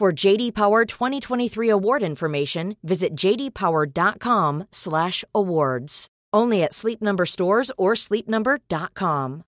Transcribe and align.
For 0.00 0.24
JD 0.24 0.52
Power 0.52 0.84
2023 0.84 1.70
award 1.70 2.02
information, 2.02 2.76
visit 2.82 3.16
jdpower.com/awards. 3.16 6.06
Only 6.36 6.64
at 6.64 6.74
Sleep 6.74 7.00
Number 7.00 7.24
stores 7.24 7.72
or 7.78 7.94
sleepnumber.com. 7.94 9.42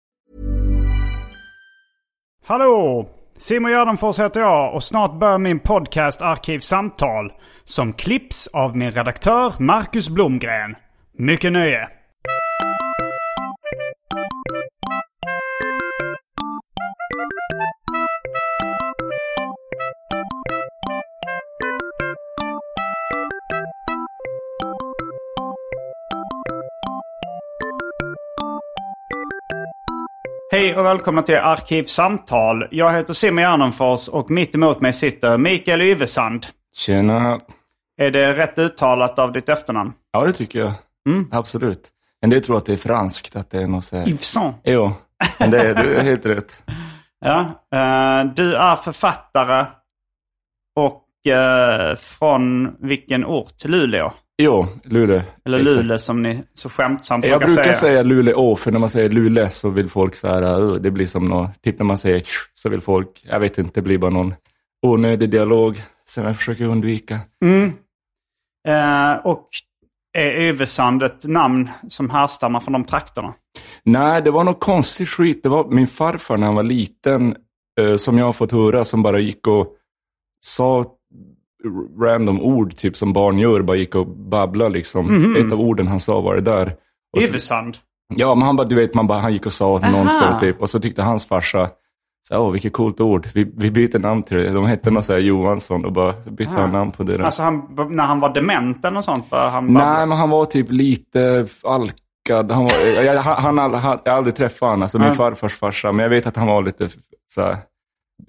hallå! 2.45 3.09
Simon 3.37 3.73
Gärdenfors 3.73 4.19
heter 4.19 4.41
jag 4.41 4.75
och 4.75 4.85
snart 4.85 5.19
börjar 5.21 5.39
min 5.39 5.61
podcast 5.61 6.23
Arkivsamtal 6.23 7.33
som 7.65 7.93
klipps 7.93 8.47
av 8.47 8.77
min 8.77 8.91
redaktör 8.91 9.55
Marcus 9.59 10.09
Blomgren. 10.09 10.77
Mycket 11.19 11.53
nöje! 11.53 11.98
Hej 30.59 30.77
och 30.77 30.85
välkomna 30.85 31.23
till 31.23 31.37
Arkivsamtal. 31.37 32.69
Jag 32.71 32.93
heter 32.93 33.15
Simon 33.15 33.43
Gärdenfors 33.43 34.09
och 34.09 34.31
mitt 34.31 34.55
emot 34.55 34.81
mig 34.81 34.93
sitter 34.93 35.39
Mikael 35.39 35.83
Yvesand. 35.83 36.47
Tjena. 36.75 37.41
Är 37.97 38.11
det 38.11 38.37
rätt 38.37 38.59
uttalat 38.59 39.19
av 39.19 39.33
ditt 39.33 39.49
efternamn? 39.49 39.93
Ja, 40.13 40.25
det 40.25 40.33
tycker 40.33 40.59
jag. 40.59 40.73
Absolut. 41.31 41.89
En 42.21 42.31
del 42.31 42.43
tror 42.43 42.57
att 42.57 42.67
det 42.67 42.73
är 42.73 42.77
franskt, 42.77 43.37
att 43.37 43.51
det 43.51 43.63
är 43.63 43.67
något 43.67 43.85
så 43.85 43.97
här... 43.97 44.09
Yveson. 44.09 44.55
Jo, 44.65 44.93
men 45.41 45.51
det 45.51 45.61
är, 45.61 45.75
du 45.75 46.01
helt 46.01 46.27
rätt. 46.27 46.63
Ja, 47.21 47.41
eh, 47.73 48.33
du 48.35 48.57
är 48.57 48.77
författare 48.77 49.67
och 50.77 51.33
eh, 51.33 51.97
från 51.97 52.75
vilken 52.81 53.25
ort? 53.25 53.65
Luleå? 53.65 54.13
Jo, 54.43 54.67
Luleå. 54.85 55.23
Eller 55.45 55.59
Exakt. 55.59 55.77
Luleå 55.77 55.99
som 55.99 56.23
ni 56.23 56.43
så 56.55 56.69
skämtsamt 56.69 57.25
Jag 57.25 57.39
brukar 57.41 57.55
säga. 57.55 57.75
säga 57.75 58.03
Luleå, 58.03 58.57
för 58.57 58.71
när 58.73 58.79
man 58.79 58.91
säger 58.91 59.09
Luleå 59.11 59.49
så 59.51 59.71
vill 59.71 59.89
folk 59.91 60.17
så 60.17 60.29
här, 60.29 60.79
det 60.79 60.91
blir 60.91 61.07
som 61.07 61.25
något, 61.25 61.63
typ 61.63 61.79
när 61.79 61.87
man 61.87 61.99
säger 61.99 62.23
så 62.55 62.69
vill 62.69 62.81
folk, 62.81 63.25
jag 63.31 63.41
vet 63.41 63.59
inte, 63.59 63.71
det 63.75 63.83
blir 63.83 63.99
bara 63.99 64.11
någon 64.11 64.35
onödig 64.87 65.31
dialog 65.31 65.83
som 66.09 66.25
jag 66.25 66.37
försöker 66.37 66.65
undvika. 66.65 67.21
Eh, 68.69 69.13
och 69.25 69.49
är 70.19 70.41
Yvesand 70.41 71.03
ett 71.03 71.25
namn 71.25 71.71
som 71.89 72.11
härstammar 72.11 72.61
från 72.61 72.73
de 72.73 72.85
trakterna? 72.85 73.35
Nej, 73.83 74.23
det 74.23 74.31
var 74.31 74.45
något 74.45 74.61
konstigt 74.61 75.09
skit. 75.09 75.43
Det 75.43 75.49
var 75.49 75.69
min 75.69 75.87
farfar 75.87 76.37
när 76.37 76.47
han 76.47 76.57
var 76.57 76.63
liten, 76.63 77.37
eh, 77.81 77.97
som 77.97 78.19
jag 78.19 78.25
har 78.25 78.33
fått 78.33 78.53
höra, 78.53 78.85
som 78.85 79.03
bara 79.03 79.19
gick 79.19 79.47
och 79.47 79.67
sa 80.47 80.85
random 82.01 82.41
ord, 82.43 82.77
typ 82.77 82.97
som 82.97 83.13
barn 83.13 83.39
gör, 83.39 83.63
bara 83.63 83.77
gick 83.77 83.95
och 83.95 84.07
babblade 84.07 84.71
liksom. 84.71 85.37
Ett 85.37 85.53
av 85.53 85.61
orden 85.61 85.87
han 85.87 86.01
sa 86.01 86.21
var 86.21 86.35
det 86.35 86.41
där. 86.41 86.75
Och 87.17 87.23
så, 87.23 87.29
Yvesand? 87.29 87.77
ja, 88.15 88.35
men 88.35 88.47
han 88.47 88.57
bara, 88.57 88.67
du 88.67 88.77
vet, 88.77 88.95
man 88.95 89.07
bara, 89.07 89.19
han 89.21 89.33
gick 89.33 89.47
och 89.47 89.53
sa 89.53 89.79
nonsens 89.93 90.41
typ. 90.41 90.61
Och 90.61 90.71
så 90.71 90.81
tyckte 90.81 91.03
hans 91.03 91.27
farsa, 91.27 91.71
så, 92.29 92.39
åh 92.39 92.51
vilket 92.53 92.73
coolt 92.73 93.01
ord, 93.01 93.27
vi, 93.35 93.53
vi 93.57 93.71
byter 93.71 93.99
namn 93.99 94.23
till 94.23 94.37
det. 94.37 94.51
De 94.53 94.67
hette 94.67 94.91
något 94.91 95.05
så 95.05 95.13
här 95.13 95.21
Johansson 95.21 95.85
och 95.85 95.93
bara 95.93 96.15
bytte 96.31 96.51
han 96.53 96.71
namn 96.73 96.91
på 96.93 97.03
det. 97.03 97.17
där. 97.17 97.25
Alltså 97.25 97.43
han, 97.43 97.63
när 97.91 98.05
han 98.07 98.21
var 98.21 98.35
dement 98.35 98.85
eller 98.85 98.95
något 98.95 99.05
sånt? 99.05 99.31
Bara 99.31 99.49
han 99.51 99.67
Nej, 99.67 100.07
men 100.07 100.19
han 100.19 100.31
var 100.31 100.45
typ 100.45 100.71
lite 100.71 101.47
alkad. 101.63 102.53
Han 102.53 102.65
var, 102.65 103.03
jag, 103.05 103.15
han, 103.23 103.43
han, 103.45 103.59
han, 103.59 103.75
han, 103.75 103.99
jag 104.05 104.13
har 104.13 104.17
aldrig 104.19 104.35
träffat 104.37 104.61
honom, 104.69 104.83
alltså 104.83 104.99
min 104.99 105.09
Ja. 105.09 105.15
farfars 105.15 105.55
farsa. 105.55 105.93
Men 105.93 106.03
jag 106.03 106.11
vet 106.11 106.27
att 106.27 106.37
han 106.37 106.47
var 106.47 106.63
lite 106.63 106.89
så 107.29 107.55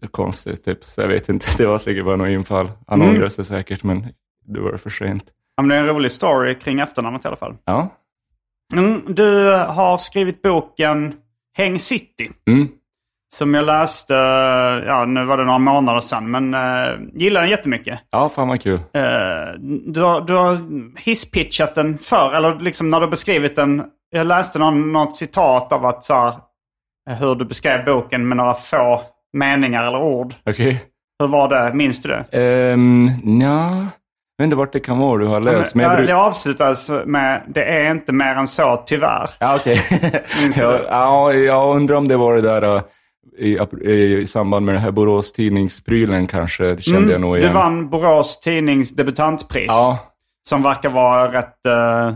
här, 0.01 0.07
konstig, 0.09 0.63
typ. 0.63 0.83
Så 0.83 1.01
jag 1.01 1.07
vet 1.07 1.29
inte, 1.29 1.45
det 1.57 1.65
var 1.65 1.77
säkert 1.77 2.05
bara 2.05 2.15
något 2.15 2.29
infall. 2.29 2.71
Han 2.87 3.01
Mm. 3.01 3.15
ångrar 3.15 3.29
sig 3.29 3.45
säkert, 3.45 3.83
men 3.83 4.07
det 4.45 4.59
var 4.59 4.77
för 4.77 4.89
sent. 4.89 5.23
Ja, 5.55 5.63
men 5.63 5.69
det 5.69 5.75
är 5.75 5.79
en 5.79 5.87
rolig 5.87 6.11
story 6.11 6.55
kring 6.59 6.79
efternamnet 6.79 7.25
i 7.25 7.27
alla 7.27 7.37
fall. 7.37 7.55
Ja. 7.65 7.87
Mm, 8.73 9.01
du 9.07 9.51
har 9.51 9.97
skrivit 9.97 10.41
boken 10.41 11.13
Häng 11.57 11.79
City. 11.79 12.29
Mm. 12.47 12.67
Som 13.33 13.53
jag 13.53 13.65
läste, 13.65 14.13
ja 14.87 15.05
nu 15.05 15.25
var 15.25 15.37
det 15.37 15.43
några 15.43 15.57
månader 15.59 15.99
sedan, 16.01 16.31
men 16.31 16.53
uh, 16.53 16.99
gillade 17.13 17.45
den 17.45 17.49
jättemycket. 17.51 17.99
Ja, 18.09 18.29
fan 18.29 18.47
vad 18.47 18.61
kul. 18.61 18.73
Eh, 18.93 19.59
du, 19.87 20.01
har, 20.01 20.21
du 20.21 20.33
har 20.35 20.57
hisspitchat 20.99 21.75
den 21.75 21.97
för 21.97 22.33
eller 22.33 22.59
liksom 22.59 22.89
när 22.89 22.99
du 22.99 23.07
beskrivit 23.07 23.55
den. 23.55 23.83
Jag 24.09 24.27
läste 24.27 24.59
någon, 24.59 24.91
något 24.91 25.15
citat 25.15 25.73
av 25.73 25.85
att 25.85 26.03
så 26.03 26.13
här, 26.13 26.33
eh, 27.09 27.15
hur 27.15 27.35
du 27.35 27.45
beskrev 27.45 27.85
boken 27.85 28.27
med 28.27 28.37
några 28.37 28.53
få 28.53 29.01
meningar 29.37 29.87
eller 29.87 30.01
ord. 30.01 30.33
Okej. 30.45 30.83
Hur 31.19 31.27
var 31.27 31.49
det? 31.49 31.73
Minns 31.73 32.01
du 32.01 32.09
det? 32.09 32.71
Um, 32.73 33.11
nja, 33.23 33.87
jag 34.37 34.43
vet 34.43 34.45
inte 34.45 34.55
vart 34.55 34.73
det 34.73 34.79
kan 34.79 34.99
vara 34.99 35.17
du 35.17 35.27
har 35.27 35.41
läst. 35.41 35.75
Men 35.75 35.83
jag 35.83 35.93
ja, 35.93 35.97
bruk... 35.97 36.07
Det 36.07 36.15
avslutas 36.15 36.91
med 37.05 37.43
det 37.47 37.63
är 37.63 37.91
inte 37.91 38.13
mer 38.13 38.35
än 38.35 38.47
så 38.47 38.83
tyvärr. 38.85 39.29
Ja. 39.39 39.59
Minns 39.65 40.55
du 40.55 40.61
ja, 40.61 40.81
ja, 40.89 41.33
jag 41.33 41.75
undrar 41.75 41.95
om 41.95 42.07
det 42.07 42.17
var 42.17 42.35
det 42.35 42.41
där 42.41 42.75
uh, 42.75 42.81
i, 43.39 43.57
i 44.21 44.27
samband 44.27 44.65
med 44.65 44.75
den 44.75 44.81
här 44.81 44.91
Borås 44.91 45.31
tidningsprylen 45.31 46.27
kanske. 46.27 46.63
Det 46.63 46.81
kände 46.81 47.11
jag 47.11 47.21
nog 47.21 47.37
igen. 47.37 47.47
Du 47.47 47.53
vann 47.53 47.89
Borås 47.89 48.39
tidnings 48.39 48.91
debutantpris. 48.91 49.67
Ja, 49.67 49.99
Som 50.49 50.61
verkar 50.61 50.89
vara 50.89 51.31
rätt 51.31 51.65
eh, 51.65 52.15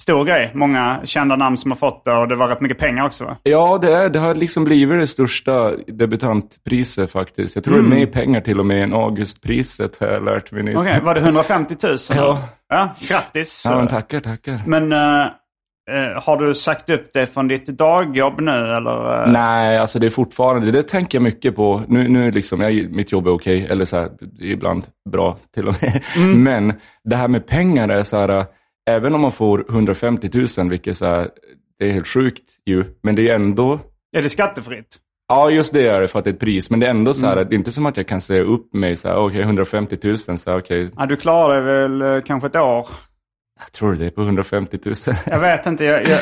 stor 0.00 0.24
grej. 0.24 0.50
Många 0.54 1.00
kända 1.04 1.36
namn 1.36 1.56
som 1.56 1.70
har 1.70 1.76
fått 1.76 2.04
det 2.04 2.12
och 2.12 2.28
det 2.28 2.36
var 2.36 2.48
rätt 2.48 2.60
mycket 2.60 2.78
pengar 2.78 3.06
också? 3.06 3.36
Ja, 3.42 3.78
det, 3.82 3.94
är, 3.94 4.10
det 4.10 4.18
har 4.18 4.34
liksom 4.34 4.64
blivit 4.64 5.00
det 5.00 5.06
största 5.06 5.72
debutantpriset 5.86 7.12
faktiskt. 7.12 7.54
Jag 7.54 7.64
tror 7.64 7.74
det 7.74 7.80
är 7.80 7.98
mer 7.98 8.06
pengar 8.06 8.40
till 8.40 8.60
och 8.60 8.66
med 8.66 8.82
än 8.82 8.94
Augustpriset 8.94 10.00
har 10.00 10.06
jag 10.06 10.24
lärt 10.24 10.52
mig 10.52 10.62
nyss. 10.62 10.80
Mm. 10.80 10.86
Okej, 10.86 11.00
var 11.04 11.14
det 11.14 11.20
150 11.20 11.76
000? 11.82 11.96
Ja. 12.08 12.42
ja 12.68 12.94
grattis. 13.08 13.62
Ja, 13.68 13.76
men 13.76 13.86
tackar, 13.86 14.20
tackar. 14.20 14.62
Men 14.66 14.92
eh, 14.92 16.22
har 16.22 16.36
du 16.36 16.54
sagt 16.54 16.90
upp 16.90 17.10
det 17.12 17.26
från 17.26 17.48
ditt 17.48 17.66
dagjobb 17.66 18.40
nu 18.40 18.76
eller? 18.76 19.22
eh? 19.22 19.32
Nej, 19.32 19.78
alltså 19.78 19.98
det 19.98 20.06
är 20.06 20.10
fortfarande, 20.10 20.70
det 20.70 20.82
tänker 20.82 21.18
jag 21.18 21.22
mycket 21.22 21.56
på. 21.56 21.82
Nu, 21.88 22.08
nu 22.08 22.30
liksom, 22.30 22.60
jag, 22.60 22.90
mitt 22.90 23.12
jobb 23.12 23.26
är 23.26 23.30
okej, 23.30 23.66
eller 23.70 23.84
så 23.84 23.96
här, 23.96 24.10
ibland 24.40 24.84
bra 25.10 25.36
till 25.54 25.68
och 25.68 25.74
med. 25.82 26.02
Mm. 26.16 26.42
Men 26.42 26.72
det 27.04 27.16
här 27.16 27.28
med 27.28 27.46
pengar 27.46 27.88
är 27.88 28.02
så 28.02 28.16
här, 28.16 28.46
även 28.90 29.14
om 29.14 29.20
man 29.20 29.32
får 29.32 29.64
150 29.68 30.30
000, 30.58 30.70
vilket 30.70 30.96
så 30.96 31.06
här, 31.06 31.28
det 31.78 31.88
är 31.88 31.92
helt 31.92 32.06
sjukt 32.08 32.44
ju, 32.66 32.84
men 33.02 33.14
det 33.14 33.28
är 33.28 33.34
ändå 33.34 33.78
Är 34.16 34.22
det 34.22 34.28
skattefritt? 34.28 34.96
Ja, 35.28 35.50
just 35.50 35.72
det 35.72 35.88
är 35.88 36.00
det 36.00 36.08
för 36.08 36.18
att 36.18 36.24
det 36.24 36.30
är 36.30 36.34
ett 36.34 36.40
pris. 36.40 36.70
Men 36.70 36.80
det 36.80 36.86
är 36.86 36.90
ändå 36.90 37.14
så 37.14 37.26
här, 37.26 37.32
Mm. 37.36 37.48
det 37.48 37.54
är 37.54 37.56
inte 37.56 37.70
som 37.72 37.86
att 37.86 37.96
jag 37.96 38.06
kan 38.06 38.20
säga 38.20 38.42
upp 38.42 38.74
mig 38.74 38.96
så 38.96 39.08
här, 39.08 39.16
okej 39.16 39.40
150 39.40 39.96
000, 40.04 40.18
så 40.18 40.50
här, 40.50 40.58
okej, 40.58 40.90
Ja, 40.96 41.06
du 41.06 41.16
klarar 41.16 41.56
det 41.62 41.72
väl 41.88 42.02
eh, 42.02 42.22
kanske 42.24 42.46
ett 42.46 42.56
år? 42.56 42.86
jag 43.62 43.72
tror 43.72 43.94
det 43.94 44.06
är 44.06 44.10
på 44.10 44.22
150 44.22 44.78
000. 44.84 44.94
Jag 45.26 45.40
vet 45.40 45.66
inte, 45.66 45.84
jag, 45.84 46.02
jag, 46.08 46.18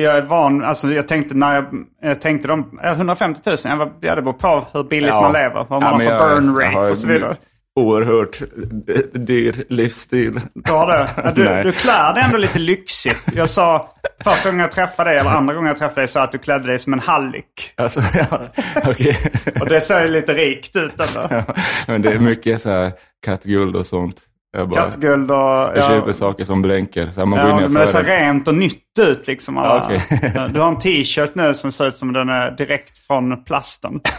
jag 0.00 0.16
är 0.16 0.22
van, 0.22 0.64
alltså 0.64 0.92
jag 0.92 1.08
tänkte 1.08 1.34
när 1.34 1.54
jag, 1.54 1.64
jag 2.02 2.20
tänkte 2.20 2.48
de, 2.48 2.78
eh, 2.84 2.92
150 2.92 3.40
000, 3.46 3.56
jag 3.64 3.76
var, 3.76 3.92
ja, 4.00 4.14
det 4.14 4.22
beror 4.22 4.32
på 4.32 4.66
hur 4.72 4.84
billigt 4.84 5.08
Ja. 5.08 5.20
man 5.20 5.32
lever, 5.32 5.66
vad 5.68 5.70
man 5.70 5.82
Ja, 5.82 5.88
har 5.88 5.98
för 5.98 6.04
jag- 6.28 6.42
burn 6.42 6.54
jag 6.54 6.64
rate 6.66 6.76
har- 6.76 6.90
och 6.90 6.98
så 6.98 7.08
vidare. 7.08 7.36
Oerhört 7.80 8.40
eh, 8.88 9.20
dyr 9.20 9.64
livsstil. 9.68 10.40
Du 10.54 10.72
har 10.72 10.86
det? 10.86 11.08
Ja, 11.24 11.30
Du, 11.32 11.44
Nej. 11.44 11.64
du 11.64 11.72
klär 11.72 12.14
dig 12.14 12.22
ändå 12.22 12.36
lite 12.36 12.58
lyxigt. 12.58 13.20
Jag 13.34 13.50
sa 13.50 13.94
första 14.24 14.48
gången 14.48 14.60
jag 14.60 14.72
träffade 14.72 15.10
dig, 15.10 15.18
eller 15.18 15.30
andra 15.30 15.54
gången 15.54 15.68
jag 15.68 15.76
träffade 15.76 16.00
dig, 16.00 16.08
sa 16.08 16.22
att 16.22 16.32
du 16.32 16.38
klädde 16.38 16.66
dig 16.66 16.78
som 16.78 16.92
en 16.92 17.00
hallick. 17.00 17.72
Alltså, 17.76 18.00
ja, 18.14 18.40
okej. 18.86 19.18
Och 19.60 19.68
det 19.68 19.80
ser 19.80 20.02
ju 20.04 20.08
lite 20.10 20.32
rikt 20.34 20.76
ut 20.76 20.92
ändå. 21.00 21.44
Men 21.86 22.02
det 22.02 22.12
är 22.12 22.18
mycket 22.18 22.60
så 22.60 22.70
här 22.70 22.92
kattguld 23.24 23.76
och 23.76 23.86
sånt. 23.86 24.16
Jag, 24.56 24.68
bara, 24.68 24.82
Kattguld 24.84 25.30
och... 25.30 25.36
jag 25.38 25.86
köper 25.86 26.12
saker 26.12 26.44
som 26.44 26.62
blänker. 26.62 27.10
Så 27.12 27.26
man 27.26 27.38
går 27.40 27.48
Ja, 27.48 27.58
in 27.58 27.64
i 27.64 27.68
men 27.68 27.80
det 27.82 27.86
ser 27.88 28.02
rent 28.04 28.48
och 28.48 28.54
nytt 28.54 28.98
ut 29.00 29.26
liksom. 29.26 29.58
alla- 29.58 29.92
Ja, 29.92 30.00
okej. 30.10 30.50
Du 30.54 30.60
har 30.60 30.68
en 30.68 30.78
t-shirt 30.78 31.34
nu 31.34 31.54
som 31.54 31.72
ser 31.72 31.86
ut 31.86 31.96
som 31.96 32.12
den 32.12 32.28
är 32.28 32.50
direkt 32.50 32.98
från 33.06 33.44
plasten. 33.44 34.00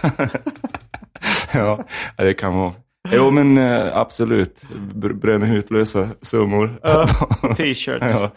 Ja, 1.54 1.84
ja, 2.18 2.24
det 2.24 2.34
kan 2.34 2.58
vara. 2.58 2.74
Jo, 3.12 3.32
men 3.32 3.58
eh, 3.58 3.98
absolut. 3.98 4.64
Br- 4.96 5.14
Bränner 5.14 5.48
hutlösa 5.48 6.10
summor. 6.22 6.80
T-shirts. 7.56 8.06
ja. 8.20 8.32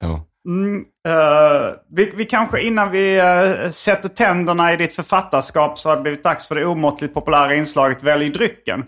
Ja. 0.00 0.26
Eh, 1.08 1.74
vi, 1.96 2.12
vi 2.16 2.24
kanske 2.24 2.62
innan 2.62 2.90
vi 2.90 3.20
uh, 3.20 3.70
sätter 3.70 4.08
tänderna 4.08 4.72
i 4.72 4.76
ditt 4.76 4.92
författarskap 4.92 5.78
så 5.78 5.88
har 5.88 5.96
det 5.96 6.02
blivit 6.02 6.22
dags 6.22 6.48
för 6.48 6.54
det 6.54 6.66
omåttligt 6.66 7.14
populära 7.14 7.54
inslaget 7.54 8.02
Välj 8.02 8.30
drycken. 8.30 8.84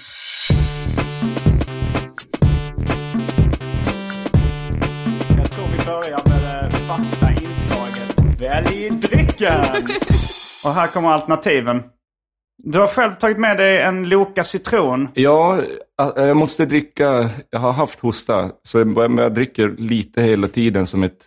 Jag 5.37 5.51
tror 5.51 5.67
vi 5.67 5.85
börjar 5.87 6.29
med 6.29 6.43
det 6.43 6.77
fasta 6.89 7.31
inslaget 7.31 8.41
Välj 8.41 8.91
drycken. 8.91 9.65
Och 10.65 10.75
här 10.75 10.87
kommer 10.87 11.09
alternativen. 11.09 11.83
Du 12.67 12.79
har 12.79 12.87
själv 12.87 13.15
tagit 13.15 13.39
med 13.39 13.57
dig 13.57 13.83
en 13.83 14.09
Loka 14.09 14.45
citron. 14.45 15.09
Ja, 15.15 15.59
eh, 16.17 16.25
jag 16.25 16.37
måste 16.37 16.67
dricka. 16.67 17.31
Jag 17.51 17.61
har 17.61 17.73
haft 17.73 18.01
hosta, 18.01 18.51
så 18.63 18.79
jag, 18.79 19.19
jag 19.19 19.35
dricker 19.35 19.69
lite 19.79 20.23
hela 20.23 20.47
tiden 20.47 20.87
som 20.87 21.03
ett 21.03 21.25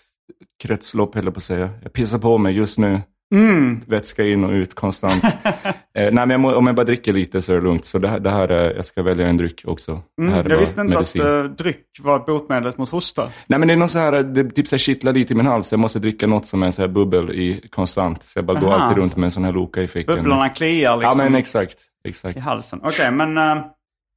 kretslopp, 0.63 1.15
höll 1.15 1.25
jag 1.25 1.33
på 1.33 1.37
att 1.37 1.43
säga. 1.43 1.69
Jag 1.83 1.93
pissar 1.93 2.17
på 2.17 2.37
mig 2.37 2.55
just 2.55 2.77
nu. 2.77 3.01
Mm. 3.35 3.81
Vätska 3.87 4.25
in 4.25 4.43
och 4.43 4.51
ut 4.51 4.75
konstant. 4.75 5.23
eh, 5.63 5.71
nej, 5.93 6.11
men 6.11 6.29
jag 6.29 6.39
må, 6.39 6.55
om 6.55 6.67
jag 6.67 6.75
bara 6.75 6.83
dricker 6.83 7.13
lite 7.13 7.41
så 7.41 7.51
är 7.51 7.55
det 7.55 7.61
lugnt. 7.63 7.85
Så 7.85 7.99
det 7.99 8.07
här, 8.07 8.19
det 8.19 8.29
här 8.29 8.47
är, 8.47 8.75
jag 8.75 8.85
ska 8.85 9.03
välja 9.03 9.27
en 9.27 9.37
dryck 9.37 9.63
också. 9.65 10.01
Är 10.21 10.49
Jag 10.49 10.59
visste 10.59 10.81
inte 10.81 10.93
medicin. 10.95 11.21
att 11.21 11.27
uh, 11.27 11.43
dryck 11.43 11.85
var 11.99 12.19
botemedlet 12.19 12.77
mot 12.77 12.89
hosta. 12.89 13.29
Nej, 13.47 13.59
men 13.59 13.67
det 13.67 13.73
är 13.73 13.77
något 13.77 13.91
så 13.91 13.99
här, 13.99 14.23
det 14.23 14.43
typ 14.43 14.67
så 14.67 14.75
här 14.75 14.77
kittlar 14.79 15.13
lite 15.13 15.33
i 15.33 15.35
min 15.35 15.45
hals. 15.45 15.71
Jag 15.71 15.79
måste 15.79 15.99
dricka 15.99 16.27
något 16.27 16.45
som 16.47 16.63
är 16.63 16.71
så 16.71 16.81
här 16.81 16.89
bubbel 16.89 17.31
i 17.31 17.67
konstant. 17.71 18.23
Så 18.23 18.37
jag 18.39 18.45
bara 18.45 18.59
går 18.59 18.67
Aha. 18.67 18.77
alltid 18.77 19.03
runt 19.03 19.15
med 19.15 19.25
en 19.25 19.31
sån 19.31 19.43
här 19.45 19.51
loka 19.53 19.81
i 19.81 19.87
fickan. 19.87 20.15
Bubblorna 20.15 20.49
kliar 20.49 20.91
Ja, 20.91 20.95
liksom 20.95 21.17
men 21.17 21.35
exakt. 21.35 21.77
Exakt. 22.03 22.37
i 22.37 22.39
halsen. 22.39 22.79
Okej, 22.83 23.11
men 23.11 23.37
eh, 23.37 23.65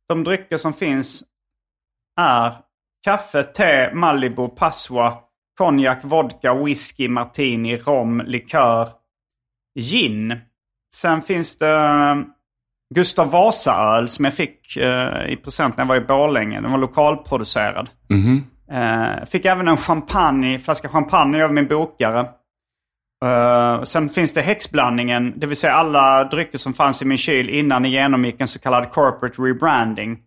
de 0.08 0.24
drycker 0.24 0.56
som 0.56 0.72
finns 0.72 1.22
är 2.20 2.54
kaffe, 3.04 3.42
te, 3.42 3.94
Malibu, 3.94 4.48
Passoa, 4.48 5.14
konjak, 5.58 5.98
vodka, 6.02 6.54
whisky, 6.54 7.08
martini, 7.08 7.76
rom, 7.76 8.22
likör, 8.26 8.88
gin. 9.78 10.40
Sen 10.94 11.22
finns 11.22 11.58
det 11.58 11.76
eh, 11.76 12.16
Gustav 12.94 13.30
Vasa-öl 13.30 14.08
som 14.08 14.24
jag 14.24 14.34
fick 14.34 14.76
eh, 14.76 15.32
i 15.32 15.36
present 15.36 15.76
när 15.76 15.84
jag 15.84 15.88
var 15.88 15.96
i 15.96 16.00
Borlänge. 16.00 16.60
Den 16.60 16.70
var 16.70 16.78
lokalproducerad. 16.78 17.90
Mhm. 18.08 18.44
Eh, 18.70 19.24
fick 19.26 19.44
även 19.44 19.68
en 19.68 19.76
champagne, 19.76 20.58
flaska 20.58 20.88
champagne 20.88 21.44
av 21.44 21.52
min 21.52 21.68
bokare. 21.68 22.28
Eh, 23.24 23.82
sen 23.82 24.08
finns 24.08 24.34
det 24.34 24.42
häxblandningen, 24.42 25.32
det 25.36 25.46
vill 25.46 25.56
säga 25.56 25.72
alla 25.72 26.24
drycker 26.24 26.58
som 26.58 26.72
fanns 26.72 27.02
i 27.02 27.04
min 27.04 27.18
kyl 27.18 27.48
innan 27.48 27.84
jag 27.84 27.92
genomgick 27.92 28.40
en 28.40 28.48
så 28.48 28.58
kallad 28.58 28.90
corporate 28.90 29.42
rebranding. 29.42 30.18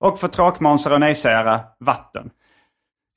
Och 0.00 0.18
för 0.18 0.28
tråkmånsar 0.28 0.92
och 0.92 1.00
nejsägare, 1.00 1.60
vatten. 1.80 2.30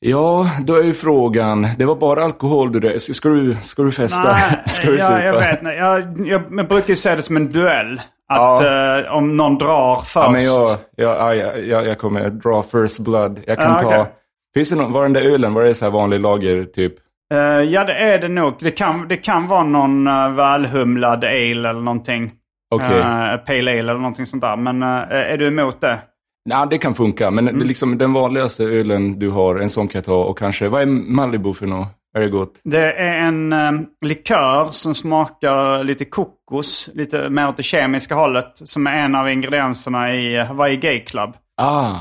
Ja, 0.07 0.49
då 0.65 0.75
är 0.75 0.83
ju 0.83 0.93
frågan. 0.93 1.67
Det 1.77 1.85
var 1.85 1.95
bara 1.95 2.23
alkohol 2.23 2.71
du 2.71 2.79
drack. 2.79 3.01
Ska, 3.01 3.29
du, 3.29 3.55
ska 3.63 3.83
du 3.83 3.91
festa? 3.91 4.23
Nej, 4.23 4.63
ska 4.65 4.87
du 4.91 4.97
jag, 4.97 5.25
jag 5.25 5.33
vet 5.33 5.59
inte. 5.59 5.71
Jag, 5.71 5.99
jag, 6.27 6.41
jag 6.51 6.67
brukar 6.67 6.89
ju 6.89 6.95
se 6.95 7.15
det 7.15 7.21
som 7.21 7.35
en 7.35 7.49
duell. 7.49 8.01
Att 8.29 8.61
eh, 8.61 9.15
om 9.15 9.37
någon 9.37 9.57
drar 9.57 9.95
först. 9.95 10.15
Ja, 10.15 10.29
men 10.31 10.43
jag, 10.43 10.77
jag, 10.95 11.17
ja, 11.17 11.35
jag, 11.35 11.67
jag, 11.67 11.87
jag 11.87 11.97
kommer 11.97 12.29
dra 12.29 12.63
first 12.63 12.99
blood. 12.99 13.39
Jag 13.47 13.57
kan 13.59 13.71
Ja, 13.71 13.79
ta... 13.79 13.87
okej. 13.87 14.05
Finns 14.53 14.69
det 14.69 14.75
någon, 14.75 14.91
var 14.91 15.03
den 15.03 15.13
där 15.13 15.21
ölen, 15.21 15.53
var 15.53 15.63
det 15.63 15.73
så 15.73 15.85
här 15.85 15.91
vanlig 15.91 16.19
lager 16.19 16.65
typ? 16.65 16.93
Eh, 17.33 17.39
ja, 17.39 17.83
det 17.83 17.93
är 17.93 18.19
det 18.19 18.27
nog. 18.27 18.53
Det 18.59 18.71
kan, 18.71 19.07
det 19.07 19.17
kan 19.17 19.47
vara 19.47 19.63
någon 19.63 20.07
uh, 20.07 20.29
välhumlad 20.29 21.23
ale 21.23 21.69
eller 21.69 21.81
någonting. 21.81 22.31
Okej. 22.75 22.99
Eh, 22.99 23.37
pale 23.37 23.71
ale 23.71 23.79
eller 23.79 23.93
någonting 23.93 24.25
sånt 24.25 24.43
där. 24.43 24.55
Men 24.55 24.83
är 24.83 25.37
du 25.37 25.47
emot 25.47 25.81
det? 25.81 25.99
Nej, 26.45 26.67
det 26.69 26.77
kan 26.77 26.95
funka. 26.95 27.31
Men 27.31 27.47
Mm. 27.47 27.59
det 27.59 27.65
är 27.65 27.67
liksom 27.67 27.97
den 27.97 28.13
vanligaste 28.13 28.63
ölen 28.63 29.19
du 29.19 29.29
har, 29.29 29.55
en 29.55 29.69
sån 29.69 29.87
kan 29.87 29.99
jag 29.99 30.05
ta. 30.05 30.23
Och 30.23 30.37
kanske, 30.37 30.69
vad 30.69 30.81
är 30.81 30.85
Malibu 30.85 31.53
för 31.53 31.67
något? 31.67 31.87
Är 32.17 32.21
det 32.21 32.29
gott? 32.29 32.59
Det 32.63 32.93
är 32.93 33.13
en 33.27 33.53
eh, 33.53 33.71
likör 34.01 34.65
som 34.71 34.95
smakar 34.95 35.83
lite 35.83 36.05
kokos, 36.05 36.89
lite 36.93 37.29
mer 37.29 37.47
åt 37.49 37.57
det 37.57 37.63
kemiska 37.63 38.15
hållet. 38.15 38.51
Som 38.55 38.87
är 38.87 38.93
en 39.05 39.15
av 39.15 39.29
ingredienserna 39.29 40.15
i 40.15 40.35
eh, 40.35 40.45
Hawaii 40.45 40.77
Gay 40.77 40.99
Club. 40.99 41.33
Ah, 41.61 41.95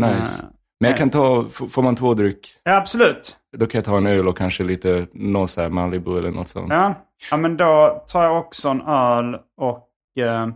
nice. 0.00 0.42
Eh, 0.42 0.48
Men 0.80 0.90
jag 0.90 0.98
kan 0.98 1.10
ta, 1.10 1.44
får 1.70 1.82
man 1.82 1.96
två 1.96 2.14
dryck? 2.14 2.48
Ja, 2.64 2.76
absolut. 2.76 3.36
Då 3.56 3.66
kan 3.66 3.78
jag 3.78 3.84
ta 3.84 3.96
en 3.96 4.06
öl 4.06 4.28
och 4.28 4.38
kanske 4.38 4.62
lite, 4.64 5.06
någon 5.12 5.48
så 5.48 5.60
här 5.60 5.68
Malibu 5.68 6.18
eller 6.18 6.30
något 6.30 6.48
sånt. 6.48 6.72
Ja. 6.72 6.94
ja, 7.30 7.36
men 7.36 7.56
då 7.56 8.04
tar 8.12 8.24
jag 8.24 8.38
också 8.38 8.68
en 8.68 8.80
öl 8.80 9.34
och... 9.60 9.88
Eh, 10.24 10.48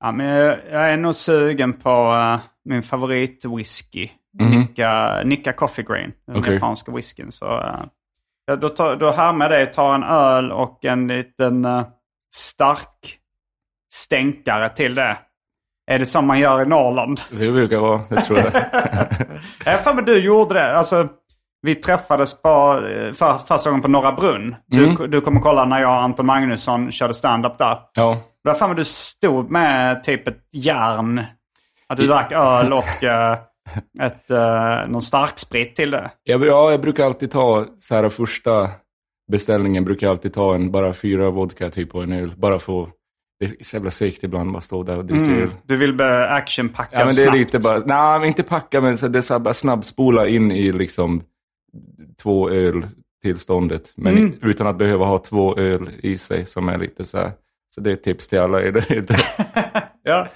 ja, 0.00 0.12
men 0.12 0.26
jag, 0.26 0.58
jag 0.72 0.92
är 0.92 0.96
nog 0.96 1.14
sugen 1.14 1.72
på 1.72 1.90
eh, 2.14 2.38
min 2.64 2.82
favoritwhisky. 2.82 4.08
Mhm. 4.40 4.50
Nicka, 4.60 5.22
Nicka 5.24 5.52
Coffee 5.52 5.82
Grain, 5.84 6.12
den 6.26 6.36
Okej. 6.36 6.54
japanska 6.54 6.92
whiskyn. 6.92 7.32
Så, 7.32 7.44
ja, 8.46 8.56
då, 8.56 8.68
tar, 8.68 8.96
då 8.96 9.10
härmar 9.10 9.50
jag 9.50 9.60
det, 9.60 9.66
tar 9.72 9.94
en 9.94 10.02
öl 10.02 10.52
och 10.52 10.84
en 10.84 11.06
liten 11.06 11.64
eh, 11.64 11.86
stark 12.34 13.18
stänkare 13.92 14.68
till 14.68 14.94
det. 14.94 15.18
Är 15.90 15.98
det 15.98 16.06
som 16.06 16.26
man 16.26 16.38
gör 16.38 16.62
i 16.62 16.66
Norrland? 16.66 17.20
Det 17.30 17.50
brukar 17.52 17.78
vara, 17.78 18.02
det 18.10 18.20
tror 18.20 18.38
jag. 18.52 18.52
Jag 19.64 19.80
för 19.84 19.94
mig 19.94 20.04
du 20.04 20.18
gjorde 20.24 20.54
det. 20.54 20.76
Alltså, 20.78 21.08
vi 21.62 21.74
träffades 21.74 22.42
på, 22.42 22.48
för, 23.14 23.38
första 23.46 23.70
gången 23.70 23.82
på 23.82 23.88
Norra 23.88 24.12
Brunn. 24.12 24.56
Du, 24.66 24.84
Mm. 24.88 25.10
du 25.10 25.20
kommer 25.20 25.40
kolla 25.40 25.64
när 25.64 25.80
jag 25.80 25.90
och 25.90 26.02
Anton 26.02 26.26
Magnusson 26.26 26.92
körde 26.92 27.14
stand-up 27.14 27.58
där. 27.58 27.78
ja. 27.94 28.16
Har 28.44 28.54
för 28.54 28.66
mig 28.66 28.76
du 28.76 28.84
stod 28.84 29.50
med 29.50 30.04
typ 30.04 30.28
ett 30.28 30.44
järn. 30.52 31.22
Att 31.86 31.98
du 31.98 32.06
drack 32.06 32.32
öl 32.32 32.72
och 32.72 33.04
eh, 33.04 33.38
ett, 34.02 34.30
uh, 34.30 34.90
någon 34.90 35.02
starksprit 35.02 35.76
till 35.76 35.90
det. 35.90 36.10
Ja, 36.22 36.70
jag 36.70 36.80
brukar 36.80 37.06
alltid 37.06 37.30
ta, 37.30 37.64
så 37.80 37.94
här 37.94 38.08
första 38.08 38.70
beställningen 39.30 39.84
brukar 39.84 40.06
jag 40.06 40.12
alltid 40.14 40.32
ta 40.34 40.54
en, 40.54 40.70
bara 40.70 40.92
fyra 40.92 41.30
vodka 41.30 41.70
typ 41.70 41.94
och 41.94 42.02
en 42.02 42.12
öl. 42.12 42.32
Bara 42.36 42.58
få, 42.58 42.88
det 43.40 43.46
är 43.46 43.64
så 43.64 43.76
jävla 43.76 43.90
segt 43.90 44.24
ibland 44.24 44.52
bara 44.52 44.60
stå 44.60 44.82
där 44.82 44.98
och 44.98 45.04
dricka 45.04 45.30
öl. 45.30 45.50
Du 45.66 45.76
vill 45.76 45.94
bli 45.94 46.04
actionpackad 46.06 47.00
Ja 47.00 47.04
men 47.04 47.14
det 47.14 47.20
är 47.20 47.24
snabbt. 47.24 47.38
lite 47.38 47.58
bara, 47.58 47.78
nej 47.78 48.18
men 48.18 48.24
inte 48.28 48.42
packa 48.42 48.80
men 48.80 48.98
så 48.98 49.08
det 49.08 49.18
är 49.18 49.22
så 49.22 49.34
här 49.34 49.38
bara 49.38 49.54
snabbspola 49.54 50.28
in 50.28 50.52
i 50.52 50.72
liksom 50.72 51.22
två 52.22 52.50
öl 52.50 52.86
tillståndet. 53.22 53.92
Men 53.96 54.18
Mm. 54.18 54.34
utan 54.42 54.66
att 54.66 54.78
behöva 54.78 55.04
ha 55.06 55.18
två 55.18 55.56
öl 55.56 55.90
i 55.98 56.18
sig 56.18 56.44
som 56.46 56.68
är 56.68 56.78
lite 56.78 57.04
så 57.04 57.18
här. 57.18 57.32
Så 57.78 57.84
det 57.84 57.90
är 57.90 57.94
ett 57.94 58.02
tips 58.02 58.28
till 58.28 58.40
alla 58.40 58.62
er 58.62 58.72
där 58.72 58.92
ute. 58.92 59.16
Ja, 60.02 60.28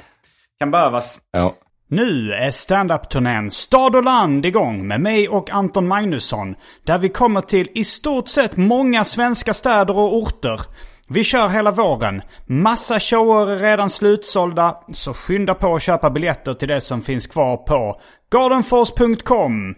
kan 0.59 0.71
behövas. 0.71 1.21
Ja. 1.31 1.55
Nu 1.89 2.33
är 2.33 2.51
standup-turnén 2.51 3.51
Stad 3.51 3.97
och 3.97 4.05
land 4.05 4.47
igång 4.47 4.87
med 4.87 5.01
mig 5.01 5.29
och 5.29 5.51
Anton 5.51 5.89
Magnusson. 5.89 6.55
Där 6.85 6.99
vi 6.99 7.09
kommer 7.09 7.41
till 7.41 7.69
i 7.75 7.85
stort 7.85 8.29
sett 8.29 8.57
många 8.57 9.05
svenska 9.05 9.55
städer 9.55 9.99
och 9.99 10.17
orter. 10.17 10.61
Vi 11.09 11.25
kör 11.25 11.49
hela 11.49 11.71
våren. 11.71 12.23
Massa 12.47 13.01
shower 13.01 13.51
är 13.51 13.57
redan 13.57 13.91
slutsålda, 13.91 14.77
så 14.93 15.15
skynda 15.15 15.55
på 15.55 15.75
att 15.75 15.83
köpa 15.83 16.11
biljetter 16.11 16.55
till 16.55 16.69
det 16.69 16.81
som 16.81 17.03
finns 17.03 17.27
kvar 17.27 17.57
på 17.57 17.97
gardenfors.com. 18.33 19.75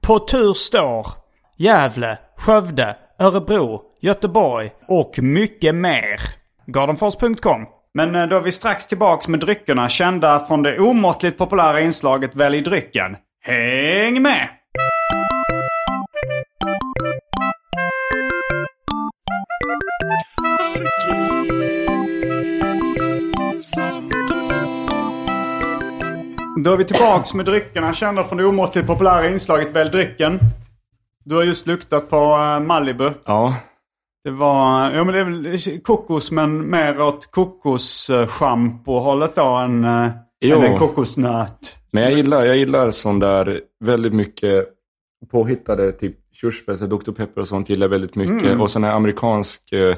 På 0.00 0.18
tur 0.18 0.52
står 0.52 1.06
Gävle, 1.58 2.18
Skövde, 2.36 2.96
Örebro, 3.18 3.82
Göteborg 4.00 4.70
och 4.88 5.18
mycket 5.18 5.74
mer. 5.74 6.41
Gardenfors.com. 6.66 7.66
Men 7.94 8.14
eh, 8.14 8.26
då 8.26 8.36
är 8.36 8.40
vi 8.40 8.52
strax 8.52 8.86
tillbaks 8.86 9.28
med 9.28 9.40
dryckerna 9.40 9.88
kända 9.88 10.40
från 10.40 10.62
det 10.62 10.78
omåttligt 10.78 11.38
populära 11.38 11.80
inslaget 11.80 12.34
Välj 12.34 12.60
drycken. 12.60 13.16
Häng 13.44 14.22
med! 14.22 14.48
Då 26.64 26.72
är 26.72 26.76
vi 26.76 26.84
tillbaks 26.84 27.34
med 27.34 27.46
dryckerna 27.46 27.94
kända 27.94 28.24
från 28.24 28.38
det 28.38 28.44
omåttligt 28.44 28.86
populära 28.86 29.28
inslaget 29.28 29.70
Välj 29.70 29.90
drycken. 29.90 30.38
Du 31.24 31.34
har 31.34 31.42
just 31.42 31.66
luktat 31.66 32.10
på 32.10 32.16
eh, 32.16 32.60
Malibu. 32.60 33.10
Ja. 33.24 33.54
Det 34.24 34.30
var, 34.30 34.90
ja 34.90 35.04
men 35.04 35.14
det 35.14 35.20
är 35.20 35.24
väl 35.24 35.58
kokos 35.80 36.30
men 36.30 36.70
mer 36.70 37.00
åt 37.02 37.30
kokosschampo-hållet 37.30 39.34
då 39.36 39.46
än... 39.56 39.84
eh. 39.84 40.08
Eller 40.44 40.64
en 40.64 40.78
kokosnöt. 40.78 41.78
Men 41.90 42.02
jag 42.02 42.12
gillar, 42.12 42.44
jag 42.44 42.56
gillar 42.56 42.90
sån 42.90 43.18
där 43.18 43.60
väldigt 43.84 44.12
mycket 44.12 44.66
påhittade, 45.30 45.92
typ 45.92 46.16
körsbär, 46.32 46.86
Dr. 46.86 47.12
Pepper 47.12 47.40
och 47.40 47.48
sånt 47.48 47.68
gillar 47.68 47.84
jag 47.84 47.90
väldigt 47.90 48.14
mycket. 48.16 48.42
Mm. 48.44 48.60
Och 48.60 48.70
sån 48.70 48.84
här 48.84 48.92
amerikansk 48.92 49.72
eh, 49.72 49.96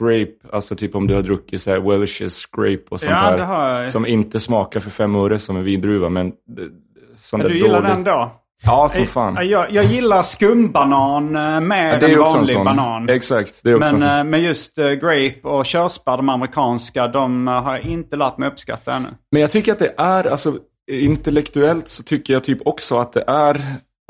grape, 0.00 0.32
alltså 0.52 0.76
typ 0.76 0.94
om 0.94 1.06
du 1.06 1.14
har 1.14 1.22
druckit 1.22 1.62
så 1.62 1.70
här 1.70 1.78
Welch's 1.78 2.44
grape 2.56 2.82
och 2.88 3.00
sånt 3.00 3.10
Ja, 3.12 3.16
här. 3.44 3.86
Som 3.86 4.06
inte 4.06 4.40
smakar 4.40 4.80
för 4.80 4.90
fem 4.90 5.14
öre 5.16 5.38
som 5.38 5.56
en 5.56 5.64
vindruva, 5.64 6.08
men 6.08 6.32
det- 6.46 6.70
sån 7.18 7.40
Ja, 7.40 7.46
där 7.46 7.54
du 7.54 7.60
gillar 7.60 7.82
dålig- 7.82 7.90
den 7.92 8.04
då? 8.04 8.30
Ja, 8.64 8.88
som 8.88 9.06
fan. 9.06 9.34
Jag, 9.34 9.46
jag, 9.46 9.72
jag 9.72 9.84
gillar 9.84 10.22
skumbanan 10.22 11.36
eh, 11.36 11.60
mer 11.60 11.98
Ja, 12.02 12.08
en 12.08 12.18
vanlig 12.18 12.54
sån. 12.54 12.64
banan. 12.64 13.08
Exakt, 13.08 13.60
det 13.62 13.70
är 13.70 13.74
också 13.76 13.94
Men, 13.96 14.08
en 14.08 14.18
eh, 14.18 14.24
men 14.30 14.42
just 14.42 14.78
eh, 14.78 14.90
grape 14.90 15.40
och 15.42 15.66
körsbär, 15.66 16.16
de 16.16 16.28
amerikanska, 16.28 17.08
de 17.08 17.48
eh, 17.48 17.62
har 17.62 17.72
jag 17.76 17.84
inte 17.84 18.16
lärt 18.16 18.38
mig 18.38 18.48
uppskatta 18.48 18.94
ännu. 18.94 19.08
Men 19.32 19.40
jag 19.40 19.50
tycker 19.50 19.72
att 19.72 19.78
det 19.78 19.94
är, 19.98 20.24
alltså 20.26 20.54
intellektuellt 20.90 21.88
så 21.88 22.02
tycker 22.02 22.32
jag 22.32 22.44
typ 22.44 22.66
också 22.66 22.98
att 22.98 23.12
det 23.12 23.24
är 23.26 23.60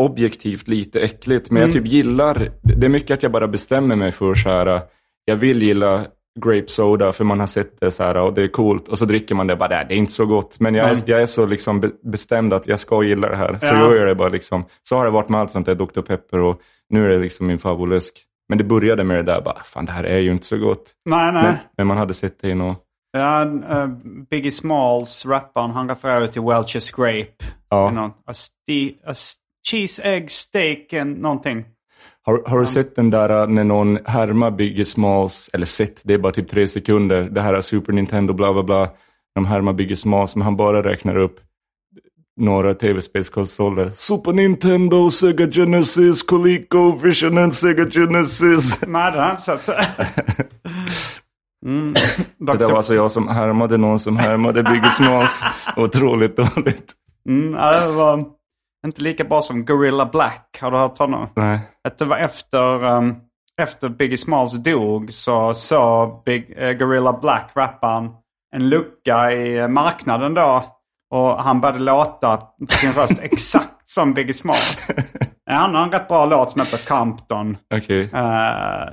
objektivt 0.03 0.69
lite 0.69 1.01
äckligt. 1.01 1.51
Men 1.51 1.63
jag 1.63 1.71
Mm. 1.71 1.83
typ 1.83 1.93
gillar, 1.93 2.51
det 2.63 2.87
är 2.87 2.91
mycket 2.91 3.11
att 3.15 3.23
jag 3.23 3.33
bara 3.33 3.49
bestämmer 3.49 3.97
mig 3.97 4.13
för 4.13 4.35
så 4.35 4.49
här, 4.49 4.83
jag 5.25 5.37
vill 5.37 5.63
gilla 5.63 6.07
grape 6.37 6.69
soda 6.69 7.13
för 7.13 7.25
man 7.25 7.41
har 7.41 7.47
sett 7.47 7.81
det 7.81 7.91
så 7.91 8.03
här 8.03 8.17
och 8.17 8.35
det 8.35 8.43
är 8.43 8.49
coolt. 8.49 8.89
Och 8.89 8.99
så 8.99 9.05
dricker 9.05 9.35
man 9.35 9.47
det 9.47 9.57
bara, 9.57 9.69
"Nej, 9.69 9.87
det 9.89 9.95
är 9.95 9.99
inte 9.99 10.13
så 10.13 10.27
gott. 10.27 10.61
Men 10.61 10.75
jag 10.75 10.87
är, 10.87 10.93
Mm. 10.93 11.03
jag 11.07 11.23
är 11.23 11.27
så 11.27 11.47
liksom 11.47 11.81
be- 11.81 11.91
bestämd 12.03 12.53
att 12.53 12.67
jag 12.67 12.79
ska 12.81 13.03
gilla 13.03 13.29
det 13.29 13.37
här. 13.37 13.59
Så 13.61 13.67
Ja. 13.67 13.75
jag 13.81 13.97
gör 13.97 14.07
det 14.07 14.15
bara 14.15 14.29
liksom. 14.29 14.65
Så 14.83 14.97
har 14.97 15.05
det 15.05 15.11
varit 15.11 15.29
med 15.29 15.41
allt 15.41 15.51
sånt 15.51 15.67
där, 15.67 15.75
Dr. 15.75 16.01
Pepper 16.03 16.39
och 16.39 16.61
nu 16.91 17.05
är 17.05 17.09
det 17.09 17.19
liksom 17.19 17.47
min 17.47 17.59
favoritläsk. 17.59 18.23
Men 18.49 18.59
det 18.59 18.65
började 18.65 19.05
med 19.05 19.17
det 19.17 19.23
där, 19.23 19.41
bara, 19.41 19.63
fan 19.65 19.85
det 19.85 19.93
här 19.93 20.05
är 20.05 20.19
ju 20.19 20.33
inte 20.33 20.47
så 20.47 20.59
gott. 20.59 20.91
Nej, 21.05 21.33
nej. 21.33 21.43
Men, 21.43 21.57
men 21.77 21.87
man 21.87 21.97
hade 21.97 22.15
sett 22.15 22.41
det 22.41 22.49
i 22.49 22.55
något, 22.55 22.83
Ja, 23.13 23.43
eh, 23.43 23.87
Biggie 24.31 24.51
Smalls, 24.51 25.27
rapparen, 25.27 25.71
han 25.71 25.89
refererar 25.89 26.27
till 26.27 26.43
Welch's 26.43 26.97
Grape. 26.97 27.45
ja. 27.71 28.11
A, 28.27 28.33
ste- 28.33 28.95
a 29.05 29.11
s- 29.11 29.35
cheese, 29.71 30.03
egg, 30.03 30.31
steak, 30.31 30.93
and 30.93 31.19
någonting. 31.21 31.65
Har, 32.27 32.43
har 32.47 32.61
du 32.61 32.67
sett 32.67 32.97
den 32.97 33.11
där 33.11 33.43
uh, 33.43 33.49
när 33.49 33.65
någon 33.65 33.99
härmar 34.05 34.51
Biggie 34.51 34.85
Smalls, 34.85 35.51
eller 35.53 35.67
sett, 35.67 36.01
det 36.05 36.15
är 36.15 36.19
bara 36.19 36.33
typ 36.33 36.49
tre 36.49 36.69
sekunder, 36.69 37.23
det 37.23 37.41
här 37.41 37.55
är 37.55 37.61
Super 37.61 37.93
Nintendo 37.93 38.33
bla 38.33 38.53
bla 38.53 38.63
bla, 38.63 38.91
de 39.35 39.47
härmar 39.47 39.73
Biggie 39.73 39.97
Smalls, 39.97 40.37
men 40.37 40.43
han 40.43 40.57
bara 40.57 40.83
räknar 40.83 41.19
upp 41.19 41.41
några 42.41 42.75
tv-spelskonsoler. 42.75 43.91
Super 43.91 44.33
Nintendo, 44.33 45.11
Sega 45.11 45.51
Genesis, 45.51 46.23
Coleco, 46.23 46.97
Vision 46.97 47.39
and 47.39 47.55
Sega 47.55 47.91
Genesis. 47.91 48.81
Nej, 48.87 49.13
det 49.13 49.19
har 49.19 49.27
jag 49.27 49.33
inte 49.33 49.43
sett. 49.43 49.69
mm. 51.67 51.95
Det 52.39 52.67
var 52.67 52.77
alltså 52.77 52.95
jag 52.95 53.13
som 53.13 53.29
härmade 53.29 53.77
någon 53.77 54.01
som 54.01 54.17
härmade 54.17 54.63
Biggie 54.63 54.91
Smalls. 54.91 55.45
Otroligt 55.77 56.37
dåligt. 56.37 56.93
mm, 57.29 57.53
det 57.53 57.93
var 57.93 58.36
inte 58.87 59.03
lika 59.03 59.25
bra 59.25 59.43
som 59.43 59.65
Gorilla 59.65 60.07
Black. 60.07 60.59
Har 60.61 60.71
du 60.71 60.77
hört 60.77 60.99
honom? 60.99 61.29
Nej. 61.37 61.59
Att 61.89 61.99
det 61.99 62.05
var 62.05 62.17
efter, 62.17 62.85
um, 62.85 63.17
efter 63.63 63.89
Biggie 63.89 64.17
Smalls 64.19 64.53
dog 64.53 65.13
så 65.13 65.55
såg 65.55 66.23
Big, 66.25 66.55
eh, 66.57 66.73
Gorilla 66.73 67.13
Black, 67.13 67.51
rapparen, 67.55 68.11
en 68.57 68.69
lucka 68.69 69.33
i 69.33 69.59
eh, 69.59 69.69
marknaden 69.69 70.35
då. 70.35 70.65
Och 71.15 71.43
han 71.43 71.61
började 71.61 71.79
låta 71.81 72.37
på 72.37 72.73
sin 72.73 72.93
röst 72.93 73.19
exakt 73.23 73.73
som 73.91 74.15
Biggie 74.15 74.35
Smalls. 74.35 74.89
Han 75.51 75.75
har 75.75 75.83
en 75.83 75.93
rätt 75.93 76.09
bra 76.09 76.27
låt 76.27 76.53
som 76.53 76.61
heter 76.61 76.79
Compton. 76.89 77.57
Okej. 77.75 78.01
eh, 78.03 78.11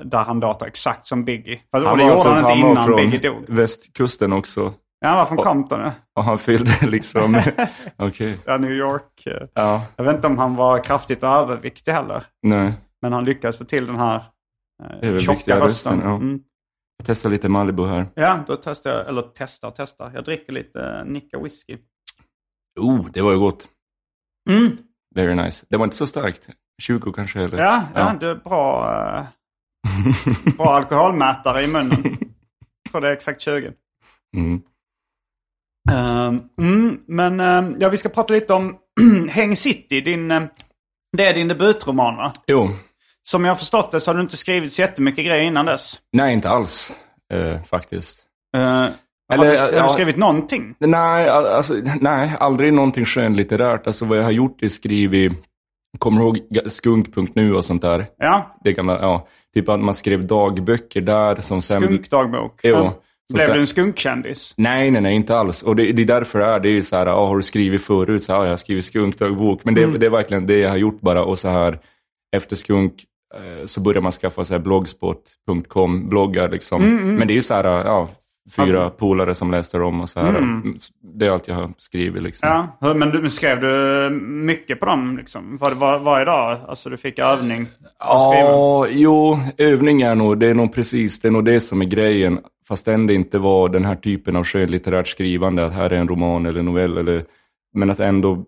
där 0.05 0.23
han 0.27 0.39
låter 0.39 0.65
exakt 0.65 1.07
som 1.07 1.25
Biggie. 1.25 1.59
Fast, 1.71 1.83
och 1.83 1.89
Han 1.89 1.97
det 1.97 2.03
var 2.03 2.09
gjorde 2.11 2.29
alltså- 2.29 2.29
han 2.29 2.57
inte 2.57 2.67
innan 2.67 2.95
Biggie 2.95 3.19
dog. 3.29 3.43
västkusten 3.47 4.33
också. 4.33 4.73
Ja, 5.03 5.09
han 5.09 5.17
var 5.17 5.25
från 5.25 5.37
Compton. 5.37 5.79
ja. 5.79 5.91
Och 6.15 6.23
han 6.23 6.37
fyllde 6.37 6.85
liksom, 6.87 7.41
okej. 7.97 8.37
Ja, 8.45 8.57
New 8.57 8.71
York. 8.71 9.25
eh. 9.27 9.47
Ja, 9.53 9.85
Jag 9.95 10.03
vet 10.03 10.15
inte 10.15 10.27
om 10.27 10.37
han 10.37 10.55
var 10.55 10.83
kraftigt 10.83 11.23
överviktig 11.23 11.91
heller. 11.91 12.23
nej. 12.41 12.73
Men 13.01 13.13
han 13.13 13.25
lyckades 13.25 13.57
få 13.57 13.63
till 13.63 13.87
den 13.87 13.95
här 13.95 14.23
eh, 15.01 15.17
tjocka 15.17 15.35
rösten. 15.59 15.59
rösten, 15.59 15.99
ja. 16.03 16.15
Mm. 16.15 16.39
Jag 16.97 17.05
testar 17.07 17.29
lite 17.29 17.49
Malibu 17.49 17.87
här. 17.87 18.07
Ja, 18.15 18.43
då 18.47 18.55
testar 18.55 18.89
jag, 18.89 19.07
eller 19.07 19.21
testar, 19.35 19.71
testar. 19.75 20.11
Jag 20.15 20.23
dricker 20.23 20.53
lite 20.53 20.79
uh, 20.79 21.05
Nicka 21.11 21.39
whisky. 21.39 21.77
Oh, 22.79 23.07
det 23.13 23.21
var 23.21 23.31
ju 23.31 23.39
gott. 23.39 23.67
Mm. 24.49 24.77
Very 25.15 25.35
nice. 25.35 25.65
Det 25.69 25.77
var 25.77 25.83
inte 25.85 25.95
så 25.97 26.07
starkt. 26.07 26.49
20 26.81 27.11
kanske 27.13 27.41
eller? 27.43 27.57
Ja, 27.57 27.83
ja, 27.95 28.15
det 28.19 28.27
är 28.29 28.35
bra, 28.35 28.95
eh, 29.17 29.25
bra 30.57 30.65
alkoholmätare 30.75 31.63
i 31.63 31.67
munnen. 31.67 32.17
Jag 32.83 32.91
tror 32.91 33.01
det 33.01 33.07
är 33.07 33.13
exakt 33.13 33.41
20. 33.41 33.73
Mm. 34.37 34.61
Ehm, 35.91 36.39
mm, 36.61 36.97
men 37.07 37.39
ehm, 37.39 37.75
ja, 37.79 37.89
vi 37.89 37.97
ska 37.97 38.09
prata 38.09 38.33
lite 38.33 38.53
om 38.53 38.75
Häng 39.29 39.55
City. 39.55 40.01
Din, 40.01 40.31
ehm, 40.31 40.47
det 41.17 41.25
är 41.25 41.33
din 41.33 41.47
debutroman 41.47 42.15
va? 42.17 42.33
Jo, 42.47 42.69
Som 43.23 43.45
jag 43.45 43.51
har 43.51 43.55
förstått 43.55 43.91
det 43.91 43.99
så 43.99 44.11
har 44.11 44.15
du 44.15 44.21
inte 44.21 44.37
skrivit 44.37 44.73
så 44.73 44.81
jättemycket 44.81 45.25
grejer 45.25 45.43
innan 45.43 45.65
dess. 45.65 45.99
nej 46.13 46.33
inte 46.33 46.49
alls 46.49 46.93
eh, 47.33 47.63
faktiskt. 47.63 48.19
Har, 48.57 48.91
Eller, 49.33 49.71
du, 49.71 49.79
har 49.79 49.87
du 49.87 49.93
skrivit 49.93 50.17
någonting? 50.17 50.75
Nej, 50.79 51.29
al- 51.29 51.45
alltså, 51.45 51.73
nej, 52.01 52.35
aldrig 52.39 52.73
någonting 52.73 53.05
skönlitterärt. 53.05 53.87
Alltså 53.87 54.05
vad 54.05 54.17
jag 54.17 54.23
har 54.23 54.31
gjort 54.31 54.63
är 54.63 54.67
skrivit, 54.67 55.31
kommer 55.99 56.19
du 56.21 56.25
ihåg 56.27 56.39
skunk.nu 56.71 57.55
och 57.55 57.65
sånt 57.65 57.81
där? 57.81 58.05
Ja, 58.17 58.57
Det 58.63 58.73
gamla, 58.73 59.01
ja. 59.01 59.27
Typ 59.53 59.69
att 59.69 59.79
man 59.79 59.93
skrev 59.93 60.27
dagböcker 60.27 61.01
där 61.01 61.41
som 61.41 61.61
sen... 61.61 61.81
skunkdagbok. 61.81 62.59
Jo. 62.63 62.75
Ja. 62.75 62.93
Så 63.31 63.33
Blev 63.33 63.45
sen- 63.45 63.53
du 63.53 63.59
en 63.59 63.67
skunkkändis? 63.67 64.53
Nej, 64.57 64.91
nej, 64.91 65.01
nej, 65.01 65.15
inte 65.15 65.35
alls. 65.37 65.63
Och 65.63 65.75
det, 65.75 65.91
det 65.91 66.01
är 66.01 66.05
därför 66.05 66.39
det 66.39 66.45
är. 66.45 66.59
Det 66.59 66.69
är 66.69 66.73
ju 66.73 66.81
så 66.81 66.95
här, 66.95 67.05
ah, 67.07 67.27
har 67.27 67.35
du 67.35 67.41
skrivit 67.41 67.81
förut? 67.81 68.23
Så, 68.23 68.31
ja, 68.31 68.43
jag 68.43 68.49
har 68.49 68.57
skrivit 68.57 68.85
skunkdagbok. 68.85 69.61
Men 69.63 69.73
det, 69.73 69.83
Mm. 69.83 69.99
det 69.99 70.05
är 70.05 70.09
verkligen 70.09 70.47
det 70.47 70.59
jag 70.59 70.69
har 70.69 70.77
gjort 70.77 71.01
bara. 71.01 71.23
Och 71.23 71.39
så 71.39 71.49
här, 71.49 71.79
efter 72.35 72.55
skunk 72.55 72.93
eh, 73.35 73.65
så 73.65 73.81
börjar 73.81 74.01
man 74.01 74.11
skaffa 74.11 74.43
så 74.43 74.53
här 74.53 74.59
blogspot.com, 74.59 76.09
bloggar 76.09 76.49
liksom. 76.49 76.83
Mm, 76.83 77.15
Men 77.15 77.27
det 77.27 77.33
är 77.33 77.35
ju 77.35 77.41
så 77.41 77.53
här, 77.53 77.63
ja, 77.85 78.09
fyra 78.55 78.89
polare 78.89 79.35
som 79.35 79.51
läste 79.51 79.77
dem 79.77 80.01
och 80.01 80.09
så 80.09 80.19
här. 80.19 80.61
Det 81.19 81.25
är 81.27 81.31
allt 81.31 81.47
jag 81.47 81.55
har 81.55 81.73
skrivit 81.77 82.23
liksom. 82.23 82.49
Mm. 82.49 82.65
Ja, 82.81 82.93
men 82.93 83.09
du, 83.09 83.29
skrev 83.29 83.59
du 83.61 84.09
mycket 84.23 84.79
på 84.79 84.85
dem 84.85 85.17
liksom? 85.17 85.57
Var, 85.57 85.71
var, 85.71 85.99
varje 85.99 86.25
dag? 86.25 86.59
Alltså 86.67 86.89
du 86.89 86.97
fick 86.97 87.19
övning? 87.19 87.67
Ja, 87.99 88.87
jo, 88.89 89.39
övning 89.57 90.01
är 90.01 90.15
nog, 90.15 90.37
det 90.37 90.47
är 90.47 90.53
nog 90.53 90.73
precis, 90.73 91.19
det 91.21 91.27
är 91.27 91.31
nog 91.31 91.45
det 91.45 91.59
som 91.59 91.81
är 91.81 91.85
grejen. 91.85 92.39
Fastän 92.67 93.07
det 93.07 93.13
inte 93.13 93.39
var 93.39 93.69
den 93.69 93.85
här 93.85 93.95
typen 93.95 94.35
av 94.35 94.43
skönlitterärt 94.43 95.07
skrivande, 95.07 95.65
att 95.65 95.73
här 95.73 95.89
är 95.89 95.97
en 95.97 96.07
roman 96.07 96.45
eller 96.45 96.61
novell, 96.63 96.97
eller, 96.97 97.25
men 97.73 97.89
att 97.91 97.99
ändå, 97.99 98.45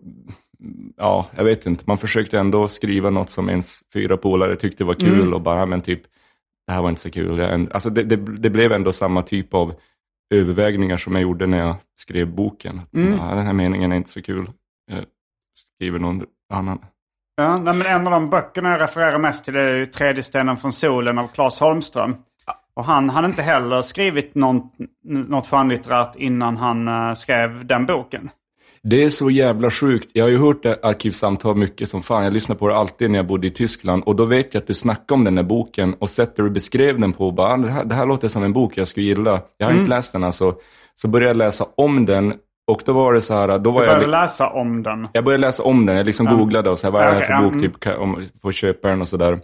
ja, 0.96 1.26
jag 1.36 1.44
vet 1.44 1.66
inte, 1.66 1.84
man 1.86 1.98
försökte 1.98 2.38
ändå 2.38 2.68
skriva 2.68 3.10
något 3.10 3.30
som 3.30 3.48
ens 3.48 3.80
fyra 3.92 4.16
polare 4.16 4.56
tyckte 4.56 4.84
var 4.84 4.94
kul 4.94 5.20
Mm. 5.20 5.34
och 5.34 5.40
bara, 5.40 5.66
men 5.66 5.80
typ, 5.82 6.02
det 6.66 6.72
här 6.72 6.82
var 6.82 6.88
inte 6.88 7.00
så 7.00 7.10
kul. 7.10 7.38
Jag, 7.38 7.72
alltså 7.72 7.90
det, 7.90 8.02
det, 8.02 8.16
det 8.16 8.50
blev 8.50 8.72
ändå 8.72 8.92
samma 8.92 9.22
typ 9.22 9.54
av 9.54 9.74
övervägningar 10.34 10.96
som 10.96 11.12
jag 11.14 11.22
gjorde 11.22 11.46
när 11.46 11.58
jag 11.58 11.74
skrev 11.96 12.34
boken. 12.34 12.80
Mm. 12.94 13.12
"Ja, 13.12 13.34
den 13.34 13.46
här 13.46 13.52
meningen 13.52 13.92
är 13.92 13.96
inte 13.96 14.10
så 14.10 14.22
kul. 14.22 14.50
Jag 14.92 15.04
skriver 15.76 15.98
någon 15.98 16.24
annan. 16.52 16.78
Ja, 17.36 17.58
men 17.58 17.82
en 17.86 18.06
av 18.06 18.10
de 18.12 18.30
böckerna 18.30 18.70
jag 18.70 18.80
refererar 18.80 19.18
mest 19.18 19.44
till 19.44 19.56
är 19.56 19.84
Tredje 19.84 20.22
stenen 20.22 20.56
från 20.56 20.72
solen 20.72 21.18
av 21.18 21.28
Claes 21.28 21.60
Holmström. 21.60 22.16
Och 22.76 22.84
han 22.84 23.10
hade 23.10 23.26
inte 23.26 23.42
heller 23.42 23.82
skrivit 23.82 24.34
någon, 24.34 24.62
något 25.04 25.46
skönlitterärt 25.46 26.16
innan 26.16 26.56
han 26.56 26.88
eh, 26.88 27.14
skrev 27.14 27.66
den 27.66 27.86
boken. 27.86 28.30
Det 28.82 29.04
är 29.04 29.10
så 29.10 29.30
jävla 29.30 29.70
sjukt. 29.70 30.10
Jag 30.12 30.24
har 30.24 30.28
ju 30.30 30.38
hört 30.38 30.62
det 30.62 30.78
arkivsamtal 30.82 31.56
mycket 31.56 31.88
som 31.88 32.02
fan. 32.02 32.24
Jag 32.24 32.32
lyssnade 32.32 32.58
på 32.58 32.68
det 32.68 32.76
alltid 32.76 33.10
när 33.10 33.18
jag 33.18 33.26
bodde 33.26 33.46
i 33.46 33.50
Tyskland. 33.50 34.02
Och 34.06 34.16
då 34.16 34.24
vet 34.24 34.54
jag 34.54 34.60
att 34.60 34.66
du 34.66 34.74
snackade 34.74 35.14
om 35.14 35.24
den 35.24 35.36
här 35.36 35.44
boken 35.44 35.94
och 35.98 36.10
sättet 36.10 36.36
du 36.36 36.50
beskrev 36.50 37.00
den 37.00 37.12
på. 37.12 37.30
Bara, 37.30 37.52
"Ah, 37.52 37.56
det, 37.56 37.68
här, 37.68 37.84
det 37.84 37.94
här 37.94 38.06
låter 38.06 38.28
som 38.28 38.42
en 38.42 38.52
bok 38.52 38.76
jag 38.76 38.88
skulle 38.88 39.06
gilla. 39.06 39.40
Jag 39.56 39.66
har 39.66 39.70
Mm. 39.70 39.82
inte 39.82 39.90
läst 39.96 40.12
den 40.12 40.24
alltså. 40.24 40.54
Så 40.94 41.08
började 41.08 41.30
jag 41.30 41.36
läsa 41.36 41.66
om 41.76 42.06
den. 42.06 42.34
Och 42.66 42.82
då 42.84 42.92
var 42.92 43.12
det 43.12 43.20
så 43.20 43.34
här, 43.34 43.58
då 43.58 43.70
var 43.70 43.80
Du 43.80 43.86
jag... 43.86 43.96
började 43.96 44.12
läsa 44.22 44.48
om 44.50 44.82
den. 44.82 45.08
Jag 45.12 45.24
började 45.24 45.40
läsa 45.40 45.62
om 45.62 45.86
den, 45.86 45.96
jag 45.96 46.06
liksom 46.06 46.26
googlade 46.26 46.70
och 46.70 46.78
så 46.78 46.86
här, 46.86 46.92
vad 46.92 47.02
är 47.02 47.06
det 47.14 47.20
här 47.20 47.26
för 47.26 47.42
bok, 47.44 47.52
mm. 47.52 47.60
typ, 47.62 47.80
kan- 47.80 47.96
om 47.96 48.16
jag 48.32 48.40
får 48.42 48.52
köpa 48.52 48.88
den 48.88 49.00
och 49.02 49.08
sådär. 49.08 49.38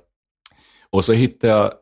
Och 0.91 1.05
så 1.05 1.13
hittade 1.13 1.53
jag 1.53 1.73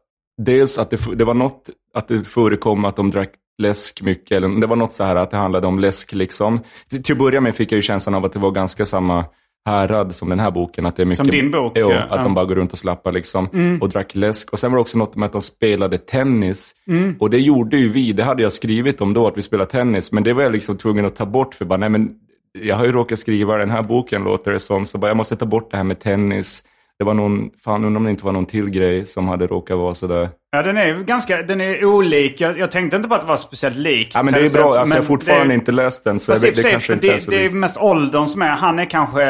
dels 0.44 0.78
att 0.78 0.90
det, 0.90 1.16
det 1.16 1.24
var 1.24 1.34
något, 1.34 1.70
att 1.94 2.08
det 2.08 2.24
förekom 2.24 2.84
att 2.84 2.96
de 2.96 3.10
drack 3.10 3.30
läsk 3.58 4.02
mycket, 4.02 4.36
eller 4.36 4.60
det 4.60 4.66
var 4.66 4.76
något 4.76 4.92
så 4.92 5.04
här 5.04 5.16
att 5.16 5.30
det 5.30 5.36
handlade 5.36 5.66
om 5.66 5.78
läsk 5.78 6.12
liksom. 6.12 6.60
Till 6.90 7.02
till 7.02 7.12
att 7.12 7.18
börja 7.18 7.40
med 7.40 7.54
fick 7.54 7.72
jag 7.72 7.76
ju 7.76 7.82
känslan 7.82 8.14
av 8.14 8.24
att 8.24 8.32
det 8.32 8.38
var 8.38 8.50
ganska 8.50 8.86
samma 8.86 9.24
härad 9.66 10.14
som 10.14 10.28
den 10.28 10.40
här 10.40 10.50
boken. 10.50 10.86
Att 10.86 10.96
det 10.96 11.02
är 11.02 11.06
mycket, 11.06 11.26
Som 11.26 11.30
din 11.30 11.50
bok, 11.50 11.72
Jo, 11.74 11.90
ja. 11.90 11.98
att. 11.98 12.12
Mm. 12.12 12.24
de 12.24 12.34
bara 12.34 12.44
går 12.44 12.54
runt 12.54 12.72
och 12.72 12.78
slappar 12.78 13.12
liksom. 13.12 13.78
Och 13.80 13.88
drack 13.88 14.14
läsk. 14.14 14.52
Och 14.52 14.58
sen 14.58 14.70
var 14.70 14.76
det 14.76 14.80
också 14.80 14.98
något 14.98 15.16
med 15.16 15.26
att 15.26 15.32
de 15.32 15.42
spelade 15.42 15.98
tennis. 15.98 16.74
Mm. 16.88 17.16
Och 17.20 17.30
det 17.30 17.38
gjorde 17.38 17.76
ju 17.76 17.88
vi, 17.88 18.12
det 18.12 18.24
hade 18.24 18.42
jag 18.42 18.52
skrivit 18.52 19.00
om 19.00 19.14
då, 19.14 19.26
att 19.26 19.36
vi 19.36 19.42
spelade 19.42 19.70
tennis. 19.70 20.12
Men 20.12 20.22
det 20.22 20.32
var 20.32 20.42
jag 20.42 20.52
liksom 20.52 20.76
tvungen 20.76 21.06
att 21.06 21.16
ta 21.16 21.26
bort 21.26 21.54
för 21.54 21.64
bara, 21.64 21.76
nej 21.76 21.88
men 21.88 22.10
jag 22.52 22.76
har 22.76 22.84
ju 22.84 22.92
råkat 22.92 23.18
skriva 23.18 23.56
den 23.56 23.70
här 23.70 23.82
boken 23.82 24.24
låter 24.24 24.52
det 24.52 24.60
som. 24.60 24.86
Så 24.86 24.98
bara, 24.98 25.08
jag 25.08 25.16
måste 25.16 25.36
ta 25.36 25.46
bort 25.46 25.70
det 25.70 25.76
här 25.76 25.84
med 25.84 26.00
tennis. 26.00 26.64
Det 27.00 27.04
var 27.04 27.14
någon, 27.14 27.50
fan 27.64 27.84
undrar 27.84 27.96
om 27.98 28.04
det 28.04 28.10
inte 28.10 28.24
var 28.24 28.32
någon 28.32 28.46
till 28.46 28.70
grej 28.70 29.06
som 29.06 29.28
hade 29.28 29.46
råkat 29.46 29.78
vara 29.78 29.94
sådär. 29.94 30.28
Ja, 30.50 30.62
den 30.62 30.76
är 30.76 30.94
ganska 30.94 31.42
den 31.42 31.60
är 31.60 31.84
olik. 31.84 32.40
Jag, 32.40 32.58
jag 32.58 32.70
tänkte 32.70 32.96
inte 32.96 33.08
på 33.08 33.14
att 33.14 33.20
det 33.20 33.26
var 33.26 33.36
speciellt 33.36 33.76
likt. 33.76 34.14
Ja, 34.14 34.22
men 34.22 34.34
det 34.34 34.40
är 34.40 34.50
bra. 34.52 34.78
Alltså, 34.78 34.94
jag 34.94 35.02
har 35.02 35.06
fortfarande 35.06 35.48
det- 35.48 35.54
inte 35.54 35.72
läst 35.72 36.04
den, 36.04 36.18
så 36.18 36.32
Fast 36.32 36.42
det, 36.42 36.50
det 36.62 36.70
kanske 36.70 36.92
inte 36.92 37.06
det, 37.06 37.12
är 37.14 37.18
så 37.18 37.30
det 37.30 37.44
är 37.44 37.50
mest 37.50 37.76
åldern 37.76 38.26
som 38.26 38.42
är. 38.42 38.48
Han 38.48 38.78
är 38.78 38.84
kanske, 38.84 39.24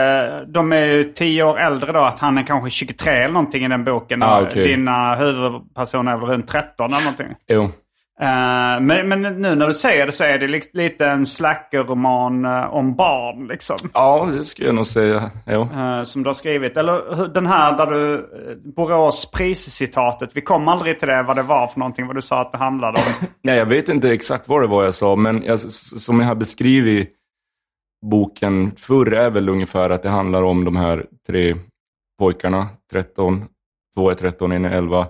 de 0.46 0.72
är 0.72 0.86
ju 0.86 1.04
tio 1.04 1.42
år 1.42 1.58
äldre 1.58 1.92
då. 1.92 2.00
Att 2.00 2.18
han 2.18 2.38
är 2.38 2.42
kanske 2.42 2.70
23 2.70 3.12
eller 3.12 3.34
någonting 3.34 3.64
i 3.64 3.68
den 3.68 3.84
boken. 3.84 4.22
Ah, 4.22 4.42
okej. 4.42 4.64
Dina 4.68 5.14
huvudpersoner 5.14 6.12
är 6.12 6.16
väl 6.16 6.28
runt 6.28 6.48
13 6.48 6.86
eller 6.92 7.04
någonting. 7.04 7.36
Jo. 7.48 7.70
Eh, 8.20 8.80
men, 8.80 9.08
men 9.08 9.22
nu 9.22 9.54
när 9.54 9.66
du 9.66 9.74
säger 9.74 10.06
det 10.06 10.12
så 10.12 10.24
är 10.24 10.38
det 10.38 10.46
li- 10.46 10.70
lite 10.72 11.06
en 11.06 11.26
slackerroman 11.26 12.44
uh, 12.44 12.74
om 12.74 12.96
barn 12.96 13.46
liksom. 13.46 13.76
Ja, 13.94 14.28
det 14.32 14.44
skulle 14.44 14.68
jag 14.68 14.74
nog 14.74 14.86
säga. 14.86 15.30
Eh, 15.46 16.02
som 16.02 16.22
du 16.22 16.28
har 16.28 16.34
skrivit. 16.34 16.76
Eller 16.76 17.28
den 17.28 17.46
här 17.46 17.76
där 17.76 17.86
du, 17.86 18.14
uh, 18.14 18.72
Borås 18.76 19.30
priscitatet. 19.30 20.36
Vi 20.36 20.40
kom 20.40 20.68
aldrig 20.68 20.98
till 20.98 21.08
det 21.08 21.22
vad 21.22 21.36
det 21.36 21.42
var 21.42 21.66
för 21.66 21.78
någonting. 21.78 22.06
Vad 22.06 22.16
du 22.16 22.22
sa 22.22 22.40
att 22.40 22.52
det 22.52 22.58
handlade 22.58 22.98
om. 22.98 23.26
Nej, 23.42 23.58
jag 23.58 23.66
vet 23.66 23.88
inte 23.88 24.10
exakt 24.10 24.48
vad 24.48 24.62
det 24.62 24.66
var 24.66 24.84
jag 24.84 24.94
sa, 24.94 25.16
men 25.16 25.42
jag, 25.44 25.60
som 25.60 26.20
jag 26.20 26.26
har 26.26 26.34
beskrivit 26.34 27.12
boken 28.06 28.72
förr 28.76 29.12
är 29.12 29.30
väl 29.30 29.48
ungefär 29.48 29.90
att 29.90 30.02
det 30.02 30.08
handlar 30.08 30.42
om 30.42 30.64
de 30.64 30.76
här 30.76 31.06
tre 31.26 31.56
pojkarna, 32.18 32.68
13, 32.90 33.44
två 33.94 34.10
är 34.10 34.14
13, 34.14 34.52
en 34.52 34.64
är 34.64 34.76
11, 34.76 35.06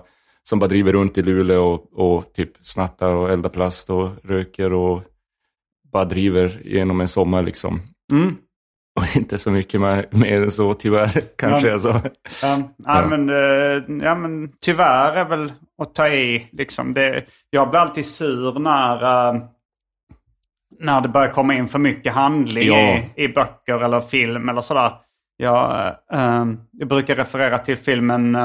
som 0.49 0.59
bara 0.59 0.67
driver 0.67 0.91
runt 0.91 1.17
i 1.17 1.21
Luleå 1.21 1.63
och, 1.73 2.15
och 2.17 2.33
typ 2.33 2.51
snattar 2.61 3.09
och 3.15 3.29
eldar 3.31 3.49
plast 3.49 3.89
och 3.89 4.09
röker 4.23 4.73
och 4.73 5.03
bara 5.93 6.05
driver 6.05 6.61
genom 6.63 7.01
en 7.01 7.07
sommar 7.07 7.41
liksom. 7.43 7.81
Mm. 8.11 8.35
Och 8.99 9.15
inte 9.15 9.37
så 9.37 9.51
mycket 9.51 9.81
mer, 9.81 10.05
mer 10.11 10.41
än 10.41 10.51
så 10.51 10.73
tyvärr, 10.73 11.21
kanske 11.37 11.67
Ja. 11.67 11.79
sa. 11.79 12.01
Ja, 12.41 12.57
ja. 12.77 13.07
Men, 13.09 13.29
eh, 13.29 14.05
ja, 14.05 14.15
men 14.15 14.51
tyvärr 14.65 15.13
är 15.13 15.25
väl 15.25 15.51
att 15.81 15.95
ta 15.95 16.07
i. 16.07 16.49
Liksom. 16.51 16.93
Det, 16.93 17.25
jag 17.49 17.69
blir 17.69 17.79
alltid 17.79 18.05
sur 18.05 18.59
när, 18.59 19.03
eh, 19.33 19.41
när 20.79 21.01
det 21.01 21.07
börjar 21.09 21.31
komma 21.31 21.53
in 21.55 21.67
för 21.67 21.79
mycket 21.79 22.13
handling 22.13 22.67
Ja. 22.67 22.97
i, 23.15 23.23
i 23.23 23.27
böcker 23.27 23.83
eller 23.83 24.01
film 24.01 24.49
eller 24.49 24.61
sådär. 24.61 24.91
Jag, 25.37 25.87
eh, 26.13 26.45
jag 26.71 26.87
brukar 26.87 27.15
referera 27.15 27.57
till 27.57 27.77
filmen, 27.77 28.35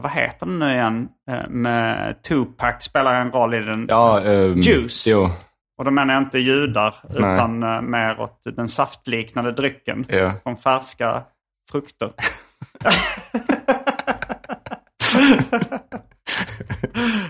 vad 0.00 0.10
heter 0.12 0.46
den 0.46 0.58
nu 0.58 0.72
igen? 0.74 1.08
Eh, 1.30 1.48
med 1.48 2.22
Tupac 2.22 2.74
spelar 2.82 3.20
en 3.20 3.30
roll 3.30 3.54
i 3.54 3.60
den. 3.60 3.86
Ja, 3.88 4.20
ehm, 4.20 4.60
Juice. 4.60 5.06
Jo, 5.06 5.30
Och 5.78 5.84
då 5.84 5.90
menar 5.90 6.14
jag 6.14 6.22
inte 6.22 6.38
judar 6.38 6.94
Nej. 7.08 7.34
utan 7.34 7.62
eh, 7.62 7.80
mer 7.80 8.20
åt 8.20 8.40
den 8.44 8.68
saftliknande 8.68 9.52
drycken. 9.52 10.04
ja. 10.08 10.32
Från 10.42 10.56
färska 10.56 11.22
frukter. 11.72 12.06
uh, 12.06 12.12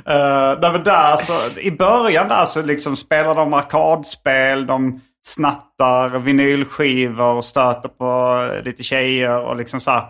nej, 0.61 0.73
men 0.73 0.85
där, 0.85 1.17
så, 1.17 1.61
I 1.61 1.71
början 1.71 2.29
där 2.29 2.45
så 2.45 2.63
liksom 2.63 2.97
spelar 2.97 3.35
de 3.35 3.55
arkadspel, 3.55 4.67
de 4.67 5.01
snattar 5.27 6.19
vinylskivor 6.19 7.33
och 7.35 7.45
stöter 7.45 7.89
på 7.89 8.43
lite 8.65 8.83
tjejer 8.83 9.39
och 9.39 9.57
liksom 9.57 9.81
så 9.81 9.91
här. 9.91 10.07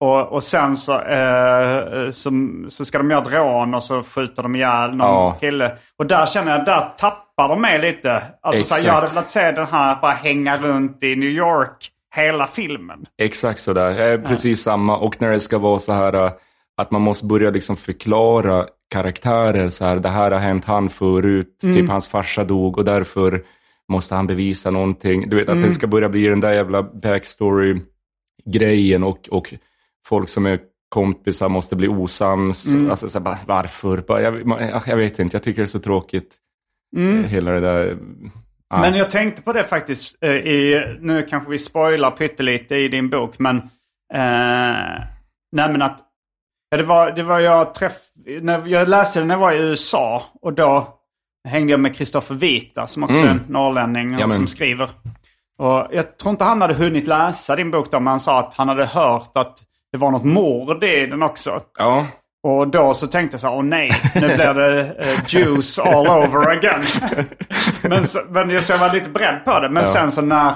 Och, 0.00 0.32
och 0.32 0.42
sen 0.42 0.76
så, 0.76 1.00
eh, 1.00 2.10
så, 2.10 2.30
så 2.68 2.84
ska 2.84 2.98
de 2.98 3.10
göra 3.10 3.22
ett 3.22 3.32
rån 3.32 3.74
och 3.74 3.82
så 3.82 4.02
skjuter 4.02 4.42
de 4.42 4.56
ihjäl 4.56 4.96
någon 4.96 5.06
Ja. 5.08 5.36
kille. 5.40 5.76
Och 5.98 6.06
där 6.06 6.26
känner 6.26 6.52
jag, 6.56 6.64
där 6.64 6.92
tappar 6.98 7.48
de 7.48 7.60
mig 7.60 7.78
lite. 7.78 8.22
Alltså 8.42 8.64
så 8.64 8.74
här, 8.74 8.86
jag 8.86 8.92
hade 8.92 9.06
velat 9.06 9.28
se 9.28 9.52
den 9.52 9.66
här 9.66 9.98
bara 10.02 10.12
hänga 10.12 10.56
runt 10.56 11.02
i 11.02 11.16
New 11.16 11.28
York 11.28 11.88
hela 12.14 12.46
filmen. 12.46 13.06
Exakt 13.18 13.60
sådär. 13.60 13.90
Jag 13.90 14.08
är 14.12 14.18
precis 14.18 14.62
samma. 14.62 14.96
Och 14.98 15.20
när 15.20 15.30
det 15.30 15.40
ska 15.40 15.58
vara 15.58 15.78
så 15.78 15.92
här 15.92 16.14
äh, 16.26 16.32
att 16.76 16.90
man 16.90 17.02
måste 17.02 17.26
börja 17.26 17.50
liksom 17.50 17.76
förklara 17.76 18.66
karaktärer. 18.90 19.68
Så 19.68 19.84
här, 19.84 19.96
det 19.96 20.08
här 20.08 20.30
har 20.30 20.38
hänt 20.38 20.64
han 20.64 20.88
förut. 20.88 21.58
Typ 21.60 21.88
hans 21.88 22.08
farsa 22.08 22.44
dog 22.44 22.78
och 22.78 22.84
därför 22.84 23.42
måste 23.88 24.14
han 24.14 24.26
bevisa 24.26 24.70
någonting. 24.70 25.28
Du 25.28 25.36
vet 25.36 25.48
att 25.48 25.62
det 25.62 25.72
ska 25.72 25.86
börja 25.86 26.08
bli 26.08 26.26
den 26.26 26.40
där 26.40 26.52
jävla 26.52 26.82
backstory-grejen 26.82 29.04
och, 29.04 29.28
och 29.30 29.54
folk 30.10 30.28
som 30.28 30.46
är 30.46 30.58
kompisar 30.88 31.48
måste 31.48 31.76
bli 31.76 31.88
osams. 31.88 32.74
Alltså, 32.90 33.08
så 33.08 33.20
bara, 33.20 33.38
varför? 33.46 33.98
Bara, 34.08 34.22
jag, 34.22 34.82
jag 34.86 34.96
vet 34.96 35.18
inte, 35.18 35.36
jag 35.36 35.42
tycker 35.42 35.62
det 35.62 35.66
är 35.66 35.66
så 35.66 35.78
tråkigt. 35.78 36.36
Eh, 36.96 37.02
Hela 37.28 37.50
det 37.50 37.60
där. 37.60 37.98
Ja. 38.70 38.80
Men 38.80 38.94
jag 38.94 39.10
tänkte 39.10 39.42
på 39.42 39.52
det 39.52 39.64
faktiskt. 39.64 40.16
eh, 40.20 40.30
I, 40.30 40.84
nu 41.00 41.22
kanske 41.22 41.50
vi 41.50 41.58
spoilar 41.58 42.10
pyttelite 42.10 42.76
i 42.76 42.88
din 42.88 43.10
bok. 43.10 43.38
Men, 43.38 43.56
eh, 44.14 45.04
nej 45.52 45.68
men 45.72 45.82
att 45.82 45.98
ja, 46.70 46.76
det, 46.76 46.82
var, 46.84 47.12
det 47.12 47.22
var 47.22 47.40
jag 47.40 47.74
träff... 47.74 47.98
När 48.40 48.66
jag 48.68 48.88
läste 48.88 49.18
den 49.18 49.28
när 49.28 49.34
jag 49.34 49.40
var 49.40 49.52
i 49.52 49.58
USA. 49.58 50.22
Och 50.42 50.52
då 50.52 50.88
hängde 51.48 51.70
jag 51.70 51.80
med 51.80 51.96
Kristoffer 51.96 52.34
Vita 52.34 52.86
som 52.86 53.02
också 53.02 53.16
är 53.16 53.30
en 53.30 53.44
norrlänning 53.48 54.24
och 54.24 54.32
som 54.32 54.46
skriver. 54.46 54.90
Och 55.58 55.88
jag 55.92 56.18
tror 56.18 56.30
inte 56.30 56.44
han 56.44 56.60
hade 56.60 56.74
hunnit 56.74 57.06
läsa 57.06 57.56
din 57.56 57.70
bok 57.70 57.90
då. 57.90 58.00
Men 58.00 58.06
han 58.06 58.20
sa 58.20 58.38
att 58.38 58.54
han 58.54 58.68
hade 58.68 58.86
hört 58.86 59.30
att 59.36 59.58
det 59.92 59.98
var 59.98 60.10
något 60.10 60.24
mord 60.24 60.84
i 60.84 61.06
den 61.06 61.22
också. 61.22 61.62
ja. 61.78 62.06
Och 62.42 62.68
då 62.68 62.94
så 62.94 63.06
tänkte 63.06 63.34
jag 63.34 63.40
så 63.40 63.48
här, 63.48 63.56
åh 63.56 63.62
nej, 63.62 63.90
nu 64.14 64.20
blir 64.20 64.54
det 64.54 64.94
eh, 64.98 65.24
juice 65.26 65.78
all 65.78 66.06
over 66.06 66.50
again. 66.50 66.82
men, 67.88 68.04
så, 68.04 68.20
men 68.28 68.50
jag, 68.50 68.62
så 68.62 68.72
jag 68.72 68.78
var 68.78 68.92
lite 68.92 69.10
beredd 69.10 69.44
på 69.44 69.60
det. 69.60 69.68
Men 69.68 69.86
sen 69.86 70.12
så 70.12 70.22
när, 70.22 70.48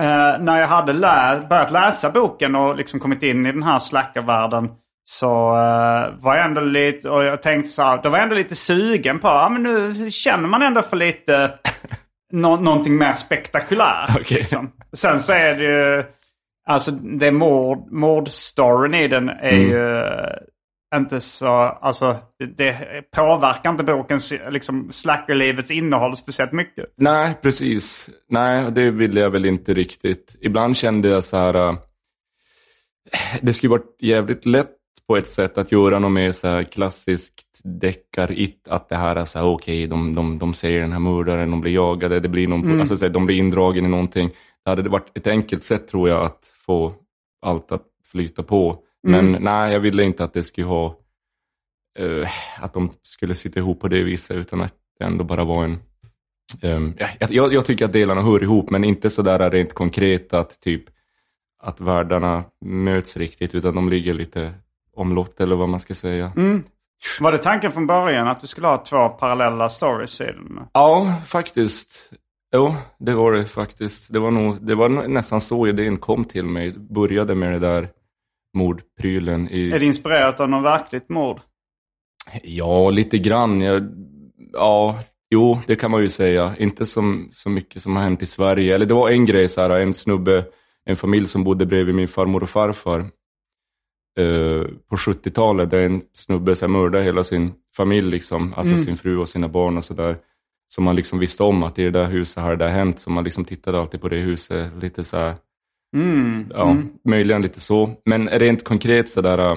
eh, 0.00 0.40
när 0.40 0.60
jag 0.60 0.66
hade 0.66 0.92
lä 0.92 1.40
börjat 1.48 1.70
läsa 1.70 2.10
boken 2.10 2.54
och 2.54 2.76
liksom 2.76 3.00
kommit 3.00 3.22
in 3.22 3.46
i 3.46 3.52
den 3.52 3.62
här 3.62 3.78
slackervärlden 3.78 4.68
så 5.04 5.50
eh, 5.50 6.14
var 6.20 6.36
jag 6.36 6.44
ändå 6.44 6.60
lite, 6.60 7.10
och 7.10 7.24
jag 7.24 7.42
tänkte 7.42 7.70
så 7.70 7.82
här, 7.82 8.00
då 8.02 8.08
var 8.08 8.18
jag 8.18 8.22
ändå 8.22 8.34
lite 8.34 8.54
sugen 8.54 9.18
på, 9.18 9.28
ja 9.28 9.48
men 9.48 9.62
nu 9.62 10.10
känner 10.10 10.48
man 10.48 10.62
ändå 10.62 10.82
för 10.82 10.96
lite 10.96 11.50
nå 12.32 12.56
någonting 12.56 12.96
mer 12.96 13.14
spektakulärt. 13.14 14.10
Okej. 14.20 14.38
Liksom. 14.38 14.72
Sen 14.92 15.20
så 15.20 15.32
är 15.32 15.54
det 15.54 15.64
ju, 15.64 16.04
alltså 16.66 16.90
det 16.90 17.32
mord, 17.32 17.92
mordstoryn 17.92 18.94
i 18.94 19.08
den 19.08 19.28
är 19.28 19.58
ju 19.58 19.98
eh, 19.98 20.96
inte 20.96 21.20
så, 21.20 21.46
alltså 21.46 22.16
det, 22.56 22.76
påverkar 23.16 23.70
inte 23.70 23.84
bokens, 23.84 24.32
liksom 24.50 24.88
slackerlivets 24.92 25.70
innehåll 25.70 26.16
speciellt 26.16 26.52
mycket. 26.52 26.86
Nej, 26.96 27.34
precis. 27.42 28.10
Nej, 28.28 28.72
det 28.72 28.90
ville 28.90 29.20
jag 29.20 29.30
väl 29.30 29.44
inte 29.44 29.74
riktigt. 29.74 30.36
Ibland 30.40 30.76
kände 30.76 31.08
jag 31.08 31.24
så 31.24 31.36
här... 31.36 31.54
äh, 31.54 31.74
det 33.42 33.52
skulle 33.52 33.70
varit 33.70 33.96
jävligt 34.00 34.46
lätt 34.46 34.76
på 35.08 35.16
ett 35.16 35.30
sätt 35.30 35.58
att 35.58 35.72
göra 35.72 35.98
något 35.98 36.12
mer 36.12 36.32
så 36.32 36.48
här 36.48 36.62
klassiskt 36.62 37.60
deckar-it. 37.64 38.68
Att 38.68 38.88
det 38.88 38.96
här 38.96 39.16
är 39.16 39.24
så 39.24 39.38
här, 39.38 39.46
okej, 39.46 39.86
de, 39.86 40.14
de, 40.14 40.38
de 40.38 40.54
ser 40.54 40.80
den 40.80 40.92
här 40.92 40.98
mördaren, 40.98 41.50
de 41.50 41.60
blir 41.60 41.72
jagade, 41.72 42.20
det 42.20 42.28
blir 42.28 42.48
någon, 42.48 42.80
alltså, 42.80 42.96
så 42.96 43.04
här, 43.04 43.12
de 43.12 43.26
blir 43.26 43.36
indragen 43.36 43.84
i 43.84 43.88
någonting. 43.88 44.30
Det 44.64 44.70
hade 44.70 44.88
varit 44.88 45.16
ett 45.16 45.26
enkelt 45.26 45.64
sätt 45.64 45.88
tror 45.88 46.08
jag 46.08 46.24
att 46.24 46.54
få 46.66 46.94
allt 47.42 47.72
att 47.72 47.86
flyta 48.04 48.42
på. 48.42 48.76
Men 49.02 49.36
nej, 49.40 49.72
jag 49.72 49.80
ville 49.80 50.02
inte 50.02 50.24
att 50.24 50.32
det 50.32 50.42
skulle 50.42 50.66
ha 50.66 50.96
eh, 51.98 52.28
att 52.60 52.72
de 52.72 52.92
skulle 53.02 53.34
sitta 53.34 53.60
ihop 53.60 53.80
på 53.80 53.88
det 53.88 54.02
viset 54.02 54.36
utan 54.36 54.60
att 54.60 54.74
det 54.98 55.04
ändå 55.04 55.24
bara 55.24 55.44
var 55.44 55.64
en 55.64 55.78
Ehm, 56.62 56.94
jag, 56.98 57.32
jag, 57.32 57.52
jag 57.52 57.64
tycker 57.64 57.84
att 57.84 57.92
delarna 57.92 58.22
hör 58.22 58.42
ihop, 58.42 58.70
men 58.70 58.84
inte 58.84 59.10
sådär 59.10 59.50
rent 59.50 59.74
konkret 59.74 60.34
att 60.34 60.60
typ 60.60 60.84
att 61.62 61.80
världarna 61.80 62.44
möts 62.64 63.16
riktigt, 63.16 63.54
utan 63.54 63.74
de 63.74 63.88
ligger 63.88 64.14
lite 64.14 64.52
omlott 64.96 65.40
eller 65.40 65.56
vad 65.56 65.68
man 65.68 65.80
ska 65.80 65.94
säga. 65.94 66.32
Var 67.20 67.32
det 67.32 67.38
tanken 67.38 67.72
från 67.72 67.86
början 67.86 68.28
att 68.28 68.40
du 68.40 68.46
skulle 68.46 68.66
ha 68.66 68.84
två 68.84 69.08
parallella 69.08 69.68
stories 69.68 70.20
i 70.20 70.24
den? 70.24 70.60
Ja, 70.72 71.14
faktiskt. 71.26 72.12
Jo, 72.52 72.74
det 72.98 73.14
var 73.14 73.32
det 73.32 73.44
faktiskt. 73.44 74.12
Det 74.12 74.18
var, 74.18 74.30
nog, 74.30 74.66
det 74.66 74.74
var 74.74 74.88
nästan 74.88 75.40
så 75.40 75.66
idén 75.66 75.96
kom 75.96 76.24
till 76.24 76.44
mig. 76.44 76.72
Började 76.78 77.34
med 77.34 77.52
det 77.52 77.58
där 77.58 77.88
mordprylen. 78.54 79.48
I, 79.48 79.70
Är 79.70 79.78
det 79.78 79.86
inspirerat 79.86 80.40
av 80.40 80.48
något 80.48 80.64
verkligt 80.64 81.08
mord? 81.08 81.40
Ja, 82.42 82.90
lite 82.90 83.18
grann. 83.18 83.60
Jag, 83.60 83.82
ja, 84.52 84.98
jo, 85.30 85.58
det 85.66 85.76
kan 85.76 85.90
man 85.90 86.02
ju 86.02 86.08
säga. 86.08 86.54
Inte 86.58 86.86
som, 86.86 87.30
så 87.32 87.50
mycket 87.50 87.82
som 87.82 87.96
har 87.96 88.02
hänt 88.02 88.22
i 88.22 88.26
Sverige. 88.26 88.74
Eller 88.74 88.86
det 88.86 88.94
var 88.94 89.10
en 89.10 89.26
grej, 89.26 89.48
så 89.48 89.60
här, 89.60 89.70
en 89.70 89.94
snubbe, 89.94 90.44
en 90.84 90.96
familj 90.96 91.26
som 91.26 91.44
bodde 91.44 91.66
bredvid 91.66 91.94
min 91.94 92.08
farmor 92.08 92.42
och 92.42 92.50
farfar 92.50 93.00
eh, 94.18 94.64
på 94.90 94.96
70-talet. 94.96 95.70
Där 95.70 95.82
en 95.82 96.02
snubbe 96.12 96.56
så 96.56 96.66
här, 96.66 96.72
mördade 96.72 97.04
hela 97.04 97.24
sin 97.24 97.52
familj, 97.76 98.10
liksom, 98.10 98.54
alltså 98.54 98.76
sin 98.76 98.96
fru 98.96 99.18
och 99.18 99.28
sina 99.28 99.48
barn 99.48 99.76
och 99.76 99.84
sådär. 99.84 100.16
Så 100.72 100.80
man 100.80 100.96
liksom 100.96 101.18
visste 101.18 101.42
om 101.42 101.62
att 101.62 101.78
i 101.78 101.82
det 101.82 101.90
där 101.90 102.06
huset 102.06 102.42
har 102.42 102.50
det 102.50 102.64
där 102.64 102.72
hänt. 102.72 103.00
Så 103.00 103.10
man 103.10 103.24
liksom 103.24 103.44
tittade 103.44 103.80
alltid 103.80 104.00
på 104.00 104.08
det 104.08 104.16
huset 104.16 104.72
lite 104.80 105.04
så 105.04 105.16
här, 105.16 105.34
Mm. 105.96 106.50
Ja, 106.54 106.76
möjligen 107.04 107.42
lite 107.42 107.60
så. 107.60 107.90
Men 108.04 108.28
rent 108.28 108.64
konkret 108.64 109.08
sådär, 109.08 109.52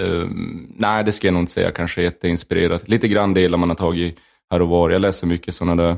uh, 0.00 0.28
nej 0.68 1.04
det 1.04 1.12
ska 1.12 1.26
jag 1.26 1.34
nog 1.34 1.42
inte 1.42 1.52
säga 1.52 1.70
kanske 1.70 2.02
jätteinspirerat. 2.02 2.88
Lite 2.88 3.08
grann 3.08 3.34
delar 3.34 3.58
man 3.58 3.68
har 3.68 3.76
tagit 3.76 4.18
här 4.50 4.62
och 4.62 4.68
var. 4.68 4.90
Jag 4.90 5.00
läser 5.00 5.26
mycket 5.26 5.54
sådana 5.54 5.82
där 5.82 5.96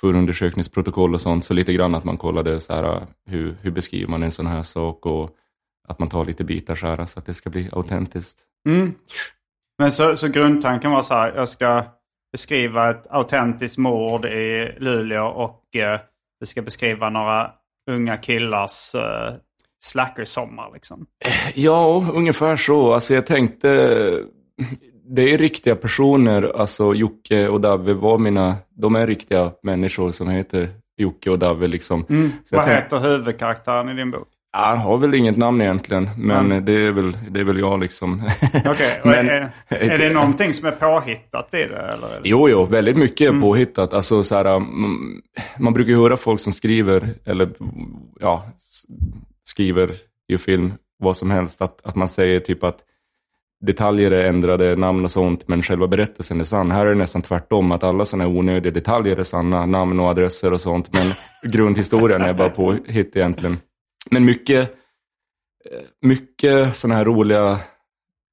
förundersökningsprotokoll 0.00 1.14
och 1.14 1.20
sånt, 1.20 1.44
så 1.44 1.54
lite 1.54 1.72
grann 1.72 1.94
att 1.94 2.04
man 2.04 2.16
kollade 2.16 2.60
så 2.60 2.72
här, 2.74 2.96
uh, 2.96 3.02
hur, 3.26 3.56
hur 3.62 3.70
beskriver 3.70 4.10
man 4.10 4.22
en 4.22 4.32
sån 4.32 4.46
här 4.46 4.62
sak 4.62 5.06
och 5.06 5.30
att 5.88 5.98
man 5.98 6.08
tar 6.08 6.24
lite 6.24 6.44
bitar 6.44 6.74
så 6.74 6.86
här 6.86 7.04
så 7.04 7.18
att 7.18 7.26
det 7.26 7.34
ska 7.34 7.50
bli 7.50 7.68
autentiskt. 7.72 8.38
Mm. 8.68 8.94
Men 9.78 9.92
så, 9.92 10.16
så 10.16 10.28
grundtanken 10.28 10.90
var 10.90 11.02
så 11.02 11.14
här, 11.14 11.32
jag 11.36 11.48
ska 11.48 11.84
beskriva 12.32 12.90
ett 12.90 13.06
autentiskt 13.10 13.78
mord 13.78 14.24
i 14.24 14.74
Luleå 14.78 15.26
och 15.26 15.76
eh, 15.76 16.00
det 16.40 16.46
ska 16.46 16.62
beskriva 16.62 17.10
några 17.10 17.50
unga 17.90 18.16
killars 18.16 18.94
eh, 18.94 19.34
slackersommar 19.84 20.70
liksom. 20.74 21.06
Ja, 21.54 22.06
ungefär 22.14 22.56
så. 22.56 22.92
Alltså 22.94 23.14
jag 23.14 23.26
tänkte, 23.26 23.68
det 25.04 25.34
är 25.34 25.38
riktiga 25.38 25.76
personer, 25.76 26.52
alltså 26.60 26.94
Jocke 26.94 27.48
och 27.48 27.60
Davve 27.60 27.92
var 27.92 28.18
mina, 28.18 28.56
de 28.70 28.96
är 28.96 29.06
riktiga 29.06 29.52
människor 29.62 30.10
som 30.10 30.28
heter 30.28 30.68
Jocke 30.96 31.30
och 31.30 31.38
Davve 31.38 31.66
liksom. 31.68 32.06
Mm. 32.08 32.30
Vad 32.50 32.64
tänkte- 32.64 32.82
heter 32.82 32.98
huvudkaraktären 32.98 33.88
i 33.88 33.94
din 33.94 34.10
bok? 34.10 34.28
Ja, 34.52 34.58
han 34.64 34.78
har 34.78 34.98
väl 34.98 35.14
inget 35.14 35.36
namn 35.36 35.60
egentligen, 35.60 36.10
men 36.16 36.46
Mm. 36.46 36.64
det, 36.64 36.72
är 36.72 36.92
väl, 36.92 37.18
det 37.30 37.40
är 37.40 37.44
väl 37.44 37.58
jag 37.58 37.80
liksom. 37.80 38.22
Okej, 38.66 39.00
Men- 39.04 39.28
är, 39.28 39.50
är 39.68 39.98
det 39.98 40.10
någonting 40.14 40.52
som 40.52 40.68
är 40.68 40.72
påhittat 40.72 41.54
i 41.54 41.56
det? 41.56 41.64
Eller? 41.78 42.08
det- 42.08 42.20
Jo, 42.28 42.48
jo, 42.48 42.64
väldigt 42.64 42.96
mycket 42.96 43.28
Mm. 43.28 43.36
är 43.38 43.42
påhittat. 43.42 43.92
Alltså, 43.94 44.22
så 44.24 44.34
här, 44.34 44.44
mm, 44.44 45.22
man 45.58 45.72
brukar 45.72 45.90
ju 45.90 45.96
höra 45.98 46.16
folk 46.16 46.40
som 46.40 46.52
skriver, 46.52 47.14
eller 47.24 47.50
ja, 48.20 48.44
skriver 49.44 49.90
i 50.28 50.38
film, 50.38 50.72
vad 50.98 51.16
som 51.16 51.30
helst, 51.30 51.62
att, 51.62 51.86
att 51.86 51.94
man 51.96 52.08
säger 52.08 52.38
typ 52.40 52.64
att 52.64 52.78
detaljer 53.66 54.10
är 54.10 54.24
ändrade, 54.24 54.76
namn 54.76 55.04
och 55.04 55.10
sånt, 55.10 55.48
men 55.48 55.62
själva 55.62 55.86
berättelsen 55.86 56.40
är 56.40 56.44
sann. 56.44 56.70
Här 56.70 56.86
är 56.86 56.90
det 56.90 56.94
nästan 56.98 57.22
tvärtom, 57.22 57.72
att 57.72 57.84
alla 57.84 58.04
sådana 58.04 58.28
onödiga 58.28 58.72
detaljer 58.72 59.16
är 59.16 59.22
sanna, 59.22 59.66
namn 59.66 60.00
och 60.00 60.06
adresser 60.08 60.52
och 60.52 60.60
sånt, 60.60 60.92
men 60.92 61.12
grundhistorien 61.52 62.22
är 62.22 62.32
bara 62.32 62.48
påhitt 62.50 63.16
egentligen. 63.16 63.56
Men 64.10 64.24
mycket, 64.24 64.60
eh, 65.70 65.80
mycket 66.00 66.76
sådana 66.76 66.94
här 66.94 67.04
roliga 67.04 67.60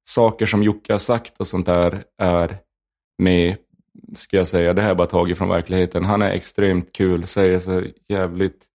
saker 0.04 0.46
som 0.46 0.62
Jocke 0.62 0.92
har 0.92 0.98
sagt 0.98 1.40
och 1.40 1.46
sånt 1.46 1.66
där 1.66 2.04
är 2.18 2.56
med, 3.18 3.56
ska 4.14 4.36
jag 4.36 4.48
säga, 4.48 4.72
det 4.72 4.82
här 4.82 4.90
är 4.90 4.94
bara 4.94 5.06
taget 5.06 5.38
från 5.38 5.48
verkligheten. 5.48 6.04
Han 6.04 6.22
är 6.22 6.30
extremt 6.30 6.92
kul, 6.92 7.26
säger 7.26 7.58
så 7.58 7.82
jävligt 8.08 8.66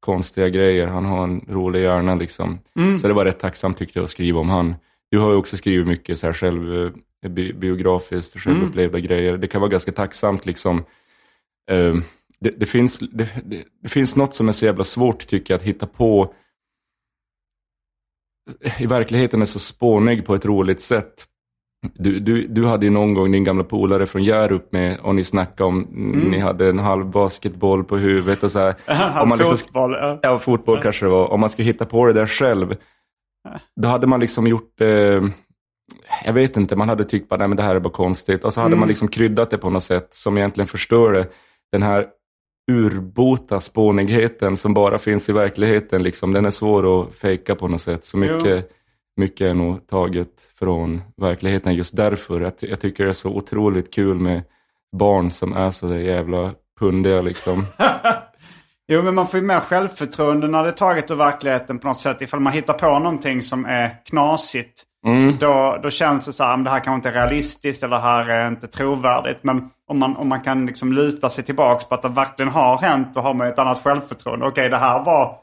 konstiga 0.00 0.48
grejer. 0.48 0.86
Han 0.86 1.04
har 1.04 1.24
en 1.24 1.44
rolig 1.48 1.82
hjärna 1.82 2.14
liksom. 2.14 2.58
Så 3.00 3.08
det 3.08 3.14
var 3.14 3.24
rätt 3.24 3.40
tacksamt 3.40 3.78
tyckte 3.78 3.98
jag 3.98 4.04
att 4.04 4.10
skriva 4.10 4.40
om 4.40 4.50
han. 4.50 4.74
Du 5.10 5.18
har 5.18 5.30
ju 5.30 5.36
också 5.36 5.56
skrivit 5.56 5.86
mycket 5.86 6.18
så 6.18 6.26
här 6.26 6.32
själv, 6.32 6.92
eh, 7.22 7.30
bi 7.30 7.52
biografiskt, 7.52 8.40
självupplevda 8.40 8.98
grejer. 9.00 9.36
Det 9.36 9.48
kan 9.48 9.60
vara 9.60 9.70
ganska 9.70 9.92
tacksamt 9.92 10.46
liksom. 10.46 10.84
Eh, 11.70 11.94
det, 12.40 12.50
det, 12.50 12.66
finns, 12.66 12.98
det, 12.98 13.28
det, 13.44 13.64
det 13.82 13.88
finns 13.88 14.16
något 14.16 14.34
som 14.34 14.48
är 14.48 14.52
så 14.52 14.64
jävla 14.64 14.84
svårt 14.84 15.26
tycker 15.26 15.54
jag 15.54 15.58
att 15.58 15.66
hitta 15.66 15.86
på 15.86 16.34
i 18.78 18.86
verkligheten 18.86 19.42
är 19.42 19.46
så 19.46 19.58
spånig 19.58 20.26
på 20.26 20.34
ett 20.34 20.44
roligt 20.46 20.80
sätt. 20.80 21.12
Du, 21.94 22.20
du, 22.20 22.46
du 22.46 22.66
hade 22.66 22.86
ju 22.86 22.90
någon 22.90 23.14
gång 23.14 23.32
din 23.32 23.44
gamla 23.44 23.64
polare 23.64 24.06
från 24.06 24.24
Hjärup 24.24 24.72
med 24.72 24.98
och 25.00 25.14
ni 25.14 25.24
snackade 25.24 25.68
om, 25.68 25.80
ni 26.30 26.38
hade 26.38 26.68
en 26.68 26.78
halv 26.78 27.06
basketboll 27.10 27.84
på 27.84 27.96
huvudet 27.96 28.42
och 28.42 28.50
så 28.52 28.58
här. 28.58 28.74
Om 29.22 29.28
man 29.28 29.38
liksom- 29.38 29.56
Fotboll, 29.56 29.92
ja. 29.92 30.18
Ja, 30.22 30.38
fotboll 30.38 30.82
kanske 30.82 31.06
det 31.06 31.10
var. 31.10 31.26
Om 31.32 31.40
man 31.40 31.50
ska 31.50 31.62
hitta 31.62 31.84
på 31.84 32.06
det 32.06 32.12
där 32.12 32.26
själv, 32.26 32.76
då 33.80 33.88
hade 33.88 34.06
man 34.06 34.20
liksom 34.20 34.46
gjort 34.46 34.80
eh, 34.80 35.22
jag 36.24 36.32
vet 36.32 36.56
inte, 36.56 36.76
man 36.76 36.88
hade 36.88 37.04
tyckt 37.04 37.28
bara, 37.28 37.36
nej 37.36 37.48
men 37.48 37.56
det 37.56 37.62
här 37.62 37.74
är 37.74 37.80
bara 37.80 37.92
konstigt. 37.92 38.44
Och 38.44 38.54
så 38.54 38.60
hade 38.60 38.76
man 38.76 38.88
liksom 38.88 39.08
kryddat 39.08 39.50
det 39.50 39.58
på 39.58 39.70
något 39.70 39.82
sätt 39.82 40.08
som 40.10 40.38
egentligen 40.38 40.68
förstörde 40.68 41.26
den 41.72 41.82
här 41.82 42.06
urbota 42.70 43.60
spånigheten 43.60 44.56
som 44.56 44.74
bara 44.74 44.98
finns 44.98 45.28
i 45.28 45.32
verkligheten. 45.32 46.02
Liksom. 46.02 46.32
Den 46.32 46.46
är 46.46 46.50
svår 46.50 47.00
att 47.00 47.14
fejka 47.14 47.54
på 47.54 47.68
något 47.68 47.82
sätt. 47.82 48.04
Så 48.04 48.18
mycket, 48.18 48.70
mycket 49.16 49.46
är 49.46 49.54
nog 49.54 49.86
taget 49.86 50.50
från 50.58 51.02
verkligheten 51.16 51.74
just 51.74 51.96
därför. 51.96 52.40
Jag, 52.40 52.52
jag 52.58 52.80
tycker 52.80 53.04
det 53.04 53.10
är 53.10 53.14
så 53.14 53.30
otroligt 53.30 53.94
kul 53.94 54.18
med 54.18 54.42
barn 54.96 55.30
som 55.30 55.52
är 55.52 55.70
så 55.70 55.86
där 55.86 55.98
jävla 55.98 56.54
pundiga 56.80 57.20
liksom. 57.22 57.66
Jo, 58.88 59.02
men 59.02 59.14
man 59.14 59.26
får 59.26 59.40
ju 59.40 59.46
mer 59.46 59.60
självförtroende 59.60 60.48
när 60.48 60.62
det 60.62 60.68
är 60.68 60.72
taget 60.72 61.10
ur 61.10 61.14
verkligheten 61.14 61.78
på 61.78 61.88
något 61.88 62.00
sätt. 62.00 62.22
Ifall 62.22 62.40
man 62.40 62.52
hittar 62.52 62.74
på 62.74 62.98
någonting 62.98 63.42
som 63.42 63.64
är 63.64 64.04
knasigt. 64.04 64.82
Mm. 65.06 65.36
Då, 65.40 65.78
då 65.82 65.90
känns 65.90 66.26
det 66.26 66.32
så 66.32 66.44
här, 66.44 66.56
"Men 66.56 66.64
det 66.64 66.70
här 66.70 66.80
kanske 66.80 66.96
inte 66.96 67.08
är 67.08 67.12
realistiskt 67.26 67.82
eller 67.82 67.96
det 67.96 68.02
här 68.02 68.28
är 68.28 68.48
inte 68.48 68.66
trovärdigt. 68.66 69.38
Men 69.42 69.70
om 69.88 69.98
man, 69.98 70.16
om 70.16 70.28
man 70.28 70.40
kan 70.40 70.66
liksom 70.66 70.92
luta 70.92 71.28
sig 71.28 71.44
tillbaka 71.44 71.84
på 71.88 71.94
att 71.94 72.02
det 72.02 72.08
verkligen 72.08 72.52
har 72.52 72.78
hänt, 72.78 73.08
då 73.14 73.20
har 73.20 73.34
man 73.34 73.46
ett 73.48 73.58
annat 73.58 73.82
självförtroende. 73.84 74.46
Okej, 74.46 74.68
det 74.68 74.76
här 74.76 75.04
var 75.04 75.36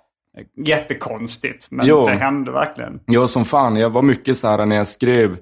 jättekonstigt, 0.65 1.67
men 1.71 1.85
Jo. 1.85 2.05
det 2.07 2.13
hände 2.15 2.51
verkligen. 2.51 2.99
Ja, 3.05 3.27
som 3.27 3.45
fan. 3.45 3.75
Jag 3.75 3.89
var 3.89 4.01
mycket 4.01 4.37
så 4.37 4.47
här 4.47 4.65
när 4.65 4.75
jag 4.75 4.87
skrev, 4.87 5.37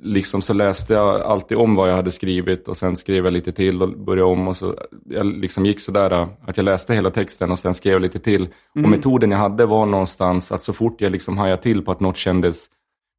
liksom 0.00 0.42
så 0.42 0.52
läste 0.54 0.94
jag 0.94 1.20
alltid 1.20 1.58
om 1.58 1.74
vad 1.74 1.90
jag 1.90 1.96
hade 1.96 2.10
skrivit 2.10 2.68
och 2.68 2.76
sen 2.76 2.96
skrev 2.96 3.24
jag 3.24 3.32
lite 3.32 3.52
till 3.52 3.82
och 3.82 3.98
började 3.98 4.30
om. 4.30 4.48
Och 4.48 4.56
så, 4.56 4.74
jag 5.04 5.26
liksom 5.26 5.66
gick 5.66 5.80
sådär 5.80 6.28
att 6.46 6.56
jag 6.56 6.64
läste 6.64 6.94
hela 6.94 7.10
texten 7.10 7.50
och 7.50 7.58
sen 7.58 7.74
skrev 7.74 7.92
jag 7.92 8.02
lite 8.02 8.18
till. 8.18 8.48
Och 8.74 8.88
metoden 8.88 9.30
jag 9.30 9.38
hade 9.38 9.66
var 9.66 9.86
någonstans 9.86 10.52
att 10.52 10.62
så 10.62 10.72
fort 10.72 11.00
jag 11.00 11.12
liksom 11.12 11.38
hajade 11.38 11.62
till 11.62 11.82
på 11.84 11.92
att 11.92 12.00
något 12.00 12.16
kändes 12.16 12.66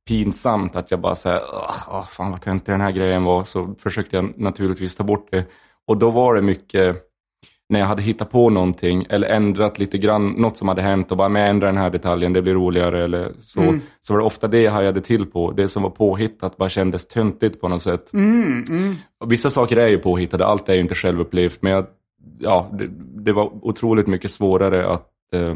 pinsamt, 0.08 0.76
att 0.76 0.92
jag 0.92 1.00
bara 1.00 1.16
säger, 1.16 1.42
åh, 1.88 2.08
fan 2.08 2.32
vad 2.32 2.42
töntig 2.42 2.74
den 2.74 2.82
här 2.82 2.92
grejen 2.92 3.24
var, 3.24 3.44
så 3.44 3.76
försökte 3.80 4.16
jag 4.16 4.40
naturligtvis 4.40 4.96
ta 4.96 5.04
bort 5.04 5.28
det. 5.32 5.46
Och 5.88 5.98
då 5.98 6.10
var 6.12 6.36
det 6.36 6.42
mycket, 6.42 6.98
när 7.70 7.80
jag 7.80 7.88
hade 7.88 8.02
hittat 8.02 8.32
på 8.32 8.50
någonting 8.50 9.06
eller 9.10 9.28
ändrat 9.28 9.80
lite 9.80 9.98
grann, 9.98 10.30
något 10.30 10.58
som 10.58 10.68
hade 10.68 10.82
hänt 10.82 11.12
och 11.12 11.18
bara, 11.18 11.30
men 11.30 11.42
jag 11.42 11.50
ändrar 11.50 11.68
den 11.68 11.78
här 11.78 11.90
detaljen, 11.90 12.34
det 12.34 12.42
blir 12.42 12.54
roligare 12.54 13.04
eller 13.04 13.32
så. 13.40 13.62
Så 14.02 14.14
var 14.14 14.20
det 14.20 14.26
ofta 14.26 14.48
det 14.48 14.62
jag 14.62 14.72
hajade 14.72 15.02
till 15.02 15.26
på. 15.26 15.52
Det 15.52 15.68
som 15.68 15.84
var 15.84 15.90
påhittat 15.90 16.58
bara 16.58 16.70
kändes 16.70 17.08
töntigt 17.08 17.62
på 17.62 17.68
något 17.68 17.82
sätt. 17.82 18.10
Och 19.20 19.32
vissa 19.32 19.50
saker 19.50 19.78
är 19.78 19.88
ju 19.88 19.98
påhittade, 19.98 20.46
allt 20.46 20.70
är 20.70 20.74
ju 20.74 20.80
inte 20.80 20.96
självupplevt, 20.96 21.62
men 21.62 21.72
jag, 21.72 21.86
ja, 22.40 22.70
det, 22.74 22.88
det 23.24 23.34
var 23.34 23.66
otroligt 23.66 24.08
mycket 24.08 24.32
svårare 24.32 24.88
att 24.88 25.08
eh, 25.34 25.56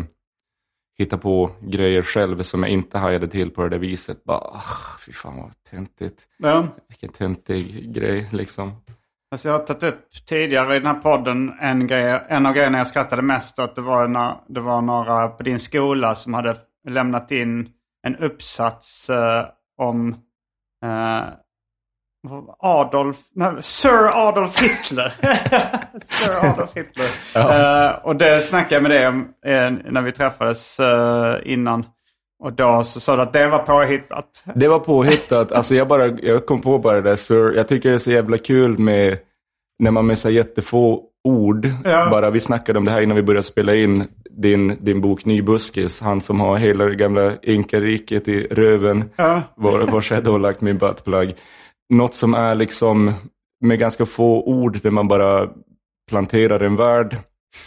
hitta 0.98 1.18
på 1.18 1.52
grejer 1.62 2.02
själv 2.02 2.42
som 2.42 2.64
jag 2.64 2.72
inte 2.72 2.98
hajade 2.98 3.28
till 3.28 3.52
på 3.52 3.64
det 3.64 3.70
där 3.70 3.80
viset. 3.80 4.24
Bara, 4.24 4.38
ah, 4.38 4.98
fy 5.06 5.12
fan 5.12 5.38
vad 5.38 5.52
töntigt. 5.72 6.24
Ja. 6.38 6.68
Vilken 6.88 7.10
töntig 7.10 7.94
grej 7.94 8.30
liksom. 8.32 8.74
Alltså 9.32 9.50
jag 9.50 9.60
har 9.60 9.66
tagit 9.66 9.84
upp 9.84 10.06
tidigare 10.28 10.76
i 10.76 10.80
den 10.80 10.88
här 10.88 11.02
podden 11.02 11.54
en, 11.60 11.88
grej, 11.88 12.22
en 12.28 12.46
av 12.46 12.54
grejerna 12.54 12.78
jag 12.78 12.88
skrattade 12.88 13.22
mest 13.22 13.60
åt. 13.60 13.76
Det 13.76 13.82
var, 13.82 14.08
när, 14.08 14.36
det 14.48 14.60
var 14.60 14.82
några 14.82 15.28
på 15.28 15.44
din 15.44 15.60
skola 15.60 16.16
som 16.16 16.34
hade 16.34 16.56
lämnat 16.90 17.32
in 17.32 17.70
en 18.04 18.16
uppsats 18.16 19.10
eh, 19.10 19.46
om 19.78 20.10
eh, 20.84 21.24
Adolf, 22.60 23.18
nej, 23.36 23.52
Sir 23.62 24.28
Adolf 24.28 24.62
Hitler. 24.62 25.14
Sir 26.10 26.50
Adolf 26.50 26.70
Hitler. 26.76 27.06
Eh, 27.36 27.92
och 28.04 28.16
det 28.16 28.40
snackade 28.40 28.76
jag 28.76 28.82
med 28.84 28.92
dig 28.92 29.08
om 29.08 29.28
eh, 29.46 29.92
när 29.92 30.02
vi 30.02 30.12
träffades 30.12 30.80
eh, 30.80 31.36
innan. 31.46 31.86
Och 32.44 32.54
då 32.54 32.84
så 32.84 33.00
sa 33.00 33.16
du 33.16 33.22
att 33.22 33.34
det 33.34 33.48
var 33.48 33.60
påhittat. 33.60 34.44
Det 34.56 34.68
var 34.68 34.80
påhittat. 34.80 35.52
Alltså 35.52 35.76
jag, 35.76 35.88
bara, 35.88 36.08
jag 36.08 36.46
kom 36.46 36.62
på 36.62 36.78
bara 36.78 36.96
det 37.02 37.10
där, 37.10 37.16
Sir. 37.16 37.54
Jag 37.56 37.68
tycker 37.68 37.90
det 37.90 37.96
är 37.96 38.00
så 38.00 38.12
jävla 38.12 38.38
kul 38.38 38.78
med 38.80 39.18
när 39.80 39.92
man 39.92 40.06
med 40.06 40.18
så 40.18 40.30
jättefå 40.30 41.02
ord, 41.24 41.68
Ja. 41.84 42.08
bara 42.12 42.30
vi 42.30 42.40
snackade 42.40 42.80
om 42.80 42.86
det 42.86 42.92
här 42.92 43.02
innan 43.02 43.16
vi 43.16 43.24
började 43.24 43.44
spela 43.44 43.76
in 43.76 44.04
din, 44.30 44.78
din 44.80 45.02
bok 45.02 45.26
Nybuskis, 45.26 46.02
han 46.02 46.22
som 46.22 46.40
har 46.40 46.58
hela 46.58 46.86
det 46.86 46.96
gamla 46.96 47.32
inkariket 47.42 48.28
i 48.28 48.48
röven, 48.52 49.10
Ja. 49.16 49.42
var, 49.56 49.80
vars 49.80 50.12
jag 50.12 50.24
då 50.24 50.38
lagt 50.38 50.62
min 50.62 50.78
buttplug. 50.78 51.36
Något 51.90 52.14
som 52.14 52.34
är 52.34 52.56
liksom 52.56 53.14
med 53.62 53.80
ganska 53.80 54.06
få 54.06 54.44
ord 54.44 54.80
där 54.82 54.92
man 54.92 55.08
bara 55.08 55.50
planterar 56.10 56.60
en 56.60 56.76
värld 56.76 57.18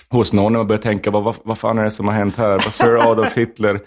hos 0.09 0.33
någon 0.33 0.57
och 0.57 0.66
börjar 0.66 0.83
tänka, 0.83 1.11
vad, 1.11 1.35
vad, 1.42 1.59
fan 1.59 1.78
är 1.78 1.85
det 1.85 1.90
som 1.90 2.09
har 2.09 2.14
hänt 2.14 2.37
här? 2.37 2.50
Vad 2.50 2.72
Sir 2.72 3.11
Adolf 3.11 3.37
Hitler, 3.37 3.81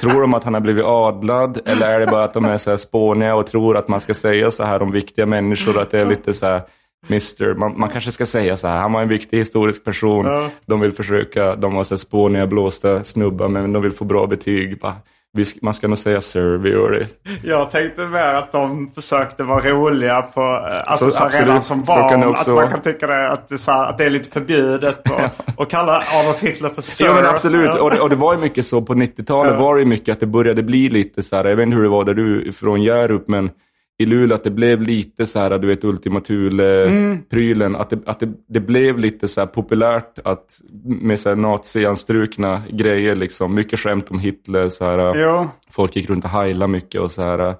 tror 0.00 0.20
de 0.20 0.34
att 0.34 0.44
han 0.44 0.54
har 0.54 0.60
blivit 0.60 0.84
adlad? 0.84 1.60
Eller 1.64 1.88
är 1.88 2.00
det 2.00 2.06
bara 2.06 2.24
att 2.24 2.34
de 2.34 2.44
är 2.44 2.58
så 2.58 2.70
här 2.70 2.76
spåniga 2.76 3.34
och 3.34 3.46
tror 3.46 3.76
att 3.76 3.88
man 3.88 4.00
ska 4.00 4.14
säga 4.14 4.50
så 4.50 4.64
här 4.64 4.82
om 4.82 4.92
viktiga 4.92 5.26
människor? 5.26 5.78
Att 5.78 5.90
det 5.90 6.00
är 6.00 6.06
lite 6.06 6.34
så 6.34 6.46
här, 6.46 6.62
Mr. 7.08 7.54
Man, 7.54 7.78
man 7.78 7.88
kanske 7.88 8.12
ska 8.12 8.26
säga 8.26 8.56
så 8.56 8.68
här, 8.68 8.76
han 8.76 8.92
var 8.92 9.02
en 9.02 9.08
viktig 9.08 9.38
historisk 9.38 9.84
person. 9.84 10.26
Ja. 10.26 10.50
De 10.66 10.80
vill 10.80 10.92
försöka, 10.92 11.56
de 11.56 11.74
var 11.74 11.84
så 11.84 11.96
spåniga, 11.96 12.46
blåsta 12.46 13.04
snubbar, 13.04 13.48
men 13.48 13.72
de 13.72 13.82
vill 13.82 13.92
få 13.92 14.04
bra 14.04 14.26
betyg. 14.26 14.80
Bara, 14.80 14.96
man 15.62 15.74
ska 15.74 15.88
nog 15.88 15.98
säga 15.98 16.20
det. 16.90 17.06
Jag 17.42 17.70
tänkte 17.70 18.00
mer 18.06 18.22
att 18.22 18.52
de 18.52 18.90
försökte 18.94 19.42
vara 19.42 19.70
roliga 19.70 20.22
på, 20.22 20.40
eh, 20.40 20.90
alltså 20.90 21.10
Så- 21.10 21.24
absolut, 21.24 21.46
redan 21.46 21.62
som 21.62 21.82
barn. 21.82 22.24
också 22.24 22.50
att 22.50 22.56
man 22.56 22.70
kan 22.70 22.80
tycka 22.82 23.06
det, 23.06 23.28
att, 23.30 23.48
det, 23.48 23.58
här, 23.58 23.86
att 23.86 23.98
det 23.98 24.04
är 24.04 24.10
lite 24.10 24.30
förbjudet 24.30 25.10
och, 25.10 25.20
och 25.62 25.70
kalla 25.70 26.02
Adolf 26.20 26.40
Hitler 26.40 26.68
för 26.68 26.82
Sir. 26.82 27.06
Ja 27.06 27.14
men 27.14 27.26
absolut, 27.26 27.74
och 27.74 27.90
det, 27.90 28.00
och 28.00 28.10
det 28.10 28.16
var 28.16 28.34
ju 28.34 28.40
mycket 28.40 28.66
så 28.66 28.82
på 28.82 28.94
90-talet 28.94 29.52
Ja. 29.52 29.60
var 29.60 29.76
det 29.76 29.84
mycket 29.84 30.12
att 30.12 30.20
det 30.20 30.26
började 30.26 30.62
bli 30.62 30.88
lite 30.88 31.22
så 31.22 31.36
här, 31.36 31.44
jag 31.44 31.56
vet 31.56 31.62
inte 31.64 31.76
hur 31.76 31.82
det 31.82 31.88
var 31.90 32.04
där 32.04 32.14
du 32.14 32.52
från 32.52 32.82
Hjärup, 32.82 33.28
men 33.28 33.50
i 33.98 34.06
Luleå 34.06 34.34
att 34.34 34.44
det 34.44 34.50
blev 34.50 34.82
lite 34.82 35.26
så 35.26 35.38
här, 35.38 35.58
du 35.58 35.66
vet 35.66 35.84
Ultima 35.84 36.20
Thule-prylen, 36.20 37.76
att, 37.76 37.90
det, 37.90 37.98
att 38.06 38.20
det, 38.20 38.28
det 38.48 38.60
blev 38.60 38.98
lite 38.98 39.28
så 39.28 39.46
populärt 39.46 40.18
att 40.24 40.60
med 40.84 41.20
så 41.20 41.28
här 41.28 41.36
nazianstrukna 41.36 42.62
grejer 42.70 43.14
liksom, 43.14 43.54
mycket 43.54 43.78
skämt 43.78 44.10
om 44.10 44.18
Hitler, 44.18 44.68
så 44.68 44.84
här, 44.84 45.14
Jo, 45.22 45.48
folk 45.70 45.96
gick 45.96 46.10
runt 46.10 46.24
och 46.24 46.30
heilade 46.30 46.72
mycket 46.72 47.00
och 47.00 47.10
så 47.12 47.22
här. 47.22 47.54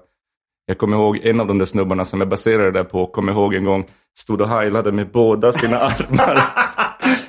Jag 0.67 0.77
kommer 0.77 0.97
ihåg 0.97 1.17
en 1.23 1.39
av 1.39 1.47
de 1.47 1.57
där 1.57 1.65
snubbarna 1.65 2.05
som 2.05 2.19
jag 2.21 2.29
baserade 2.29 2.71
det 2.71 2.83
på, 2.83 3.05
kommer 3.07 3.31
ihåg 3.31 3.53
en 3.53 3.65
gång, 3.65 3.85
stod 4.17 4.41
och 4.41 4.49
heilade 4.49 4.91
med 4.91 5.07
båda 5.11 5.51
sina 5.51 5.77
armar. 5.79 6.43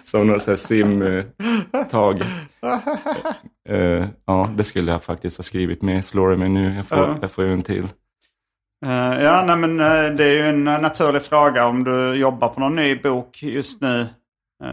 som 0.05 0.27
någon 0.27 0.41
sån 0.41 0.53
här 0.53 0.57
simtag. 0.57 2.23
Uh, 3.71 4.05
ja, 4.27 4.51
det 4.57 4.65
skulle 4.65 4.93
jag 4.93 5.03
faktiskt 5.03 5.37
ha 5.37 5.43
skrivit 5.43 5.83
med. 5.83 6.05
Slår 6.05 6.31
det 6.31 6.37
mig 6.37 6.49
nu? 6.49 6.75
Jag 6.77 6.85
får, 6.85 6.99
Ja. 6.99 7.17
jag 7.21 7.31
får 7.31 7.45
ju 7.45 7.53
en 7.53 7.63
till. 7.63 7.89
Eh, 8.85 9.23
ja, 9.25 9.45
nej, 9.47 9.57
men 9.57 9.81
eh, 9.81 10.17
det 10.17 10.25
är 10.25 10.33
ju 10.33 10.49
en 10.49 10.67
eh, 10.69 10.81
naturlig 10.81 11.23
fråga 11.23 11.67
om 11.67 11.85
du 11.85 12.15
jobbar 12.15 12.49
på 12.49 12.61
någon 12.61 12.77
ny 12.77 12.97
bok 12.97 13.43
just 13.43 13.81
nu. 13.81 14.07
Uh, 14.65 14.69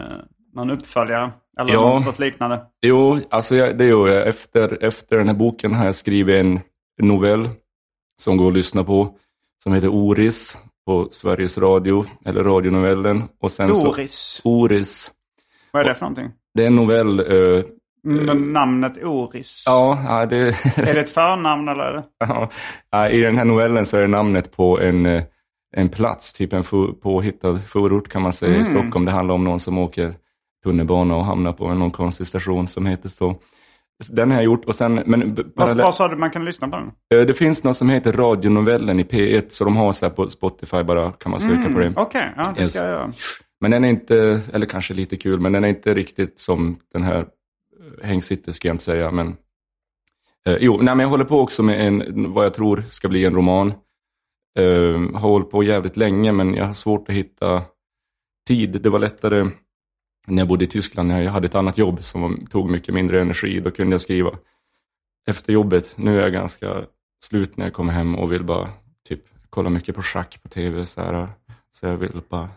någon 0.54 0.72
uppföljare 0.72 1.32
eller 1.60 1.74
Ja. 1.74 2.00
något, 2.00 2.20
liknande. 2.20 2.66
Jo, 2.82 3.20
alltså 3.30 3.56
jag, 3.56 3.78
det 3.78 3.86
gör 3.86 4.08
jag. 4.08 4.28
Efter, 4.28 4.84
efter 4.84 5.18
den 5.18 5.28
här 5.28 5.36
boken 5.36 5.74
har 5.74 5.86
jag 5.86 5.96
skrivit 5.96 6.36
en 6.36 6.60
novell 7.02 7.50
som 8.22 8.38
går 8.38 8.48
att 8.48 8.54
lyssna 8.54 8.84
på. 8.84 9.18
Som 9.64 9.74
heter 9.74 9.88
Oris 9.88 10.58
på 10.86 11.08
Sveriges 11.12 11.58
Radio, 11.58 12.06
eller 12.26 12.44
radionovellen. 12.44 13.24
Och 13.40 13.52
sen 13.52 13.76
Så, 13.76 13.90
Oris. 13.90 14.42
Oris. 14.44 15.12
Vad 15.72 15.82
är 15.86 15.90
det 15.90 15.96
för 15.96 16.02
någonting? 16.02 16.32
Det 16.54 16.64
är 16.64 16.68
en 16.68 16.76
novell. 16.76 17.20
Eh, 18.08 18.12
Men 18.14 18.54
namnet 18.54 19.04
Oris. 19.04 19.64
ja, 19.66 20.26
det, 20.30 20.38
Är 20.78 20.94
det 20.94 21.00
ett 21.00 21.10
förnamn 21.10 21.68
eller? 21.68 21.84
Är 21.84 21.94
det? 21.94 22.04
ja, 22.92 23.10
i 23.10 23.22
den 23.22 23.38
här 23.38 23.46
novellen 23.46 23.86
så 23.86 23.98
är 23.98 24.02
det 24.02 24.08
namnet 24.08 24.56
på 24.56 24.80
en, 24.80 25.06
eh, 25.06 25.24
en 25.76 25.90
plats, 25.90 26.34
typ 26.34 26.54
en 26.54 26.64
fu- 26.64 26.94
påhittad 27.02 27.60
förort 27.60 28.10
kan 28.10 28.22
man 28.22 28.34
säga 28.34 28.52
i 28.52 28.56
Mm. 28.56 28.66
Stockholm. 28.66 29.06
Det 29.06 29.12
handlar 29.12 29.36
om 29.36 29.44
någon 29.44 29.60
som 29.60 29.78
åker 29.78 30.14
tunnelbana 30.64 31.16
och 31.16 31.26
hamnar 31.26 31.54
på 31.54 31.74
någon 31.74 31.92
konstig 31.92 32.28
station 32.28 32.68
som 32.68 32.86
heter 32.86 33.10
så. 33.10 33.36
Den 34.12 34.30
har 34.32 34.38
jag 34.38 34.44
gjort 34.46 34.66
och 34.66 34.76
sen, 34.76 34.94
men 35.06 35.38
Vad, 35.56 35.78
vad 35.78 35.96
sa 35.96 36.08
du 36.08 36.16
man 36.16 36.30
kan 36.30 36.46
lyssna 36.46 36.68
på 36.68 36.76
den? 36.76 37.20
Eh, 37.20 37.26
Det 37.28 37.34
finns 37.34 37.64
något 37.64 37.78
som 37.78 37.90
heter 37.90 38.12
radionovellen 38.12 39.00
i 39.00 39.04
P1, 39.04 39.44
så 39.50 39.64
de 39.64 39.76
har 39.76 39.94
så 39.94 40.06
här 40.06 40.14
på 40.14 40.30
Spotify 40.30 40.84
bara, 40.84 41.12
kan 41.12 41.32
man 41.32 41.40
söka 41.40 41.62
på 41.74 41.80
det. 41.80 41.86
Mm, 41.86 41.94
Okej, 41.98 42.34
ja, 42.38 42.44
det 42.56 42.62
Yes. 42.62 42.70
ska 42.74 42.80
jag 42.80 42.90
göra. 42.90 43.14
Men 43.62 43.72
den 43.72 43.84
är 43.84 43.90
inte, 43.90 44.42
eller 44.54 44.66
kanske 44.66 44.94
lite 44.94 45.18
kul, 45.18 45.40
men 45.40 45.52
den 45.52 45.64
är 45.64 45.68
inte 45.68 45.94
riktigt 45.94 46.40
som 46.40 46.78
den 46.94 47.04
här 47.04 47.26
eh, 48.02 48.20
ska 48.20 48.68
jag 48.68 48.74
inte 48.74 48.84
säga. 48.84 49.12
Men, 49.12 49.38
eh, 50.46 50.58
jo, 50.60 50.78
nej, 50.78 50.96
men 50.96 51.00
jag 51.00 51.10
håller 51.10 51.26
på 51.26 51.40
också 51.40 51.64
med 51.64 51.88
en, 51.88 52.34
vad 52.34 52.46
jag 52.46 52.54
tror 52.54 52.84
ska 52.90 53.10
bli 53.10 53.26
en 53.26 53.36
roman. 53.36 53.74
Eh, 54.60 55.00
har 55.14 55.30
hållit 55.30 55.52
på 55.52 55.64
jävligt 55.64 55.98
länge, 55.98 56.32
men 56.32 56.54
jag 56.54 56.66
har 56.66 56.74
svårt 56.74 57.10
att 57.10 57.16
hitta 57.16 57.64
tid. 58.48 58.82
Det 58.82 58.90
var 58.90 59.00
lättare 59.00 59.50
när 60.28 60.42
jag 60.42 60.48
bodde 60.48 60.64
i 60.64 60.68
Tyskland, 60.68 61.08
när 61.08 61.22
jag 61.22 61.32
hade 61.32 61.46
ett 61.48 61.56
annat 61.56 61.78
jobb 61.78 62.04
som 62.04 62.48
tog 62.52 62.70
mycket 62.70 62.96
mindre 62.96 63.22
energi. 63.22 63.60
Då 63.60 63.72
kunde 63.72 63.94
jag 63.94 64.02
skriva 64.02 64.38
efter 65.28 65.54
jobbet. 65.54 65.94
Nu 65.98 66.18
är 66.18 66.22
jag 66.22 66.34
ganska 66.34 66.86
slut 67.26 67.58
när 67.58 67.66
jag 67.66 67.74
kommer 67.74 67.94
hem 67.94 68.16
och 68.16 68.32
vill 68.32 68.44
bara 68.44 68.70
typ 69.08 69.24
kolla 69.50 69.70
mycket 69.70 69.96
på 69.96 70.02
schack 70.02 70.40
på 70.44 70.50
tv. 70.50 70.86
Så, 70.86 71.02
här, 71.02 71.28
så 71.72 71.86
jag 71.86 71.98
vill 71.98 72.22
bara 72.30 72.50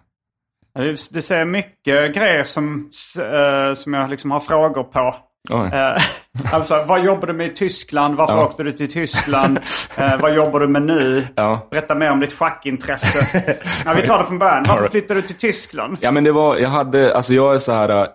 det, 0.76 0.96
det 1.10 1.22
säger 1.22 1.44
mycket 1.44 2.14
grejer 2.14 2.44
som, 2.44 2.90
eh, 3.20 3.74
som 3.74 3.94
jag 3.94 4.10
liksom 4.10 4.30
har 4.30 4.40
frågor 4.40 4.82
på. 4.82 5.16
Eh, 5.50 6.02
alltså, 6.54 6.84
vad 6.88 7.04
jobbar 7.04 7.26
du 7.26 7.32
med 7.32 7.46
i 7.46 7.54
Tyskland? 7.54 8.16
Varför 8.16 8.34
Ja. 8.36 8.44
åkte 8.44 8.62
du 8.62 8.72
till 8.72 8.92
Tyskland? 8.92 9.58
Eh, 9.98 10.20
vad 10.20 10.34
jobbar 10.34 10.60
du 10.60 10.68
med 10.68 10.82
nu? 10.82 11.26
Ja. 11.34 11.66
Berätta 11.70 11.94
mer 11.94 12.10
om 12.10 12.20
ditt 12.20 12.32
schackintresse. 12.32 13.44
ja, 13.86 13.92
vi 13.96 14.06
tar 14.06 14.18
det 14.18 14.24
från 14.24 14.38
början. 14.38 14.64
Varför 14.68 14.88
flyttade 14.88 15.20
du 15.20 15.26
till 15.26 15.36
Tyskland? 15.36 15.96
Ja 16.00 16.10
men 16.12 16.24
det 16.24 16.32
var, 16.32 16.56
jag 16.56 16.68
hade, 16.68 17.16
alltså 17.16 17.34
jag 17.34 17.54
är 17.54 17.58
så 17.58 17.72
här, 17.72 18.08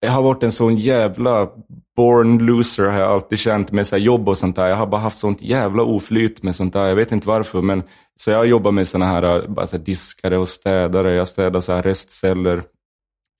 jag 0.00 0.10
har 0.10 0.22
varit 0.22 0.42
en 0.42 0.52
sån 0.52 0.76
jävla 0.76 1.48
born 1.96 2.38
loser 2.38 2.84
har 2.84 3.00
jag 3.00 3.12
alltid 3.12 3.38
känt 3.38 3.72
med 3.72 3.86
så 3.86 3.96
här 3.96 4.02
jobb 4.02 4.28
och 4.28 4.38
sånt 4.38 4.56
där. 4.56 4.68
Jag 4.68 4.76
har 4.76 4.86
bara 4.86 5.00
haft 5.00 5.18
sånt 5.18 5.42
jävla 5.42 5.82
oflyt 5.82 6.42
med 6.42 6.56
sånt 6.56 6.72
där. 6.72 6.86
Jag 6.86 6.96
vet 6.96 7.12
inte 7.12 7.28
varför 7.28 7.62
men 7.62 7.82
så 8.16 8.30
jag 8.30 8.46
jobbar 8.46 8.70
med 8.70 8.88
såna 8.88 9.06
här, 9.06 9.48
bara 9.48 9.66
så 9.66 9.76
här 9.76 9.84
diskare 9.84 10.38
och 10.38 10.48
städare. 10.48 11.14
Jag 11.14 11.28
städar 11.28 11.60
så 11.60 11.72
här 11.72 11.78
arrestceller. 11.78 12.62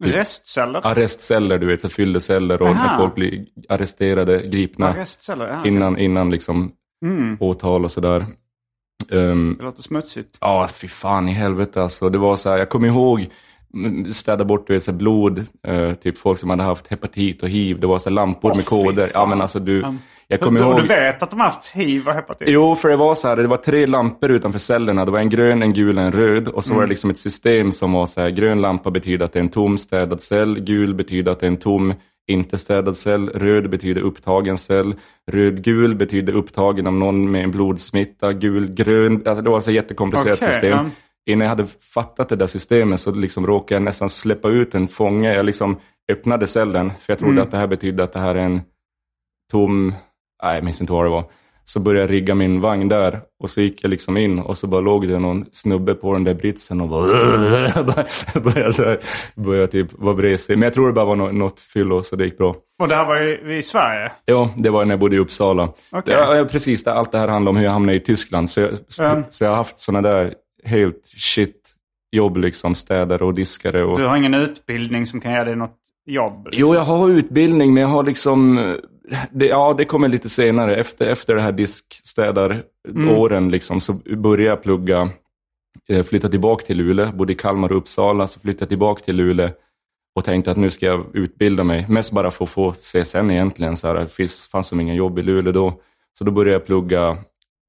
Restceller? 0.05 0.87
Arrestceller, 0.87 1.59
du 1.59 1.67
vet, 1.67 1.81
så 1.81 1.89
fylleceller 1.89 2.63
och 2.63 2.69
Aha. 2.69 2.87
när 2.87 2.97
folk 2.97 3.15
blir 3.15 3.47
arresterade, 3.69 4.43
gripna 4.47 4.95
ja. 5.29 5.67
innan, 5.67 5.99
innan 5.99 6.31
liksom 6.31 6.73
Mm, 7.03 7.37
åtal 7.41 7.85
och 7.85 7.91
sådär. 7.91 8.27
Um, 9.11 9.57
det 9.59 9.65
låter 9.65 9.83
smutsigt. 9.83 10.39
Ja, 10.41 10.69
fy 10.75 10.89
fan 10.89 11.29
i 11.29 11.33
helvete 11.33 11.83
alltså. 11.83 12.09
Det 12.09 12.19
var 12.19 12.37
så 12.37 12.51
här, 12.51 12.59
jag 12.59 12.69
kommer 12.69 12.89
ihåg 12.89 13.29
städa 14.11 14.45
bort 14.45 14.67
du 14.67 14.73
vet, 14.73 14.91
blod, 14.91 15.47
eh, 15.67 15.93
typ 15.95 16.19
folk 16.19 16.39
som 16.39 16.51
hade 16.51 16.63
haft 16.63 16.87
hepatit 16.87 17.43
och 17.43 17.49
hiv. 17.49 17.81
Det 17.81 17.87
var 17.87 17.99
så 17.99 18.11
lampor 18.11 18.51
Åh, 18.51 18.57
med 18.57 18.65
koder. 18.67 19.11
Ja 19.15 19.27
men 19.27 19.41
alltså 19.41 19.59
du, 19.59 19.83
Um, 19.83 19.99
jag 20.29 20.41
kommer 20.41 20.61
ihåg. 20.61 20.77
du 20.77 20.87
vet 20.87 21.23
att 21.23 21.31
de 21.31 21.41
har 21.41 21.47
haft 21.47 21.71
hiv 21.77 22.09
och 22.09 22.13
hepatit? 22.15 22.49
Jo, 22.51 22.75
för 22.75 22.89
det 22.89 22.97
var 22.97 23.15
så 23.15 23.29
här, 23.29 23.37
det 23.37 23.47
var 23.47 23.57
tre 23.57 23.87
lampor 23.87 24.31
utanför 24.31 24.59
cellerna. 24.59 25.05
Det 25.05 25.11
var 25.11 25.19
en 25.19 25.29
grön, 25.31 25.63
en 25.63 25.73
gul 25.73 25.99
och 25.99 26.05
en 26.05 26.13
röd. 26.13 26.49
Och 26.49 26.65
så 26.65 26.71
Mm. 26.71 26.77
var 26.77 26.83
det 26.87 26.89
liksom 26.89 27.11
ett 27.11 27.19
system 27.19 27.73
som 27.73 27.93
var 27.93 28.07
så 28.07 28.21
här, 28.21 28.31
grön 28.31 28.61
lampa 28.61 28.91
betyder 28.91 29.25
att 29.25 29.33
det 29.33 29.39
är 29.39 29.43
en 29.43 29.49
tom 29.49 29.79
städad 29.79 30.21
cell. 30.21 30.61
Gul 30.61 30.95
betyder 30.95 31.33
att 31.33 31.41
det 31.41 31.47
är 31.47 31.51
en 31.51 31.57
tom 31.57 31.95
inte 32.27 32.59
städad 32.59 32.97
cell. 32.97 33.29
Röd 33.29 33.71
betyder 33.71 34.01
upptagen 34.03 34.59
cell. 34.59 34.95
Röd-gul 35.31 35.95
betyder 35.95 36.33
upptagen 36.37 36.87
av 36.87 36.93
någon 36.93 37.31
med 37.31 37.45
en 37.45 37.51
blodsmitta. 37.51 38.33
Gul-grön, 38.33 39.23
alltså 39.27 39.43
det 39.43 39.51
var 39.51 39.61
så 39.61 39.71
jättekomplicerat 39.71 40.39
Okej, 40.43 40.53
system. 40.53 40.71
ja. 40.71 40.91
Innan 41.29 41.43
jag 41.45 41.49
hade 41.49 41.67
fattat 41.95 42.29
det 42.29 42.37
där 42.37 42.47
systemet 42.47 43.01
så 43.01 43.11
liksom 43.11 43.47
råkade 43.47 43.75
jag 43.77 43.83
nästan 43.83 44.11
släppa 44.11 44.49
ut 44.49 44.75
en 44.75 44.89
fånge. 44.89 45.35
Jag 45.35 45.47
liksom 45.47 45.77
öppnade 46.13 46.47
cellen, 46.47 46.91
för 47.01 47.13
jag 47.13 47.19
trodde 47.19 47.33
Mm. 47.33 47.43
att 47.45 47.51
det 47.51 47.57
här 47.57 47.67
betydde 47.67 48.03
att 48.05 48.13
det 48.13 48.19
här 48.19 48.35
är 48.35 48.39
en 48.43 48.61
tom, 49.53 49.95
nej 50.43 50.55
jag 50.55 50.65
minns 50.65 50.81
inte 50.81 50.93
vad 50.93 51.05
det 51.05 51.09
var. 51.11 51.25
Så 51.65 51.81
började 51.81 52.01
jag 52.05 52.11
rigga 52.13 52.35
min 52.35 52.61
vagn 52.61 52.89
där 52.89 53.21
och 53.43 53.51
så 53.51 53.61
gick 53.61 53.85
jag 53.85 53.89
liksom 53.91 54.17
in 54.17 54.39
och 54.39 54.59
så 54.59 54.67
bara 54.67 54.81
låg 54.81 55.09
det 55.09 55.19
någon 55.19 55.45
snubbe 55.53 55.95
på 55.95 56.13
den 56.13 56.25
där 56.25 56.35
britsen 56.35 56.81
och 56.81 56.89
bara 56.89 57.07
började, 58.41 58.73
så 58.73 58.85
här, 58.85 58.99
började 59.35 59.67
typ 59.67 59.89
vara 59.93 60.15
vresig. 60.15 60.59
Men 60.59 60.63
jag 60.67 60.73
tror 60.75 60.87
det 60.87 60.93
bara 60.93 61.05
var 61.05 61.17
något, 61.17 61.35
något 61.35 61.61
fyllo 61.61 62.03
så 62.03 62.17
det 62.17 62.25
gick 62.25 62.39
bra. 62.39 62.57
Och 62.83 62.89
det 62.89 62.95
här 62.95 63.07
var 63.07 63.17
ju 63.21 63.57
i 63.59 63.63
Sverige? 63.63 64.13
Ja, 64.25 64.51
det 64.57 64.71
var 64.71 64.85
när 64.85 64.93
jag 64.93 65.01
bodde 65.01 65.17
i 65.17 65.19
Uppsala. 65.19 65.69
Okej. 65.93 66.15
Ja, 66.15 66.37
ja, 66.37 66.45
precis, 66.45 66.85
det, 66.85 66.93
allt 66.93 67.13
det 67.13 67.19
här 67.19 67.29
handlar 67.29 67.51
om 67.51 67.57
hur 67.57 67.65
jag 67.65 67.73
hamnade 67.73 67.97
i 67.97 68.01
Tyskland. 68.01 68.51
Så 68.51 68.61
jag, 68.61 68.71
Ja. 68.99 69.23
så 69.31 69.45
jag 69.45 69.51
har 69.51 69.57
haft 69.57 69.79
sådana 69.79 70.09
där 70.09 70.35
helt 70.65 71.07
shit 71.17 71.75
jobb, 72.11 72.37
liksom 72.37 72.75
städare 72.75 73.25
och 73.25 73.35
diskare. 73.35 73.85
Och... 73.85 73.99
Du 73.99 74.07
har 74.07 74.17
ingen 74.17 74.35
utbildning 74.35 75.07
som 75.07 75.21
kan 75.21 75.33
ge 75.33 75.45
dig 75.45 75.57
något 75.57 75.79
jobb? 76.07 76.47
liksom? 76.47 76.61
Jo, 76.61 76.75
jag 76.75 76.85
har 76.85 77.11
utbildning, 77.11 77.75
men 77.75 77.81
jag 77.81 77.89
har 77.89 78.03
liksom... 78.03 78.57
Det, 79.31 79.47
ja, 79.47 79.75
det 79.79 79.85
kommer 79.85 80.09
lite 80.09 80.29
senare. 80.29 80.77
Efter, 80.77 81.07
efter 81.07 81.35
det 81.35 81.41
här 81.41 81.53
diskstädaråren 81.53 83.51
liksom, 83.51 83.81
så 83.81 83.93
började 83.93 84.51
jag 84.51 84.63
plugga. 84.63 85.11
Jag 85.87 86.07
flyttade 86.07 86.31
tillbaka 86.31 86.67
till 86.67 86.77
Luleå, 86.77 87.13
bodde 87.13 87.33
i 87.33 87.37
Kalmar 87.37 87.73
och 87.73 87.79
Uppsala, 87.79 88.27
så 88.27 88.41
flyttade 88.41 88.63
jag 88.63 88.69
tillbaka 88.69 89.05
till 89.05 89.17
Luleå 89.17 89.51
och 90.15 90.25
tänkte 90.25 90.51
att 90.51 90.57
nu 90.57 90.71
ska 90.71 90.87
jag 90.87 91.07
utbilda 91.15 91.65
mig. 91.65 91.87
Mest 91.89 92.13
bara 92.13 92.31
för 92.31 92.45
att 92.45 92.51
få 92.51 92.73
CSN 92.73 93.31
egentligen. 93.31 93.77
Så 93.77 93.87
här, 93.89 93.95
det 93.95 94.09
finns, 94.09 94.47
fanns 94.47 94.67
som 94.67 94.81
ingen 94.81 94.95
jobb 94.95 95.19
i 95.19 95.23
Luleå 95.23 95.53
då. 95.53 95.81
Så 96.19 96.25
då 96.25 96.33
började 96.33 96.53
jag 96.53 96.67
plugga, 96.67 97.19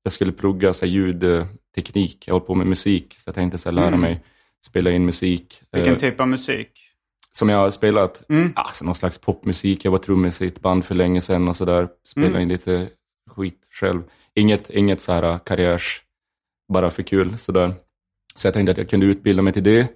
jag 0.04 0.14
skulle 0.14 0.32
plugga 0.32 0.74
så 0.74 0.86
här, 0.86 1.48
ljudteknik. 1.78 2.28
Jag 2.28 2.34
håller 2.34 2.46
på 2.46 2.56
med 2.56 2.68
musik, 2.68 3.16
så 3.18 3.24
jag 3.28 3.36
tänkte 3.36 3.58
så 3.58 3.70
här, 3.70 3.76
lära 3.76 3.88
Mm. 3.88 4.02
mig 4.02 4.22
spela 4.66 4.92
in 4.92 5.06
musik. 5.06 5.62
Vilken 5.72 5.94
Eh, 5.94 6.00
typ 6.00 6.20
av 6.20 6.28
musik? 6.28 6.86
som 7.32 7.50
jag 7.50 7.60
har 7.60 7.72
spelat. 7.72 8.30
Mm. 8.30 8.54
Alltså, 8.56 8.86
någon 8.86 8.96
slags 8.96 9.18
popmusik. 9.18 9.86
Jag 9.86 9.92
var 9.92 9.98
trummis 9.98 10.42
i 10.42 10.48
ett 10.48 10.62
band 10.62 10.86
för 10.86 10.96
länge 10.96 11.22
sedan 11.22 11.48
och 11.48 11.56
sådär. 11.56 11.88
Spelade 12.06 12.30
Mm. 12.32 12.42
in 12.42 12.48
lite 12.50 12.90
skit 13.32 13.68
själv. 13.72 14.02
Inget, 14.36 14.70
inget 14.70 15.02
så 15.02 15.12
här 15.12 15.24
äh, 15.24 15.40
karriärs, 15.40 16.02
bara 16.74 16.90
för 16.90 17.04
kul 17.04 17.38
sådär. 17.38 17.74
Så 18.36 18.48
jag 18.48 18.54
tänkte 18.54 18.72
att 18.72 18.78
jag 18.78 18.90
kunde 18.90 19.06
utbilda 19.06 19.42
mig 19.42 19.54
till 19.54 19.64
det. 19.64 19.88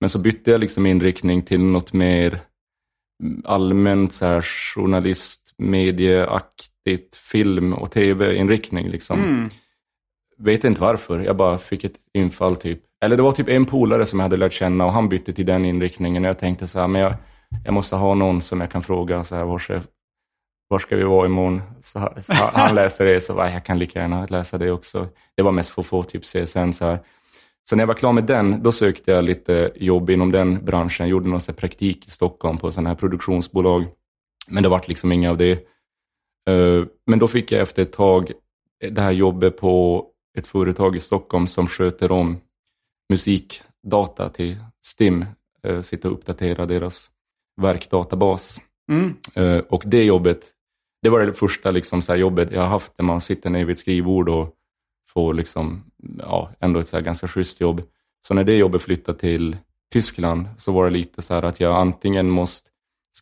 Men 0.00 0.10
så 0.10 0.18
bytte 0.18 0.50
jag 0.50 0.60
liksom 0.60 0.86
inriktning 0.86 1.42
till 1.42 1.60
något 1.62 1.92
mer 1.92 2.40
mm, 3.22 3.42
allmänt 3.44 4.12
så 4.12 4.26
här 4.26 4.40
journalist, 4.42 5.54
medieaktigt, 5.58 7.16
film 7.16 7.72
och 7.74 7.90
tv-inriktning 7.90 8.88
liksom. 8.88 9.24
Mm. 9.24 9.50
Vet 10.38 10.64
inte 10.64 10.80
varför, 10.80 11.18
jag 11.20 11.36
bara 11.36 11.58
fick 11.58 11.84
ett 11.84 11.94
infall 12.14 12.56
typ. 12.56 12.80
Eller 13.00 13.16
det 13.16 13.22
var 13.22 13.32
typ 13.32 13.48
en 13.48 13.64
polare 13.64 14.06
som 14.06 14.18
jag 14.18 14.24
hade 14.24 14.36
lärt 14.36 14.52
känna 14.52 14.86
och 14.86 14.92
han 14.92 15.08
bytte 15.08 15.32
till 15.32 15.46
den 15.46 15.64
inriktningen. 15.64 16.24
Och 16.24 16.28
jag 16.28 16.38
tänkte 16.38 16.66
så 16.66 16.80
här, 16.80 16.86
men 16.88 17.02
jag, 17.02 17.14
jag 17.64 17.74
måste 17.74 17.96
ha 17.96 18.14
någon 18.14 18.40
som 18.40 18.60
jag 18.60 18.70
kan 18.70 18.82
fråga 18.82 19.24
så 19.24 19.34
här, 19.36 19.44
var 19.44 19.58
ska, 19.58 19.80
var 20.68 20.78
ska 20.78 20.96
vi 20.96 21.02
vara 21.02 21.26
imorgon? 21.26 21.62
Så, 21.82 21.98
han- 21.98 22.22
så 22.22 22.32
han- 22.34 22.74
läste 22.74 23.04
det, 23.04 23.20
så 23.20 23.34
bara, 23.34 23.50
jag 23.52 23.64
kan 23.64 23.78
lika 23.78 23.98
gärna 24.00 24.26
läsa 24.26 24.58
det 24.58 24.70
också. 24.70 25.08
Det 25.36 25.42
var 25.42 25.52
mest 25.52 25.70
för 25.70 25.82
att 25.82 25.86
få 25.86 26.02
typ 26.02 26.22
CSN 26.24 26.72
så 26.72 26.84
här. 26.84 26.98
Så 27.70 27.76
när 27.76 27.82
jag 27.82 27.86
var 27.86 27.94
klar 27.94 28.12
med 28.12 28.24
den, 28.24 28.62
då 28.62 28.72
sökte 28.72 29.10
jag 29.10 29.24
lite 29.24 29.72
jobb 29.76 30.10
inom 30.10 30.32
den 30.32 30.64
branschen. 30.64 31.06
Jag 31.06 31.10
Gjorde 31.10 31.28
någon 31.28 31.40
så 31.40 31.52
här 31.52 31.56
praktik 31.56 32.06
i 32.06 32.10
Stockholm 32.10 32.58
på 32.58 32.70
sådana 32.70 32.88
här 32.90 32.96
produktionsbolag. 32.96 33.84
Men 34.48 34.62
det 34.62 34.68
vart 34.68 34.88
liksom 34.88 35.12
inga 35.12 35.30
av 35.30 35.36
det. 35.36 35.52
Eh, 36.50 36.84
men 37.06 37.18
då 37.18 37.28
fick 37.28 37.52
jag 37.52 37.60
efter 37.62 37.82
ett 37.82 37.92
tag 37.92 38.32
det 38.90 39.00
här 39.00 39.10
jobbet 39.10 39.56
på 39.58 40.04
ett 40.36 40.46
företag 40.46 40.96
i 40.96 41.00
Stockholm 41.00 41.46
som 41.46 41.66
sköter 41.66 42.12
om 42.12 42.36
musikdata 43.12 44.28
till 44.28 44.56
STIM. 44.84 45.24
eh, 45.62 45.80
Sitta 45.80 46.08
och 46.08 46.14
uppdatera 46.14 46.66
deras 46.66 47.10
verkdatabas. 47.60 48.60
Mm. 48.92 49.14
Eh, 49.34 49.58
Och 49.58 49.82
det 49.86 50.04
jobbet, 50.04 50.52
det 51.02 51.08
var 51.08 51.20
det 51.20 51.32
första 51.32 51.70
liksom 51.70 52.02
så 52.02 52.14
jobbet 52.14 52.52
jag 52.52 52.60
har 52.62 52.68
haft 52.68 52.96
där 52.96 53.04
man 53.04 53.20
sitter 53.20 53.50
ner 53.50 53.64
vid 53.64 53.72
ett 53.72 53.78
skrivbord 53.78 54.28
och 54.28 54.54
få 55.12 55.32
liksom, 55.32 55.84
ja, 56.18 56.50
ändå 56.60 56.80
ett 56.80 56.88
så 56.88 57.00
ganska 57.00 57.28
schysst 57.28 57.60
jobb. 57.60 57.82
Så 58.28 58.34
när 58.34 58.44
det 58.44 58.56
jobbet 58.56 58.82
flyttade 58.82 59.18
till 59.18 59.56
Tyskland 59.92 60.46
så 60.58 60.72
var 60.72 60.84
det 60.84 60.90
lite 60.90 61.22
så 61.22 61.34
här 61.34 61.42
att 61.42 61.60
jag 61.60 61.76
antingen 61.76 62.30
måste 62.30 62.70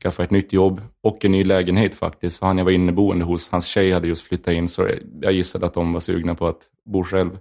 skaffa 0.02 0.24
ett 0.24 0.30
nytt 0.30 0.52
jobb 0.52 0.80
och 1.02 1.24
en 1.24 1.33
ny 1.33 1.44
lägenhet 1.44 1.94
faktiskt. 1.94 2.38
För 2.38 2.46
han 2.46 2.59
jag 2.59 2.64
var 2.64 2.72
inneboende 2.72 3.24
hos, 3.24 3.50
hans 3.50 3.66
tjej 3.66 3.92
hade 3.92 4.09
just 4.09 4.26
flyttat 4.26 4.54
in 4.54 4.68
så 4.68 4.88
jag 5.20 5.33
gissade 5.33 5.66
att 5.66 5.74
de 5.74 5.92
var 5.92 6.00
sugna 6.00 6.35
på 6.35 6.46
att 6.46 6.62
bo 6.85 7.04
själv. 7.04 7.38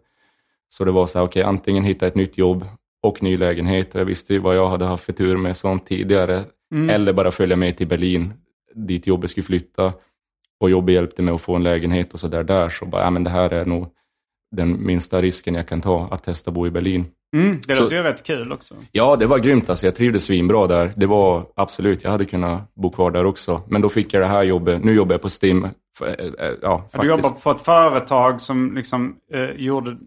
Så 0.70 0.86
det 0.86 0.92
var 0.92 1.06
så 1.06 1.20
här, 1.20 1.26
okej, 1.26 1.42
okay, 1.42 1.50
antingen 1.50 1.84
hitta 1.84 2.08
ett 2.08 2.16
nytt 2.16 2.38
jobb 2.38 2.68
och 3.04 3.24
ny 3.24 3.38
lägenhet. 3.38 3.94
Jag 3.94 4.06
visste 4.06 4.34
ju 4.34 4.40
vad 4.40 4.56
jag 4.56 4.70
hade 4.70 4.86
haft 4.86 5.06
för 5.06 5.14
tur 5.14 5.38
med 5.38 5.58
sånt 5.58 5.86
tidigare. 5.86 6.44
Mm. 6.74 6.90
Eller 6.90 7.14
bara 7.14 7.32
följa 7.32 7.56
med 7.56 7.78
till 7.78 7.88
Berlin, 7.88 8.34
dit 8.74 9.08
jobbet 9.08 9.30
skulle 9.30 9.44
flytta. 9.44 9.94
Och 10.60 10.70
jobbet 10.70 10.96
hjälpte 10.96 11.22
mig 11.22 11.34
att 11.34 11.42
få 11.42 11.56
en 11.56 11.64
lägenhet 11.64 12.14
och 12.14 12.20
så 12.20 12.28
där. 12.28 12.44
där. 12.44 12.70
Så 12.70 12.86
bara, 12.86 13.04
ja 13.04 13.10
men 13.10 13.24
det 13.24 13.30
här 13.30 13.50
är 13.54 13.66
nog 13.66 13.88
den 14.52 14.86
minsta 14.86 15.22
risken 15.22 15.56
jag 15.56 15.68
kan 15.68 15.82
ta, 15.82 16.08
att 16.12 16.24
testa 16.24 16.52
bo 16.52 16.68
i 16.68 16.72
Berlin. 16.72 17.06
Mm, 17.34 17.62
det 17.68 17.80
låter 17.80 17.96
ju 17.96 18.04
rätt 18.04 18.24
kul 18.24 18.52
också. 18.52 18.76
Ja, 18.92 19.16
det 19.16 19.26
var 19.26 19.40
grymt. 19.40 19.70
Alltså, 19.70 19.86
jag 19.86 19.96
trivdes 19.96 20.26
svinbra 20.26 20.68
där. 20.68 20.94
Det 20.96 21.06
var 21.06 21.46
absolut, 21.56 22.04
jag 22.04 22.12
hade 22.12 22.26
kunnat 22.26 22.74
bo 22.76 22.90
kvar 22.90 23.12
där 23.12 23.26
också. 23.26 23.62
Men 23.68 23.82
då 23.82 23.90
fick 23.90 24.14
jag 24.14 24.22
det 24.22 24.28
här 24.28 24.44
jobbet. 24.44 24.84
Nu 24.84 24.94
jobbar 24.94 25.14
jag 25.14 25.22
på 25.22 25.30
STIM. 25.30 25.68
För, 25.98 26.08
äh, 26.08 26.52
ja. 26.62 26.90
Du 26.92 27.08
jobbar 27.08 27.30
på 27.30 27.52
ett 27.52 27.62
företag 27.62 28.42
som 28.42 28.76
liksom 28.76 29.16
eh, 29.34 29.50
gjorde 29.50 29.98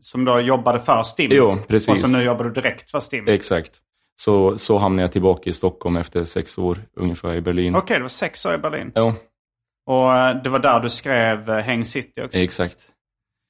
som 0.00 0.24
då 0.24 0.40
jobbade 0.40 0.80
för 0.80 1.02
STIM. 1.02 1.30
Jo, 1.32 1.58
precis. 1.68 1.88
Och 1.88 1.98
så 1.98 2.08
nu 2.08 2.22
jobbar 2.22 2.44
du 2.44 2.50
direkt 2.50 2.90
för 2.90 3.00
STIM. 3.00 3.28
Exakt. 3.28 3.70
Så, 4.16 4.58
så 4.58 4.78
hamnade 4.78 5.02
jag 5.02 5.12
tillbaka 5.12 5.50
i 5.50 5.52
Stockholm 5.52 5.96
efter 5.96 6.24
sex 6.24 6.58
år 6.58 6.78
ungefär 6.96 7.34
i 7.34 7.40
Berlin. 7.40 7.74
Okej, 7.74 7.84
okay, 7.84 7.96
det 7.96 8.02
var 8.02 8.08
sex 8.08 8.46
år 8.46 8.54
i 8.54 8.58
Berlin. 8.58 8.92
Ja. 8.94 9.14
Och 9.86 10.14
eh, 10.14 10.42
det 10.42 10.50
var 10.50 10.58
där 10.58 10.80
du 10.80 10.88
skrev 10.88 11.50
eh, 11.50 11.56
Häng 11.56 11.84
City 11.84 12.22
också? 12.22 12.38
Exakt. 12.38 12.78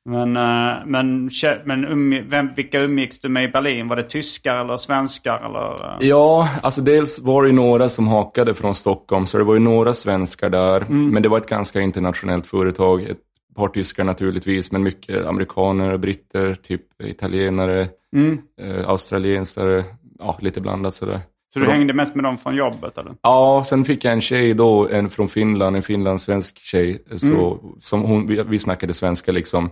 Men, 0.04 0.36
eh, 0.36 0.86
men, 0.86 1.30
men 1.64 1.84
um, 1.84 2.28
vem, 2.28 2.48
vilka 2.56 2.80
umgicks 2.80 3.20
du 3.20 3.28
med 3.28 3.44
i 3.44 3.48
Berlin? 3.48 3.88
Var 3.88 3.96
det 3.96 4.02
tyskar 4.02 4.56
eller 4.56 4.76
svenskar? 4.76 5.42
Eller? 5.46 5.96
Ja, 6.06 6.48
alltså 6.62 6.80
dels 6.80 7.20
var 7.20 7.44
det 7.44 7.52
några 7.52 7.88
som 7.88 8.08
hakade 8.08 8.54
från 8.54 8.74
Stockholm, 8.74 9.26
så 9.26 9.38
det 9.38 9.44
var 9.44 9.54
ju 9.54 9.60
några 9.60 9.94
svenskar 9.94 10.50
där. 10.50 10.80
Mm. 10.80 11.10
Men 11.10 11.22
det 11.22 11.28
var 11.28 11.38
ett 11.38 11.48
ganska 11.48 11.80
internationellt 11.80 12.46
företag. 12.46 13.02
Ett 13.02 13.18
par 13.56 13.68
tyskar 13.68 14.04
naturligtvis, 14.04 14.72
men 14.72 14.82
mycket 14.82 15.26
amerikaner, 15.26 15.96
britter, 15.96 16.54
typ 16.54 17.02
italienare, 17.02 17.88
mm. 18.16 18.38
eh, 18.60 18.88
australiensare, 18.88 19.84
ja, 20.18 20.38
lite 20.40 20.60
blandat 20.60 20.94
sådär. 20.94 21.20
Så 21.54 21.60
du 21.60 21.66
hängde 21.66 21.94
mest 21.94 22.14
med 22.14 22.24
dem 22.24 22.38
från 22.38 22.56
jobbet? 22.56 22.98
Eller? 22.98 23.14
Ja, 23.22 23.62
sen 23.66 23.84
fick 23.84 24.04
jag 24.04 24.12
en 24.12 24.20
tjej 24.20 24.54
då, 24.54 24.88
en 24.88 25.10
från 25.10 25.28
Finland, 25.28 25.76
en 25.76 25.82
finlandssvensk 25.82 26.58
tjej. 26.58 27.02
Så, 27.16 27.26
mm. 27.26 27.80
som 27.80 28.02
hon, 28.02 28.26
vi, 28.26 28.42
vi 28.42 28.58
snackade 28.58 28.94
svenska 28.94 29.32
liksom. 29.32 29.70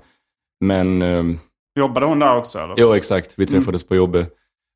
Men... 0.63 1.03
Eh, 1.03 1.25
Jobbade 1.75 2.07
hon 2.07 2.19
där 2.19 2.37
också? 2.37 2.59
Eller? 2.59 2.75
Jo, 2.79 2.95
exakt. 2.95 3.39
Vi 3.39 3.47
träffades 3.47 3.83
mm. 3.83 3.89
på 3.89 3.97
jobbet. 3.97 4.35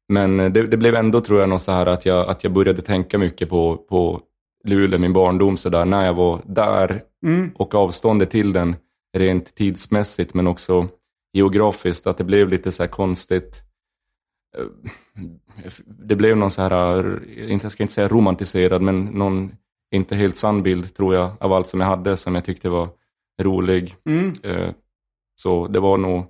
Men 0.08 0.40
eh, 0.40 0.52
det, 0.52 0.66
det, 0.66 0.76
blev 0.76 0.94
ändå, 0.94 1.20
tror 1.20 1.40
jag, 1.40 1.48
något 1.48 1.62
så 1.62 1.72
här 1.72 1.86
att 1.86 2.06
jag, 2.06 2.28
att 2.28 2.44
jag 2.44 2.52
började 2.52 2.82
tänka 2.82 3.18
mycket 3.18 3.48
på, 3.48 3.76
på 3.76 4.20
Luleå, 4.64 4.98
min 4.98 5.12
barndom, 5.12 5.56
så 5.56 5.68
där, 5.68 5.84
när 5.84 6.06
jag 6.06 6.14
var 6.14 6.42
där. 6.44 7.02
Mm. 7.26 7.50
Och 7.54 7.74
avståndet 7.74 8.30
till 8.30 8.52
den 8.52 8.76
rent 9.16 9.54
tidsmässigt 9.54 10.34
men 10.34 10.46
också 10.46 10.88
geografiskt, 11.32 12.06
att 12.06 12.18
det 12.18 12.24
blev 12.24 12.48
lite 12.48 12.72
så 12.72 12.82
här 12.82 12.90
konstigt. 12.90 13.62
Eh, 14.58 14.66
det 15.86 16.16
blev 16.16 16.36
någon 16.36 16.50
så 16.50 16.62
här, 16.62 17.20
jag 17.48 17.72
ska 17.72 17.82
inte 17.82 17.94
säga 17.94 18.08
romantiserad, 18.08 18.82
men 18.82 19.04
någon 19.04 19.52
inte 19.94 20.16
helt 20.16 20.36
sann 20.36 20.62
bild 20.62 20.94
tror 20.94 21.14
jag 21.14 21.30
av 21.40 21.52
allt 21.52 21.68
som 21.68 21.80
jag 21.80 21.88
hade 21.88 22.16
som 22.16 22.34
jag 22.34 22.44
tyckte 22.44 22.68
var 22.68 22.88
rolig. 23.42 23.96
Mm. 24.04 24.32
Eh, 25.36 25.42
så 25.42 25.66
det 25.66 25.80
var 25.80 25.96
nog, 25.96 26.26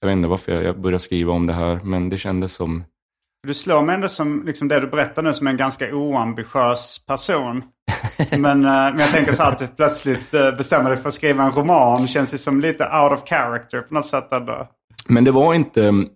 jag 0.00 0.08
vet 0.08 0.16
inte 0.16 0.28
varför 0.28 0.62
jag 0.62 0.80
började 0.80 0.98
skriva 0.98 1.32
om 1.32 1.46
det 1.46 1.52
här, 1.52 1.80
men 1.84 2.08
det 2.08 2.18
kändes 2.18 2.54
som 2.54 2.84
du 3.46 3.54
slår 3.54 3.82
mig 3.82 3.94
ändå 3.94 4.08
som 4.08 4.42
liksom 4.46 4.68
det 4.68 4.80
du 4.80 4.86
berättar 4.86 5.22
nu 5.22 5.32
som 5.32 5.46
en 5.46 5.56
ganska 5.56 5.94
oambitiös 5.94 7.00
person. 7.06 7.62
men, 8.30 8.58
uh, 8.58 8.72
men 8.72 8.98
jag 8.98 9.10
tänker 9.10 9.32
så 9.32 9.42
här 9.42 9.52
att 9.52 9.58
du 9.58 9.66
plötsligt 9.66 10.34
uh, 10.34 10.56
bestämmer 10.56 10.90
dig 10.90 10.98
för 10.98 11.08
att 11.08 11.14
skriva 11.14 11.44
en 11.44 11.52
roman. 11.52 12.08
Känns 12.08 12.30
det 12.30 12.38
som 12.38 12.60
lite 12.60 12.84
out 12.84 13.12
of 13.12 13.28
character 13.28 13.80
på 13.80 13.94
något 13.94 14.06
sätt 14.06 14.32
ändå. 14.32 14.68
Men 15.08 15.24
det 15.24 15.30
var 15.30 15.54
inte... 15.54 15.80
Um, 15.80 16.08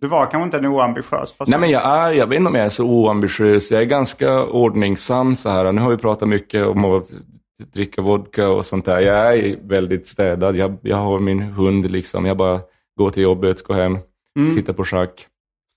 du 0.00 0.06
var 0.06 0.30
kanske 0.30 0.44
inte 0.44 0.56
en 0.56 0.66
oambitiös 0.66 1.32
person? 1.32 1.50
Nej, 1.50 1.60
men 1.60 1.70
jag 1.70 1.82
är, 1.84 2.12
jag 2.12 2.26
vet 2.26 2.38
inte 2.38 2.48
om 2.48 2.54
jag 2.54 2.64
är 2.64 2.70
så 2.70 2.86
oambitiös. 2.86 3.70
Jag 3.70 3.80
är 3.80 3.86
ganska 3.86 4.44
ordningsam 4.44 5.34
så 5.34 5.50
här. 5.50 5.72
Nu 5.72 5.80
har 5.80 5.90
vi 5.90 5.96
pratat 5.96 6.28
mycket 6.28 6.66
om 6.66 6.84
att 6.84 7.12
dricka 7.72 8.02
vodka 8.02 8.48
och 8.48 8.66
sånt 8.66 8.84
där. 8.84 9.00
Jag 9.00 9.38
är 9.38 9.58
väldigt 9.62 10.06
städad. 10.06 10.56
Jag, 10.56 10.78
jag 10.82 10.96
har 10.96 11.18
min 11.18 11.42
hund 11.42 11.90
liksom. 11.90 12.26
Jag 12.26 12.36
bara 12.36 12.60
går 12.98 13.10
till 13.10 13.22
jobbet, 13.22 13.62
går 13.62 13.74
hem, 13.74 13.98
mm. 14.38 14.54
tittar 14.54 14.72
på 14.72 14.84
schack. 14.84 15.26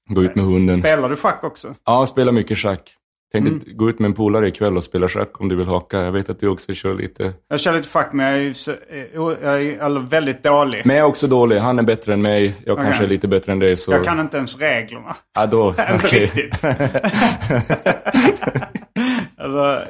Gå 0.09 0.23
ut 0.23 0.35
med 0.35 0.45
hunden. 0.45 0.79
Spelar 0.79 1.09
du 1.09 1.15
schack 1.15 1.43
också? 1.43 1.75
Ja, 1.85 2.05
spelar 2.05 2.31
mycket 2.31 2.57
schack. 2.57 2.95
Tänkte 3.31 3.51
mm. 3.51 3.77
gå 3.77 3.89
ut 3.89 3.99
med 3.99 4.07
en 4.07 4.13
polare 4.13 4.47
ikväll 4.47 4.77
och 4.77 4.83
spela 4.83 5.07
schack 5.07 5.41
om 5.41 5.49
du 5.49 5.55
vill 5.55 5.67
haka. 5.67 6.01
Jag 6.01 6.11
vet 6.11 6.29
att 6.29 6.39
du 6.39 6.47
också 6.47 6.73
kör 6.73 6.93
lite. 6.93 7.33
Jag 7.47 7.59
kör 7.59 7.73
lite 7.73 7.89
schack 7.89 8.13
men 8.13 8.25
jag 8.25 8.45
är, 8.45 8.53
så, 8.53 8.71
jag 9.13 9.63
är 9.63 10.09
väldigt 10.09 10.43
dålig. 10.43 10.81
Men 10.85 10.95
jag 10.95 11.05
är 11.05 11.09
också 11.09 11.27
dålig. 11.27 11.57
Han 11.57 11.79
är 11.79 11.83
bättre 11.83 12.13
än 12.13 12.21
mig. 12.21 12.55
Jag 12.65 12.73
okay. 12.73 12.85
kanske 12.85 13.03
är 13.03 13.07
lite 13.07 13.27
bättre 13.27 13.51
än 13.51 13.59
dig. 13.59 13.77
Så... 13.77 13.91
Jag 13.91 14.03
kan 14.03 14.19
inte 14.19 14.37
ens 14.37 14.59
reglerna. 14.59 15.15
Ja, 15.35 15.45
då. 15.45 15.69
inte 15.93 16.07
riktigt. 16.07 16.61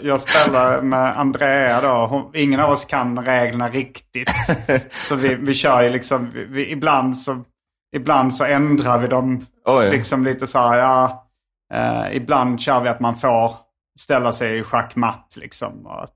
jag 0.02 0.22
spelar 0.22 0.82
med 0.82 1.20
Andrea 1.20 1.82
då. 1.82 2.08
Hon, 2.08 2.32
ingen 2.36 2.60
av 2.60 2.72
oss 2.72 2.86
kan 2.86 3.26
reglerna 3.26 3.70
riktigt. 3.70 4.30
så 4.92 5.16
vi, 5.16 5.36
vi 5.36 5.54
kör 5.54 5.82
ju 5.82 5.90
liksom, 5.90 6.32
vi, 6.50 6.72
ibland 6.72 7.20
så 7.20 7.44
ibland 7.96 8.36
så 8.36 8.44
ändrar 8.44 9.00
vi 9.00 9.08
dem. 9.08 9.46
Oj. 9.66 9.90
Liksom 9.90 10.24
lite 10.24 10.48
så 10.48 10.60
här, 10.60 10.78
ja. 10.78 11.28
Eh, 11.74 12.16
ibland 12.16 12.62
kör 12.62 12.82
vi 12.82 12.90
att 12.90 13.00
man 13.00 13.16
får 13.16 13.52
ställa 14.00 14.32
sig 14.32 14.58
i 14.58 14.64
schackmatt 14.64 15.34
liksom. 15.38 15.86
Och, 15.86 16.02
och 16.02 16.10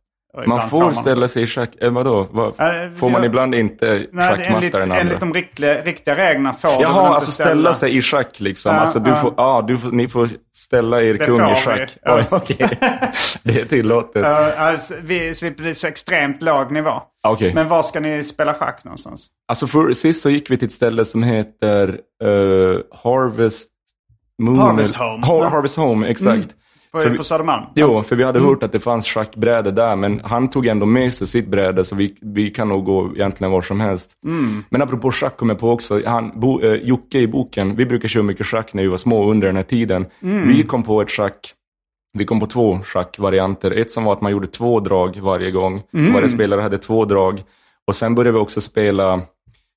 man 0.47 0.69
får 0.69 0.79
man... 0.79 0.95
ställa 0.95 1.27
sig 1.27 1.43
i 1.43 1.47
schack... 1.47 1.69
Eh, 1.81 1.91
vadå? 1.91 2.27
Vad, 2.31 2.47
äh, 2.47 2.91
får 2.95 3.09
man 3.09 3.23
ibland 3.23 3.55
inte 3.55 4.07
schackmatta 4.13 4.79
den 4.79 4.81
andra? 4.81 4.99
Enligt 4.99 5.19
de 5.19 5.33
riktiga, 5.33 5.81
riktiga 5.81 6.15
reglerna 6.15 6.53
får 6.53 6.69
Jaha, 6.69 6.93
man 6.93 7.01
inte 7.01 7.15
alltså 7.15 7.31
ställa... 7.31 7.49
ställa 7.49 7.73
sig 7.73 7.97
i 7.97 8.01
schack 8.01 8.39
liksom. 8.39 8.75
Ja, 8.75 8.81
alltså, 8.81 8.99
du 8.99 9.09
ja. 9.09 9.15
får, 9.15 9.33
ja, 9.37 9.65
du 9.67 9.77
får, 9.77 9.91
ni 9.91 10.07
får 10.07 10.29
ställa 10.53 11.01
er 11.01 11.13
det 11.13 11.25
kung 11.25 11.51
i 11.51 11.55
schack. 11.55 11.79
Vi. 11.79 11.99
Ja. 12.03 12.23
okay. 12.31 12.57
det 13.43 13.61
är 13.61 13.65
tillåtet. 13.65 14.23
Uh, 14.23 14.61
alltså, 14.61 14.93
vi, 15.03 15.35
så 15.35 15.45
vi 15.45 15.51
blir 15.51 15.73
så 15.73 15.87
extremt 15.87 16.41
låg 16.41 16.71
nivå. 16.71 17.01
Okay. 17.27 17.53
Men 17.53 17.67
var 17.67 17.83
ska 17.83 17.99
ni 17.99 18.23
spela 18.23 18.53
schack 18.53 18.83
någonstans? 18.83 19.27
Alltså 19.47 19.67
för, 19.67 19.93
sist 19.93 20.21
så 20.21 20.29
gick 20.29 20.51
vi 20.51 20.57
till 20.57 20.65
ett 20.65 20.71
ställe 20.71 21.05
som 21.05 21.23
heter 21.23 21.87
uh, 22.23 22.79
Harvest 23.03 23.69
Moon. 24.39 24.57
Harvest 24.57 24.95
Home. 24.95 25.25
Har, 25.25 25.45
Harvest 25.49 25.77
Home, 25.77 26.07
exakt. 26.07 26.27
Mm. 26.27 26.49
På, 26.91 26.99
för 26.99 27.09
vi, 27.09 27.17
på 27.17 27.23
Södermalm? 27.23 27.65
Jo, 27.75 28.03
för 28.03 28.15
vi 28.15 28.23
hade 28.23 28.39
mm. 28.39 28.49
hört 28.49 28.63
att 28.63 28.71
det 28.71 28.79
fanns 28.79 29.05
schackbräde 29.05 29.71
där, 29.71 29.95
men 29.95 30.21
han 30.23 30.49
tog 30.49 30.67
ändå 30.67 30.85
med 30.85 31.13
sig 31.13 31.27
sitt 31.27 31.47
bräde, 31.47 31.83
så 31.83 31.95
vi, 31.95 32.17
vi 32.21 32.49
kan 32.49 32.67
nog 32.67 32.85
gå 32.85 33.11
egentligen 33.15 33.51
var 33.51 33.61
som 33.61 33.81
helst. 33.81 34.11
Mm. 34.25 34.63
Men 34.69 34.81
apropå 34.81 35.11
schack 35.11 35.37
kom 35.37 35.49
jag 35.49 35.59
på 35.59 35.71
också, 35.71 36.01
han, 36.05 36.31
Bo, 36.35 36.61
eh, 36.61 36.73
Jocke 36.73 37.19
i 37.19 37.27
boken, 37.27 37.75
vi 37.75 37.85
brukar 37.85 38.07
köra 38.07 38.23
mycket 38.23 38.45
schack 38.45 38.73
när 38.73 38.83
vi 38.83 38.89
var 38.89 38.97
små 38.97 39.31
under 39.31 39.47
den 39.47 39.55
här 39.55 39.63
tiden. 39.63 40.05
Mm. 40.21 40.47
Vi 40.47 40.63
kom 40.63 40.83
på 40.83 41.01
ett 41.01 41.11
schack, 41.11 41.53
vi 42.17 42.25
kom 42.25 42.39
på 42.39 42.45
två 42.45 42.79
schackvarianter. 42.83 43.71
Ett 43.71 43.91
som 43.91 44.03
var 44.03 44.13
att 44.13 44.21
man 44.21 44.31
gjorde 44.31 44.47
två 44.47 44.79
drag 44.79 45.19
varje 45.21 45.51
gång. 45.51 45.81
Mm. 45.93 46.13
Varje 46.13 46.29
spelare 46.29 46.61
hade 46.61 46.77
två 46.77 47.05
drag. 47.05 47.43
Och 47.87 47.95
sen 47.95 48.15
började 48.15 48.37
vi 48.37 48.43
också 48.43 48.61
spela 48.61 49.21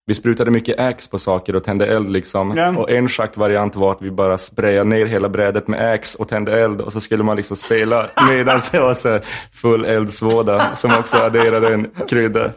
vi 0.07 0.15
sprutade 0.15 0.51
mycket 0.51 0.81
ax 0.81 1.09
på 1.09 1.19
saker 1.19 1.57
och 1.57 1.65
tände 1.65 1.87
eld 1.87 2.11
liksom. 2.11 2.57
Ja. 2.57 2.77
Och 2.79 2.91
en 2.91 3.09
schackvariant 3.09 3.77
var 3.77 3.91
att 3.91 4.03
vi 4.03 4.11
bara 4.11 4.39
sprayade 4.39 4.89
ner 4.89 5.07
hela 5.07 5.29
brädet 5.29 5.69
med 5.69 5.93
ax 5.93 6.15
och 6.15 6.29
tände 6.29 6.61
eld. 6.61 6.81
Och 6.81 6.93
så 6.93 7.01
skulle 7.01 7.23
man 7.23 7.37
liksom 7.37 7.57
spela 7.57 8.07
medan 8.31 8.61
det 8.73 8.81
var 8.81 8.95
så 8.95 9.19
full 9.53 9.85
eldsvåda 9.85 10.75
som 10.75 10.91
också 10.99 11.17
adderade 11.17 11.75
en 11.75 11.91
krydda. 12.09 12.53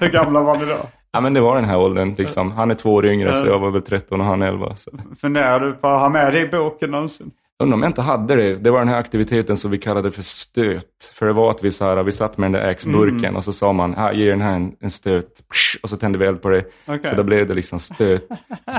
Hur 0.00 0.08
gamla 0.08 0.40
var 0.40 0.56
ni 0.56 0.64
då? 0.64 0.76
Ja 1.12 1.20
men 1.20 1.34
det 1.34 1.40
var 1.40 1.56
den 1.56 1.64
här 1.64 1.78
åldern 1.78 2.14
liksom. 2.18 2.52
Han 2.52 2.70
är 2.70 2.74
två 2.74 2.94
år 2.94 3.06
yngre 3.06 3.34
så 3.34 3.46
jag 3.46 3.58
var 3.58 3.70
väl 3.70 3.82
13 3.82 4.20
och 4.20 4.26
han 4.26 4.42
11. 4.42 4.76
Så. 4.76 4.90
Funderar 5.20 5.60
du 5.60 5.72
på 5.72 5.88
att 5.88 6.00
ha 6.00 6.08
med 6.08 6.32
det 6.32 6.40
i 6.40 6.48
boken 6.48 6.90
någonsin? 6.90 7.30
Undrar 7.62 7.74
om 7.74 7.82
jag 7.82 7.90
inte 7.90 8.02
hade 8.02 8.36
det. 8.36 8.56
Det 8.56 8.70
var 8.70 8.78
den 8.78 8.88
här 8.88 8.96
aktiviteten 8.96 9.56
som 9.56 9.70
vi 9.70 9.78
kallade 9.78 10.10
för 10.10 10.22
stöt. 10.22 10.84
För 11.14 11.26
det 11.26 11.32
var 11.32 11.50
att 11.50 11.64
vi, 11.64 11.70
så 11.70 11.84
här, 11.84 12.02
vi 12.02 12.12
satt 12.12 12.38
med 12.38 12.52
den 12.52 12.60
där 12.62 12.68
X-burken 12.68 13.24
mm. 13.24 13.36
och 13.36 13.44
så 13.44 13.52
sa 13.52 13.72
man, 13.72 13.94
här, 13.94 14.12
ge 14.12 14.30
den 14.30 14.40
här 14.40 14.54
en, 14.54 14.76
en 14.80 14.90
stöt. 14.90 15.42
Och 15.82 15.90
så 15.90 15.96
tände 15.96 16.18
vi 16.18 16.26
eld 16.26 16.42
på 16.42 16.48
det. 16.48 16.64
Okay. 16.86 17.10
Så 17.10 17.16
då 17.16 17.22
blev 17.22 17.46
det 17.46 17.54
liksom 17.54 17.80
stöt. 17.80 18.28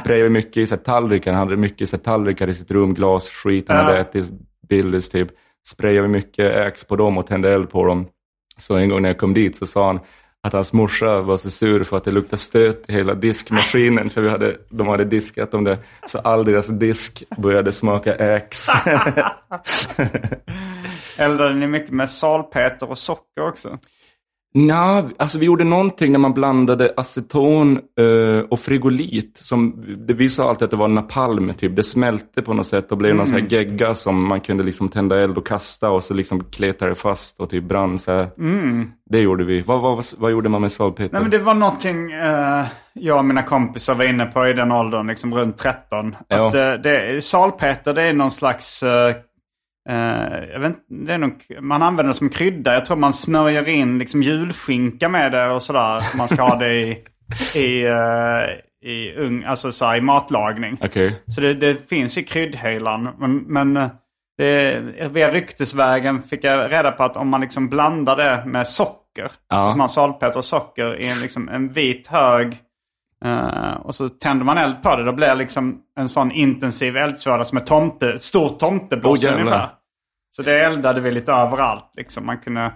Sprayade 0.01 0.29
mycket 0.29 0.57
i 0.57 0.65
så 0.65 0.75
här, 0.75 0.83
tallrikar. 0.83 1.34
Han 1.34 1.47
hade 1.47 1.57
mycket 1.57 1.89
så 1.89 1.95
här, 1.95 2.03
tallrikar 2.03 2.49
i 2.49 2.53
sitt 2.53 2.71
rum, 2.71 2.93
glas, 2.93 3.27
skit. 3.27 3.69
Han 3.69 3.77
ja. 3.77 3.84
hade 3.84 3.97
ätit 3.97 4.31
Billys 4.69 5.09
typ. 5.09 5.27
Sprayade 5.67 6.07
mycket 6.07 6.55
X 6.55 6.84
på 6.84 6.95
dem 6.95 7.17
och 7.17 7.27
tände 7.27 7.53
eld 7.53 7.69
på 7.69 7.86
dem. 7.86 8.07
Så 8.57 8.75
en 8.75 8.89
gång 8.89 9.01
när 9.01 9.09
jag 9.09 9.17
kom 9.17 9.34
dit 9.34 9.55
så 9.55 9.65
sa 9.65 9.88
han, 9.88 9.99
att 10.47 10.53
hans 10.53 10.73
morsa 10.73 11.21
var 11.21 11.37
så 11.37 11.49
sur 11.49 11.83
för 11.83 11.97
att 11.97 12.03
det 12.03 12.11
luktade 12.11 12.37
stöt 12.37 12.89
i 12.89 12.93
hela 12.93 13.13
diskmaskinen 13.13 14.09
för 14.09 14.21
vi 14.21 14.29
hade, 14.29 14.57
de 14.69 14.87
hade 14.87 15.05
diskat 15.05 15.53
om 15.53 15.63
det. 15.63 15.77
Så 16.07 16.19
all 16.19 16.45
deras 16.45 16.67
disk 16.67 17.23
började 17.37 17.71
smaka 17.71 18.15
äx. 18.15 18.67
Eldade 21.17 21.55
ni 21.55 21.67
mycket 21.67 21.91
med 21.91 22.09
salpeter 22.09 22.89
och 22.89 22.97
socker 22.97 23.47
också? 23.47 23.77
Nja, 24.56 25.04
alltså 25.18 25.38
vi 25.38 25.45
gjorde 25.45 25.64
någonting 25.64 26.12
när 26.12 26.20
man 26.20 26.34
blandade 26.34 26.93
aceton 26.97 27.80
eh, 27.99 28.45
och 28.49 28.60
frigolit. 28.60 29.38
Som, 29.38 29.86
det, 30.08 30.14
vi 30.14 30.30
sa 30.30 30.49
alltid 30.49 30.66
att 30.66 30.72
det 30.72 30.78
var 30.78 30.88
napalm, 30.88 31.54
typ. 31.54 31.76
Det 31.76 31.84
smälte 31.84 32.41
på 32.41 32.54
något 32.54 32.66
sätt 32.66 32.91
och 32.91 32.97
blev 32.97 33.16
någon 33.16 33.28
sån 33.28 33.36
här 33.36 33.47
gegga 33.49 33.93
som 33.93 34.28
man 34.28 34.41
kunde 34.41 34.64
liksom 34.64 34.89
tända 34.89 35.20
eld 35.20 35.38
och 35.38 35.47
kasta 35.47 35.89
och 35.89 36.04
så 36.04 36.14
liksom 36.14 36.43
kletade 36.43 36.91
det 36.91 36.95
fast 36.95 37.39
och 37.39 37.49
typ 37.49 37.64
brann 37.64 37.99
så 37.99 38.12
här. 38.12 38.28
Det 39.10 39.20
gjorde 39.20 39.43
vi. 39.43 39.62
Vad, 39.62 39.82
vad, 39.82 40.06
vad 40.18 40.32
gjorde 40.32 40.49
man 40.49 40.62
med 40.62 40.72
salpeter? 40.72 41.14
Nej, 41.14 41.22
men 41.22 41.32
det 41.32 41.39
var 41.39 41.54
någonting 41.54 42.12
eh, 42.12 42.66
jag 42.93 43.18
och 43.18 43.26
mina 43.26 43.43
kompisar 43.43 43.95
var 43.95 44.06
inne 44.06 44.26
på 44.26 44.47
i 44.47 44.54
den 44.54 44.72
åldern, 44.72 45.08
liksom 45.08 45.36
runt 45.36 45.58
13. 45.58 46.16
Ja. 46.28 46.47
Att, 46.47 46.56
eh, 46.56 46.74
det, 46.74 47.24
salpeter 47.24 47.93
det 47.93 48.01
är 48.01 48.14
någon 48.14 48.32
slags... 48.32 48.84
Eh, 48.84 49.16
jag 50.53 50.59
vet, 50.59 50.75
det 50.89 51.13
är 51.13 51.17
nog, 51.17 51.45
man 51.61 51.81
använder 51.81 52.07
det 52.07 52.13
som 52.13 52.29
krydda. 52.29 52.73
Jag 52.73 52.86
tror 52.86 52.97
man 52.97 53.13
smörjer 53.13 53.67
in 53.67 53.99
liksom 53.99 54.23
julskinka 54.23 55.09
med 55.09 55.31
det 55.31 55.49
och 55.49 55.63
sådär. 55.63 56.17
Man 56.17 56.27
ska 56.27 56.41
ha 56.41 56.55
det 56.55 56.73
i, 56.73 57.03
i, 57.55 57.84
eh, 57.84 58.89
i, 58.91 59.13
ung, 59.17 59.43
alltså, 59.43 59.71
så 59.71 59.95
i 59.95 60.01
matlagning. 60.01 60.77
Okej. 60.81 61.23
Så 61.27 61.41
det, 61.41 61.53
det 61.53 61.89
finns 61.89 62.17
i 62.17 62.23
kryddhylan. 62.23 63.09
Men, 63.17 63.38
men 63.38 63.77
eh, 63.77 63.89
det, 64.38 64.81
via 65.11 65.31
ryktesvägen 65.31 66.23
fick 66.23 66.43
jag 66.43 66.71
reda 66.71 66.91
på 66.91 67.03
att 67.03 67.17
om 67.17 67.29
man 67.29 67.41
liksom 67.41 67.69
blandar 67.69 68.17
det 68.17 68.43
med 68.45 68.67
socker. 68.67 69.31
Ja. 69.49 69.75
Man 69.75 69.89
salpeter 69.89 70.38
och 70.38 70.45
socker 70.45 70.99
i 70.99 71.09
en, 71.09 71.19
liksom, 71.21 71.49
en 71.49 71.69
vit 71.69 72.07
hög. 72.07 72.57
Eh, 73.24 73.74
och 73.74 73.95
så 73.95 74.09
tänder 74.09 74.45
man 74.45 74.57
eld 74.57 74.84
på 74.84 74.95
det. 74.95 75.03
Då 75.03 75.13
blir 75.13 75.28
det 75.28 75.36
liksom 75.36 75.80
en 75.99 76.09
sån 76.09 76.32
intensiv 76.32 76.97
eldsvåda 76.97 77.45
som 77.45 77.57
ett 77.57 77.65
tomte, 77.65 78.15
tomtebloss 78.59 79.19
Åh, 79.19 79.24
jävlar. 79.24 79.39
ungefär. 79.41 79.69
Så 80.36 80.41
det 80.41 80.59
eldade 80.65 81.01
vi 81.01 81.11
lite 81.11 81.32
överallt. 81.32 81.91
Liksom. 81.97 82.26
Man 82.26 82.38
kunde 82.38 82.74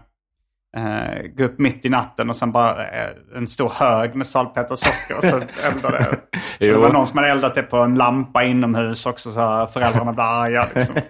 eh, 0.77 1.27
gå 1.37 1.43
upp 1.43 1.59
mitt 1.59 1.85
i 1.85 1.89
natten 1.89 2.29
och 2.29 2.35
sen 2.35 2.51
bara 2.51 2.87
eh, 2.87 3.09
en 3.35 3.47
stor 3.47 3.71
hög 3.75 4.15
med 4.15 4.27
salpeter 4.27 4.71
och 4.71 4.79
socker. 4.79 5.17
Och 5.17 5.23
så 5.23 5.35
eldade 5.67 6.17
det. 6.59 6.73
Var 6.77 6.93
någon 6.93 7.07
som 7.07 7.17
hade 7.17 7.31
eldat 7.31 7.55
det 7.55 7.63
på 7.63 7.77
en 7.77 7.95
lampa 7.95 8.43
inomhus 8.43 9.05
också 9.05 9.31
så 9.31 9.39
här 9.39 9.65
föräldrarna 9.65 10.13
blev 10.13 10.25
arga. 10.25 10.65
Liksom. 10.75 10.95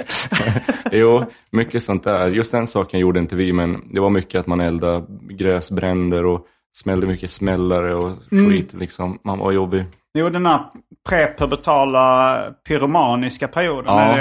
Jo, 0.92 1.26
mycket 1.52 1.84
sånt 1.84 2.04
där. 2.04 2.28
Just 2.28 2.52
den 2.52 2.68
saken 2.68 3.00
gjorde 3.00 3.20
inte 3.20 3.36
vi, 3.36 3.54
men 3.54 3.94
det 3.94 4.00
var 4.00 4.10
mycket 4.10 4.40
att 4.40 4.48
man 4.48 4.62
eldade 4.62 5.06
gräsbränder 5.30 6.26
och 6.26 6.46
smällde 6.84 7.08
mycket 7.08 7.32
smällare 7.32 7.96
och 7.96 8.12
Mm. 8.32 8.50
skit 8.52 8.74
liksom. 8.74 9.20
Man 9.24 9.40
var 9.40 9.52
jobbig. 9.52 9.86
Jo, 10.18 10.30
den 10.30 10.46
här 10.46 10.64
prepubertala 11.10 12.38
pyromaniska 12.68 13.48
perioden. 13.48 13.96
Ja. 13.96 14.18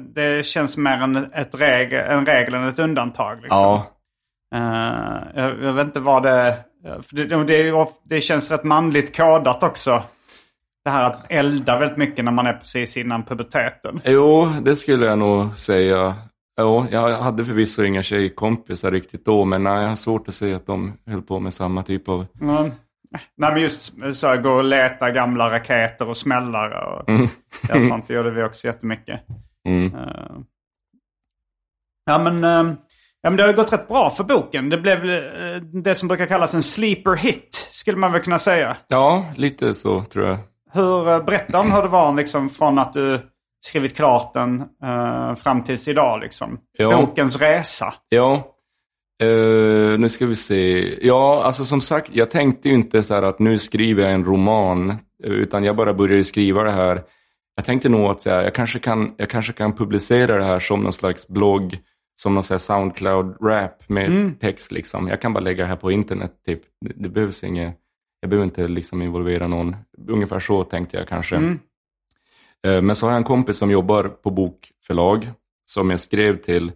Det, 0.00 0.36
det 0.36 0.46
känns 0.46 0.76
mer 0.76 0.98
en, 1.02 1.16
ett 1.16 1.60
regel, 1.60 2.04
en 2.10 2.26
regel 2.26 2.54
än 2.54 2.68
ett 2.68 2.78
undantag. 2.78 3.36
Liksom. 3.42 3.58
Ja, 3.58 3.90
Eh, 4.54 5.18
jag, 5.34 5.62
jag 5.62 5.72
vet 5.72 5.86
inte 5.86 6.00
vad 6.00 6.22
det... 6.22 6.56
Det, 7.10 7.44
det, 7.44 7.86
det 8.04 8.20
känns 8.20 8.50
rätt 8.50 8.64
manligt 8.64 9.16
kodat 9.16 9.62
också. 9.62 10.02
Det 10.84 10.90
här 10.90 11.04
att 11.04 11.26
elda 11.28 11.78
väldigt 11.78 11.96
mycket 11.98 12.24
när 12.24 12.32
man 12.32 12.46
är 12.46 12.52
precis 12.52 12.96
innan 12.96 13.22
puberteten. 13.22 14.00
jo, 14.04 14.52
det 14.62 14.76
skulle 14.76 15.06
jag 15.06 15.18
nog 15.18 15.56
säga. 15.58 16.14
Jo, 16.60 16.86
jag 16.90 17.18
hade 17.18 17.44
förvisso 17.44 17.82
inga 17.82 18.02
tjejkompisar 18.02 18.90
riktigt 18.90 19.24
då, 19.24 19.44
men 19.44 19.62
nej, 19.62 19.82
jag 19.82 19.88
har 19.88 19.94
svårt 19.94 20.28
att 20.28 20.34
se 20.34 20.54
att 20.54 20.66
de 20.66 20.92
höll 21.06 21.22
på 21.22 21.40
med 21.40 21.54
samma 21.54 21.82
typ 21.82 22.08
av... 22.08 22.26
Mm. 22.40 22.70
Nej 23.36 23.52
men 23.52 23.62
just 23.62 23.94
så 24.14 24.26
här, 24.26 24.36
gå 24.36 24.50
och 24.50 24.64
leta 24.64 25.10
gamla 25.10 25.50
raketer 25.50 26.08
och 26.08 26.16
smällare 26.16 26.84
och 26.84 27.04
ja, 27.68 27.80
sånt. 27.80 28.06
Det 28.06 28.14
gjorde 28.14 28.30
vi 28.30 28.42
också 28.42 28.66
jättemycket. 28.66 29.20
Mm. 29.68 29.94
Eh, 29.94 30.36
Ja 32.06 32.18
men, 32.18 32.44
eh, 32.44 32.74
ja 33.22 33.30
men 33.30 33.36
det 33.36 33.42
har 33.42 33.50
ju 33.50 33.56
gått 33.56 33.72
rätt 33.72 33.88
bra 33.88 34.10
för 34.10 34.24
boken. 34.24 34.70
Det 34.70 34.78
blev 34.78 35.10
eh, 35.10 35.56
det 35.56 35.94
som 35.94 36.08
brukar 36.08 36.26
kallas 36.26 36.54
en 36.54 36.62
sleeper 36.62 37.16
hit. 37.16 37.68
Skulle 37.72 37.98
man 37.98 38.12
väl 38.12 38.22
kunna 38.22 38.38
säga. 38.38 38.76
Ja, 38.88 39.26
lite 39.36 39.74
så 39.74 40.04
tror 40.04 40.26
jag. 40.26 40.38
Hur, 40.72 41.22
berätta 41.22 41.60
om 41.60 41.72
hur 41.72 41.82
det 41.82 41.88
var 41.88 42.12
liksom 42.12 42.50
från 42.50 42.78
att 42.78 42.92
du 42.92 43.20
skrivit 43.64 43.96
klart 43.96 44.34
den 44.34 44.60
eh, 44.60 45.34
fram 45.34 45.62
tills 45.62 45.88
idag 45.88 46.20
liksom. 46.20 46.58
Ja. 46.78 46.96
Bokens 46.96 47.36
resa. 47.36 47.94
Ja, 48.08 48.34
eh, 49.22 49.98
nu 49.98 50.08
ska 50.08 50.26
vi 50.26 50.36
se. 50.36 50.94
Ja, 51.06 51.42
alltså 51.42 51.64
som 51.64 51.80
sagt, 51.80 52.10
jag 52.12 52.30
tänkte 52.30 52.68
ju 52.68 52.74
inte 52.74 53.02
så 53.02 53.14
här 53.14 53.22
att 53.22 53.38
nu 53.38 53.58
skriver 53.58 54.02
jag 54.02 54.12
en 54.12 54.24
roman, 54.24 54.90
eh, 54.90 55.32
utan 55.32 55.64
jag 55.64 55.76
bara 55.76 55.94
började 55.94 56.24
skriva 56.24 56.62
det 56.62 56.70
här. 56.70 57.02
Jag 57.56 57.64
tänkte 57.64 57.88
nog 57.88 58.06
att 58.06 58.20
så 58.20 58.30
här, 58.30 58.42
jag, 58.42 58.54
kanske 58.54 58.78
kan, 58.78 59.14
jag 59.16 59.30
kanske 59.30 59.52
kan 59.52 59.72
publicera 59.72 60.38
det 60.38 60.44
här 60.44 60.58
som 60.58 60.80
någon 60.80 60.92
slags 60.92 61.28
blogg, 61.28 61.78
som 62.22 62.34
någon 62.34 62.44
här 62.50 62.58
Soundcloud-rap 62.58 63.84
med 63.86 64.40
text 64.40 64.72
liksom. 64.72 65.08
Jag 65.08 65.20
kan 65.20 65.32
bara 65.32 65.40
lägga 65.40 65.62
det 65.62 65.68
här 65.68 65.76
på 65.76 65.90
internet 65.92 66.32
typ. 66.46 66.60
Det, 66.80 66.92
det 66.96 67.08
behövs 67.08 67.44
inget, 67.44 67.74
jag 68.20 68.30
behöver 68.30 68.44
inte 68.44 68.68
liksom 68.68 69.02
involvera 69.02 69.46
någon. 69.46 69.76
Ungefär 70.08 70.40
så 70.40 70.64
tänkte 70.64 70.96
jag 70.96 71.08
kanske. 71.08 71.36
Eh, 71.36 71.52
Men 72.64 72.96
så 72.96 73.06
har 73.06 73.12
jag 73.12 73.18
en 73.18 73.24
kompis 73.24 73.56
som 73.56 73.70
jobbar 73.70 74.08
på 74.08 74.30
bokförlag 74.30 75.30
som 75.66 75.90
jag 75.90 76.00
skrev 76.00 76.36
till 76.36 76.72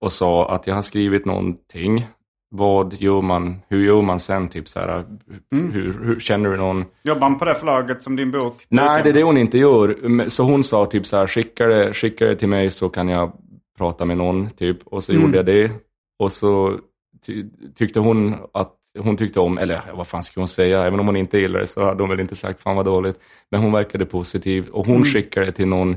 och 0.00 0.12
sa 0.12 0.54
att 0.54 0.66
jag 0.66 0.74
har 0.74 0.82
skrivit 0.82 1.26
någonting. 1.26 2.06
Vad 2.50 2.94
gör 2.94 3.20
man? 3.20 3.56
Hur 3.68 3.84
gör 3.84 4.02
man 4.02 4.20
sen? 4.20 4.48
Typ 4.48 4.68
så 4.68 4.78
här, 4.78 5.04
hur, 5.50 6.04
hur, 6.04 6.20
känner 6.20 6.50
du 6.50 6.56
någon? 6.56 6.84
Jobbar 7.02 7.28
han 7.28 7.38
på 7.38 7.44
det 7.44 7.54
förlaget 7.54 8.02
som 8.02 8.16
din 8.16 8.30
bok? 8.30 8.66
Nej, 8.68 9.02
det 9.02 9.08
är 9.08 9.14
det 9.14 9.22
hon 9.22 9.36
inte 9.36 9.58
gör. 9.58 10.28
Så 10.28 10.42
hon 10.44 10.64
sa 10.64 10.86
typ 10.86 11.06
så 11.06 11.16
här, 11.16 11.26
skicka 11.26 11.66
det, 11.66 11.94
skicka 11.94 12.26
det 12.26 12.36
till 12.36 12.48
mig 12.48 12.70
så 12.70 12.88
kan 12.88 13.08
jag 13.08 13.32
prata 13.78 14.04
med 14.04 14.16
någon. 14.16 14.50
Typ. 14.50 14.86
Och 14.86 15.04
så 15.04 15.12
gjorde 15.12 15.36
jag 15.36 15.46
det. 15.46 15.70
Och 16.18 16.32
så 16.32 16.78
ty, 17.26 17.44
tyckte 17.74 18.00
hon 18.00 18.34
att 18.52 18.74
hon 18.98 19.16
tyckte 19.16 19.40
om, 19.40 19.58
eller 19.58 19.82
vad 19.92 20.06
fan 20.06 20.22
ska 20.22 20.40
hon 20.40 20.48
säga, 20.48 20.84
även 20.84 21.00
om 21.00 21.06
hon 21.06 21.16
inte 21.16 21.38
gillade 21.38 21.62
det 21.62 21.66
så 21.66 21.84
hade 21.84 22.02
hon 22.02 22.10
väl 22.10 22.20
inte 22.20 22.34
sagt 22.34 22.62
fan 22.62 22.76
vad 22.76 22.84
dåligt. 22.84 23.20
Men 23.50 23.60
hon 23.60 23.72
verkade 23.72 24.06
positiv 24.06 24.68
och 24.68 24.86
hon 24.86 25.04
skickade 25.04 25.46
det 25.46 25.52
till 25.52 25.68
någon 25.68 25.96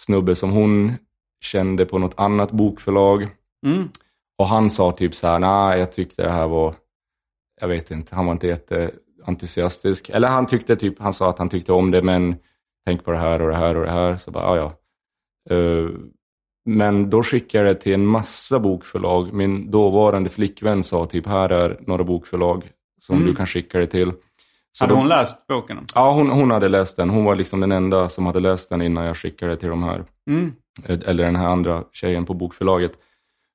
snubbe 0.00 0.34
som 0.34 0.50
hon 0.50 0.94
kände 1.40 1.86
på 1.86 1.98
något 1.98 2.14
annat 2.16 2.50
bokförlag. 2.50 3.28
Mm. 3.66 3.88
Och 4.38 4.48
han 4.48 4.70
sa 4.70 4.92
typ 4.92 5.14
så 5.14 5.26
här, 5.26 5.38
nej 5.38 5.78
jag 5.78 5.92
tyckte 5.92 6.22
det 6.22 6.30
här 6.30 6.48
var, 6.48 6.74
jag 7.60 7.68
vet 7.68 7.90
inte, 7.90 8.14
han 8.14 8.26
var 8.26 8.32
inte 8.32 8.46
jätteentusiastisk. 8.46 10.08
Eller 10.10 10.28
han 10.28 10.46
tyckte 10.46 10.76
typ, 10.76 10.98
han 10.98 11.12
sa 11.12 11.30
att 11.30 11.38
han 11.38 11.48
tyckte 11.48 11.72
om 11.72 11.90
det 11.90 12.02
men 12.02 12.36
tänk 12.86 13.04
på 13.04 13.10
det 13.10 13.18
här 13.18 13.42
och 13.42 13.48
det 13.48 13.56
här 13.56 13.76
och 13.76 13.84
det 13.84 13.90
här. 13.90 14.16
Så 14.16 14.30
bara, 14.30 14.56
ja 14.56 14.56
ja. 14.56 15.56
Eh, 15.56 15.90
men 16.68 17.10
då 17.10 17.22
skickade 17.22 17.66
jag 17.66 17.76
det 17.76 17.80
till 17.80 17.94
en 17.94 18.06
massa 18.06 18.58
bokförlag. 18.58 19.32
Min 19.32 19.70
dåvarande 19.70 20.30
flickvän 20.30 20.82
sa 20.82 21.06
typ, 21.06 21.26
här 21.26 21.48
är 21.48 21.80
några 21.86 22.04
bokförlag 22.04 22.70
som 23.00 23.26
du 23.26 23.34
kan 23.34 23.46
skicka 23.46 23.78
det 23.78 23.86
till. 23.86 24.12
Så 24.72 24.84
Hade 24.84 24.94
hon 24.94 25.08
läst 25.08 25.46
boken? 25.46 25.86
Ja, 25.94 26.12
hon, 26.12 26.30
hon 26.30 26.50
hade 26.50 26.68
läst 26.68 26.96
den. 26.96 27.10
Hon 27.10 27.24
var 27.24 27.34
liksom 27.34 27.60
den 27.60 27.72
enda 27.72 28.08
som 28.08 28.26
hade 28.26 28.40
läst 28.40 28.70
den 28.70 28.82
innan 28.82 29.04
jag 29.04 29.16
skickade 29.16 29.56
till 29.56 29.68
de 29.68 29.82
här. 29.82 30.04
Mm. 30.30 30.52
Eller 30.86 31.24
den 31.24 31.36
här 31.36 31.46
andra 31.46 31.84
tjejen 31.92 32.24
på 32.24 32.34
bokförlaget. 32.34 32.92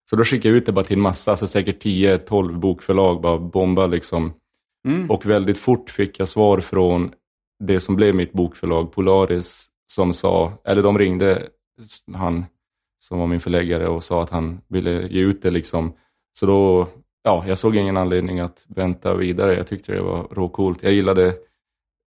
Så 0.09 0.16
då 0.16 0.24
skickade 0.24 0.49
jag 0.49 0.57
ut 0.57 0.66
det 0.66 0.72
bara 0.72 0.86
till 0.86 0.97
en 0.97 1.01
massa, 1.01 1.32
alltså 1.32 1.47
säkert 1.47 1.84
10-12 1.86 2.59
bokförlag, 2.59 3.22
bara 3.22 3.38
bomba 3.38 3.88
liksom. 3.88 4.34
Mm. 4.88 5.11
Och 5.11 5.26
väldigt 5.26 5.57
fort 5.57 5.89
fick 5.89 6.20
jag 6.20 6.28
svar 6.28 6.59
från 6.59 7.11
det 7.64 7.80
som 7.80 7.95
blev 7.95 8.16
mitt 8.16 8.34
bokförlag, 8.34 8.91
Polaris, 8.91 9.68
som 9.88 10.14
sa, 10.14 10.53
eller 10.66 10.84
de 10.84 10.97
ringde 10.97 11.47
han 12.14 12.45
som 13.04 13.20
var 13.20 13.28
min 13.28 13.39
förläggare 13.39 13.88
och 13.88 14.04
sa 14.04 14.24
att 14.24 14.30
han 14.30 14.62
ville 14.68 15.08
ge 15.08 15.22
ut 15.22 15.41
det 15.41 15.49
liksom. 15.49 15.93
Så 16.39 16.45
då, 16.45 16.88
ja, 17.24 17.43
jag 17.47 17.58
såg 17.58 17.76
ingen 17.76 17.97
anledning 17.97 18.39
att 18.39 18.66
vänta 18.68 19.16
vidare. 19.16 19.56
Jag 19.56 19.68
tyckte 19.68 19.91
det 19.91 20.01
var 20.01 20.28
råcoolt. 20.32 20.84
Jag 20.84 20.93
gillade 20.93 21.34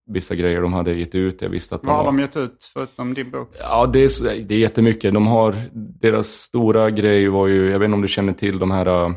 vissa 0.06 0.34
grejer 0.34 0.62
de 0.62 0.72
hade 0.72 0.92
gett 0.92 1.14
ut. 1.14 1.42
Jag 1.42 1.48
visste 1.48 1.74
att 1.74 1.82
de 1.82 1.86
Vad 1.86 1.96
har 1.96 2.04
de 2.04 2.18
gett 2.18 2.36
ut 2.36 2.70
förutom 2.76 3.14
din 3.14 3.30
bok? 3.30 3.48
Ja, 3.58 3.86
det 3.86 3.98
är, 3.98 4.44
det 4.44 4.54
är 4.54 4.58
jättemycket. 4.58 5.14
De 5.14 5.26
har, 5.26 5.54
deras 6.00 6.28
stora 6.28 6.90
grej 6.90 7.28
var 7.28 7.46
ju, 7.46 7.70
jag 7.70 7.78
vet 7.78 7.86
inte 7.86 7.94
om 7.94 8.02
du 8.02 8.08
känner 8.08 8.32
till 8.32 8.58
de 8.58 8.70
här 8.70 9.04
äh, 9.04 9.14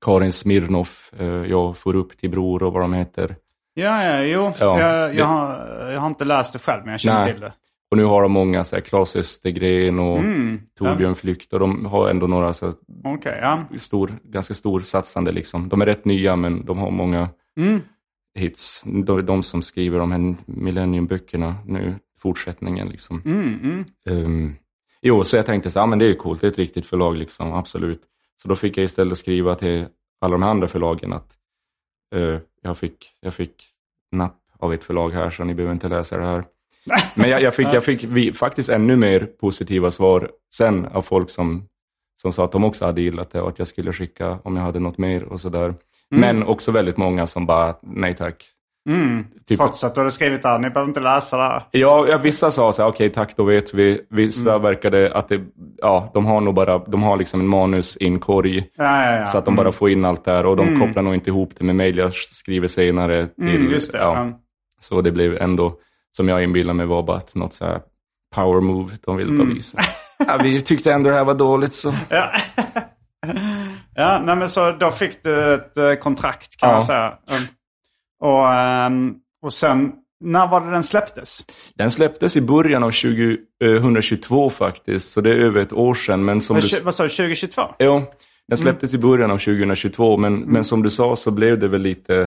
Karin 0.00 0.32
Smirnoff, 0.32 1.12
äh, 1.18 1.26
Jag 1.26 1.76
får 1.76 1.96
upp 1.96 2.18
till 2.18 2.30
bror 2.30 2.62
och 2.62 2.72
vad 2.72 2.82
de 2.82 2.94
heter. 2.94 3.36
Ja, 3.74 4.04
ja, 4.04 4.22
jo. 4.22 4.52
Ja, 4.58 4.80
jag, 4.80 5.14
jag, 5.14 5.26
har, 5.26 5.90
jag 5.90 6.00
har 6.00 6.06
inte 6.06 6.24
läst 6.24 6.52
det 6.52 6.58
själv, 6.58 6.82
men 6.84 6.92
jag 6.92 7.00
känner 7.00 7.20
Nej. 7.20 7.32
till 7.32 7.40
det. 7.40 7.52
Och 7.94 7.98
nu 7.98 8.04
har 8.04 8.22
de 8.22 8.32
många, 8.32 8.64
så 8.64 8.76
här, 8.76 8.80
Claes 8.80 9.16
Östergren 9.16 9.98
och 9.98 10.18
Mm. 10.18 10.60
Torbjörn 10.78 11.14
Flykt 11.14 11.52
och 11.52 11.60
de 11.60 11.84
har 11.86 12.08
ändå 12.08 12.26
några 12.26 12.52
så 12.52 12.66
här, 12.66 12.74
Okej, 13.04 13.38
ja. 13.42 13.64
stor, 13.78 14.12
ganska 14.24 14.54
stor 14.54 14.80
satsande 14.80 15.32
liksom. 15.32 15.68
De 15.68 15.80
är 15.82 15.86
rätt 15.86 16.04
nya 16.04 16.36
men 16.36 16.64
de 16.64 16.78
har 16.78 16.90
många 16.90 17.28
Mm. 17.56 17.80
hits. 18.34 18.82
De, 19.04 19.26
de 19.26 19.42
som 19.42 19.62
skriver 19.62 19.98
de 19.98 20.12
här 20.12 20.34
Millennium-böckerna 20.46 21.54
nu, 21.66 21.94
fortsättningen 22.18 22.88
liksom. 22.88 23.22
Mm. 23.24 23.84
Um, 24.08 24.54
jo, 25.02 25.24
så 25.24 25.36
jag 25.36 25.46
tänkte 25.46 25.70
så 25.70 25.78
ja 25.78 25.86
men 25.86 25.98
det 25.98 26.04
är 26.04 26.08
ju 26.08 26.16
coolt, 26.16 26.40
det 26.40 26.46
är 26.46 26.50
ett 26.50 26.58
riktigt 26.58 26.86
förlag 26.86 27.16
liksom, 27.16 27.52
absolut. 27.52 28.02
Så 28.42 28.48
då 28.48 28.54
fick 28.54 28.76
jag 28.76 28.84
istället 28.84 29.18
skriva 29.18 29.54
till 29.54 29.86
alla 30.20 30.32
de 30.32 30.42
här 30.42 30.50
andra 30.50 30.66
förlagen 30.68 31.12
att 31.12 31.32
eh, 32.14 32.38
jag, 32.62 32.78
fick, 32.78 33.06
jag 33.20 33.34
fick 33.34 33.64
napp 34.12 34.40
av 34.58 34.72
ett 34.74 34.84
förlag 34.84 35.10
här 35.10 35.30
så 35.30 35.44
ni 35.44 35.54
behöver 35.54 35.72
inte 35.74 35.88
läsa 35.88 36.18
det 36.18 36.26
här. 36.26 36.44
Men 37.14 37.30
jag, 37.30 37.42
jag 37.42 37.54
fick, 37.54 37.66
jag 37.72 37.84
fick 37.84 38.04
vi, 38.04 38.32
faktiskt 38.32 38.68
ännu 38.68 38.96
mer 38.96 39.26
positiva 39.40 39.90
svar 39.90 40.30
sen 40.54 40.86
av 40.86 41.02
folk 41.02 41.30
som 41.30 41.64
som 42.22 42.32
sa 42.32 42.44
att 42.44 42.52
de 42.52 42.64
också 42.64 42.84
hade 42.84 43.00
gillat 43.00 43.30
det 43.30 43.40
och 43.40 43.48
att 43.48 43.58
jag 43.58 43.68
skulle 43.68 43.92
skicka 43.92 44.38
om 44.44 44.56
jag 44.56 44.62
hade 44.62 44.78
något 44.80 44.98
mer 44.98 45.24
och 45.24 45.40
sådär. 45.40 45.64
Mm. 45.64 45.76
Men 46.10 46.42
också 46.42 46.72
väldigt 46.72 46.96
många 46.96 47.26
som 47.26 47.46
bara, 47.46 47.74
nej 47.82 48.14
tack. 48.14 48.44
Typ, 49.46 49.58
Trots 49.58 49.84
att 49.84 49.94
du 49.94 50.00
hade 50.00 50.10
skrivit 50.10 50.42
där, 50.42 50.58
ni 50.58 50.70
behöver 50.70 50.88
inte 50.90 51.00
läsa 51.00 51.36
det 51.36 51.42
här. 51.42 51.62
Ja, 51.70 52.06
ja, 52.08 52.18
vissa 52.18 52.50
sa 52.50 52.72
så 52.72 52.82
här, 52.82 52.88
okej 52.88 53.10
tack, 53.10 53.36
då 53.36 53.44
vet 53.44 53.74
vi. 53.74 54.00
Vissa 54.10 54.50
Mm. 54.50 54.62
verkade 54.62 55.14
att 55.14 55.28
det, 55.28 55.40
ja, 55.76 56.10
de 56.14 56.26
har 56.26 56.40
nog 56.40 56.54
bara, 56.54 56.78
de 56.78 57.02
har 57.02 57.16
liksom 57.16 57.40
en 57.40 57.46
manusinkorg. 57.46 58.58
Ja, 58.76 59.06
ja, 59.12 59.18
ja. 59.18 59.26
Så 59.26 59.38
att 59.38 59.44
de 59.44 59.56
bara 59.56 59.72
får 59.72 59.90
in 59.90 60.04
allt 60.04 60.24
där 60.24 60.46
och 60.46 60.56
de 60.56 60.80
kopplar 60.80 61.02
nog 61.02 61.14
inte 61.14 61.30
ihop 61.30 61.52
det 61.58 61.64
med 61.64 61.76
mejl 61.76 61.98
jag 61.98 62.14
skriver 62.14 62.68
senare. 62.68 63.26
Till, 63.26 63.48
Mm, 63.56 63.70
just 63.72 63.92
det. 63.92 63.98
Ja. 63.98 64.40
Så 64.80 65.00
det 65.00 65.12
blev 65.12 65.36
ändå, 65.42 65.72
som 66.16 66.28
jag 66.28 66.42
inbillar 66.42 66.74
mig 66.74 66.86
var 66.86 67.02
bara 67.02 67.16
att 67.16 67.34
något 67.34 67.54
så 67.54 67.64
här 67.64 67.80
power 68.34 68.60
move 68.60 68.92
de 69.06 69.16
ville 69.16 69.30
Mm. 69.30 69.46
bara 69.46 69.54
visa. 69.54 69.78
ja, 70.26 70.38
vi 70.42 70.60
tyckte 70.62 70.92
ändå 70.92 71.10
det 71.10 71.16
här 71.16 71.24
var 71.24 71.34
dåligt 71.34 71.74
så. 71.74 71.94
Ja, 73.94 74.22
nej, 74.24 74.36
men 74.36 74.48
så 74.48 74.72
då 74.72 74.90
fick 74.90 75.22
du 75.24 75.54
ett 75.54 75.76
eh, 75.76 75.94
kontrakt 75.94 76.56
kan 76.56 76.68
Ja. 76.68 76.74
man 76.74 76.84
säga. 76.84 77.08
Um, 77.08 78.28
och, 78.30 78.48
ehm, 78.52 79.14
och 79.42 79.52
sen, 79.52 79.92
när 80.24 80.46
var 80.46 80.60
det 80.60 80.70
den 80.70 80.82
släpptes? 80.82 81.44
Den 81.74 81.90
släpptes 81.90 82.36
i 82.36 82.40
början 82.40 82.82
av 82.84 82.90
2022 82.90 84.50
faktiskt, 84.50 85.12
så 85.12 85.20
det 85.20 85.30
är 85.30 85.36
över 85.36 85.60
ett 85.60 85.72
år 85.72 85.94
sedan. 85.94 86.24
Men 86.24 86.40
som 86.40 86.54
Vad 86.56 86.62
du, 86.70 86.80
Vad 86.80 86.94
sa 86.94 87.02
du, 87.02 87.08
2022? 87.08 87.62
ja, 87.78 88.02
den 88.48 88.58
släpptes 88.58 88.94
i 88.94 88.98
början 88.98 89.30
av 89.30 89.38
2022, 89.38 90.16
men, 90.16 90.40
men 90.40 90.64
som 90.64 90.82
du 90.82 90.90
sa 90.90 91.16
så 91.16 91.30
blev 91.30 91.58
det 91.58 91.68
väl 91.68 91.82
lite 91.82 92.26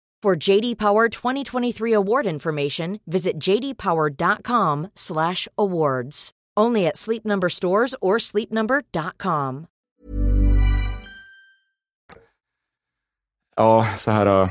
For 0.23 0.49
JD 0.49 0.77
Power 0.77 1.09
2023 1.09 1.93
award 1.93 2.27
information, 2.27 2.99
visit 3.07 3.39
jdpower.com/awards. 3.39 6.31
Only 6.57 6.87
at 6.87 6.97
Sleep 6.97 7.25
Number 7.25 7.49
stores 7.49 7.95
or 8.01 8.19
sleepnumber.com. 8.19 9.67
ja, 13.55 13.87
så 13.97 14.11
här 14.11 14.25
uh, 14.25 14.49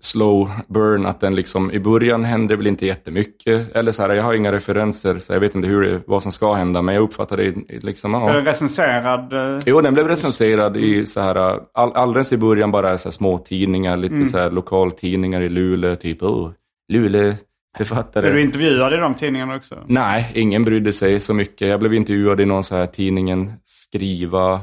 slow 0.00 0.50
burn, 0.68 1.06
att 1.06 1.20
den 1.20 1.34
liksom 1.34 1.72
i 1.72 1.80
början 1.80 2.24
hände 2.24 2.56
väl 2.56 2.66
inte 2.66 2.86
jättemycket. 2.86 3.76
Eller 3.76 3.92
så 3.92 4.02
här, 4.02 4.10
jag 4.10 4.22
har 4.22 4.34
inga 4.34 4.52
referenser, 4.52 5.18
så 5.18 5.32
jag 5.32 5.40
vet 5.40 5.54
inte 5.54 5.68
hur 5.68 5.82
det, 5.82 6.00
vad 6.06 6.22
som 6.22 6.32
ska 6.32 6.54
hända, 6.54 6.82
men 6.82 6.94
jag 6.94 7.02
uppfattar 7.02 7.36
det 7.36 7.54
liksom, 7.82 8.14
Är 8.14 8.20
den 8.20 8.44
ja. 8.44 8.50
recenserad? 8.50 9.32
eh, 9.32 9.60
Jo, 9.66 9.80
den 9.80 9.94
blev 9.94 10.08
recenserad 10.08 10.76
i 10.76 11.06
så 11.06 11.20
här, 11.20 11.54
uh, 11.54 11.62
all, 11.74 11.92
alldeles 11.92 12.32
i 12.32 12.36
början 12.36 12.70
bara 12.70 12.98
så 12.98 13.08
här 13.08 13.12
små 13.12 13.38
tidningar, 13.38 13.96
lite 13.96 14.26
så 14.26 14.38
här 14.38 14.50
lokaltidningar 14.50 15.40
i 15.40 15.48
Luleå, 15.48 15.96
typ, 15.96 16.22
oh, 16.22 16.50
Luleå 16.92 17.34
författare. 17.76 18.28
Är 18.28 18.32
du 18.32 18.42
intervjuad 18.42 18.92
i 18.92 18.96
de 18.96 19.14
tidningarna 19.14 19.56
också? 19.56 19.78
Nej, 19.86 20.32
ingen 20.34 20.64
brydde 20.64 20.92
sig 20.92 21.20
så 21.20 21.34
mycket. 21.34 21.68
Jag 21.68 21.80
blev 21.80 21.94
intervjuad 21.94 22.40
i 22.40 22.44
någon 22.44 22.64
så 22.64 22.76
här 22.76 22.86
tidningen 22.86 23.52
Skriva, 23.64 24.60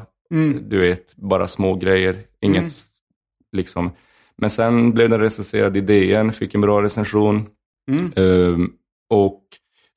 du 0.61 0.79
vet, 0.81 1.15
bara 1.15 1.47
små 1.47 1.75
grejer. 1.75 2.15
Inget 2.41 2.71
liksom. 3.51 3.91
Men 4.41 4.49
sen 4.49 4.91
blev 4.91 5.09
den 5.09 5.19
recenserad 5.19 5.77
i 5.77 5.81
DN, 5.81 6.33
fick 6.33 6.55
en 6.55 6.61
bra 6.61 6.81
recension. 6.81 7.47
Ehm, 8.15 8.71
och 9.09 9.41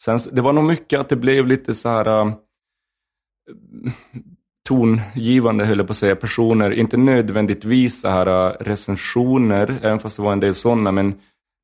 sen, 0.04 0.18
det 0.32 0.42
var 0.42 0.52
nog 0.52 0.64
mycket 0.64 1.00
att 1.00 1.08
det 1.08 1.16
blev 1.16 1.46
lite 1.46 1.74
så 1.74 1.88
här 1.88 2.20
äh, 2.20 2.32
tongivande, 4.68 5.64
höll 5.64 5.78
jag 5.78 5.86
på 5.86 5.90
att 5.90 5.96
säga, 5.96 6.16
personer. 6.16 6.70
Inte 6.70 6.96
nödvändigtvis 6.96 8.00
så 8.00 8.08
här 8.08 8.26
äh, 8.26 8.56
recensioner, 8.60 9.78
även 9.82 9.98
fast 9.98 10.16
det 10.16 10.22
var 10.22 10.32
en 10.32 10.40
del 10.40 10.54
sådana, 10.54 10.92
men 10.92 11.14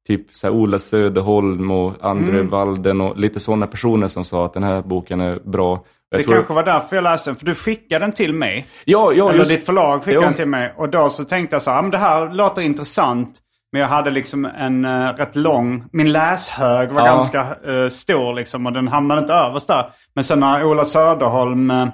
typ 0.07 0.27
så 0.33 0.47
här 0.47 0.55
Ola 0.55 0.79
Söderholm 0.79 1.71
och 1.71 1.95
Andre 2.01 2.43
Walden 2.43 3.01
och 3.01 3.19
lite 3.19 3.41
sådana 3.41 3.67
personer 3.67 4.09
som 4.09 4.25
sa 4.25 4.47
att 4.47 4.53
den 4.53 4.63
här 4.63 4.83
boken 4.83 5.21
är 5.21 5.41
bra. 5.45 5.85
Jag 6.15 6.21
Det 6.21 6.25
tror- 6.25 6.35
kanske 6.35 6.55
var 6.55 6.63
därför 6.65 6.97
jag 6.97 7.03
läste 7.03 7.31
den. 7.31 7.37
För 7.37 7.47
du 7.47 7.55
skickade 7.55 8.05
den 8.05 8.13
till 8.13 8.35
mig. 8.35 8.67
Ja, 8.85 9.13
ja, 9.13 9.29
Eller 9.29 9.39
just- 9.39 9.51
ditt 9.51 9.67
förlag 9.67 9.99
skickade 9.99 10.15
Jo. 10.15 10.23
den 10.23 10.35
till 10.35 10.47
mig. 10.49 10.75
Och 10.77 10.89
då 10.89 11.09
så 11.11 11.25
tänkte 11.25 11.55
jag 11.57 11.63
så 11.63 11.71
här, 11.71 11.79
"Ah, 11.79 11.83
men 11.83 11.91
det 11.91 11.99
här 11.99 12.31
låter 12.35 12.63
intressant. 12.63 13.41
Men 13.73 13.81
jag 13.81 13.89
hade 13.89 14.11
liksom 14.11 14.45
en 14.45 14.85
uh, 14.85 15.13
rätt 15.17 15.37
lång, 15.37 15.85
min 15.93 16.13
läshög 16.13 16.91
var 16.93 17.01
Ja. 17.01 17.07
ganska 17.07 17.57
uh, 17.69 17.89
stor 17.89 18.35
liksom 18.35 18.67
och 18.67 18.73
den 18.73 18.89
hamnade 18.89 19.21
inte 19.21 19.33
överst 19.33 19.69
där. 19.69 19.91
Men 20.15 20.25
sen 20.25 20.41
när 20.41 20.65
Ola 20.65 20.85
Söderholm 20.85 21.71
uh, 21.71 21.89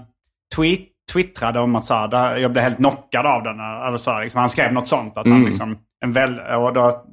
tweet, 0.56 0.80
twittrade 1.12 1.60
om 1.60 1.76
att 1.76 1.84
så 1.84 1.94
här, 1.94 2.36
jag 2.36 2.52
blev 2.52 2.64
helt 2.64 2.76
knockad 2.76 3.26
av 3.26 3.42
den. 3.42 3.60
eh, 3.60 3.86
Eller 3.88 3.96
så 3.98 4.10
här, 4.10 4.22
liksom, 4.22 4.40
han 4.40 4.48
skrev 4.50 4.72
något 4.72 4.88
sånt. 4.88 5.18
Att 5.18 5.26
Mm. 5.26 5.38
han 5.38 5.46
liksom, 5.50 5.78
en 6.04 6.12
väl, 6.12 6.40
och, 6.40 6.72
då, 6.72 7.04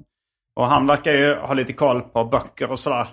och 0.59 0.65
han 0.67 0.87
verkar 0.87 1.11
ju 1.13 1.35
ha 1.35 1.53
lite 1.53 1.73
koll 1.73 2.01
på 2.01 2.23
böcker 2.25 2.71
och 2.71 2.79
sådär. 2.79 3.07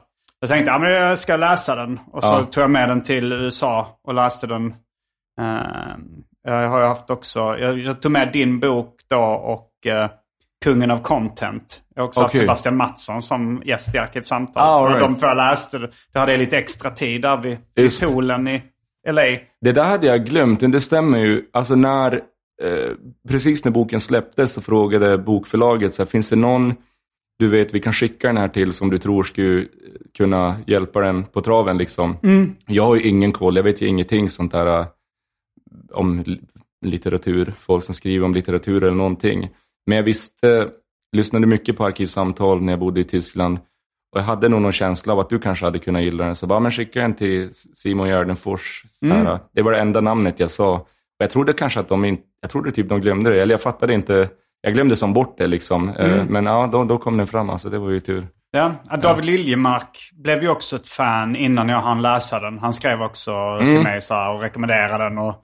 Jag 0.45 0.49
tänkte, 0.49 0.71
ja 0.71 0.79
men 0.79 0.91
jag 0.93 1.19
ska 1.19 1.37
läsa 1.37 1.75
den. 1.75 2.01
Och 2.13 2.23
så 2.23 2.35
Ja. 2.35 2.43
tog 2.43 2.63
jag 2.65 2.71
med 2.71 2.89
den 2.89 3.03
till 3.03 3.33
USA 3.33 3.99
och 4.05 4.15
läste 4.15 4.47
den. 4.47 4.67
Eh, 5.41 5.97
jag 6.45 6.69
har 6.69 6.83
haft 6.83 7.11
också, 7.11 7.59
jag, 7.59 8.03
tog 8.03 8.13
med 8.13 8.33
din 8.33 8.61
bok 8.61 9.01
då 9.11 9.23
och 9.23 9.87
eh, 9.87 10.11
Kungen 10.65 10.91
av 10.91 10.99
Content. 10.99 11.81
Jag 11.95 12.03
har 12.03 12.09
också 12.09 12.21
haft 12.21 12.35
Okej. 12.35 12.41
Sebastian 12.41 12.77
Mattsson 12.77 13.23
som 13.23 13.63
gäst 13.65 13.95
i 13.95 13.99
Arkivsamtal. 13.99 14.63
Ah, 14.63 14.89
right. 14.89 15.01
de 15.01 15.15
två 15.15 15.27
jag 15.27 15.37
läste, 15.37 15.79
då 16.13 16.21
hade 16.21 16.33
jag 16.33 16.39
lite 16.39 16.59
extra 16.59 16.91
tid 16.91 17.23
där 17.23 17.37
vid, 17.37 17.59
vid 17.75 18.01
poolen 18.01 18.49
i 18.49 18.63
LA. 19.09 19.23
Det 19.61 19.73
där 19.73 19.85
hade 19.85 20.07
jag 20.07 20.27
glömt, 20.27 20.61
men 20.61 20.71
det 20.71 20.81
stämmer 20.81 21.19
ju. 21.19 21.43
Alltså 21.53 21.75
när, 21.75 22.13
eh, 22.63 22.91
precis 23.29 23.65
när 23.65 23.73
boken 23.73 24.01
släpptes 24.01 24.53
så 24.53 24.63
frågade 24.63 25.19
bokförlaget, 25.19 25.93
så 25.95 26.03
här, 26.03 26.09
finns 26.11 26.29
det 26.29 26.37
någon 26.37 26.75
du 27.39 27.49
vet, 27.49 27.75
vi 27.75 27.81
kan 27.81 27.93
skicka 27.93 28.27
den 28.27 28.37
här 28.37 28.49
till 28.49 28.73
som 28.73 28.91
du 28.91 28.99
tror 28.99 29.23
skulle 29.23 29.67
kunna 30.17 30.57
hjälpa 30.67 31.01
den 31.01 31.25
på 31.25 31.41
traven 31.41 31.79
liksom. 31.79 32.17
Jag 32.67 32.83
har 32.85 32.95
ju 32.97 33.03
ingen 33.03 33.33
koll, 33.33 33.57
jag 33.57 33.63
vet 33.63 33.83
ju 33.83 33.87
ingenting 33.87 34.31
sånt 34.31 34.53
där 34.53 34.81
äh, 34.81 34.87
om 35.93 36.23
li- 36.27 36.41
litteratur, 36.87 37.55
folk 37.61 37.85
som 37.85 37.95
skriver 37.95 38.25
om 38.27 38.35
litteratur 38.35 38.85
eller 38.85 38.97
någonting. 38.97 39.49
Men 39.87 39.97
jag 39.97 40.03
visste, 40.05 40.69
lyssnade 41.17 41.47
mycket 41.47 41.77
på 41.77 41.85
arkivsamtal 41.85 42.63
när 42.63 42.73
jag 42.73 42.81
bodde 42.81 43.01
i 43.01 43.05
Tyskland 43.05 43.59
och 44.13 44.21
jag 44.21 44.25
hade 44.25 44.49
nog 44.49 44.63
någon 44.63 44.73
känsla 44.73 45.13
av 45.13 45.21
att 45.21 45.31
du 45.31 45.39
kanske 45.39 45.65
hade 45.65 45.79
kunnat 45.79 46.03
gilla 46.03 46.25
den. 46.25 46.35
Så 46.37 46.47
bara, 46.47 46.61
men 46.61 46.73
skicka 46.73 47.01
den 47.01 47.15
till 47.15 47.55
Simon 47.55 48.09
Gärdenfors. 48.09 48.85
Här, 49.03 49.39
Det 49.53 49.63
var 49.63 49.73
det 49.73 49.79
enda 49.79 50.01
namnet 50.01 50.41
jag 50.41 50.51
sa. 50.51 50.75
Och 50.77 50.89
jag 51.19 51.31
trodde 51.31 51.53
kanske 51.53 51.81
att 51.81 51.89
de 51.89 52.05
inte, 52.05 52.23
jag 52.41 52.51
trodde 52.51 52.71
typ 52.73 52.89
de 52.89 53.01
glömde 53.01 53.31
det, 53.31 53.43
eller 53.43 53.53
jag 53.55 53.63
fattade 53.63 53.95
inte, 53.95 54.29
jag 54.65 54.75
glömde 54.75 54.97
som 54.97 55.13
bort 55.13 55.39
det 55.39 55.47
liksom. 55.47 55.89
Eh, 55.89 56.25
Men 56.29 56.47
ja, 56.47 56.69
då, 56.73 56.85
då 56.85 56.99
kom 56.99 57.17
den 57.17 57.27
fram, 57.27 57.51
alltså 57.51 57.69
det 57.71 57.79
var 57.79 57.91
ju 57.91 58.01
tur. 58.01 58.27
Ja, 58.51 58.75
ja, 58.91 58.97
David 58.97 59.25
Liljemark 59.25 60.11
blev 60.13 60.43
ju 60.43 60.49
också 60.49 60.77
ett 60.77 60.89
fan 60.89 61.37
innan 61.37 61.69
jag 61.69 61.81
hann 61.81 62.03
läsa 62.03 62.41
den. 62.41 62.59
Han 62.59 62.73
skrev 62.73 63.03
också 63.03 63.33
Mm. 63.33 63.69
till 63.75 63.83
mig 63.83 64.01
så 64.01 64.15
här 64.15 64.35
och 64.35 64.41
rekommenderade 64.41 65.05
den 65.05 65.19
och 65.19 65.35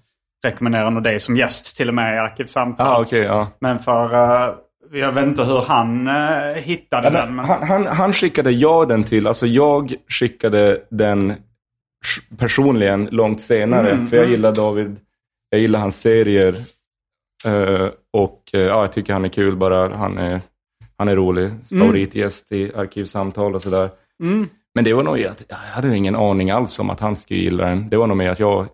rekommenderade 0.45 0.91
nog 0.91 1.03
dig 1.03 1.21
som 1.21 1.37
gäst 1.37 1.77
till 1.77 1.89
och 1.89 1.95
med 1.95 2.15
i 2.15 2.19
Arkivsamtal. 2.19 2.87
Ja, 2.87 3.01
okej, 3.03 3.21
ja. 3.21 3.49
Men 3.61 3.79
för, 3.79 4.13
eh, 4.15 4.55
jag 4.93 5.13
vet 5.13 5.25
inte 5.27 5.45
hur 5.45 5.63
han 5.69 6.09
eh, 6.09 6.55
hittade 6.55 7.11
den. 7.11 7.37
Men... 7.37 7.45
Han, 7.45 7.63
han, 7.69 7.87
han 7.87 8.13
skickade 8.13 8.51
jag 8.51 8.89
den 8.89 9.05
till, 9.05 9.27
alltså 9.27 9.47
jag 9.47 9.95
skickade 10.09 10.79
den 10.91 11.35
personligen 12.39 13.09
långt 13.11 13.41
senare. 13.41 13.91
Mm, 13.91 14.07
för 14.07 14.17
jag 14.17 14.31
gillar 14.31 14.53
David, 14.55 14.97
jag 15.51 15.61
gillar 15.61 15.81
hans 15.81 16.01
serier. 16.01 16.55
Eh, 17.45 17.89
och 18.13 18.51
eh, 18.53 18.61
ja, 18.61 18.81
jag 18.81 18.93
tycker 18.93 19.13
han 19.13 19.25
är 19.25 19.29
kul 19.29 19.57
bara. 19.57 19.97
Han 19.97 20.19
är, 20.19 20.41
han 20.97 21.09
är 21.09 21.17
rolig. 21.17 21.51
Favoritgäst 21.69 22.53
i 22.53 22.73
Arkivsamtal 22.75 23.55
och 23.55 23.63
sådär. 23.63 23.91
Mm. 24.23 24.49
Men 24.75 24.85
det 24.85 24.93
var 24.93 25.03
nog, 25.03 25.19
jag, 25.19 25.33
jag 25.49 25.57
hade 25.57 25.97
ingen 25.97 26.17
aning 26.17 26.51
alls 26.51 26.79
om 26.79 26.91
att 26.91 27.01
han 27.01 27.17
skulle 27.17 27.41
gilla 27.41 27.65
den. 27.67 27.89
Det 27.91 27.97
var 27.97 28.07
nog 28.07 28.17
mer 28.17 28.31
att 28.31 28.41
jag 28.41 28.67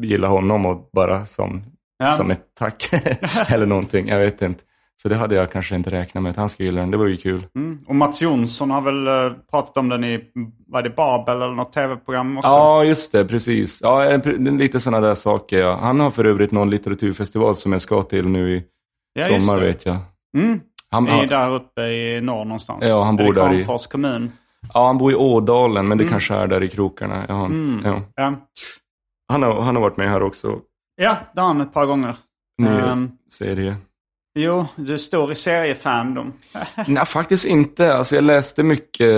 gillar 0.00 0.28
honom 0.28 0.66
och 0.66 0.88
bara 0.92 1.24
som, 1.24 1.62
Ja. 1.98 2.10
som 2.10 2.30
ett 2.30 2.44
tack. 2.58 2.88
Eller 3.48 3.66
någonting, 3.66 4.08
jag 4.08 4.18
vet 4.18 4.42
inte. 4.42 4.64
Så 5.02 5.08
det 5.08 5.14
hade 5.14 5.34
jag 5.34 5.52
kanske 5.52 5.74
inte 5.74 5.90
räknat 5.90 6.22
med 6.22 6.30
att 6.30 6.36
han 6.36 6.48
skulle 6.48 6.66
gilla 6.68 6.80
den. 6.80 6.90
Det 6.90 6.96
var 6.96 7.06
ju 7.06 7.16
kul. 7.16 7.46
Mm. 7.56 7.78
Och 7.86 7.94
Mats 7.94 8.22
Jonsson 8.22 8.70
har 8.70 8.80
väl 8.80 9.06
eh, 9.06 9.38
pratat 9.50 9.76
om 9.76 9.88
den 9.88 10.04
i, 10.04 10.24
var 10.66 10.82
det 10.82 10.90
Babel 10.90 11.36
eller 11.42 11.54
något 11.54 11.72
tv-program 11.72 12.38
också? 12.38 12.50
Ja, 12.50 12.84
just 12.84 13.12
det, 13.12 13.24
precis. 13.24 13.80
Ja, 13.82 14.04
en- 14.04 14.58
lite 14.58 14.80
sådana 14.80 15.06
där 15.06 15.14
saker. 15.14 15.58
Ja. 15.58 15.76
Han 15.80 16.00
har 16.00 16.10
för 16.10 16.24
övrigt 16.24 16.50
någon 16.52 16.70
litteraturfestival 16.70 17.56
som 17.56 17.72
jag 17.72 17.80
ska 17.80 18.02
till 18.02 18.28
nu 18.28 18.50
i 18.56 18.64
Ja, 19.12 19.24
sommar, 19.24 19.60
vet 19.60 19.86
jag. 19.86 19.96
Mm. 20.36 20.60
Han, 20.90 21.08
är 21.08 21.26
där 21.26 21.54
uppe 21.54 21.80
i 21.82 22.20
norr 22.20 22.44
någonstans. 22.44 22.84
Ja, 22.88 23.02
han 23.04 23.16
bor 23.16 23.32
där 23.32 23.54
i- 23.54 23.64
Kramfors 23.64 23.86
kommun. 23.86 24.32
ja, 24.74 24.86
han 24.86 24.98
bor 24.98 25.12
i 25.12 25.14
Ådalen, 25.14 25.88
men 25.88 25.98
det 25.98 26.08
kanske 26.08 26.34
är 26.34 26.46
där 26.46 26.62
i 26.62 26.68
krokarna. 26.68 27.24
Jag 27.28 27.34
har 27.34 27.46
inte, 27.46 27.88
ja. 27.88 28.00
Ja. 28.16 28.34
han, 29.28 29.42
har, 29.42 29.60
han 29.60 29.74
har 29.76 29.82
varit 29.82 29.96
med 29.96 30.08
här 30.10 30.22
också. 30.22 30.58
ja, 30.96 31.16
det 31.34 31.40
har 31.40 31.48
han 31.48 31.60
ett 31.60 31.72
par 31.74 31.86
gånger. 31.86 32.14
Ny 32.58 32.68
Ehm, 32.68 33.10
serie. 33.30 33.76
Jo, 34.34 34.66
du 34.76 34.98
står 34.98 35.32
i 35.32 35.34
seriefandom. 35.34 36.32
Nej, 36.86 37.06
faktiskt 37.06 37.44
inte. 37.44 37.94
Alltså, 37.94 38.14
jag 38.14 38.24
läste 38.24 38.62
mycket 38.62 39.10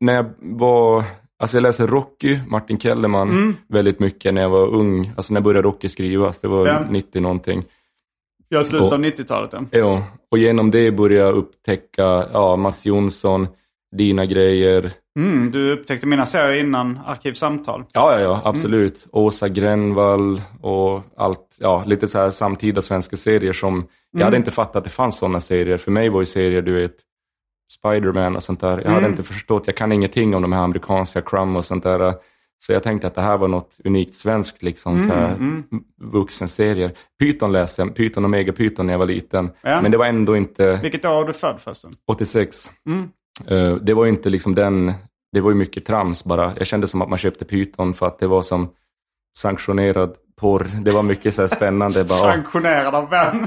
när 0.00 0.14
jag 0.14 0.30
var... 0.38 1.04
Alltså 1.38 1.56
jag 1.56 1.62
läste 1.62 1.86
Rocky, 1.86 2.38
Martin 2.48 2.78
Kellerman, 2.78 3.56
väldigt 3.68 4.00
mycket 4.00 4.34
när 4.34 4.42
jag 4.42 4.48
var 4.48 4.66
ung. 4.66 5.12
Alltså 5.16 5.34
när 5.34 5.40
började 5.40 5.68
Rocky 5.68 5.88
skrivas? 5.88 6.40
Det 6.40 6.48
var 6.48 6.66
Ja. 6.66 6.86
90 6.90 7.20
någonting. 7.22 7.64
Jag 8.48 8.66
Och- 8.82 8.92
av 8.92 8.98
90-talet. 9.04 9.50
Ja. 9.52 9.62
Ja, 9.70 10.04
och 10.30 10.38
genom 10.38 10.70
det 10.70 10.90
började 10.92 11.26
jag 11.26 11.34
upptäcka 11.34 12.26
ja, 12.32 12.56
Mats 12.56 12.86
Jonsson, 12.86 13.48
dina 13.94 14.26
grejer. 14.26 14.90
Mm, 15.18 15.50
du 15.50 15.72
upptäckte 15.72 16.06
mina 16.06 16.26
serier 16.26 16.64
innan 16.64 17.00
Arkivsamtal. 17.06 17.84
Ja, 17.92 18.12
ja, 18.12 18.20
ja, 18.20 18.42
absolut. 18.44 19.06
Åsa 19.12 19.48
Grenvall 19.48 20.42
och 20.60 21.02
allt, 21.16 21.56
ja, 21.58 21.84
lite 21.86 22.08
så 22.08 22.18
här 22.18 22.30
samtida 22.30 22.82
svenska 22.82 23.16
serier 23.16 23.52
som, 23.52 23.86
jag 24.12 24.24
hade 24.24 24.36
inte 24.36 24.50
fattat 24.50 24.76
att 24.76 24.84
det 24.84 24.90
fanns 24.90 25.18
sådana 25.18 25.40
serier. 25.40 25.76
För 25.76 25.90
mig 25.90 26.08
var 26.08 26.20
ju 26.20 26.26
serier, 26.26 26.62
du 26.62 26.72
vet, 26.72 26.96
Spiderman 27.72 28.36
och 28.36 28.42
sånt 28.42 28.60
där. 28.60 28.80
Jag 28.84 28.90
hade 28.90 29.06
inte 29.06 29.22
förstått, 29.22 29.66
jag 29.66 29.76
kan 29.76 29.92
ingenting 29.92 30.34
om 30.34 30.42
de 30.42 30.52
här 30.52 30.62
amerikanska 30.62 31.20
Crumb 31.20 31.56
och 31.56 31.64
sånt 31.64 31.82
där. 31.82 32.14
Så 32.58 32.72
jag 32.72 32.82
tänkte 32.82 33.06
att 33.06 33.14
det 33.14 33.20
här 33.20 33.38
var 33.38 33.48
något 33.48 33.76
unikt 33.84 34.14
svenskt, 34.14 34.62
liksom 34.62 35.00
så 35.00 35.12
här 35.12 35.62
vuxenserier. 36.02 36.92
Python 37.20 37.52
läste 37.52 37.82
jag, 37.82 37.94
Python 37.94 38.24
och 38.24 38.30
Megapython 38.30 38.86
när 38.86 38.92
jag 38.92 38.98
var 38.98 39.06
liten. 39.06 39.50
Ja. 39.62 39.82
Men 39.82 39.90
det 39.90 39.98
var 39.98 40.06
ändå 40.06 40.36
inte... 40.36 40.78
Vilket 40.82 41.04
år 41.04 41.22
är 41.22 41.26
du 41.26 41.32
född 41.32 41.60
förresten? 41.60 41.92
86. 42.08 42.70
Eh, 43.48 43.74
det 43.74 43.94
var 43.94 44.04
ju 44.04 44.10
inte 44.10 44.28
liksom 44.30 44.54
den, 44.54 44.92
det 45.32 45.40
var 45.40 45.50
ju 45.50 45.56
mycket 45.56 45.86
trams 45.86 46.24
bara. 46.24 46.52
Jag 46.58 46.66
kände 46.66 46.86
som 46.88 47.02
att 47.02 47.08
man 47.08 47.18
köpte 47.18 47.44
Python 47.44 47.94
för 47.94 48.06
att 48.06 48.18
det 48.18 48.26
var 48.26 48.42
som 48.42 48.68
sanktionerad 49.38 50.14
porr. 50.40 50.66
Det 50.82 50.90
var 50.90 51.02
mycket 51.02 51.34
så 51.34 51.42
här 51.42 51.48
spännande. 51.48 52.04
bara, 52.04 52.18
Sanktionerad 52.18 52.94
av 52.94 53.10
vem? 53.10 53.46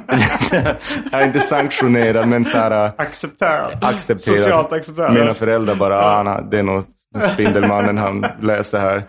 jag 1.11 1.21
är 1.21 1.27
inte 1.27 1.39
sanktionerad 1.39 2.27
men 2.27 2.45
så 2.45 2.57
här 2.57 2.85
äh, 2.85 2.91
accepterad. 2.97 3.83
accepterad. 3.83 4.37
Socialt 4.37 4.73
accepterad. 4.73 5.13
Mina 5.13 5.33
föräldrar 5.33 5.75
bara, 5.75 5.99
ah, 6.05 6.23
han- 6.23 6.49
det 6.49 6.59
är 6.59 6.63
nog 6.63 6.83
Spindelmannen 7.33 7.97
han 7.97 8.25
läser 8.41 8.79
här. 8.79 9.03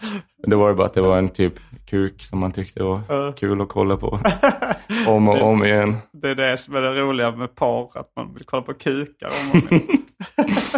Det 0.47 0.57
var 0.57 0.69
ju 0.69 0.75
bara 0.75 0.87
att 0.87 0.95
det 0.95 1.01
var 1.01 1.19
en 1.19 1.29
typ 1.29 1.55
kuk 1.89 2.23
som 2.23 2.39
man 2.39 2.53
tyckte 2.53 2.83
var 2.83 3.33
kul 3.33 3.61
att 3.61 3.69
kolla 3.69 3.97
på. 3.97 4.21
Om 5.07 5.29
och 5.29 5.43
om 5.43 5.65
igen. 5.65 5.97
Det 6.13 6.31
är 6.31 6.35
det 6.35 6.59
som 6.59 6.75
är 6.75 6.81
det 6.81 7.01
roliga 7.01 7.31
med 7.31 7.55
porr. 7.55 7.99
Att 7.99 8.13
man 8.17 8.35
vill 8.35 8.45
kolla 8.45 8.63
på 8.63 8.75
kukar. 8.75 9.29
Om 9.29 9.49
man 9.53 9.63
vill. 9.71 9.81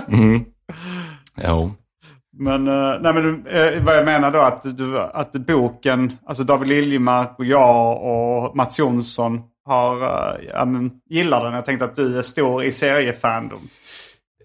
Mm. 0.08 0.44
Ja. 1.34 1.70
Men, 2.32 2.68
eh, 2.68 3.00
nej, 3.00 3.14
men 3.14 3.46
eh, 3.46 3.82
vad 3.82 3.96
jag 3.96 4.04
menar 4.04 4.30
då 4.30 4.38
att, 4.38 4.78
du, 4.78 4.98
att 5.00 5.32
boken, 5.32 6.16
alltså 6.26 6.44
David 6.44 6.68
Liljemark 6.68 7.34
och 7.38 7.44
jag 7.44 8.02
och 8.02 8.56
Mats 8.56 8.78
Jonsson 8.78 9.40
har, 9.64 10.64
men, 10.66 10.90
gillar 11.11 11.44
den. 11.44 11.54
Jag 11.54 11.64
tänkte 11.64 11.84
att 11.84 11.96
du 11.96 12.18
är 12.18 12.22
stor 12.22 12.64
i 12.64 12.72
seriefandom. 12.72 13.68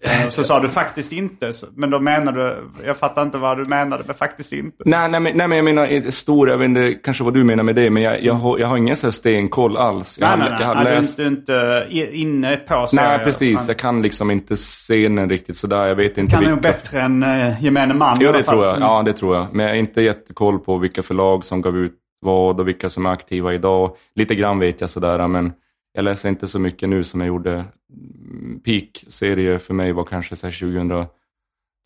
Eh, 0.02 0.28
Så 0.28 0.44
sa 0.44 0.60
du 0.60 0.68
faktiskt 0.68 1.12
inte, 1.12 1.52
men 1.74 1.90
då 1.90 2.00
menar 2.00 2.32
du, 2.32 2.56
jag 2.86 2.96
fattar 2.96 3.22
inte 3.22 3.38
vad 3.38 3.58
du 3.58 3.64
menade 3.64 4.04
med 4.06 4.16
faktiskt 4.16 4.52
inte. 4.52 4.76
Nej, 4.84 5.10
nej, 5.10 5.20
men, 5.20 5.36
nej, 5.36 5.48
men 5.48 5.56
jag 5.56 5.64
menar 5.64 6.10
stor, 6.10 6.48
jag 6.48 6.58
vet 6.58 6.64
inte 6.68 6.94
kanske 6.94 7.24
vad 7.24 7.34
du 7.34 7.44
menar 7.44 7.62
med 7.62 7.74
det, 7.74 7.90
men 7.90 8.02
jag, 8.02 8.22
jag, 8.22 8.34
har, 8.34 8.58
jag 8.58 8.66
har 8.66 8.76
ingen 8.76 8.96
så 8.96 9.06
här 9.06 9.12
stenkoll 9.12 9.76
alls. 9.76 10.18
Jag 10.20 10.38
Nej, 10.38 10.38
har, 10.38 10.50
nej, 10.50 10.60
jag 10.60 10.66
har 10.66 10.74
nej 10.74 10.84
läst... 10.84 11.16
Du 11.16 11.22
är 11.22 11.26
inte 11.26 11.86
inne 11.90 12.56
på 12.56 12.86
serier. 12.86 13.08
Nej, 13.08 13.24
precis. 13.24 13.56
Men 13.56 13.66
Jag 13.66 13.76
kan 13.76 14.02
liksom 14.02 14.30
inte 14.30 14.56
scenen 14.56 15.30
riktigt 15.30 15.56
sådär. 15.56 15.86
Jag 15.86 15.94
vet 15.94 16.18
inte 16.18 16.32
kan 16.34 16.44
nog 16.44 16.52
vilka... 16.52 16.68
bättre 16.68 17.00
än 17.00 17.22
uh, 17.22 17.64
gemene 17.64 17.94
man. 17.94 18.16
Jo, 18.20 18.32
det 18.32 18.42
tror 18.42 18.64
jag. 18.64 18.76
Mm. 18.76 18.88
Ja, 18.88 19.02
det 19.02 19.12
tror 19.12 19.36
jag. 19.36 19.46
Men 19.52 19.66
jag 19.66 19.72
har 19.72 19.78
inte 19.78 20.02
jättekoll 20.02 20.58
på 20.58 20.78
vilka 20.78 21.02
förlag 21.02 21.44
som 21.44 21.62
gav 21.62 21.76
ut 21.76 21.92
vad 22.20 22.60
och 22.60 22.68
vilka 22.68 22.88
som 22.88 23.06
är 23.06 23.10
aktiva 23.10 23.54
idag. 23.54 23.96
Lite 24.14 24.34
grann 24.34 24.58
vet 24.58 24.80
jag 24.80 24.90
sådär, 24.90 25.28
men 25.28 25.52
jag 25.96 26.04
läser 26.04 26.28
inte 26.28 26.48
så 26.48 26.58
mycket 26.58 26.88
nu 26.88 27.04
som 27.04 27.20
jag 27.20 27.28
gjorde. 27.28 27.52
Mm, 27.92 28.60
Peak-serie 28.64 29.58
för 29.58 29.74
mig 29.74 29.92
var 29.92 30.04
kanske 30.04 30.36
så 30.36 30.46
här 30.46 30.52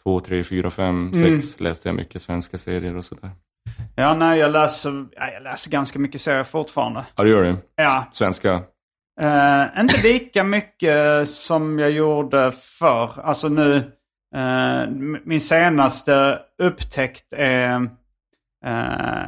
2002, 0.04 0.20
3, 0.26 0.44
4, 0.44 0.70
5, 0.70 1.12
6 1.40 1.60
läste 1.60 1.88
jag 1.88 1.96
mycket 1.96 2.22
svenska 2.22 2.58
serier 2.58 2.96
och 2.96 3.04
sådär. 3.04 3.30
Ja, 3.96 4.14
nej, 4.14 4.38
jag 4.38 4.52
läser, 4.52 5.06
ja, 5.16 5.30
jag 5.32 5.42
läser 5.42 5.70
ganska 5.70 5.98
mycket 5.98 6.20
serier 6.20 6.44
fortfarande. 6.44 7.06
Ja, 7.16 7.22
det 7.24 7.30
gör 7.30 7.42
det? 7.44 7.56
Ja. 7.76 8.06
Svenska? 8.12 8.62
Eh, 9.20 9.64
inte 9.80 10.02
lika 10.02 10.44
mycket 10.44 11.28
som 11.28 11.78
jag 11.78 11.90
gjorde 11.90 12.52
förr. 12.52 13.20
Alltså 13.20 13.48
nu, 13.48 13.90
m- 14.36 15.18
min 15.24 15.40
senaste 15.40 16.38
upptäckt 16.62 17.32
är 17.32 17.74
eh, 18.66 19.24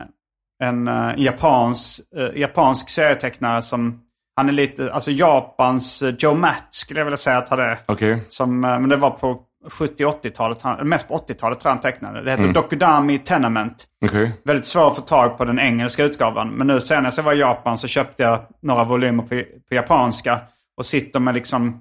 en 0.62 0.88
uh, 0.88 1.14
japans, 1.18 2.00
japansk 2.34 2.90
serietecknare 2.90 3.62
som, 3.62 4.00
han 4.36 4.48
är 4.48 4.52
lite, 4.52 4.92
alltså 4.92 5.10
Japans 5.10 6.02
eh, 6.02 6.14
Joe 6.18 6.34
Matt 6.34 6.66
skulle 6.70 7.00
jag 7.00 7.04
vilja 7.04 7.16
säga 7.16 7.38
att 7.38 7.48
han 7.48 7.60
är. 7.60 7.78
Okej. 7.86 8.24
Som, 8.28 8.64
eh, 8.64 8.70
men 8.78 8.88
det 8.88 8.96
var 8.96 9.10
på 9.10 9.40
70-80-talet, 9.70 10.62
han- 10.62 10.88
mest 10.88 11.08
på 11.08 11.14
80-talet 11.14 11.60
tror 11.60 11.68
jag 11.70 11.74
han 11.74 11.80
tecknade. 11.82 12.22
Det 12.22 12.30
heter 12.30 12.44
Dokudami 12.52 13.18
Tenement. 13.18 13.84
Okej. 14.04 14.40
Väldigt 14.44 14.66
svår 14.66 14.88
att 14.88 14.96
få 14.96 15.02
tag 15.02 15.38
på 15.38 15.44
den 15.44 15.58
engelska 15.58 16.04
utgavan. 16.04 16.48
Men 16.48 16.66
nu 16.66 16.80
senast 16.80 17.16
jag 17.18 17.24
var 17.24 17.32
i 17.32 17.38
Japan 17.38 17.78
så 17.78 17.88
köpte 17.88 18.22
jag 18.22 18.40
några 18.62 18.84
volymer 18.84 19.22
på, 19.22 19.28
på 19.68 19.74
japanska. 19.74 20.38
Och 20.76 20.86
sitter 20.86 21.20
med 21.20 21.34
liksom... 21.34 21.80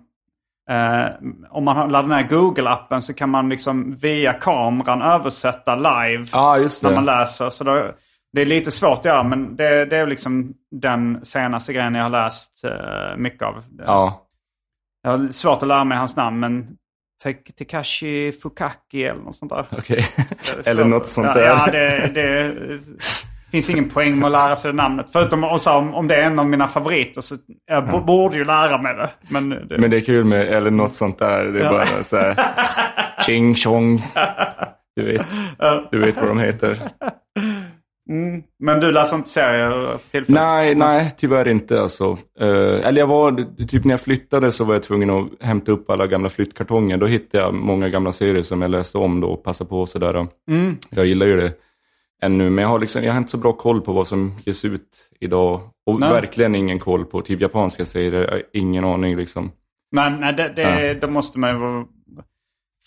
Eh, 0.70 1.06
om 1.50 1.64
man 1.66 1.92
laddar 1.92 2.08
ner 2.08 2.24
Google-appen 2.30 3.00
så 3.00 3.14
kan 3.14 3.30
man 3.30 3.50
liksom 3.50 3.96
via 3.96 4.34
kameran 4.34 5.02
översätta 5.02 5.76
live. 5.76 6.26
Just 6.58 6.84
När 6.84 6.90
man 6.96 7.06
läser. 7.06 7.50
Så 7.50 7.64
då, 7.64 7.86
det 8.34 8.42
är 8.42 8.46
lite 8.46 8.72
svårt 8.72 9.00
att 9.00 9.06
göra 9.06 9.24
men 9.24 9.56
det, 9.56 9.86
det 9.86 9.98
är 9.98 10.08
liksom 10.08 10.54
den 10.72 11.26
senaste 11.26 11.74
grejen 11.74 11.96
jag 11.96 12.04
har 12.04 12.10
läst 12.10 12.64
eh, 12.64 13.18
mycket 13.18 13.42
av. 13.42 13.64
Ja. 13.78 14.28
Jag 15.04 15.12
har 15.12 15.28
svårt 15.28 15.62
att 15.62 15.68
lära 15.68 15.84
mig 15.84 15.98
hans 15.98 16.16
namn 16.16 16.40
men 16.40 16.68
Te- 17.24 17.54
Tekashi 17.58 18.32
Fukaki 18.32 19.04
eller 19.04 19.22
något 19.22 19.36
sånt 19.36 19.52
där. 19.52 19.66
Okej. 19.72 20.06
Är 20.66 20.70
Eller 20.70 20.86
något 20.86 21.08
sånt 21.08 21.28
ja, 21.28 21.34
där. 21.34 21.46
Ja, 21.46 21.68
det, 21.72 22.12
det, 22.14 22.56
finns 23.52 23.70
ingen 23.70 23.90
poäng 23.90 24.20
med 24.20 24.26
att 24.26 24.32
lära 24.32 24.56
sig 24.56 24.72
det 24.72 24.78
namnet. 24.78 25.06
Förutom 25.14 25.44
och 25.44 25.62
så, 25.62 25.72
om, 25.72 25.94
om 25.94 26.08
det 26.08 26.16
är 26.16 26.22
en 26.22 26.40
av 26.40 26.50
mina 26.50 26.68
favoriter 26.68 27.22
så 27.22 27.36
jag 27.66 27.86
b- 27.86 28.00
borde 28.06 28.36
ju 28.36 28.46
lära 28.46 28.82
mig 28.82 28.96
det. 28.96 29.10
Men, 29.30 29.50
det, 29.50 29.78
Men 29.78 29.90
det 29.90 29.98
är 29.98 30.02
kul 30.02 30.26
med, 30.26 30.48
eller 30.48 30.72
något 30.72 30.94
sånt 30.94 31.20
där. 31.20 31.46
Det 31.46 31.62
är 31.62 31.70
bara 31.70 32.04
så 32.04 32.18
här, 32.18 32.36
ching 33.26 33.56
chong. 33.56 34.04
Du 34.96 35.06
vet, 35.06 35.32
du 35.92 36.00
vet 36.00 36.18
vad 36.18 36.28
de 36.28 36.40
heter. 36.40 36.80
men 38.60 38.80
du 38.80 38.92
läser 38.92 39.16
inte 39.16 39.30
serier 39.30 39.82
för 39.82 40.10
tillfället? 40.12 40.42
Nej, 40.42 40.76
nej, 40.76 41.14
tyvärr 41.18 41.48
inte 41.48 41.82
alltså. 41.82 42.18
Eh, 42.40 42.48
eller 42.88 42.98
jag 42.98 43.08
var, 43.08 43.66
typ 43.68 43.84
när 43.84 43.94
jag 43.94 44.02
flyttade 44.02 44.52
så 44.52 44.64
var 44.64 44.74
jag 44.74 44.84
tvungen 44.84 45.10
att 45.10 45.28
hämta 45.40 45.72
upp 45.72 45.90
alla 45.90 46.08
gamla 46.08 46.30
flyttkartonger. 46.30 46.98
Då 46.98 47.06
hittade 47.06 47.44
jag 47.44 47.54
många 47.54 47.90
gamla 47.90 48.12
serier 48.12 48.44
som 48.44 48.62
jag 48.62 48.72
läste 48.72 48.98
om 48.98 49.22
då 49.22 49.28
och 49.28 49.44
passade 49.44 49.70
på 49.70 49.86
sådär. 49.86 50.28
Jag 50.90 51.06
gillar 51.06 51.26
ju 51.26 51.42
det 51.42 51.54
ännu, 52.22 52.50
men 52.50 52.62
jag 52.62 52.70
har, 52.70 52.80
liksom, 52.80 53.04
jag 53.04 53.12
har 53.12 53.18
inte 53.18 53.32
så 53.32 53.38
bra 53.38 53.54
koll 53.54 53.82
på 53.82 53.94
vad 53.94 54.08
som 54.08 54.36
ges 54.46 54.66
ut 54.66 55.10
idag. 55.20 55.62
Och 55.86 56.00
Nej. 56.00 56.12
verkligen 56.12 56.56
ingen 56.56 56.80
koll 56.80 57.06
på 57.06 57.22
typ 57.22 57.42
japanska 57.42 57.86
serier, 57.86 58.44
ingen 58.54 58.86
aning 58.86 59.18
liksom. 59.18 59.52
Nej, 59.92 60.14
nej 60.20 60.34
det, 60.34 60.54
det, 60.56 60.94
då 61.02 61.08
måste 61.08 61.40
man 61.40 61.50
ju 61.50 61.58
vara 61.58 61.86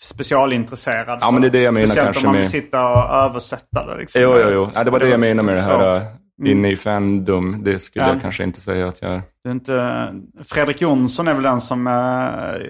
specialintresserad. 0.01 1.17
Ja, 1.21 1.31
men 1.31 1.41
det 1.41 1.47
är 1.47 1.51
det 1.51 1.61
jag 1.61 1.73
menar 1.73 1.87
Speciellt 1.87 2.05
kanske 2.07 2.19
om 2.21 2.25
man 2.25 2.33
vill 2.33 2.41
med- 2.41 2.51
sitta 2.51 2.89
och 2.93 3.15
översätta 3.15 3.85
det. 3.85 3.97
Liksom. 3.97 4.21
Jo, 4.21 4.35
jo, 4.41 4.49
jo. 4.49 4.69
Ja, 4.75 4.83
det 4.83 4.91
var 4.91 4.99
det 4.99 5.09
jag 5.09 5.19
menade 5.19 5.45
med 5.45 5.55
det 5.55 5.61
här 5.61 5.95
uh, 5.95 6.01
inne 6.45 6.71
i 6.71 6.77
fandom. 6.77 7.63
Det 7.63 7.79
skulle 7.79 8.05
Ja. 8.05 8.11
jag 8.13 8.21
kanske 8.21 8.43
inte 8.43 8.61
säga 8.61 8.87
att 8.87 9.01
jag 9.01 9.11
är. 9.11 9.21
Det 9.43 9.49
är 9.49 9.51
inte, 9.51 10.13
Fredrik 10.45 10.81
Jonsson 10.81 11.27
är 11.27 11.33
väl 11.33 11.43
den 11.43 11.61
som 11.61 11.87
eh, 11.87 11.93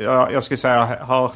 jag, 0.03 0.33
jag 0.33 0.43
skulle 0.43 0.57
säga 0.57 0.97
har 1.01 1.31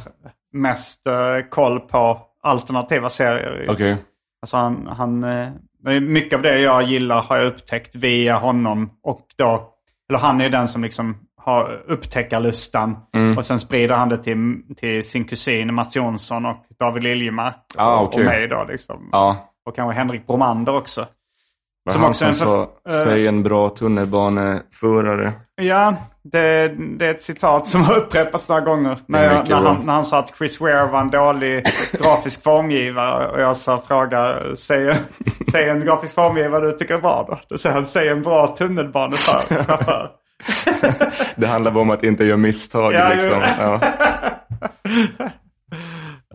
mest 0.54 1.08
eh, 1.08 1.14
koll 1.50 1.80
på 1.80 2.22
alternativa 2.44 3.10
serier. 3.10 3.66
Okej. 3.70 3.98
Alltså 4.42 4.58
han, 4.58 4.88
han, 4.98 5.24
eh, 5.24 6.00
mycket 6.02 6.34
av 6.38 6.42
det 6.42 6.60
jag 6.60 6.84
gillar 6.84 7.22
har 7.22 7.38
jag 7.38 7.48
upptäckt 7.48 7.96
via 7.96 8.36
honom. 8.38 8.90
Och 9.04 9.22
då, 9.38 9.70
eller 10.10 10.20
han 10.20 10.42
är 10.42 10.50
den 10.50 10.68
som 10.68 10.84
liksom 10.84 11.18
har 11.50 11.84
upptäckarlustan. 11.88 12.98
Mm. 13.16 13.38
Och 13.38 13.46
sen 13.46 13.60
sprider 13.60 13.96
han 13.96 14.10
det 14.10 14.18
till, 14.18 14.62
till 14.78 15.04
sin 15.10 15.26
kusin 15.26 15.74
Mats 15.74 15.96
Jonsson 15.96 16.46
och 16.46 16.58
David 16.80 17.04
Liljemark. 17.04 17.56
Ah, 17.78 17.96
och, 18.00 18.04
okej. 18.08 18.20
och 18.20 18.26
mig 18.26 18.48
då 18.48 18.66
liksom. 18.70 19.10
Ja. 19.12 19.38
Och 19.66 19.76
kanske 19.76 19.98
Henrik 20.00 20.28
Bromander 20.28 20.76
också. 20.76 21.06
Var 21.84 21.94
Som 21.94 22.02
han 22.02 22.10
också 22.10 22.26
som 22.26 22.34
sa, 22.36 22.70
förf- 22.90 23.04
säg 23.04 23.28
en 23.28 23.44
bra 23.44 23.70
tunnelbaneförare. 23.70 25.32
Ja, 25.62 25.96
det, 26.24 26.68
det 26.98 27.06
är 27.06 27.10
ett 27.12 27.22
citat 27.22 27.68
som 27.68 27.84
har 27.84 27.98
upprepats 27.98 28.50
några 28.50 28.62
gånger. 28.62 28.98
När, 29.06 29.24
jag, 29.26 29.50
när, 29.50 29.56
han, 29.56 29.86
när 29.86 29.94
han 29.94 30.06
sa 30.06 30.20
att 30.20 30.34
Chris 30.38 30.62
Ware 30.62 30.88
var 30.88 31.00
en 31.00 31.10
dålig 31.10 31.66
grafisk 31.92 32.44
formgivare. 32.44 33.28
Och 33.28 33.42
jag 33.42 33.56
sa 33.56 33.82
fråga, 33.88 34.36
säg, 34.56 34.96
säg 35.52 35.70
en 35.70 35.86
grafisk 35.86 36.16
formgivare 36.16 36.66
du 36.66 36.72
tycker 36.72 36.94
är 36.94 37.02
bra 37.02 37.26
då. 37.28 37.40
Då 37.50 37.58
säger 37.58 37.76
han, 37.76 37.86
säg 37.86 38.08
en 38.10 38.22
bra 38.22 38.48
tunnelbanechaufför. 38.48 40.10
Det 41.36 41.48
handlar 41.48 41.72
bara 41.72 41.82
om 41.82 41.90
att 41.90 42.04
inte 42.04 42.26
göra 42.26 42.38
misstag 42.38 42.94
Ja, 42.94 43.10
liksom. 43.10 43.42
Ja. 43.60 43.82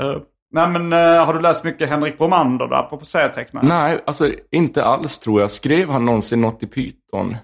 Uh, 0.00 0.16
nej 0.52 0.68
men 0.68 0.92
eh, 0.92 1.26
har 1.26 1.34
du 1.34 1.40
läst 1.40 1.64
mycket 1.64 1.88
Henrik 1.88 2.18
Bromander 2.18 2.66
då, 2.66 2.74
apropå 2.76 3.05
serietecknare? 3.05 3.66
Nej, 3.66 4.02
alltså 4.07 4.30
inte 4.50 4.84
alls 4.84 5.18
tror 5.18 5.40
jag. 5.40 5.50
Skrev 5.50 5.90
han 5.90 6.05
någonsin 6.05 6.40
något 6.40 6.62
i 6.62 6.66
Python? 6.66 7.36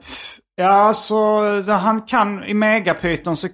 Pff, 0.00 0.38
ja, 0.56 0.94
så 0.94 1.42
där 1.42 1.78
han 1.78 2.02
kan 2.02 2.44
i 2.44 2.54
Megapython 2.54 3.36
så 3.36 3.48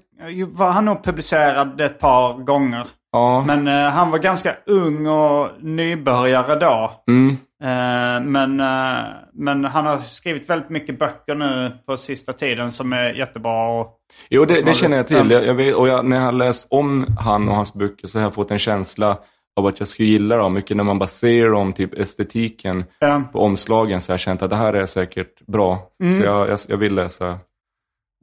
var 0.48 0.70
han 0.70 0.84
nog 0.84 1.04
publicerad 1.04 1.80
ett 1.80 1.98
par 1.98 2.44
gånger. 2.44 2.86
Ja. 3.12 3.44
Men 3.46 3.66
han 3.92 4.10
var 4.10 4.18
ganska 4.18 4.56
ung 4.66 5.06
och 5.06 5.48
nybörjare 5.60 6.54
då. 6.54 6.92
Mm. 7.08 7.36
Eh, 7.62 8.20
men, 8.22 8.60
eh, 8.60 9.06
men 9.32 9.64
han 9.64 9.86
har 9.86 9.98
skrivit 9.98 10.50
väldigt 10.50 10.70
mycket 10.70 10.98
böcker 10.98 11.34
nu 11.34 11.72
på 11.86 11.96
sista 11.96 12.32
tiden 12.32 12.70
som 12.72 12.92
är 12.92 13.12
jättebra. 13.12 13.68
Och, 13.80 13.96
Jo, 14.28 14.40
Och 14.40 14.46
det, 14.46 14.54
så 14.54 14.64
det 14.66 14.74
känner 14.74 14.96
jag 14.96 15.06
till. 15.06 15.16
Ja. 15.16 15.24
Jag, 15.36 15.46
jag 15.46 15.54
vet, 15.54 15.74
och 15.74 15.88
jag, 15.88 16.04
när 16.06 16.16
jag 16.16 16.24
har 16.24 16.32
läst 16.32 16.66
om 16.70 17.06
han 17.18 17.48
och 17.48 17.54
hans 17.54 17.74
böcker 17.74 18.06
så 18.08 18.18
har 18.18 18.22
jag 18.22 18.34
fått 18.34 18.50
en 18.50 18.58
känsla 18.58 19.18
av 19.56 19.66
att 19.66 19.78
jag 19.78 19.88
skulle 19.88 20.08
gilla 20.08 20.36
dem. 20.36 20.52
Mycket 20.54 20.76
när 20.76 20.84
man 20.84 20.98
bara 20.98 21.06
ser 21.06 21.48
dem, 21.48 21.72
typ 21.72 21.94
estetiken 21.98 22.84
Ja. 22.98 23.22
på 23.32 23.40
omslagen 23.40 24.00
så 24.00 24.10
har 24.10 24.14
jag 24.14 24.20
känt 24.20 24.42
att 24.42 24.50
det 24.50 24.56
här 24.56 24.72
är 24.74 24.86
säkert 24.86 25.40
bra. 25.46 25.78
Så 26.18 26.24
jag, 26.24 26.48
jag, 26.48 26.58
jag 26.68 26.76
vill 26.76 26.94
läsa 26.94 27.26
Mm. 27.26 27.40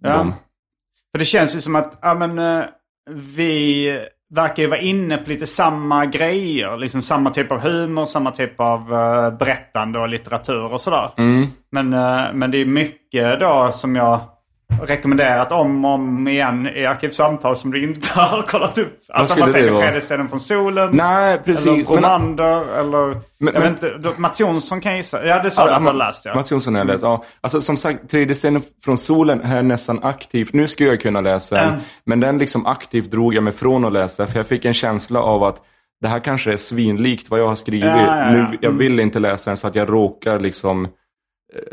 Ja. 0.03 0.17
dem. 0.17 0.33
För 1.11 1.19
det 1.19 1.25
känns 1.25 1.55
ju 1.55 1.61
som 1.61 1.75
att 1.75 1.99
ja, 2.01 2.13
men, 2.13 2.39
eh, 2.39 2.65
vi 3.09 3.99
verkar 4.29 4.63
ju 4.63 4.69
vara 4.69 4.79
inne 4.79 5.17
på 5.17 5.29
lite 5.29 5.47
samma 5.47 6.05
grejer. 6.05 6.77
Liksom 6.77 7.01
samma 7.01 7.29
typ 7.29 7.51
av 7.51 7.59
humor, 7.59 8.05
samma 8.05 8.31
typ 8.31 8.59
av 8.59 8.93
eh, 8.93 9.37
berättande 9.37 9.99
och 9.99 10.09
litteratur 10.09 10.73
och 10.73 10.81
sådär. 10.81 11.09
Mm. 11.17 11.47
Men, 11.71 11.93
eh, 11.93 12.33
men 12.33 12.51
det 12.51 12.57
är 12.57 12.65
mycket 12.65 13.39
då 13.39 13.69
som 13.73 13.95
jag 13.95 14.19
rekommenderat 14.85 15.51
om 15.51 15.85
och 15.85 15.91
om 15.91 16.27
igen 16.27 16.67
i 16.67 16.85
Arkivsamtal 16.85 17.55
som 17.55 17.71
du 17.71 17.83
inte 17.83 18.09
har 18.19 18.41
kollat 18.41 18.77
upp. 18.77 18.99
Alltså 19.09 19.39
man 19.39 19.53
tänker 19.53 19.75
tredje 19.75 19.99
scenen 19.99 20.29
från 20.29 20.39
solen. 20.39 20.89
Nej, 20.93 21.39
precis. 21.45 21.67
Eller 21.67 22.01
Men- 22.01 22.03
Romander 22.03 22.79
eller... 22.79 23.07
Men- 23.39 23.53
jag 23.53 23.63
men- 23.63 23.73
vet 23.73 23.83
inte, 23.83 24.09
Mats 24.21 24.39
Jonsson 24.39 24.81
kan 24.81 24.91
jag 24.91 24.97
gissa. 24.97 25.25
Ja 25.25 25.43
det 25.43 25.51
sa 25.51 25.65
du 25.67 25.71
att 25.73 25.81
du 25.81 25.85
har 25.87 25.93
läst 25.93 26.25
ja. 26.25 26.35
Mats 26.35 26.51
Jonsson 26.51 26.73
har 26.75 26.79
jag 26.79 26.87
läst, 26.87 27.03
ja. 27.03 27.23
Alltså 27.41 27.61
som 27.61 27.77
sagt, 27.77 28.09
tredje 28.09 28.33
scenen 28.35 28.61
från 28.83 28.97
solen 28.97 29.41
är 29.41 29.61
nästan 29.63 29.99
aktivt. 30.03 30.53
Nu 30.53 30.67
skulle 30.67 30.89
jag 30.89 31.01
kunna 31.01 31.21
läsa 31.21 31.55
den. 31.55 31.67
Mm. 31.69 31.79
Men 32.05 32.19
den 32.19 32.37
liksom 32.37 32.65
aktivt 32.65 33.11
drog 33.11 33.33
jag 33.33 33.43
mig 33.43 33.53
från 33.53 33.85
att 33.85 33.93
läsa. 33.93 34.27
För 34.27 34.39
jag 34.39 34.47
fick 34.47 34.65
en 34.65 34.73
känsla 34.73 35.19
av 35.21 35.43
att 35.43 35.61
det 36.01 36.07
här 36.07 36.19
kanske 36.19 36.53
är 36.53 36.57
svinlikt 36.57 37.29
vad 37.29 37.39
jag 37.39 37.47
har 37.47 37.55
skrivit. 37.55 37.85
Ja, 37.85 37.97
ja, 38.05 38.17
ja. 38.17 38.31
Nu, 38.31 38.57
jag 38.61 38.71
vill 38.71 38.99
inte 38.99 39.19
läsa 39.19 39.49
den 39.49 39.57
så 39.57 39.67
att 39.67 39.75
jag 39.75 39.89
råkar 39.93 40.39
liksom... 40.39 40.85
eh, 40.85 40.89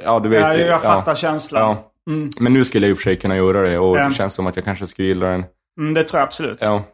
Ja, 0.04 0.20
du 0.20 0.28
vet. 0.28 0.40
Ja, 0.40 0.54
jag 0.56 0.82
fattar 0.82 1.14
känslan. 1.14 1.76
Ja. 2.04 2.12
Men 2.40 2.52
nu 2.52 2.64
skulle 2.64 2.86
jag 2.86 2.90
i 2.90 2.94
och 2.94 2.98
för 2.98 3.02
sig 3.02 3.16
kunna 3.16 3.36
göra 3.36 3.62
det 3.62 3.78
och 3.78 3.98
Ja. 3.98 4.08
det 4.08 4.14
känns 4.14 4.34
som 4.34 4.46
att 4.46 4.56
jag 4.56 4.64
kanske 4.64 4.86
skulle 4.86 5.08
gilla 5.08 5.26
den. 5.26 5.44
Mm, 5.80 5.94
det 5.94 6.04
tror 6.04 6.18
jag 6.20 6.26
absolut. 6.26 6.58
Ja. 6.60 6.84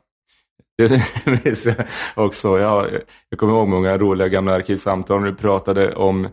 Också. 2.15 2.59
Jag, 2.59 2.87
jag 3.29 3.39
kommer 3.39 3.53
ihåg 3.53 3.69
många 3.69 3.99
roliga 3.99 4.29
gamla 4.29 4.55
arkivsamtal 4.55 5.21
när 5.21 5.27
du 5.31 5.35
pratade 5.37 5.95
om, 5.95 6.29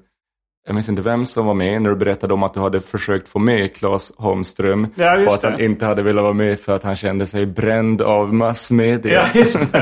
jag 0.68 0.74
minns 0.76 0.90
inte 0.90 1.02
vem 1.02 1.26
som 1.26 1.46
var 1.46 1.54
med, 1.54 1.82
när 1.82 1.90
du 1.90 1.96
berättade 1.96 2.34
om 2.34 2.44
att 2.44 2.54
du 2.54 2.60
hade 2.60 2.82
försökt 2.82 3.28
få 3.28 3.40
med 3.40 3.76
Claes 3.76 4.12
Holmström. 4.18 4.88
Ja, 4.96 5.20
och 5.26 5.34
att 5.34 5.44
han 5.44 5.58
det. 5.58 5.66
inte 5.66 5.86
hade 5.86 6.04
velat 6.04 6.24
vara 6.24 6.34
med 6.34 6.60
för 6.60 6.76
att 6.76 6.84
han 6.84 6.96
kände 6.96 7.26
sig 7.26 7.46
bränd 7.46 8.02
av 8.02 8.34
massmedia. 8.34 9.26
Ja, 9.34 9.44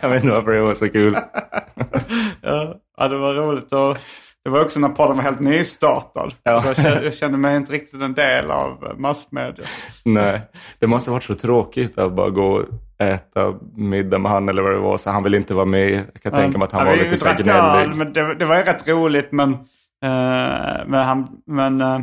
jag 0.00 0.08
vet 0.08 0.22
inte 0.24 0.34
varför 0.34 0.50
det 0.52 0.60
var 0.62 0.74
så 0.74 0.88
kul. 0.88 1.16
Ja, 2.42 2.74
ja, 2.96 3.08
det 3.08 3.18
var 3.18 3.34
roligt. 3.34 3.72
Och 3.72 3.96
det 4.44 4.50
var 4.50 4.60
också 4.60 4.80
när 4.80 4.88
podden 4.88 5.16
var 5.16 5.22
helt 5.24 5.40
nystartad. 5.40 6.34
Ja. 6.42 6.64
Jag, 7.02 7.14
kände, 7.14 7.38
mig 7.38 7.56
inte 7.56 7.72
riktigt 7.72 8.02
en 8.02 8.14
del 8.14 8.50
av 8.50 8.84
eh, 8.90 8.96
massmedia. 8.96 9.64
Nej, 10.04 10.42
det 10.78 10.86
måste 10.86 11.10
ha 11.10 11.14
varit 11.14 11.24
så 11.24 11.34
tråkigt 11.34 11.98
att 11.98 12.12
bara 12.12 12.30
gå 12.30 12.46
och 12.46 12.64
äta 13.04 13.54
middag 13.76 14.18
med 14.18 14.32
han 14.32 14.48
eller 14.48 14.62
vad 14.62 14.72
det 14.72 14.78
var. 14.78 14.98
Så 14.98 15.10
han 15.10 15.22
vill 15.22 15.34
inte 15.34 15.54
vara 15.54 15.64
med. 15.66 16.04
Jag 16.12 16.22
kan 16.22 16.32
tänka 16.32 16.58
mig 16.58 16.64
att 16.66 16.72
han 16.72 16.86
Ja, 16.86 16.90
var 16.96 17.04
lite 17.04 17.16
så 17.16 17.32
gnällig. 17.38 17.96
men 17.96 18.12
det, 18.12 18.34
det 18.34 18.44
var 18.44 18.56
ju 18.56 18.62
rätt 18.62 18.88
roligt 18.88 19.32
men... 19.32 19.52
eh, 19.52 19.58
men 20.86 20.94
han... 20.94 21.28
Men, 21.46 21.80
ja, 21.80 22.02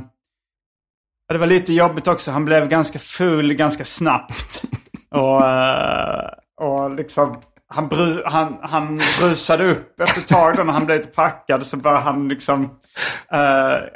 det 1.33 1.37
var 1.37 1.47
lite 1.47 1.73
jobbigt 1.73 2.07
också. 2.07 2.31
Han 2.31 2.45
blev 2.45 2.67
ganska 2.69 2.99
full 2.99 3.53
ganska 3.53 3.85
snabbt. 3.85 4.63
och, 5.11 5.45
eh, 5.45 6.29
och 6.61 6.91
liksom... 6.95 7.37
Han, 7.69 7.87
bru, 7.87 8.21
han, 8.25 8.57
han 8.61 8.99
brusade 9.21 9.71
upp 9.71 9.99
efter 9.99 10.21
ett 10.21 10.27
tag 10.27 10.55
då 10.55 10.63
när 10.63 10.73
han 10.73 10.85
blev 10.85 10.97
lite 10.97 11.11
packad. 11.11 11.65
Så 11.65 11.77
började 11.77 12.01
han 12.01 12.27
liksom 12.27 12.63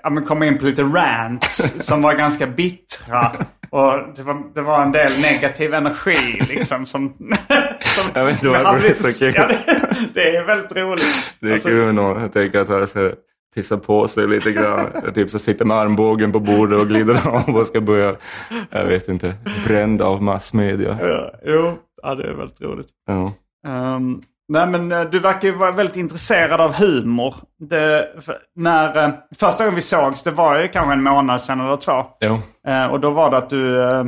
uh, 0.08 0.24
komma 0.26 0.46
in 0.46 0.58
på 0.58 0.66
lite 0.66 0.84
rants 0.84 1.86
som 1.88 2.02
var 2.02 2.14
ganska 2.14 2.48
bittra. 2.48 3.32
Och 3.70 4.16
det 4.16 4.24
var, 4.24 4.54
det 4.56 4.62
var 4.62 4.82
en 4.84 4.92
del 4.92 5.22
negativ 5.22 5.74
energi 5.74 6.42
liksom 6.50 6.86
som... 6.86 7.14
som 7.82 8.12
Jag 8.14 8.26
vet 8.26 8.34
inte 8.34 8.50
varför 8.50 8.80
det 8.82 8.90
är 8.90 9.12
så 9.12 9.20
kul. 9.20 9.34
Ja, 9.36 9.48
det, 9.48 10.14
det 10.14 10.36
är 10.38 10.44
väldigt 10.46 10.78
roligt. 10.78 11.34
Det 11.40 11.48
är 11.48 11.54
Alltså, 11.54 11.68
kul 11.70 11.94
när 11.96 12.20
jag 12.20 12.34
tänker 12.34 12.60
att 12.60 12.70
han 12.70 12.88
ska 12.88 13.12
pissa 13.56 13.78
på 13.78 14.08
sig 14.08 14.28
lite 14.28 14.52
grann. 14.52 14.88
Jag 15.04 15.16
typ 15.16 15.30
så 15.30 15.40
sitter 15.40 15.66
med 15.66 15.78
armbågen 15.78 16.32
på 16.32 16.40
bordet 16.40 16.80
och 16.80 16.88
glider 16.88 17.28
av 17.28 17.56
och 17.56 17.68
ska 17.68 17.82
börja, 17.82 18.16
jag 18.70 18.86
vet 18.86 19.08
inte, 19.08 19.36
bränd 19.68 20.02
av 20.02 20.24
massmedia. 20.24 20.98
ja, 21.02 21.32
jo, 21.46 21.78
ja, 22.04 22.16
det 22.16 22.24
är 22.24 22.34
väldigt 22.34 22.62
roligt. 22.62 22.88
Ja. 23.08 23.34
Ehm, 23.68 24.22
nej 24.48 24.68
men 24.68 24.92
eh, 24.92 25.04
du 25.04 25.20
verkar 25.20 25.48
ju 25.48 25.56
vara 25.56 25.72
väldigt 25.72 25.96
intresserad 25.96 26.62
av 26.62 26.74
humor. 26.74 27.36
Det, 27.60 28.14
för, 28.22 28.38
när, 28.56 29.04
eh, 29.04 29.14
första 29.40 29.64
gången 29.64 29.76
vi 29.76 29.82
sågs, 29.82 30.24
det 30.24 30.32
var 30.32 30.60
ju 30.60 30.68
kanske 30.68 30.94
en 30.94 31.04
månad 31.04 31.42
sedan 31.42 31.60
eller 31.60 31.78
två. 31.78 32.06
Ja. 32.20 32.40
Eh, 32.68 32.86
och 32.86 33.00
då 33.00 33.10
var 33.10 33.32
det 33.32 33.38
att 33.38 33.50
du 33.50 33.82
eh, 33.84 34.06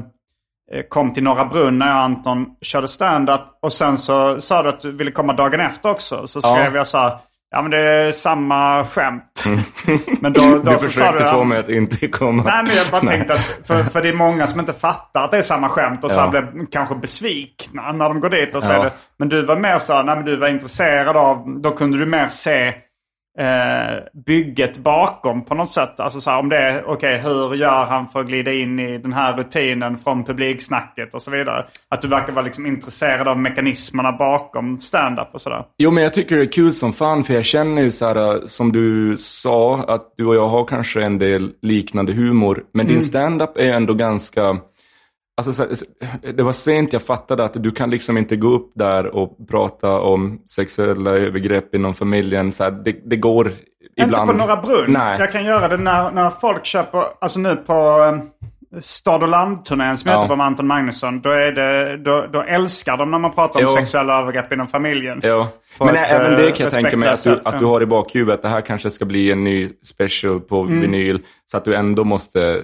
kom 0.89 1.13
till 1.13 1.23
Norra 1.23 1.45
Brunn 1.45 1.79
när 1.79 1.87
jag 1.87 1.95
och 1.95 2.01
Anton 2.01 2.45
körde 2.61 2.87
stand-up. 2.87 3.41
Och 3.61 3.73
sen 3.73 3.97
så 3.97 4.41
sa 4.41 4.63
du 4.63 4.69
att 4.69 4.81
du 4.81 4.91
ville 4.91 5.11
komma 5.11 5.33
dagen 5.33 5.59
efter 5.59 5.89
också. 5.89 6.27
Så 6.27 6.41
skrev 6.41 6.75
jag 6.75 6.87
så 6.87 6.97
här, 6.97 7.17
ja 7.53 7.61
men 7.61 7.71
det 7.71 7.77
är 7.77 8.11
samma 8.11 8.85
skämt. 8.85 9.43
men 10.19 10.33
då, 10.33 10.41
då 10.63 10.71
Du 10.71 10.77
försökte 10.77 11.23
du, 11.23 11.29
få 11.29 11.43
mig 11.43 11.59
att 11.59 11.69
inte 11.69 12.07
komma. 12.07 12.43
Nej, 12.43 12.63
men 12.63 12.71
jag 12.75 13.01
bara 13.01 13.11
tänkte 13.11 13.33
att 13.33 13.59
för, 13.67 13.83
för 13.83 14.01
det 14.01 14.09
är 14.09 14.13
många 14.13 14.47
som 14.47 14.59
inte 14.59 14.73
fattar 14.73 15.23
att 15.23 15.31
det 15.31 15.37
är 15.37 15.41
samma 15.41 15.69
skämt 15.69 16.03
och 16.03 16.11
så 16.11 16.19
Ja. 16.19 16.27
blir 16.29 16.65
kanske 16.71 16.95
besvikna 16.95 17.91
när 17.91 18.09
de 18.09 18.19
går 18.19 18.29
dit 18.29 18.55
och 18.55 18.63
säger 18.63 18.77
Ja. 18.77 18.83
det. 18.83 18.91
Men 19.19 19.29
du 19.29 19.45
var 19.45 19.55
mer 19.55 19.79
så, 19.79 20.01
nej 20.03 20.15
men 20.15 20.25
du 20.25 20.35
var 20.37 20.47
intresserad 20.47 21.17
av, 21.17 21.59
då 21.61 21.71
kunde 21.71 21.97
du 21.97 22.05
mer 22.05 22.27
se 22.27 22.73
eh, 23.39 24.21
bygget 24.25 24.77
bakom 24.77 25.45
på 25.45 25.55
något 25.55 25.71
sätt. 25.71 25.99
Alltså 25.99 26.21
så 26.21 26.29
här, 26.29 26.39
om 26.39 26.49
det 26.49 26.57
är, 26.57 26.83
okej 26.85 27.19
hur 27.19 27.55
gör 27.55 27.85
han 27.85 28.07
för 28.07 28.19
att 28.19 28.27
glida 28.27 28.53
in 28.53 28.79
i 28.79 28.97
den 28.97 29.13
här 29.13 29.37
rutinen 29.37 29.97
från 29.97 30.23
publiksnacket 30.23 31.13
och 31.13 31.21
så 31.21 31.31
vidare. 31.31 31.65
Att 31.89 32.01
du 32.01 32.07
verkar 32.07 32.33
vara 32.33 32.45
liksom 32.45 32.65
intresserad 32.65 33.27
av 33.27 33.39
mekanismerna 33.39 34.11
bakom 34.11 34.79
stand-up 34.79 35.27
och 35.33 35.41
sådär. 35.41 35.65
Jo, 35.77 35.91
men 35.91 36.03
jag 36.03 36.13
tycker 36.13 36.35
det 36.35 36.41
är 36.41 36.51
kul 36.51 36.73
som 36.73 36.93
fan, 36.93 37.23
för 37.23 37.33
jag 37.33 37.45
känner 37.45 37.81
ju 37.81 37.91
så 37.91 38.07
här, 38.07 38.47
som 38.47 38.71
du 38.71 39.17
sa, 39.17 39.77
att 39.87 40.13
du 40.17 40.25
och 40.25 40.35
jag 40.35 40.47
har 40.47 40.65
kanske 40.65 41.03
en 41.03 41.17
del 41.17 41.51
liknande 41.61 42.13
humor. 42.13 42.63
Men 42.73 42.87
din 42.87 43.01
stand-up 43.01 43.57
är 43.57 43.71
ändå 43.71 43.93
ganska... 43.93 44.57
Alltså, 45.37 45.53
så 45.75 45.85
det 46.33 46.43
var 46.43 46.51
sent 46.51 46.93
jag 46.93 47.01
fattade 47.01 47.43
att 47.43 47.63
du 47.63 47.71
kan 47.71 47.89
liksom 47.89 48.17
inte 48.17 48.35
gå 48.35 48.47
upp 48.47 48.71
där 48.75 49.15
och 49.15 49.37
prata 49.49 49.99
om 50.01 50.39
sexuella 50.49 51.11
övergrepp 51.11 51.75
inom 51.75 51.93
familjen. 51.93 52.51
Så 52.51 52.63
här, 52.63 52.71
det, 52.71 52.95
det 53.09 53.15
går 53.15 53.51
ibland. 53.97 54.29
Inte 54.29 54.39
på 54.39 54.47
Norra 54.47 54.61
Brunn. 54.61 54.91
Nej. 54.93 55.19
Jag 55.19 55.31
kan 55.31 55.45
göra 55.45 55.67
det 55.67 55.77
när, 55.77 56.11
när 56.11 56.29
folk 56.29 56.65
köper, 56.65 57.03
alltså 57.21 57.39
nu 57.39 57.55
på 57.55 57.73
eh, 57.73 58.19
Stad 58.79 59.23
och 59.23 59.29
land-turnén 59.29 59.97
som 59.97 60.09
jag 60.09 60.15
Ja. 60.17 60.19
heter 60.21 60.29
på 60.29 60.35
med 60.35 60.45
Anton 60.45 60.67
Magnusson. 60.67 61.21
Då, 61.21 61.29
är 61.29 61.51
det, 61.51 61.97
då, 61.97 62.25
då 62.33 62.41
älskar 62.41 62.97
de 62.97 63.11
när 63.11 63.19
man 63.19 63.33
pratar 63.33 63.59
om 63.59 63.65
Jo. 63.69 63.75
sexuella 63.75 64.19
övergrepp 64.21 64.53
inom 64.53 64.67
familjen. 64.67 65.19
Ja, 65.23 65.47
På 65.77 65.85
men 65.85 65.95
ett, 65.95 66.09
även 66.11 66.33
eh, 66.33 66.37
det 66.39 66.51
kan 66.51 66.63
jag 66.63 66.73
tänka 66.73 66.97
mig 66.97 67.09
att 67.09 67.23
du, 67.23 67.39
att 67.43 67.59
du 67.59 67.65
har 67.65 67.81
i 67.81 67.85
bakhuvudet. 67.85 68.41
Det 68.41 68.47
här 68.49 68.61
kanske 68.61 68.89
ska 68.89 69.05
bli 69.05 69.31
en 69.31 69.43
ny 69.43 69.69
special 69.83 70.39
på 70.41 70.61
Mm. 70.61 70.81
vinyl. 70.81 71.19
Så 71.45 71.57
att 71.57 71.65
du 71.65 71.75
ändå 71.75 72.03
måste, 72.03 72.49
eh, 72.49 72.55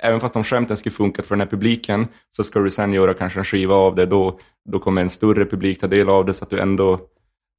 även 0.00 0.20
fast 0.20 0.34
de 0.34 0.44
skämten 0.44 0.76
skulle 0.76 0.94
funkat 0.94 1.26
för 1.26 1.34
den 1.34 1.40
här 1.40 1.48
publiken, 1.50 2.08
så 2.30 2.44
ska 2.44 2.60
du 2.60 2.70
sen 2.70 2.92
göra 2.92 3.14
kanske 3.14 3.38
en 3.40 3.44
skiva 3.44 3.74
av 3.74 3.94
det. 3.94 4.06
Då, 4.06 4.38
då 4.70 4.78
kommer 4.78 5.02
en 5.02 5.08
större 5.10 5.44
publik 5.44 5.80
ta 5.80 5.86
del 5.86 6.08
av 6.08 6.24
det 6.24 6.34
så 6.34 6.44
att 6.44 6.50
du 6.50 6.60
ändå 6.60 6.98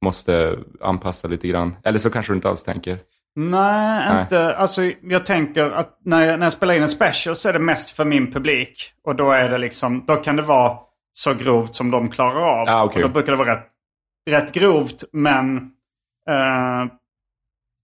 måste 0.04 0.58
anpassa 0.80 1.28
lite 1.28 1.48
grann. 1.48 1.76
Eller 1.84 1.98
så 1.98 2.10
kanske 2.10 2.32
du 2.32 2.36
inte 2.36 2.48
alls 2.48 2.64
tänker. 2.64 2.98
Nej, 3.34 4.12
Nej. 4.12 4.22
inte. 4.22 4.54
Alltså, 4.54 4.82
jag 5.02 5.26
tänker 5.26 5.70
att 5.70 5.98
när 6.04 6.26
jag, 6.26 6.38
när 6.38 6.46
jag 6.46 6.52
spelar 6.52 6.74
in 6.74 6.82
en 6.82 6.88
special 6.88 7.36
så 7.36 7.48
är 7.48 7.52
det 7.52 7.58
mest 7.58 7.90
för 7.90 8.04
min 8.04 8.32
publik. 8.32 8.92
Och 9.04 9.16
då 9.16 9.30
är 9.30 9.50
det 9.50 9.58
liksom, 9.58 10.04
då 10.06 10.16
kan 10.16 10.36
det 10.36 10.42
vara 10.42 10.78
så 11.12 11.34
grovt 11.34 11.74
som 11.74 11.90
de 11.90 12.08
klarar 12.08 12.60
av. 12.60 12.68
Ah, 12.68 12.84
okej. 12.84 13.04
och 13.04 13.08
då 13.08 13.12
brukar 13.14 13.32
det 13.32 13.38
vara 13.38 13.54
rätt, 13.54 13.68
rätt 14.30 14.52
grovt, 14.52 15.04
men... 15.12 15.56
eh, 16.28 16.92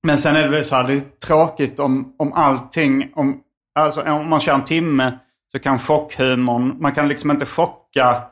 men 0.06 0.18
sen 0.18 0.36
är 0.36 0.48
det 0.48 0.64
så 0.64 0.76
här, 0.76 0.86
det 0.86 0.92
är 0.94 1.02
tråkigt 1.26 1.80
om, 1.80 2.14
om 2.18 2.32
allting, 2.32 3.12
om, 3.14 3.40
alltså 3.78 4.02
om 4.02 4.28
man 4.28 4.40
kör 4.40 4.54
en 4.54 4.64
timme 4.64 5.18
så 5.52 5.58
kan 5.58 5.78
chockhumorn, 5.78 6.76
man 6.80 6.94
kan 6.94 7.08
liksom 7.08 7.30
inte 7.30 7.46
chocka 7.46 8.22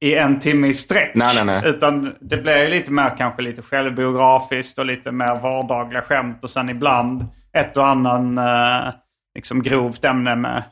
i 0.00 0.14
en 0.14 0.40
timme 0.40 0.68
i 0.68 0.74
sträck. 0.74 1.14
Nej, 1.14 1.34
nej, 1.34 1.44
nej. 1.44 1.62
Utan 1.66 2.14
det 2.20 2.36
blir 2.36 2.62
ju 2.62 2.68
lite 2.68 2.92
mer 2.92 3.16
kanske 3.18 3.42
lite 3.42 3.62
självbiografiskt 3.62 4.78
och 4.78 4.86
lite 4.86 5.12
mer 5.12 5.40
vardagliga 5.40 6.02
skämt. 6.02 6.38
Och 6.42 6.50
sen 6.50 6.68
ibland 6.68 7.26
ett 7.52 7.76
och 7.76 7.86
annan 7.86 8.38
eh, 8.38 8.94
liksom 9.34 9.62
grovt 9.62 10.04
ämne 10.04 10.36
med... 10.36 10.62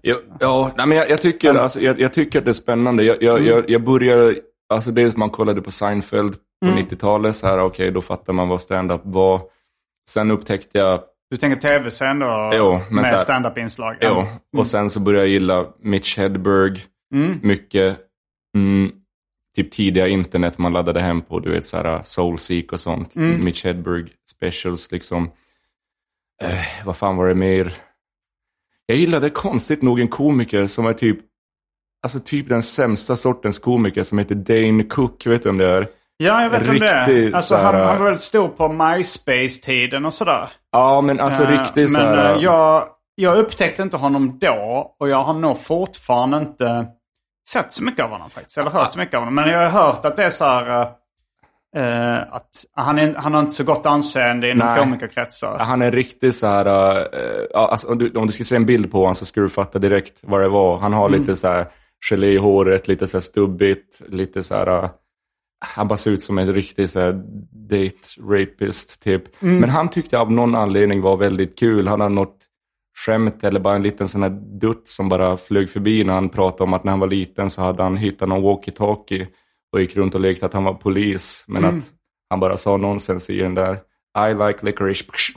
Ja, 0.00 0.16
ja 0.40 0.70
nej, 0.76 0.86
men 0.86 0.98
jag, 0.98 1.10
jag, 1.10 1.22
tycker, 1.22 1.54
alltså, 1.54 1.80
jag, 1.80 2.00
jag 2.00 2.12
tycker 2.12 2.38
att 2.38 2.44
det 2.44 2.50
är 2.50 2.52
spännande. 2.52 3.02
Jag, 3.02 3.22
jag, 3.22 3.42
jag, 3.46 3.70
jag 3.70 3.84
börjar, 3.84 4.34
alltså 4.68 4.90
dels 4.90 5.16
man 5.16 5.30
kollade 5.30 5.62
på 5.62 5.70
Seinfeld 5.70 6.36
på 6.64 6.66
90-talet, 6.66 7.36
så 7.36 7.46
här, 7.46 7.60
okej, 7.60 7.90
då 7.90 8.02
fattar 8.02 8.32
man 8.32 8.48
vad 8.48 8.60
stand-up 8.60 9.00
var. 9.04 9.40
Sen 10.10 10.30
upptäckte 10.30 10.78
jag, 10.78 11.00
Du 11.34 11.38
tänker 11.38 12.18
då? 12.20 12.50
Jo, 12.56 12.80
med 12.90 13.20
stand-up-inslag? 13.20 13.96
ja, 14.00 14.28
och 14.56 14.66
sen 14.66 14.90
så 14.90 15.00
började 15.00 15.24
jag 15.24 15.32
gilla 15.32 15.66
Mitch 15.82 16.18
Hedberg 16.18 16.80
mycket. 17.42 17.98
Mm, 18.56 18.92
typ 19.56 19.70
tidiga 19.70 20.08
internet 20.08 20.58
man 20.58 20.72
laddade 20.72 21.00
hem 21.00 21.22
på, 21.22 21.40
du 21.40 21.50
vet 21.50 21.64
så 21.64 21.76
här 21.76 22.02
Soulseek 22.04 22.72
och 22.72 22.80
sånt. 22.80 23.14
Mitch 23.14 23.64
Hedberg 23.64 24.08
specials 24.30 24.90
liksom. 24.90 25.30
Eh, 26.42 26.84
vad 26.84 26.96
fan 26.96 27.16
var 27.16 27.26
det 27.28 27.34
mer? 27.34 27.74
Jag 28.86 28.98
gillade 28.98 29.30
konstigt 29.30 29.82
nog 29.82 30.00
en 30.00 30.08
komiker 30.08 30.66
som 30.66 30.86
är 30.86 30.92
typ, 30.92 31.18
alltså 32.02 32.20
typ 32.20 32.48
den 32.48 32.62
sämsta 32.62 33.16
sortens 33.16 33.58
komiker 33.58 34.02
som 34.02 34.18
heter 34.18 34.34
Dane 34.34 34.84
Cook, 34.84 35.26
vet 35.26 35.42
du 35.42 35.48
vem 35.48 35.58
det 35.58 35.68
är? 35.68 35.88
Ja, 36.16 36.42
jag 36.42 36.50
vet 36.50 36.68
om 36.68 36.78
det 36.78 36.88
är. 36.88 37.32
Alltså, 37.34 37.54
så 37.54 37.60
han, 37.60 37.74
han 37.74 37.98
var 37.98 38.04
väldigt 38.04 38.22
stor 38.22 38.48
på 38.48 38.68
MySpace-tiden 38.68 40.04
och 40.04 40.14
sådär. 40.14 40.50
Ja, 40.74 41.00
men 41.00 41.20
alltså 41.20 41.42
Eh, 41.42 41.48
riktigt 41.48 41.92
så 41.92 41.98
Men 41.98 42.18
här. 42.18 42.34
eh, 42.36 42.42
jag, 42.42 42.88
jag 43.14 43.38
upptäckte 43.38 43.82
inte 43.82 43.96
honom 43.96 44.38
då 44.40 44.94
och 45.00 45.08
jag 45.08 45.22
har 45.22 45.34
nog 45.34 45.58
fortfarande 45.60 46.36
inte 46.36 46.86
sett 47.48 47.72
så 47.72 47.84
mycket 47.84 48.04
av 48.04 48.10
honom 48.10 48.30
faktiskt. 48.30 48.58
Eller 48.58 48.70
hört 48.70 48.92
så 48.92 48.98
mycket 48.98 49.14
av 49.14 49.20
honom. 49.20 49.34
Men 49.34 49.48
jag 49.48 49.70
har 49.70 49.86
hört 49.86 50.04
att 50.04 50.16
det 50.16 50.24
är 50.24 50.30
så 50.30 50.44
här... 50.44 50.80
eh, 51.76 52.16
att 52.34 52.48
han, 52.76 52.98
är, 52.98 53.14
han 53.14 53.34
har 53.34 53.40
inte 53.40 53.52
så 53.54 53.64
gott 53.64 53.86
anseende 53.86 54.50
inom 54.50 54.68
Nej. 54.68 54.78
komikerkretsar. 54.78 55.58
Han 55.58 55.82
är 55.82 55.90
riktigt 55.92 56.36
så 56.36 56.46
här, 56.46 56.66
alltså, 57.56 57.88
om, 57.88 57.98
du, 57.98 58.10
om 58.10 58.26
du 58.26 58.32
skulle 58.32 58.44
se 58.44 58.56
en 58.56 58.66
bild 58.66 58.92
på 58.92 58.98
honom 58.98 59.14
så 59.14 59.24
skulle 59.24 59.46
du 59.46 59.50
fatta 59.50 59.78
direkt 59.78 60.18
vad 60.22 60.40
det 60.40 60.48
var. 60.48 60.78
Han 60.78 60.92
har 60.92 61.08
lite 61.08 61.36
så 61.36 61.48
här 61.48 61.66
håret, 62.38 62.88
lite 62.88 63.06
så 63.06 63.16
här 63.16 63.22
stubbigt, 63.22 64.02
lite 64.08 64.42
så 64.42 64.54
här, 64.54 64.88
han 65.64 65.88
bara 65.88 65.96
ser 65.96 66.10
ut 66.10 66.22
som 66.22 66.38
en 66.38 66.52
riktig 66.52 66.90
så 66.90 67.00
här 67.00 67.12
date 67.52 68.20
rapist 68.20 69.02
typ. 69.02 69.22
Men 69.38 69.70
han 69.70 69.88
tyckte 69.88 70.18
av 70.18 70.32
någon 70.32 70.54
anledning 70.54 71.00
var 71.00 71.16
väldigt 71.16 71.58
kul. 71.58 71.88
Han 71.88 72.00
hade 72.00 72.14
något 72.14 72.38
skämt 72.96 73.44
eller 73.44 73.60
bara 73.60 73.74
en 73.74 73.82
liten 73.82 74.08
sån 74.08 74.22
här 74.22 74.30
dutt 74.60 74.88
som 74.88 75.08
bara 75.08 75.36
flög 75.36 75.70
förbi 75.70 76.04
när 76.04 76.14
han 76.14 76.28
pratade 76.28 76.62
om 76.62 76.72
att 76.74 76.84
när 76.84 76.92
han 76.92 77.00
var 77.00 77.06
liten 77.06 77.50
så 77.50 77.62
hade 77.62 77.82
han 77.82 77.96
hittat 77.96 78.28
någon 78.28 78.42
walkie-talkie 78.42 79.26
och 79.72 79.80
gick 79.80 79.96
runt 79.96 80.14
och 80.14 80.20
lekte 80.20 80.46
att 80.46 80.52
han 80.52 80.64
var 80.64 80.74
polis. 80.74 81.44
Men 81.48 81.64
att 81.64 81.84
han 82.30 82.40
bara 82.40 82.56
sa 82.56 82.76
nonsens 82.76 83.30
i 83.30 83.38
den 83.38 83.54
där 83.54 83.78
I 84.30 84.34
like 84.34 84.66
licorice. 84.66 85.04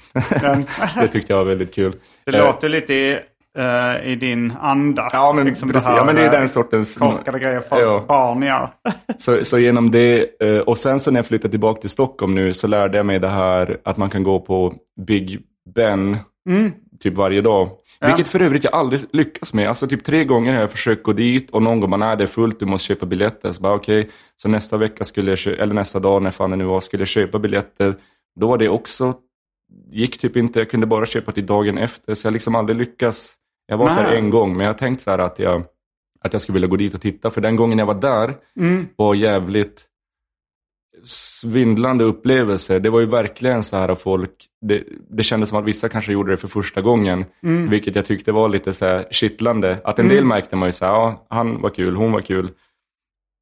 det 1.02 1.08
tyckte 1.08 1.34
jag 1.34 1.38
var 1.38 1.46
väldigt 1.46 1.74
kul. 1.74 1.94
Det 2.24 2.32
låter 2.32 2.70
lite 2.70 3.24
i, 3.58 3.60
eh, 4.06 4.12
i 4.12 4.16
din 4.16 4.54
anda. 4.62 5.10
Ja, 5.14 5.34
men 5.34 5.46
Liksom 5.46 5.72
precis. 5.72 5.90
här, 5.90 5.98
ja, 5.98 6.04
men 6.06 6.16
det 6.16 6.22
är 6.22 6.26
eh, 6.26 6.32
den 6.40 6.50
sortens... 6.50 6.98
Korkade 6.98 7.40
grejer 7.40 7.62
för 7.62 7.82
Ja. 7.82 8.06
barn 8.08 8.42
gör. 8.42 8.70
Så, 9.18 9.46
så 9.46 9.60
genom 9.60 9.92
det, 9.92 10.42
eh, 10.44 10.60
och 10.60 10.78
sen 10.78 11.00
så 11.00 11.12
när 11.12 11.18
jag 11.18 11.26
flyttade 11.26 11.52
tillbaka 11.52 11.82
till 11.82 11.90
Stockholm 11.90 12.36
nu 12.36 12.54
så 12.54 12.68
lärde 12.68 12.98
jag 12.98 13.06
mig 13.06 13.20
det 13.20 13.28
här 13.28 13.78
att 13.84 13.98
man 13.98 14.10
kan 14.10 14.24
gå 14.24 14.40
på 14.40 14.74
Big 15.08 15.40
Ben 15.76 16.18
typ 17.00 17.14
varje 17.18 17.42
dag. 17.42 17.70
Vilket 18.02 18.28
för 18.28 18.42
övrigt 18.42 18.64
jag 18.64 18.74
aldrig 18.74 19.02
lyckas 19.12 19.54
med. 19.54 19.68
Alltså 19.68 19.88
typ 19.88 20.04
tre 20.04 20.24
gånger 20.24 20.54
har 20.54 20.62
jag 20.62 20.72
försökt 20.72 21.04
gå 21.04 21.14
dit 21.14 21.50
och 21.52 21.62
någon 21.62 21.80
gång 21.80 21.90
bara 21.90 21.98
nej 21.98 22.18
det 22.18 22.24
är 22.24 22.28
fullt, 22.28 22.60
du 22.60 22.66
måste 22.66 22.88
köpa 22.88 23.06
biljetter. 23.06 23.52
Så 23.52 23.62
bara 23.62 23.74
okej, 23.74 24.10
så 24.42 24.50
nästa 24.50 24.78
vecka 24.78 25.04
skulle 25.04 25.32
jag, 25.32 25.60
eller 25.60 25.74
nästa 25.74 26.00
dag 26.00 26.22
när 26.22 26.32
fan 26.32 26.52
det 26.52 26.58
nu 26.58 26.64
var, 26.64 26.80
skulle 26.80 27.02
jag 27.02 27.08
köpa 27.08 27.40
biljetter. 27.40 27.96
Då 28.40 28.48
var 28.48 28.58
det 28.58 28.70
också, 28.70 29.14
gick 29.92 30.18
typ 30.18 30.38
inte, 30.38 30.60
jag 30.60 30.70
kunde 30.70 30.86
bara 30.88 31.06
köpa 31.06 31.32
till 31.32 31.46
dagen 31.46 31.78
efter. 31.78 32.14
Så 32.14 32.28
jag 32.28 32.34
liksom 32.34 32.56
aldrig 32.56 32.78
lyckas. 32.78 33.34
Jag 33.68 33.78
var 33.78 33.90
där 33.90 34.04
Nej. 34.04 34.18
en 34.18 34.30
gång, 34.30 34.58
men 34.58 34.66
jag 34.66 34.74
har 34.74 34.78
tänkt 34.78 35.02
så 35.02 35.12
här 35.12 35.20
att 35.20 35.40
jag, 35.40 35.64
att 36.22 36.34
jag 36.34 36.42
skulle 36.42 36.54
vilja 36.54 36.68
gå 36.68 36.76
dit 36.76 36.94
och 36.94 37.02
titta. 37.02 37.32
För 37.32 37.42
den 37.42 37.56
gången 37.56 37.80
jag 37.80 37.86
var 37.86 37.94
där 37.94 38.34
var 38.96 39.16
jävligt 39.16 39.88
svindlande 41.04 42.04
upplevelser. 42.04 42.80
Det 42.80 42.90
var 42.90 43.00
ju 43.00 43.06
verkligen 43.06 43.64
så 43.64 43.78
här 43.78 43.90
att 43.90 44.02
folk, 44.02 44.32
det, 44.62 44.84
det 45.10 45.24
kändes 45.24 45.50
som 45.50 45.58
att 45.58 45.66
vissa 45.66 45.90
kanske 45.90 46.14
gjorde 46.14 46.32
det 46.32 46.38
för 46.38 46.48
första 46.48 46.82
gången. 46.82 47.26
Vilket 47.70 47.96
jag 47.96 48.06
tyckte 48.06 48.32
var 48.32 48.50
lite 48.50 48.74
så 48.74 48.86
här 48.86 49.08
kittlande. 49.12 49.82
Att 49.84 50.00
en 50.00 50.08
del 50.08 50.26
märkte 50.26 50.56
man 50.56 50.68
ju 50.68 50.74
så 50.74 50.86
här, 50.86 50.94
ja, 50.94 51.26
han 51.30 51.62
var 51.62 51.70
kul, 51.70 51.96
hon 51.96 52.12
var 52.12 52.22
kul. 52.22 52.46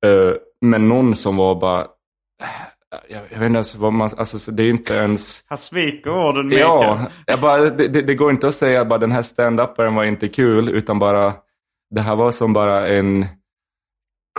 Eh, 0.06 0.34
men 0.62 0.88
någon 0.88 1.16
som 1.16 1.38
var 1.38 1.56
bara, 1.56 1.88
jag, 3.10 3.22
jag 3.32 3.40
vet 3.40 3.46
inte 3.46 3.56
ens 3.56 3.76
vad 3.76 3.94
man, 3.94 4.10
alltså 4.18 4.40
så 4.40 4.52
det 4.52 4.64
är 4.64 4.70
inte 4.70 4.94
ens... 4.94 5.44
Här 5.50 5.58
sviker 5.58 6.12
orden 6.28 6.48
Mikael. 6.48 6.68
Ja, 6.68 7.08
jag 7.26 7.40
bara, 7.42 7.58
det, 7.58 7.88
det, 7.88 8.02
det 8.02 8.16
går 8.16 8.32
inte 8.32 8.48
att 8.48 8.56
säga 8.56 8.82
att 8.82 9.02
den 9.02 9.12
här 9.12 9.22
stand-uparen 9.22 9.96
var 9.96 10.04
inte 10.04 10.28
kul, 10.28 10.70
utan 10.70 11.00
bara, 11.00 11.34
det 11.96 12.02
här 12.02 12.16
var 12.16 12.32
som 12.32 12.54
bara 12.54 12.88
en 12.88 13.26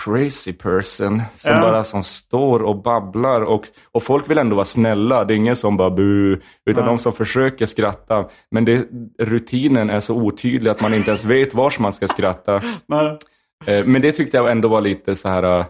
crazy 0.04 0.52
person 0.52 1.22
som 1.36 1.54
Ja. 1.54 1.60
bara 1.60 1.84
som 1.84 2.04
står 2.04 2.62
och 2.62 2.82
babblar 2.82 3.40
och, 3.40 3.64
och 3.92 4.02
folk 4.02 4.30
vill 4.30 4.38
ändå 4.38 4.56
vara 4.56 4.64
snälla. 4.64 5.24
Det 5.24 5.34
är 5.34 5.36
ingen 5.36 5.56
som 5.56 5.76
bara 5.76 5.90
bu, 5.90 6.40
utan 6.66 6.86
de 6.86 6.98
som 6.98 7.12
försöker 7.12 7.66
skratta. 7.66 8.28
Men 8.50 8.64
det, 8.64 8.86
rutinen 9.18 9.90
är 9.90 10.00
så 10.00 10.14
otydlig 10.14 10.70
att 10.70 10.80
man 10.80 10.94
inte 10.94 11.10
ens 11.10 11.24
vet 11.24 11.54
var 11.54 11.72
man 11.78 11.92
ska 11.92 12.08
skratta. 12.08 12.60
Men, 12.88 13.18
Eh, 13.66 13.84
Men 13.84 14.02
det 14.02 14.12
tyckte 14.12 14.36
jag 14.36 14.50
ändå 14.50 14.68
var 14.68 14.80
lite 14.80 15.14
så 15.16 15.28
här 15.28 15.58
uh, 15.58 15.66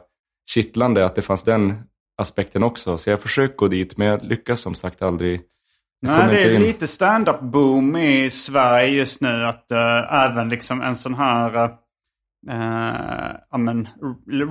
kittlande 0.50 1.04
att 1.04 1.14
det 1.14 1.22
fanns 1.22 1.42
den 1.42 1.74
aspekten 2.18 2.62
också. 2.62 2.98
Så 2.98 3.10
jag 3.10 3.20
försökte 3.20 3.56
gå 3.56 3.68
dit, 3.68 3.96
men 3.96 4.06
jag 4.06 4.22
lyckas 4.22 4.60
som 4.60 4.74
sagt 4.74 5.02
aldrig. 5.02 5.40
Nej, 6.02 6.26
det 6.34 6.42
är 6.42 6.54
in. 6.54 6.60
lite 6.60 6.86
stand-up 6.86 7.40
boom 7.40 7.96
i 7.96 8.30
Sverige 8.30 8.88
just 8.88 9.20
nu. 9.20 9.46
Att 9.46 9.70
eh, 9.72 10.14
även 10.24 10.48
liksom 10.48 10.82
en 10.82 10.96
sån 10.96 11.14
här 11.14 11.64
uh, 11.64 11.70
ja, 13.50 13.58
men, 13.58 13.88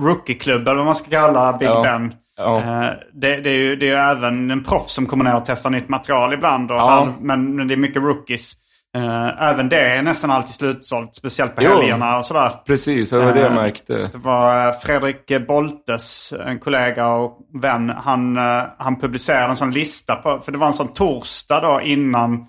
rookie-klubb, 0.00 0.68
eller 0.68 0.76
vad 0.76 0.84
man 0.84 0.94
ska 0.94 1.10
kalla 1.10 1.52
Big 1.58 1.68
Ja. 1.68 1.82
Ben. 1.82 2.14
Ja. 2.36 2.58
Eh, 2.58 2.92
det, 3.12 3.36
det, 3.36 3.50
är 3.50 3.54
ju, 3.58 3.76
det 3.76 3.90
är 3.90 4.10
även 4.16 4.50
en 4.50 4.64
proffs 4.64 4.92
som 4.92 5.06
kommer 5.06 5.24
ner 5.24 5.36
och 5.36 5.46
testar 5.46 5.70
nytt 5.70 5.88
material 5.88 6.32
ibland. 6.34 6.70
Och 6.70 6.76
Ja. 6.76 6.90
halv, 6.90 7.12
men, 7.20 7.56
men 7.56 7.68
det 7.68 7.74
är 7.74 7.76
mycket 7.76 8.02
rookies. 8.02 8.52
Eh, 8.96 9.42
även 9.50 9.68
det 9.68 9.80
är 9.80 10.02
nästan 10.02 10.30
alltid 10.30 10.54
slutsålt. 10.54 11.14
Speciellt 11.14 11.56
på 11.56 11.62
Jo. 11.62 11.70
helgerna 11.70 12.18
och 12.18 12.26
sådär. 12.26 12.50
Precis, 12.66 13.10
det 13.10 13.18
var 13.18 13.32
det 13.32 13.40
jag 13.40 13.50
Eh, 13.52 13.54
märkte. 13.54 14.08
Det 14.12 14.18
var 14.18 14.68
eh, 14.68 14.74
Fredrik 14.78 15.46
Boltes, 15.48 16.32
en 16.46 16.58
kollega 16.58 17.06
och 17.08 17.38
vän. 17.62 17.88
Han, 17.88 18.36
han 18.78 19.00
publicerade 19.00 19.44
en 19.48 19.56
sån 19.56 19.70
lista. 19.70 20.16
På, 20.16 20.40
för 20.44 20.52
det 20.52 20.58
var 20.58 20.66
en 20.66 20.72
sån 20.72 20.92
torsdag 20.94 21.60
då 21.60 21.80
innan 21.80 22.46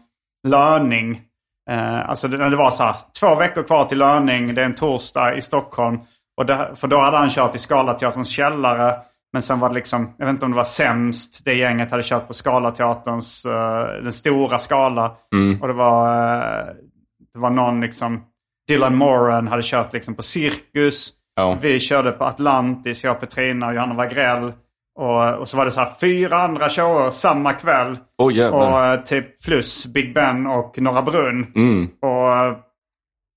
löning. 0.48 1.22
Eh, 1.70 2.10
alltså 2.10 2.28
det, 2.28 2.50
det 2.50 2.56
var 2.56 2.72
så 2.72 2.84
här, 2.84 2.96
två 3.20 3.36
veckor 3.36 3.64
kvar 3.64 3.86
till 3.86 3.98
löning. 3.98 4.56
Det 4.56 4.62
är 4.62 4.66
en 4.66 4.76
torsdag 4.76 5.36
i 5.36 5.42
Stockholm. 5.42 6.00
Och 6.38 6.46
det, 6.46 6.70
för 6.76 6.88
då 6.88 6.98
hade 7.00 7.18
han 7.18 7.30
kört 7.30 7.56
i 7.56 7.58
Scalateaterns 7.58 8.30
källare. 8.30 8.96
Men 9.38 9.42
sen 9.42 9.60
var 9.60 9.70
det 9.70 9.76
liksom, 9.76 10.14
jag 10.18 10.26
vet 10.26 10.34
inte 10.34 10.46
om 10.46 10.52
det 10.52 10.58
var 10.58 10.64
sämst. 10.64 11.46
Det 11.46 11.54
gänget 11.54 11.92
hade 11.92 12.04
kört 12.04 12.28
på 12.28 12.34
Scalateaterns, 12.34 13.46
eh, 13.46 14.04
den 14.04 14.12
stora 14.12 14.60
skala. 14.60 15.16
Och 15.62 15.68
det 15.68 15.74
var, 15.74 16.36
eh, 16.36 16.66
det 17.34 17.40
var 17.40 17.50
någon 17.50 17.82
liksom, 17.82 18.22
Dylan 18.68 18.96
Moran 18.96 19.48
hade 19.48 19.64
kört 19.64 19.94
liksom 19.94 20.16
på 20.16 20.22
Cirkus. 20.22 21.14
Ja. 21.36 21.58
Vi 21.62 21.80
körde 21.80 22.12
på 22.12 22.24
Atlantis, 22.24 23.04
jag, 23.04 23.20
Petrina 23.20 23.68
och 23.68 23.74
Johanna 23.74 23.94
Wagrell. 23.94 24.54
Och, 25.00 25.34
och 25.34 25.48
så 25.48 25.58
var 25.58 25.66
det 25.66 25.72
så 25.72 25.80
här 25.80 25.92
fyra 26.02 26.38
andra 26.38 26.70
shower 26.70 27.10
samma 27.10 27.54
kväll. 27.54 27.98
Jävlar. 28.34 28.72
Och 28.72 28.86
eh, 28.86 29.04
typ 29.04 29.44
plus 29.44 29.86
Big 29.86 30.14
Ben 30.14 30.48
och 30.48 30.82
Norra 30.82 31.02
Brunn. 31.02 31.52
Mm. 31.56 31.90
Och 32.02 32.58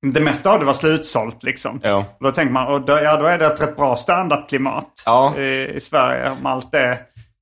det 0.07 0.21
mesta 0.21 0.51
av 0.53 0.59
det 0.59 0.65
var 0.65 0.73
slutsålt 0.73 1.43
liksom. 1.43 1.81
Ja. 1.83 2.05
Och 2.19 2.25
då 2.25 2.31
tänker 2.31 2.53
man, 2.53 2.67
och 2.75 2.81
då, 2.81 2.93
ja 2.93 3.17
då 3.17 3.25
är 3.27 3.39
det 3.39 3.47
ett 3.47 3.63
rätt 3.63 3.77
bra 3.77 3.97
standardklimat 3.97 5.03
Ja. 5.07 5.39
i, 5.39 5.73
i 5.75 5.81
Sverige. 5.81 6.31
Om 6.31 6.47
allt 6.47 6.73
det 6.73 6.99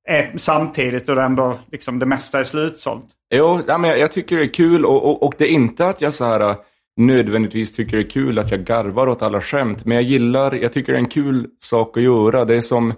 är 0.08 0.32
samtidigt 0.36 1.08
och 1.08 1.14
det 1.14 1.22
ändå 1.22 1.58
liksom 1.72 1.98
det 1.98 2.06
mesta 2.06 2.38
är 2.40 2.44
slutsålt. 2.44 3.04
Jo, 3.34 3.60
ja, 3.66 3.78
men 3.78 3.90
jag, 3.90 3.98
jag 3.98 4.12
tycker 4.12 4.36
det 4.36 4.42
är 4.42 4.54
kul 4.54 4.84
och, 4.84 5.04
och, 5.04 5.22
och 5.22 5.34
det 5.38 5.44
är 5.44 5.48
inte 5.48 5.86
att 5.88 6.00
jag 6.00 6.14
så 6.14 6.24
här 6.24 6.40
äh, 6.40 6.56
nödvändigtvis 6.96 7.72
tycker 7.72 7.96
det 7.96 8.02
är 8.02 8.10
kul 8.10 8.38
att 8.38 8.50
jag 8.50 8.64
garvar 8.64 9.08
åt 9.08 9.22
alla 9.22 9.40
skämt. 9.40 9.84
Men 9.84 9.94
jag 9.94 10.04
gillar, 10.04 10.54
jag 10.54 10.72
tycker 10.72 10.92
det 10.92 10.96
är 10.98 11.02
en 11.02 11.08
kul 11.08 11.46
sak 11.60 11.96
att 11.96 12.02
göra. 12.02 12.44
Det 12.44 12.54
är 12.54 12.60
som, 12.60 12.92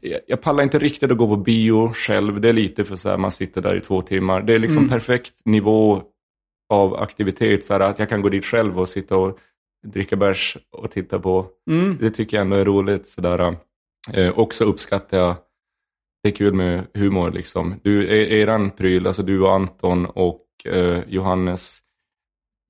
jag, 0.00 0.20
jag 0.26 0.40
pallar 0.40 0.62
inte 0.62 0.78
riktigt 0.78 1.10
att 1.10 1.18
gå 1.18 1.28
på 1.28 1.36
bio 1.36 1.92
själv. 1.94 2.40
Det 2.40 2.48
är 2.48 2.52
lite 2.52 2.84
för 2.84 2.96
så 2.96 3.08
här, 3.08 3.16
man 3.16 3.30
sitter 3.30 3.60
där 3.62 3.76
i 3.76 3.80
två 3.80 4.02
timmar. 4.02 4.40
Det 4.40 4.54
är 4.54 4.58
liksom 4.58 4.88
perfekt 4.88 5.32
nivå 5.44 6.02
av 6.68 6.94
aktivitet. 6.94 7.64
Så 7.64 7.74
att 7.74 7.98
jag 7.98 8.08
kan 8.08 8.22
gå 8.22 8.28
dit 8.28 8.44
själv 8.44 8.80
och 8.80 8.88
sitta 8.88 9.16
och 9.16 9.38
dricka 9.86 10.16
bärs 10.16 10.56
och 10.70 10.90
titta 10.90 11.18
på. 11.18 11.46
Det 12.00 12.10
tycker 12.10 12.36
jag 12.36 12.44
ändå 12.44 12.56
är 12.56 12.64
roligt. 12.64 13.08
Så 13.08 13.20
där, 13.20 13.56
eh, 14.12 14.38
också 14.38 14.64
uppskattar 14.64 15.18
jag 15.18 15.34
det 16.22 16.28
är 16.28 16.32
kul 16.32 16.54
med 16.54 16.86
humor 16.94 17.30
liksom. 17.30 17.74
Du, 17.82 18.04
er, 18.04 18.32
eran 18.32 18.70
pryl, 18.70 19.06
alltså 19.06 19.22
du 19.22 19.40
och 19.40 19.52
Anton 19.52 20.06
och 20.06 20.46
eh, 20.64 21.00
Johannes, 21.08 21.78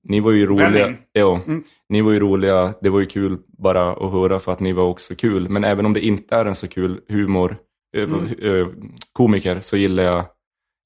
ni 0.07 0.19
var 0.19 0.31
ju 0.31 0.45
roliga. 0.45 0.95
Ja, 1.11 1.41
ni 1.89 2.01
var 2.01 2.11
ju 2.11 2.19
roliga. 2.19 2.73
Det 2.81 2.89
var 2.89 2.99
ju 2.99 3.05
kul 3.05 3.37
bara 3.47 3.91
att 3.91 4.11
höra 4.11 4.39
för 4.39 4.51
att 4.51 4.59
ni 4.59 4.73
var 4.73 4.83
också 4.83 5.15
kul. 5.15 5.49
Men 5.49 5.63
även 5.63 5.85
om 5.85 5.93
det 5.93 6.05
inte 6.05 6.35
är 6.35 6.45
en 6.45 6.55
så 6.55 6.67
kul 6.67 7.01
humor, 7.07 7.57
eh, 7.97 8.03
eh, 8.51 8.67
komiker, 9.13 9.59
så 9.59 9.77
gillar 9.77 10.03
jag, 10.03 10.25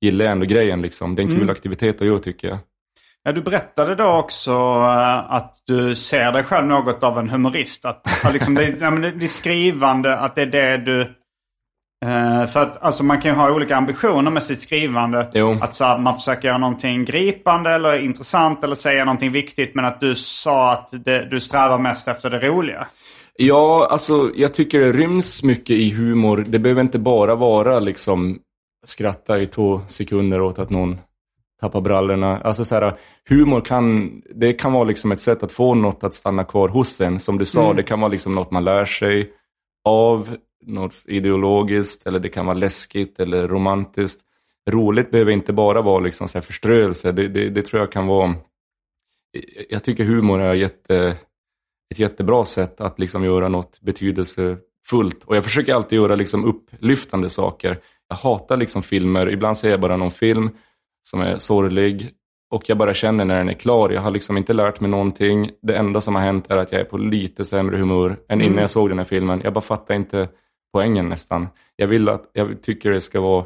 gillar 0.01 0.26
jag 0.26 0.32
ändå 0.32 0.45
grejen 0.45 0.82
liksom. 0.82 1.16
Det 1.16 1.22
är 1.22 1.28
en 1.28 1.36
kul 1.36 1.49
aktivitet 1.49 2.01
att 2.01 2.07
göra 2.07 2.20
tycker 2.20 2.47
jag. 2.47 2.57
Ja, 3.26 3.32
du 3.32 3.41
berättade 3.41 3.95
då 3.95 4.05
också 4.05 4.51
eh, 4.51 5.34
att 5.34 5.55
du 5.67 5.95
ser 5.95 6.32
dig 6.32 6.43
själv 6.43 6.67
något 6.67 7.03
av 7.03 7.19
en 7.19 7.30
humorist. 7.30 7.86
Att, 7.86 8.26
att 8.26 8.34
liksom 8.34 8.55
det, 8.55 8.82
ja, 8.82 8.91
men 8.91 9.19
ditt 9.19 9.34
skrivande, 9.34 10.17
att 10.17 10.36
det 10.36 10.41
är 10.41 10.45
det 10.45 10.78
du... 10.78 11.01
eh, 12.05 12.47
för 12.47 12.61
att 12.61 12.84
alltså, 12.84 13.03
man 13.03 13.21
kan 13.21 13.32
ju 13.32 13.38
ha 13.38 13.51
olika 13.51 13.76
ambitioner 13.76 14.32
med 14.32 14.43
sitt 14.43 14.61
skrivande. 14.61 15.30
Jo. 15.34 15.57
Att 15.61 15.74
så 15.74 15.97
man 15.97 16.15
försöker 16.15 16.47
göra 16.47 16.57
någonting 16.57 17.05
gripande 17.05 17.71
eller 17.71 17.99
intressant 17.99 18.63
eller 18.63 18.76
säga 18.76 19.05
någonting 19.05 19.32
viktigt. 19.32 19.76
Men 19.76 19.86
att 19.86 19.99
du 19.99 20.15
sa 20.15 20.71
att 20.71 20.89
det, 20.91 21.26
du 21.26 21.39
strävar 21.39 21.80
mest 21.80 22.07
efter 22.07 22.30
det 22.30 22.39
roliga. 22.39 22.88
Ja, 23.36 23.88
alltså 23.91 24.32
jag 24.36 24.53
tycker 24.53 24.80
det 24.80 24.91
ryms 24.91 25.43
mycket 25.43 25.76
i 25.76 25.89
humor. 25.89 26.43
Det 26.47 26.59
behöver 26.59 26.82
inte 26.82 26.99
bara 26.99 27.36
vara 27.36 27.80
liksom 27.80 28.39
skratta 28.86 29.39
i 29.39 29.47
två 29.47 29.82
sekunder 29.88 30.41
åt 30.41 30.59
att 30.59 30.69
någon 30.69 30.99
tappar 31.64 31.82
brallorna. 31.82 32.38
Alltså 32.38 32.66
så 32.66 32.76
här, 32.76 32.93
humor 33.30 33.61
kan, 33.61 34.11
det 34.36 34.53
kan 34.53 34.74
vara 34.74 34.84
liksom 34.84 35.11
ett 35.11 35.22
sätt 35.22 35.43
att 35.43 35.51
få 35.51 35.74
något 35.74 36.03
att 36.03 36.14
stanna 36.14 36.43
kvar 36.43 36.70
hos 36.70 37.01
en. 37.01 37.20
Som 37.20 37.38
du 37.38 37.45
sa, 37.45 37.74
det 37.74 37.84
kan 37.84 37.99
vara 37.99 38.11
liksom 38.11 38.36
något 38.36 38.51
man 38.51 38.64
lär 38.64 38.86
sig 38.86 39.32
av, 39.84 40.38
något 40.66 40.95
ideologiskt, 41.07 42.07
eller 42.07 42.20
det 42.20 42.30
kan 42.30 42.45
vara 42.45 42.57
läskigt 42.57 43.20
eller 43.20 43.47
romantiskt. 43.47 44.22
Roligt 44.70 45.11
behöver 45.11 45.32
inte 45.32 45.53
bara 45.53 45.82
vara 45.82 45.99
liksom 45.99 46.28
så 46.28 46.38
här 46.38 46.43
förströelse. 46.43 47.11
Det, 47.11 47.28
det, 47.28 47.49
det 47.49 47.61
tror 47.61 47.80
jag 47.80 47.91
kan 47.91 48.07
vara... 48.07 48.36
Jag 49.70 49.84
tycker 49.84 50.03
humor 50.03 50.41
är 50.41 50.53
jätte 50.53 51.18
ett 51.91 51.99
jättebra 51.99 52.45
sätt 52.45 52.82
att 52.82 52.99
liksom 52.99 53.24
göra 53.24 53.49
något 53.49 53.82
betydelsefullt. 53.82 55.24
Och 55.24 55.36
jag 55.36 55.43
försöker 55.43 55.74
alltid 55.74 55.95
göra 55.95 56.16
liksom 56.16 56.45
upplyftande 56.45 57.30
saker. 57.30 57.80
Jag 58.07 58.16
hatar 58.16 58.57
liksom 58.57 58.84
filmer. 58.84 59.30
Ibland 59.30 59.57
ser 59.57 59.70
jag 59.70 59.80
bara 59.80 59.97
någon 59.97 60.11
film 60.11 60.49
som 61.04 61.22
är 61.22 61.38
sorglig 61.38 62.14
och 62.54 62.70
jag 62.70 62.78
bara 62.78 62.93
känner 62.93 63.26
när 63.26 63.38
den 63.38 63.49
är 63.49 63.54
klar. 63.54 63.89
Jag 63.89 64.01
har 64.01 64.12
liksom 64.12 64.38
inte 64.38 64.54
lärt 64.54 64.80
mig 64.80 64.89
någonting. 64.89 65.51
Det 65.62 65.76
enda 65.76 66.01
som 66.01 66.16
har 66.16 66.22
hänt 66.22 66.51
är 66.51 66.58
att 66.58 66.72
jag 66.72 66.82
är 66.82 66.86
på 66.86 66.97
lite 66.97 67.45
sämre 67.45 67.78
humör 67.78 68.18
än 68.30 68.41
innan 68.41 68.58
jag 68.58 68.70
såg 68.70 68.89
den 68.89 68.97
här 68.97 69.06
filmen. 69.06 69.41
Jag 69.43 69.54
bara 69.54 69.62
fattar 69.62 69.95
inte 69.95 70.30
poängen 70.74 71.10
nästan. 71.10 71.47
Jag 71.76 71.88
vill 71.88 72.10
att, 72.10 72.30
jag 72.34 72.62
tycker 72.62 72.91
det 72.91 73.01
ska 73.01 73.22
vara 73.22 73.45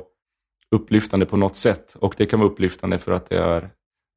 upplyftande 0.72 1.26
på 1.26 1.38
något 1.38 1.56
sätt. 1.56 1.96
Och 2.00 2.14
det 2.18 2.26
kan 2.26 2.40
vara 2.40 2.50
upplyftande 2.50 2.98
för 3.00 3.12
att 3.12 3.30
det 3.30 3.38
är, 3.38 3.70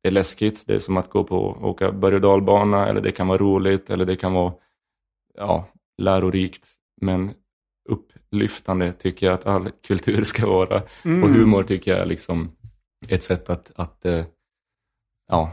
det 0.02 0.08
är 0.08 0.12
läskigt. 0.12 0.62
Det 0.66 0.74
är 0.74 0.78
som 0.78 0.96
att 0.96 1.10
gå 1.10 1.24
på 1.24 1.58
åka 1.62 1.92
berg 1.92 2.14
och 2.14 2.20
dalbana 2.20 2.88
eller 2.88 3.00
det 3.00 3.12
kan 3.12 3.28
vara 3.28 3.38
roligt 3.38 3.90
eller 3.90 4.04
det 4.04 4.16
kan 4.16 4.32
vara 4.32 4.52
ja, 5.34 5.64
lärorikt. 5.98 6.68
Men 7.00 7.30
upplyftande 7.88 8.92
tycker 8.92 9.26
jag 9.26 9.34
att 9.34 9.46
all 9.46 9.70
kultur 9.86 10.22
ska 10.24 10.46
vara. 10.46 10.82
Och 11.04 11.28
humor 11.28 11.62
tycker 11.62 11.90
jag 11.90 12.00
är 12.00 12.06
liksom 12.06 12.50
ett 13.08 13.22
sätt 13.22 13.50
att, 13.50 13.72
att, 13.76 14.06
eh, 14.06 14.24
ja, 15.30 15.52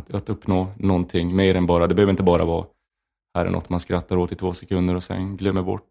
att, 0.00 0.14
att 0.14 0.28
uppnå 0.28 0.72
någonting 0.76 1.36
mer 1.36 1.54
än 1.54 1.66
bara, 1.66 1.86
det 1.86 1.94
behöver 1.94 2.10
inte 2.10 2.22
bara 2.22 2.44
vara 2.44 2.66
här 3.36 3.46
är 3.46 3.50
något 3.50 3.68
man 3.68 3.80
skrattar 3.80 4.16
åt 4.16 4.32
i 4.32 4.34
två 4.34 4.54
sekunder 4.54 4.94
och 4.94 5.02
sen 5.02 5.36
glömmer 5.36 5.62
bort. 5.62 5.88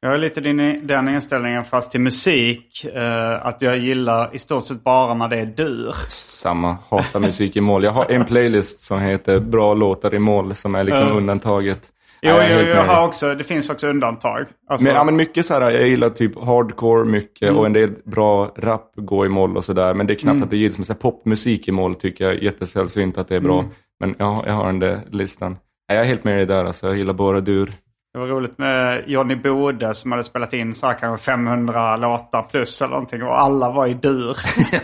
Jag 0.00 0.10
har 0.10 0.18
lite 0.18 0.40
din, 0.40 0.86
den 0.86 1.08
inställningen 1.08 1.64
fast 1.64 1.90
till 1.92 2.00
musik. 2.00 2.84
eh, 2.84 3.46
att 3.46 3.62
jag 3.62 3.78
gillar 3.78 4.34
i 4.34 4.38
stort 4.38 4.66
sett 4.66 4.84
bara 4.84 5.14
när 5.14 5.28
det 5.28 5.36
är 5.38 5.46
dur. 5.46 5.94
Samma, 6.08 6.78
hatar 6.88 7.20
musik 7.20 7.56
i 7.56 7.60
mål. 7.60 7.84
Jag 7.84 7.92
har 7.92 8.10
en 8.10 8.24
playlist 8.24 8.80
som 8.80 9.00
heter 9.00 9.40
Bra 9.40 9.74
låtar 9.74 10.14
i 10.14 10.18
mål 10.18 10.54
som 10.54 10.74
är 10.74 10.84
liksom 10.84 11.06
Ja. 11.08 11.12
undantaget. 11.14 11.92
Jo, 12.22 12.34
Nej, 12.34 12.66
jag 12.68 12.84
har 12.84 13.06
också, 13.06 13.34
det 13.34 13.44
finns 13.44 13.70
också 13.70 13.86
undantag. 13.88 14.44
Alltså, 14.68 14.86
Men, 14.86 14.94
ja, 14.96 15.04
men 15.04 15.16
mycket 15.16 15.46
så 15.46 15.54
här, 15.54 15.70
jag 15.70 15.88
gillar 15.88 16.10
typ 16.10 16.38
hardcore 16.44 17.04
mycket 17.04 17.42
Mm. 17.48 17.56
och 17.58 17.66
en 17.66 17.72
del 17.72 17.90
bra 18.04 18.54
rap 18.58 18.92
går 18.96 19.26
i 19.26 19.28
moll 19.28 19.56
och 19.56 19.64
sådär. 19.64 19.94
Men 19.94 20.06
det 20.06 20.12
är 20.12 20.14
knappt 20.14 20.34
Mm. 20.34 20.42
att 20.42 20.50
det 20.50 20.56
gills 20.56 20.78
med 20.78 20.86
så 20.86 20.92
här, 20.92 21.00
popmusik 21.00 21.68
i 21.68 21.72
moll 21.72 21.94
tycker 21.94 22.24
jag 22.24 22.42
jättesällsynt 22.42 23.18
att 23.18 23.28
det 23.28 23.36
är 23.36 23.40
bra. 23.40 23.58
Mm. 23.58 23.70
Men 24.00 24.14
ja, 24.18 24.42
jag 24.46 24.52
har 24.52 24.66
den 24.66 24.78
där 24.78 25.00
listan. 25.10 25.56
Nej, 25.88 25.96
jag 25.98 26.04
är 26.04 26.08
helt 26.08 26.24
med 26.24 26.34
dig 26.36 26.46
där 26.46 26.64
alltså, 26.64 26.86
jag 26.86 26.96
gillar 26.96 27.14
bara 27.14 27.40
dur. 27.40 27.70
Det 28.12 28.18
var 28.18 28.26
roligt 28.26 28.58
med 28.58 29.04
Johnny 29.06 29.36
Bode 29.36 29.94
som 29.94 30.12
hade 30.12 30.24
spelat 30.24 30.52
in 30.52 30.74
så 30.74 30.86
här 30.86 30.94
kanske 30.94 31.24
500 31.24 31.96
låtar 31.96 32.42
plus 32.42 32.82
eller 32.82 32.90
någonting 32.90 33.22
och 33.22 33.40
alla 33.40 33.70
var 33.70 33.86
i 33.86 33.94
dur. 33.94 34.36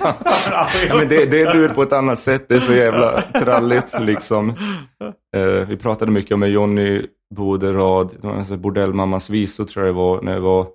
Ja, 0.88 0.96
men 0.96 1.08
det, 1.08 1.26
det 1.30 1.42
är 1.42 1.52
dur 1.54 1.68
på 1.68 1.82
ett 1.82 1.92
annat 1.92 2.18
sätt, 2.18 2.48
det 2.48 2.54
är 2.54 2.58
så 2.60 2.72
jävla 2.72 3.20
tralligt 3.22 3.94
liksom. 4.00 4.54
Eh, 5.36 5.68
vi 5.68 5.76
pratade 5.76 6.10
mycket 6.12 6.32
om 6.32 6.48
Johnny 6.50 7.02
Bode-rad, 7.34 8.10
här 8.22 8.56
bordellmammas 8.56 9.30
visor 9.30 9.64
tror 9.64 9.86
jag 9.86 9.94
det 9.94 9.98
var, 9.98 10.22
när 10.22 10.34
det 10.34 10.40
var 10.40 10.66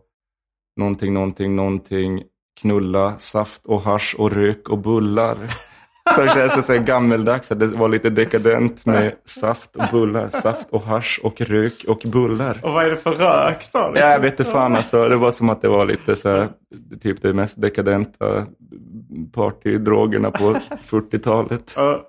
någonting, 0.77 1.13
någonting, 1.13 1.55
någonting, 1.55 2.23
knulla, 2.61 3.13
saft 3.19 3.65
och 3.65 3.81
hasch 3.81 4.15
och 4.17 4.31
rök 4.31 4.69
och 4.69 4.77
bullar. 4.77 5.37
Så 6.15 6.27
känns 6.27 6.55
det 6.55 6.61
så 6.61 6.77
gammeldags, 6.77 7.51
att 7.51 7.59
det 7.59 7.67
var 7.67 7.89
lite 7.89 8.09
dekadent 8.09 8.85
med 8.85 9.13
saft 9.25 9.75
och 9.75 9.83
bullar, 9.91 10.27
saft 10.29 10.69
och 10.69 10.81
hasch 10.81 11.19
och 11.23 11.41
rök 11.41 11.85
och 11.87 12.01
bullar. 12.05 12.59
och 12.63 12.73
vad 12.73 12.85
är 12.85 12.89
det 12.89 12.97
för 12.97 13.11
rök 13.11 13.71
då? 13.73 13.79
Liksom? 13.79 13.95
Ja, 13.95 14.11
jag 14.11 14.19
vet 14.19 14.39
inte 14.39 14.51
fan 14.51 14.75
alltså. 14.75 15.09
Det 15.09 15.15
var 15.15 15.31
som 15.31 15.49
att 15.49 15.61
det 15.61 15.69
var 15.69 15.85
lite 15.85 16.15
så 16.15 16.29
här, 16.29 16.49
typ 17.01 17.21
det 17.21 17.33
mest 17.33 17.61
dekadenta 17.61 18.45
partydrogerna 19.33 20.31
på 20.31 20.55
40-talet. 20.89 21.73
Ja. 21.77 22.07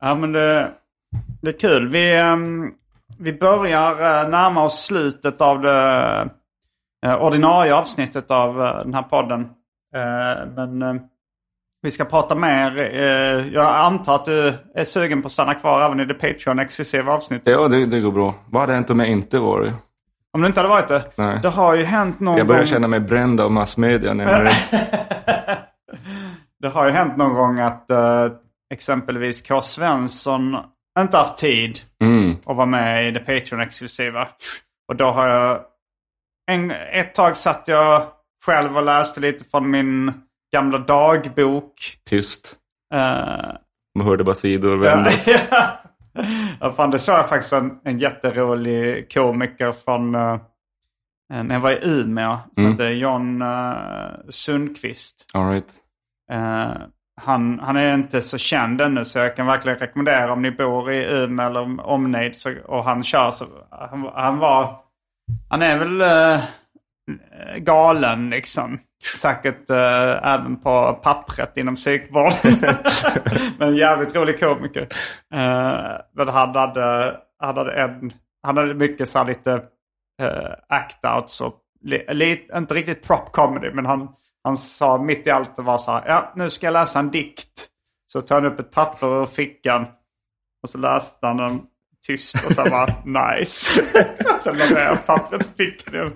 Ja, 0.00 0.14
men 0.14 0.32
det, 0.32 0.72
det 1.42 1.48
är 1.50 1.58
kul. 1.58 1.88
Vi, 1.88 2.16
ehm, 2.16 2.70
vi 3.18 3.32
börjar 3.32 3.90
eh, 3.92 4.28
närma 4.28 4.62
oss 4.64 4.84
slutet 4.84 5.40
av 5.40 5.60
det 5.60 6.28
eh, 7.06 7.22
ordinarie 7.24 7.74
avsnittet 7.74 8.30
av 8.30 8.62
eh, 8.62 8.78
den 8.84 8.94
här 8.94 9.02
podden. 9.02 9.48
Men 10.56 11.00
vi 11.82 11.90
ska 11.90 12.04
prata 12.04 12.34
mer. 12.34 12.76
Jag 13.52 13.76
antar 13.76 14.14
att 14.14 14.24
du 14.24 14.54
är 14.74 14.84
sugen 14.84 15.22
på 15.22 15.26
att 15.26 15.32
stanna 15.32 15.54
kvar 15.54 15.82
även 15.82 16.00
i 16.00 16.04
det 16.04 16.14
Patreon-exklusiva 16.14 17.12
avsnittet. 17.12 17.48
Ja, 17.48 17.68
det, 17.68 17.84
det 17.84 18.00
går 18.00 18.12
bra. 18.12 18.34
Vad 18.50 18.60
hade 18.62 18.72
hänt 18.74 18.90
om 18.90 19.00
jag 19.00 19.08
inte 19.08 19.38
varit? 19.38 19.72
Om 20.32 20.40
du 20.40 20.46
inte 20.46 20.60
hade 20.60 20.68
varit 20.68 20.88
det. 20.88 21.04
Nej. 21.16 21.38
Det 21.42 21.48
har 21.48 21.74
ju 21.74 21.84
hänt 21.84 22.20
någon 22.20 22.38
Jag 22.38 22.46
börjar 22.46 22.60
gång. 22.60 22.66
känna 22.66 22.88
mig 22.88 23.00
bränd 23.00 23.40
av 23.40 23.50
massmedia. 23.52 24.14
Jag, 24.14 24.48
Det 26.60 26.68
har 26.68 26.86
ju 26.86 26.92
hänt 26.92 27.16
någon 27.16 27.34
gång 27.34 27.60
att 27.60 27.86
exempelvis 28.74 29.48
K. 29.48 29.60
Svensson 29.60 30.56
inte 31.02 31.16
haft 31.16 31.38
tid 31.38 31.80
Mm. 32.00 32.36
att 32.46 32.56
vara 32.56 32.66
med 32.66 33.08
i 33.08 33.10
det 33.10 33.20
Patreon-exklusiva. 33.20 34.28
Och 34.88 34.96
då 34.96 35.10
har 35.10 35.26
jag... 35.26 35.60
En, 36.50 36.70
ett 36.70 37.14
tag 37.14 37.36
satt 37.36 37.68
jag 37.68 38.06
själv 38.46 38.76
och 38.76 38.84
läste 38.84 39.20
lite 39.20 39.44
från 39.44 39.70
min 39.70 40.12
gamla 40.52 40.78
dagbok. 40.78 41.74
Tyst. 42.10 42.56
Eh, 42.94 42.98
Man 43.98 44.06
hörde 44.06 44.24
bara 44.24 44.34
sidor 44.34 44.76
vändas. 44.76 45.28
ja. 45.50 45.78
ja, 46.60 46.72
fan, 46.72 46.90
det 46.90 46.98
såg 46.98 47.14
jag 47.14 47.28
faktiskt 47.28 47.52
en, 47.52 47.78
en 47.84 47.98
jätterolig 47.98 49.12
komiker 49.14 49.72
från 49.72 50.14
eh, 50.14 50.38
när 51.28 51.54
jag 51.54 51.60
var 51.60 51.70
i 51.72 51.78
Umeå. 51.82 52.38
Som 52.54 52.62
Mm. 52.62 52.72
heter 52.72 52.88
John 52.90 53.42
uh, 53.42 53.76
Sundqvist. 54.28 55.26
All 55.34 55.50
right. 55.50 55.72
Eh, 56.30 56.72
han, 57.20 57.58
han 57.58 57.76
är 57.76 57.94
inte 57.94 58.20
så 58.20 58.38
känd 58.38 58.80
ännu 58.80 59.04
så 59.04 59.18
jag 59.18 59.36
kan 59.36 59.46
verkligen 59.46 59.78
rekommendera 59.78 60.32
om 60.32 60.42
ni 60.42 60.50
bor 60.50 60.92
i 60.92 61.04
Umeå 61.04 61.46
eller 61.46 61.86
omnejd 61.86 62.36
så, 62.36 62.54
och 62.64 62.84
han 62.84 63.02
kör 63.02 63.30
så. 63.30 63.46
Han, 63.70 64.10
han 64.14 64.38
var, 64.38 64.76
han 65.48 65.62
är 65.62 65.78
väl 65.78 66.00
äh, 66.00 66.44
galen 67.56 68.30
liksom. 68.30 68.78
Säkert 69.20 69.70
äh, 69.70 70.34
även 70.34 70.56
på 70.56 71.00
pappret 71.02 71.56
inom 71.56 71.74
psykvård. 71.74 72.32
Men 73.58 73.76
jävligt 73.76 74.16
rolig 74.16 74.40
komiker. 74.40 74.82
Äh, 75.34 76.00
men 76.14 76.28
han 76.28 76.54
hade, 76.54 77.16
han 77.38 77.56
hade 77.56 77.72
en, 77.72 78.12
han 78.42 78.56
hade 78.56 78.74
mycket 78.74 79.08
så 79.08 79.18
här 79.18 79.26
lite 79.26 79.52
äh, 80.22 80.54
act-outs 80.68 81.42
och 81.42 81.54
li, 81.80 82.04
li, 82.08 82.48
inte 82.54 82.74
riktigt 82.74 83.06
prop 83.06 83.32
comedy. 83.32 83.70
Men 83.70 83.86
han, 83.86 84.08
han 84.44 84.56
sa 84.56 84.98
mitt 85.02 85.26
i 85.26 85.30
allt 85.30 85.58
och 85.58 85.64
var 85.64 85.78
så 85.78 85.90
här, 85.90 86.04
ja 86.06 86.32
nu 86.36 86.50
ska 86.50 86.66
jag 86.66 86.72
läsa 86.72 86.98
en 86.98 87.10
dikt. 87.10 87.68
Så 88.06 88.20
tog 88.20 88.34
han 88.42 88.52
upp 88.52 88.58
ett 88.60 88.70
papper 88.70 89.22
ur 89.22 89.26
fickan 89.26 89.86
och 90.62 90.68
så 90.70 90.78
läste 90.78 91.26
han 91.26 91.36
den 91.36 91.60
tyst 92.06 92.34
och 92.46 92.52
så 92.52 92.64
bara 92.70 92.86
nice. 93.38 93.82
Sen 94.38 94.56
la 94.58 94.64
jag 94.80 95.06
pappret 95.06 95.60
i 95.60 95.64
fickan 95.64 96.12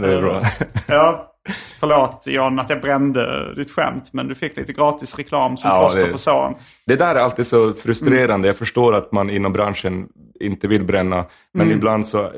det 0.00 0.14
är 0.14 0.20
bra. 0.22 0.42
Ja, 0.88 1.32
förlåt 1.80 2.26
John 2.26 2.58
att 2.58 2.70
jag 2.70 2.80
brände 2.80 3.54
ditt 3.54 3.70
skämt. 3.70 4.12
Men 4.12 4.28
du 4.28 4.34
fick 4.34 4.56
lite 4.56 4.72
gratis 4.72 5.16
reklam 5.18 5.56
som 5.56 5.70
Ja, 5.70 5.78
plåster 5.80 6.12
på 6.12 6.18
såren. 6.18 6.54
Det 6.86 6.96
där 6.96 7.14
är 7.14 7.20
alltid 7.20 7.46
så 7.46 7.74
frustrerande. 7.74 8.48
Jag 8.48 8.56
förstår 8.56 8.94
att 8.94 9.12
man 9.12 9.30
inom 9.30 9.52
branschen 9.52 10.08
inte 10.40 10.68
vill 10.68 10.84
bränna. 10.84 11.24
Men 11.54 11.66
Mm. 11.66 11.78
ibland 11.78 12.06
så 12.08 12.24
eh, 12.24 12.30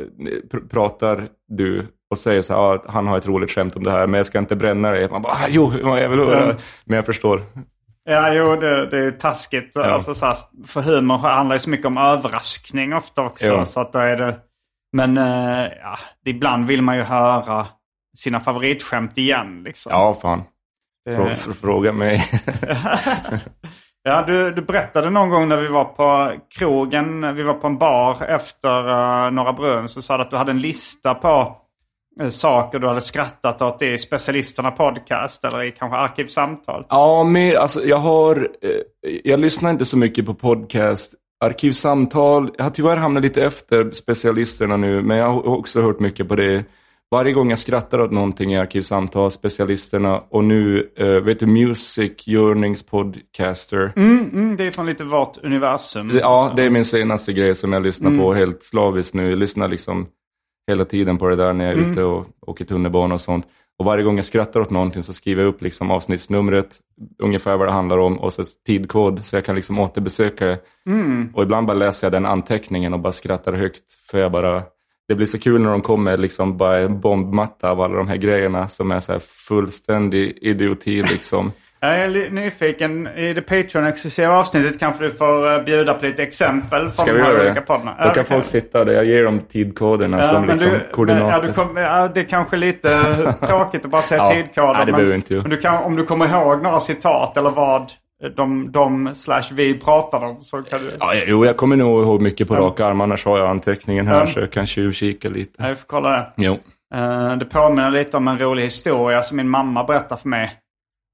pr- 0.53 0.69
pratar 0.69 1.29
du 1.49 1.87
och 2.15 2.19
säger 2.19 2.43
så 2.43 2.53
här, 2.53 2.61
ah, 2.61 2.85
han 2.89 3.07
har 3.07 3.19
ett 3.19 3.27
roligt 3.27 3.51
skämt 3.51 3.77
om 3.77 3.85
det 3.85 3.91
här, 3.91 4.07
men 4.07 4.19
jag 4.19 4.27
ska 4.27 4.39
inte 4.39 4.57
bränna 4.57 4.91
det. 4.91 5.11
Man 5.11 5.23
bara, 5.23 5.33
ah, 5.33 5.47
jo, 5.49 5.73
jag 5.99 6.09
vill 6.09 6.19
höra. 6.19 6.43
Mm. 6.45 6.57
Men 6.85 6.97
jag 6.97 7.07
förstår. 7.07 7.43
Ja, 8.05 8.35
jo, 8.35 8.57
det, 8.57 8.87
det 8.91 8.99
är 8.99 9.11
taskigt. 9.11 9.77
Alltså, 9.77 10.15
så 10.15 10.27
här, 10.27 10.37
för 10.67 10.81
humor 10.81 11.19
handlar 11.19 11.57
ju 11.57 11.61
så 11.61 11.71
mycket 11.71 11.87
om 11.87 11.99
överraskning 11.99 12.95
ofta 12.95 13.23
också. 13.23 13.47
Ja. 13.47 13.65
Så 13.65 13.81
att 13.81 13.93
då 13.93 13.99
är 13.99 14.17
det... 14.17 14.37
Men 14.93 15.17
eh, 15.19 15.69
ja, 15.83 15.99
ibland 16.27 16.67
vill 16.67 16.83
man 16.83 16.97
ju 16.97 17.03
höra 17.03 17.67
sina 18.17 18.41
favoritskämt 18.41 19.19
igen. 19.19 19.63
Liksom. 19.65 19.93
Ja, 19.93 20.15
fan. 20.23 20.43
Frå- 21.11 21.31
Eh. 21.31 21.37
fr- 21.37 21.53
fråga 21.61 21.93
mig. 21.93 22.25
Ja, 24.07 24.23
du, 24.27 24.51
du 24.51 24.63
berättade 24.63 25.11
någon 25.11 25.31
gång 25.31 25.49
när 25.49 25.57
vi 25.57 25.69
var 25.69 25.85
på 25.85 26.33
krogen, 26.59 27.35
vi 27.35 27.43
var 27.43 27.55
på 27.55 27.67
en 27.67 27.79
bar 27.79 28.23
efter 28.25 28.89
uh, 28.89 29.31
Norra 29.31 29.53
Brunn, 29.53 29.89
så 29.89 30.03
sa 30.03 30.17
du 30.17 30.23
att 30.23 30.31
du 30.31 30.37
hade 30.37 30.51
en 30.51 30.59
lista 30.61 31.15
på 31.15 31.57
saker 32.31 32.79
du 32.79 32.89
hade 32.89 33.01
skrattat 33.01 33.63
åt 33.63 33.83
i 33.83 33.99
Specialisterna 33.99 34.71
podcast 34.71 35.45
eller 35.45 35.63
i 35.63 35.73
kanske 35.73 35.97
Arkivsamtal. 35.97 36.87
Ja, 36.89 37.25
men 37.25 37.57
alltså 37.57 37.85
jag 37.85 37.97
har, 37.97 38.49
eh, 38.63 38.71
jag 39.25 39.41
lyssnar 39.41 39.71
inte 39.71 39.85
så 39.85 39.99
mycket 39.99 40.27
på 40.27 40.35
podcast. 40.35 41.15
Arkivsamtal, 41.45 42.51
jag 42.57 42.65
har 42.65 42.71
tyvärr 42.71 42.97
hamnat 42.97 43.23
lite 43.23 43.45
efter 43.45 43.91
specialisterna 43.91 44.77
nu, 44.77 45.03
men 45.03 45.17
jag 45.17 45.33
har 45.33 45.47
också 45.47 45.83
hört 45.83 46.01
mycket 46.01 46.29
på 46.29 46.37
det. 46.37 46.65
Varje 47.11 47.33
gång 47.33 47.51
jag 47.51 47.59
skrattar 47.59 48.01
åt 48.01 48.11
någonting 48.11 48.53
i 48.53 48.59
Arkivsamtal, 48.59 49.31
specialisterna 49.31 50.23
och 50.31 50.45
nu, 50.45 50.91
eh, 50.97 51.07
vet 51.07 51.41
du, 51.41 51.47
Music 51.47 52.29
Yearnings 52.29 52.83
Podcaster. 52.83 53.93
Mm, 53.97 54.31
mm, 54.33 54.57
det 54.57 54.67
är 54.67 54.71
från 54.71 54.87
lite 54.87 55.05
vårt 55.05 55.45
universum. 55.45 56.11
Ja, 56.15 56.53
det 56.57 56.63
är 56.65 56.71
min 56.71 56.85
senaste 56.85 57.33
grej 57.33 57.55
som 57.55 57.73
jag 57.73 57.83
lyssnar 57.83 58.19
på 58.19 58.35
helt 58.35 58.63
slaviskt 58.63 59.15
nu. 59.15 59.31
Jag 59.31 59.39
lyssnar 59.39 59.69
liksom 59.69 60.07
hela 60.67 60.85
tiden 60.85 61.19
på 61.19 61.29
det 61.29 61.37
där 61.37 61.53
när 61.53 61.65
jag 61.65 61.75
är 61.75 61.91
ute 61.91 62.03
och 62.03 62.27
åker 62.41 62.65
tunnelbana 62.65 63.15
och 63.15 63.21
sånt. 63.21 63.47
Och 63.79 63.85
varje 63.85 64.05
gång 64.05 64.17
jag 64.17 64.25
skrattar 64.25 64.61
åt 64.61 64.71
någonting 64.71 65.03
så 65.03 65.13
skriver 65.13 65.43
jag 65.43 65.49
upp 65.49 65.63
liksom 65.63 65.91
avsnittsnumret, 65.91 66.79
ungefär 67.19 67.57
vad 67.57 67.69
det 67.69 67.73
handlar 67.73 67.99
om 67.99 68.19
och 68.19 68.33
så 68.33 68.43
tidkod 68.67 69.25
så 69.25 69.37
jag 69.37 69.45
kan 69.45 69.55
liksom 69.55 69.79
återbesöka 69.79 70.47
det. 70.47 70.59
Och 71.35 71.43
ibland 71.43 71.67
bara 71.67 71.77
läser 71.77 72.07
jag 72.07 72.13
den 72.13 72.27
anteckningen 72.27 72.95
och 72.95 73.01
bara 73.01 73.13
skrattar 73.13 73.53
högt. 73.53 73.93
För 74.11 74.19
jag 74.19 74.33
bara, 74.33 74.63
det 75.09 75.15
blir 75.15 75.27
så 75.27 75.39
kul 75.39 75.61
när 75.61 75.71
de 75.71 75.81
kommer 75.81 76.17
liksom 76.17 76.57
bara 76.57 76.81
en 76.81 77.01
bombmatta 77.01 77.71
av 77.71 77.81
alla 77.81 77.97
de 77.97 78.09
här 78.09 78.17
grejerna 78.17 78.69
som 78.69 78.91
är 78.91 79.01
så 79.01 79.13
här 79.13 79.19
fullständig 79.19 80.39
idioti 80.41 81.03
liksom. 81.03 81.53
Jag 81.89 81.99
är 81.99 82.31
nyfiken. 82.31 83.09
I 83.17 83.33
det 83.33 83.41
Patreon-exklusiva 83.43 84.29
avsnittet 84.29 84.81
kanske 84.81 85.05
du 85.05 85.11
får 85.11 85.59
uh, 85.59 85.65
bjuda 85.65 85.95
på 85.95 86.05
lite 86.05 86.23
exempel 86.23 86.83
från 86.83 86.93
Ska 86.93 87.05
de 87.07 87.13
vi 87.13 87.23
här 87.23 87.31
göra 87.31 87.41
olika 87.41 87.55
det? 87.55 87.61
poddarna. 87.61 87.97
Då 88.05 88.11
kan 88.11 88.25
folk 88.25 88.45
sitta 88.45 88.85
där, 88.85 88.93
jag 88.93 89.05
ger 89.05 89.25
dem 89.25 89.41
tidkoderna 89.41 90.23
som 90.23 90.45
liksom 90.47 90.71
men 90.71 90.81
koordinater. 90.93 91.31
Ja, 91.37 91.41
du 91.43 91.53
kom, 91.53 91.77
ja, 91.77 92.09
det 92.15 92.21
är 92.21 92.25
kanske 92.25 92.57
lite 92.57 92.89
tråkigt 93.43 93.85
att 93.85 93.91
bara 93.91 94.03
säga 94.03 94.23
Ja, 94.25 94.31
tidkoder. 94.33 94.75
nej, 94.75 94.87
det 94.87 94.93
men 94.93 95.13
inte 95.13 95.35
jag. 95.35 95.43
men 95.43 95.51
du 95.51 95.57
kan, 95.57 95.83
om 95.85 95.97
du 95.97 96.05
kommer 96.05 96.29
ihåg 96.29 96.63
några 96.63 96.81
citat 96.81 97.37
eller 97.37 97.51
vad 97.51 97.93
de, 98.37 98.73
de 98.73 99.15
slash 99.15 99.43
vi 99.53 99.75
pratade 99.75 100.27
om 100.27 100.43
så 100.43 100.63
kan 100.63 100.81
du... 100.83 100.97
Ja, 101.01 101.15
jo, 101.27 101.45
jag 101.47 101.57
kommer 101.57 101.77
nog 101.77 102.03
ihåg 102.03 102.23
mycket 102.23 102.49
på 102.49 102.55
rak 102.55 102.81
arm, 102.81 103.01
annars 103.01 103.25
har 103.25 103.39
jag 103.39 103.49
anteckningen 103.51 104.07
här 104.07 104.21
Ja. 104.21 104.27
så 104.27 104.41
jag 104.41 104.51
kan 104.53 104.67
tjuvkika 104.67 105.29
lite. 105.29 105.53
Ja, 105.63 105.69
vi 105.69 105.75
får 105.75 105.87
kolla 105.87 106.11
det. 106.11 106.27
Jo. 106.37 106.59
Eh, 106.95 107.37
det 107.37 107.45
påminner 107.45 107.91
lite 107.91 108.17
om 108.17 108.29
en 108.29 108.39
rolig 108.39 108.63
historia 108.63 109.23
som 109.23 109.37
min 109.37 109.49
mamma 109.49 109.85
berättade 109.85 110.21
för 110.21 110.29
mig. 110.29 110.53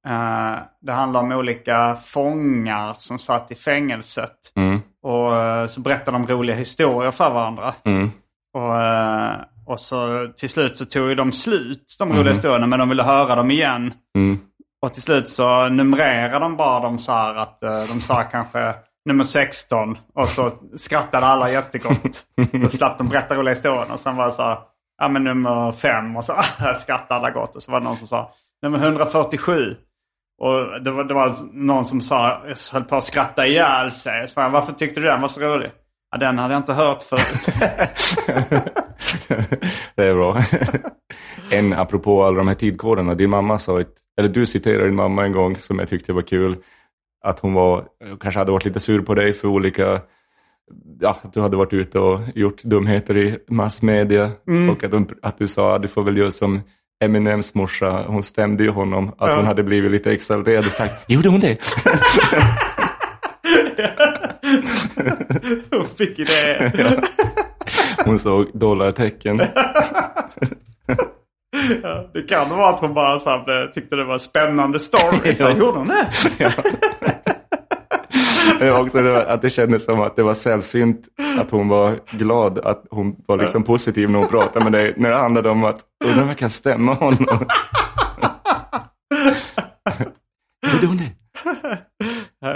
Eh, 0.06 0.58
det 0.80 0.92
handlar 0.92 1.20
om 1.20 1.32
olika 1.32 1.96
fångar 1.96 2.94
som 2.98 3.18
satt 3.18 3.50
i 3.50 3.54
fängelset. 3.54 4.52
Mm. 4.56 4.80
Och 5.02 5.36
eh, 5.36 5.66
så 5.66 5.80
berättade 5.80 6.18
de 6.18 6.26
roliga 6.26 6.56
historier 6.56 7.10
för 7.10 7.30
varandra. 7.30 7.74
Mm. 7.84 8.10
Och, 8.54 8.80
eh, 8.80 9.36
och 9.66 9.80
så 9.80 10.28
till 10.36 10.48
slut 10.48 10.78
så 10.78 10.84
tog 10.84 11.08
ju 11.08 11.14
de 11.14 11.32
slut, 11.32 11.96
de 11.98 12.12
roliga 12.12 12.32
historierna, 12.32 12.66
men 12.66 12.78
de 12.78 12.88
ville 12.88 13.02
höra 13.02 13.34
dem 13.34 13.50
igen. 13.50 13.92
Mm. 14.16 14.38
Och 14.82 14.94
till 14.94 15.02
slut 15.02 15.28
så 15.28 15.68
numrerade 15.68 16.38
de 16.38 16.56
bara 16.56 16.80
dem 16.80 16.98
så 16.98 17.12
här 17.12 17.34
att 17.34 17.60
de 17.88 18.00
sa 18.00 18.22
kanske 18.22 18.74
nummer 19.04 19.24
16 19.24 19.98
och 20.14 20.28
så 20.28 20.50
skrattade 20.76 21.26
alla 21.26 21.50
jättegott. 21.50 22.22
Då 22.52 22.68
slapp 22.68 22.98
de 22.98 23.08
berätta 23.08 23.34
roliga 23.34 23.54
historier 23.54 23.92
och 23.92 24.00
sen 24.00 24.16
var 24.16 24.24
det 24.24 24.32
så 24.32 24.42
här, 24.42 24.58
ja 24.98 25.08
men 25.08 25.24
nummer 25.24 25.72
5 25.72 26.16
och 26.16 26.24
så 26.24 26.32
skrattade 26.76 27.14
alla 27.14 27.30
gott. 27.30 27.56
Och 27.56 27.62
så 27.62 27.72
var 27.72 27.80
det 27.80 27.84
någon 27.84 27.96
som 27.96 28.06
sa 28.06 28.32
nummer 28.62 28.78
147. 28.78 29.76
Och 30.40 30.82
det 30.82 30.90
var, 30.90 31.04
det 31.04 31.14
var 31.14 31.34
någon 31.52 31.84
som 31.84 32.00
sa, 32.00 32.42
höll 32.72 32.84
på 32.84 32.96
att 32.96 33.04
skratta 33.04 33.46
ihjäl 33.46 33.90
sig. 33.90 34.28
Så 34.28 34.40
jag, 34.40 34.50
varför 34.50 34.72
tyckte 34.72 35.00
du 35.00 35.06
den 35.06 35.20
var 35.20 35.28
så 35.28 35.40
rolig? 35.40 35.70
Ja, 36.10 36.18
den 36.18 36.38
hade 36.38 36.54
jag 36.54 36.60
inte 36.60 36.72
hört 36.72 37.02
förut. 37.02 37.46
det 39.94 40.04
är 40.04 40.14
bra. 40.14 40.42
en, 41.50 41.72
apropå 41.72 42.24
alla 42.24 42.36
de 42.36 42.48
här 42.48 42.54
tidkoderna, 42.54 43.14
din 43.14 43.30
mamma 43.30 43.58
sa, 43.58 43.80
ett, 43.80 43.94
eller 44.18 44.28
du 44.28 44.46
citerade 44.46 44.84
din 44.84 44.94
mamma 44.94 45.24
en 45.24 45.32
gång 45.32 45.56
som 45.56 45.78
jag 45.78 45.88
tyckte 45.88 46.12
var 46.12 46.22
kul. 46.22 46.56
Att 47.24 47.40
hon 47.40 47.54
var, 47.54 47.84
kanske 48.20 48.40
hade 48.40 48.52
varit 48.52 48.64
lite 48.64 48.80
sur 48.80 49.02
på 49.02 49.14
dig 49.14 49.32
för 49.32 49.48
olika, 49.48 50.00
ja, 51.00 51.18
att 51.22 51.32
du 51.32 51.40
hade 51.40 51.56
varit 51.56 51.72
ute 51.72 51.98
och 51.98 52.20
gjort 52.34 52.62
dumheter 52.62 53.16
i 53.16 53.38
massmedia. 53.48 54.30
Och 54.70 54.84
att, 54.84 54.92
hon, 54.92 55.08
att 55.22 55.38
du 55.38 55.48
sa, 55.48 55.78
du 55.78 55.88
får 55.88 56.02
väl 56.02 56.16
göra 56.16 56.30
som 56.30 56.60
Eminems 57.04 57.54
morsa, 57.54 58.04
hon 58.06 58.22
stämde 58.22 58.64
ju 58.64 58.70
honom, 58.70 59.12
att 59.18 59.34
hon 59.36 59.44
hade 59.46 59.62
blivit 59.62 59.90
lite 59.90 60.12
exalterad 60.12 60.66
och 60.66 60.72
sagt, 60.72 61.04
gjorde 61.10 61.28
hon 61.28 61.40
det? 61.40 61.58
Hon 65.70 65.86
fick 65.98 66.18
idé. 66.18 66.72
Hon 68.04 68.18
såg 68.18 68.46
dollartecken. 68.54 69.42
Ja, 71.82 72.10
det 72.14 72.22
kan 72.22 72.50
vara 72.50 72.68
att 72.68 72.80
hon 72.80 72.94
bara 72.94 73.18
så 73.18 73.30
här, 73.30 73.62
eh, 73.62 73.66
tyckte 73.70 73.96
det 73.96 74.04
var 74.04 74.14
en 74.14 74.20
spännande 74.20 74.78
story. 74.78 75.34
Så 75.34 75.42
Ja. 75.42 75.50
gjorde 75.50 75.78
hon 75.78 75.88
det? 75.88 76.08
Det 78.58 78.70
var 78.70 78.82
också 78.82 79.02
det, 79.02 79.26
att 79.26 79.42
det 79.42 79.50
kändes 79.50 79.84
som 79.84 80.00
att 80.00 80.16
det 80.16 80.22
var 80.22 80.34
sällsynt 80.34 81.08
att 81.38 81.50
hon 81.50 81.68
var 81.68 81.98
glad, 82.10 82.58
att 82.58 82.84
hon 82.90 83.16
var 83.26 83.36
liksom 83.36 83.62
positiv 83.62 84.10
när 84.10 84.18
hon 84.18 84.28
pratade 84.28 84.64
med 84.64 84.72
dig. 84.72 84.94
När 84.96 85.10
det 85.10 85.16
handlade 85.18 85.50
om 85.50 85.64
att, 85.64 85.80
undrar 86.04 86.22
om 86.22 86.28
jag 86.28 86.38
kan 86.38 86.50
stämma 86.50 86.94
honom. 86.94 87.46
Gjorde 90.72 90.86
hon 90.86 90.96
det? 90.96 91.12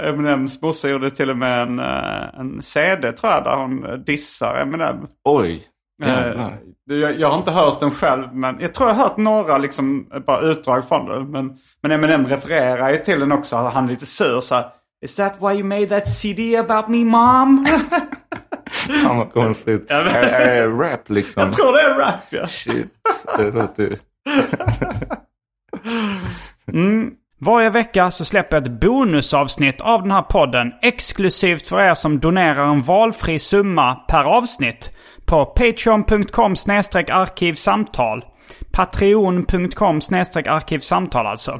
Eminems 0.09 0.61
morsa 0.61 0.89
gjorde 0.89 1.11
till 1.11 1.29
och 1.29 1.37
med 1.37 1.61
en, 1.61 1.79
eh, 1.79 2.39
en 2.39 2.61
CD 2.61 3.11
tror 3.11 3.31
jag 3.33 3.43
där 3.43 3.57
hon 3.57 4.03
dissar 4.05 4.61
Eminem. 4.61 5.07
Oj, 5.23 5.67
Eh, 6.03 6.07
jävlar. 6.07 6.59
Jag, 6.85 7.19
jag 7.19 7.29
har 7.29 7.37
inte 7.37 7.51
hört 7.51 7.79
den 7.79 7.91
själv, 7.91 8.35
men 8.35 8.57
jag 8.59 8.73
tror 8.73 8.89
jag 8.89 8.95
har 8.95 9.03
hört 9.03 9.17
några 9.17 9.57
liksom, 9.57 10.07
bara 10.25 10.41
utdrag 10.41 10.87
från 10.87 11.05
den. 11.05 11.31
Men, 11.31 11.57
men 11.81 11.91
Eminem 11.91 12.27
refererar 12.27 12.91
ju 12.91 12.97
till 12.97 13.19
den 13.19 13.31
också. 13.31 13.55
Han 13.55 13.85
är 13.85 13.89
lite 13.89 14.05
sur 14.05 14.41
så 14.41 14.55
här, 14.55 14.65
Is 15.05 15.15
that 15.15 15.39
why 15.39 15.53
you 15.53 15.63
made 15.63 15.89
that 15.89 16.07
CD 16.07 16.55
about 16.55 16.89
me 16.89 17.03
mom? 17.03 17.65
Fan 19.03 19.17
vad 19.17 19.33
konstigt. 19.33 19.85
Jag 19.89 20.03
vet. 20.03 20.15
är, 20.15 20.31
är 20.31 20.67
det 20.67 20.67
rap 20.67 21.09
liksom? 21.09 21.43
jag 21.43 21.53
tror 21.53 21.73
det 21.73 21.81
är 21.81 21.95
rap 21.99 22.23
ja. 22.29 22.47
Shit. 22.47 22.87
Det 23.37 23.51
låter... 23.51 23.97
Varje 27.41 27.69
vecka 27.69 28.11
så 28.11 28.25
släpper 28.25 28.57
jag 28.57 28.63
ett 28.67 28.81
bonusavsnitt 28.81 29.81
av 29.81 30.01
den 30.01 30.11
här 30.11 30.21
podden 30.21 30.71
exklusivt 30.81 31.67
för 31.67 31.81
er 31.81 31.93
som 31.93 32.19
donerar 32.19 32.67
en 32.67 32.81
valfri 32.81 33.39
summa 33.39 33.95
per 33.95 34.23
avsnitt 34.23 34.91
på 35.25 35.45
patreon.com 35.45 36.55
arkivsamtal. 37.11 38.25
Patreon.com 38.71 40.01
arkivsamtal 40.45 41.27
alltså. 41.27 41.59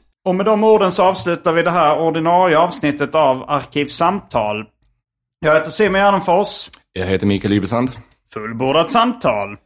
Och 0.25 0.35
med 0.35 0.45
de 0.45 0.63
orden 0.63 0.91
så 0.91 1.03
avslutar 1.03 1.53
vi 1.53 1.63
det 1.63 1.71
här 1.71 1.99
ordinarie 1.99 2.57
avsnittet 2.57 3.15
av 3.15 3.49
Arkivsamtal. 3.49 4.65
Jag 5.45 5.53
heter 5.53 5.71
Simon 5.71 6.01
Gärdenfors. 6.01 6.69
Jag 6.93 7.05
heter 7.05 7.25
Mikael 7.25 7.53
Iversand. 7.53 7.91
Fullbordat 8.33 8.91
samtal. 8.91 9.57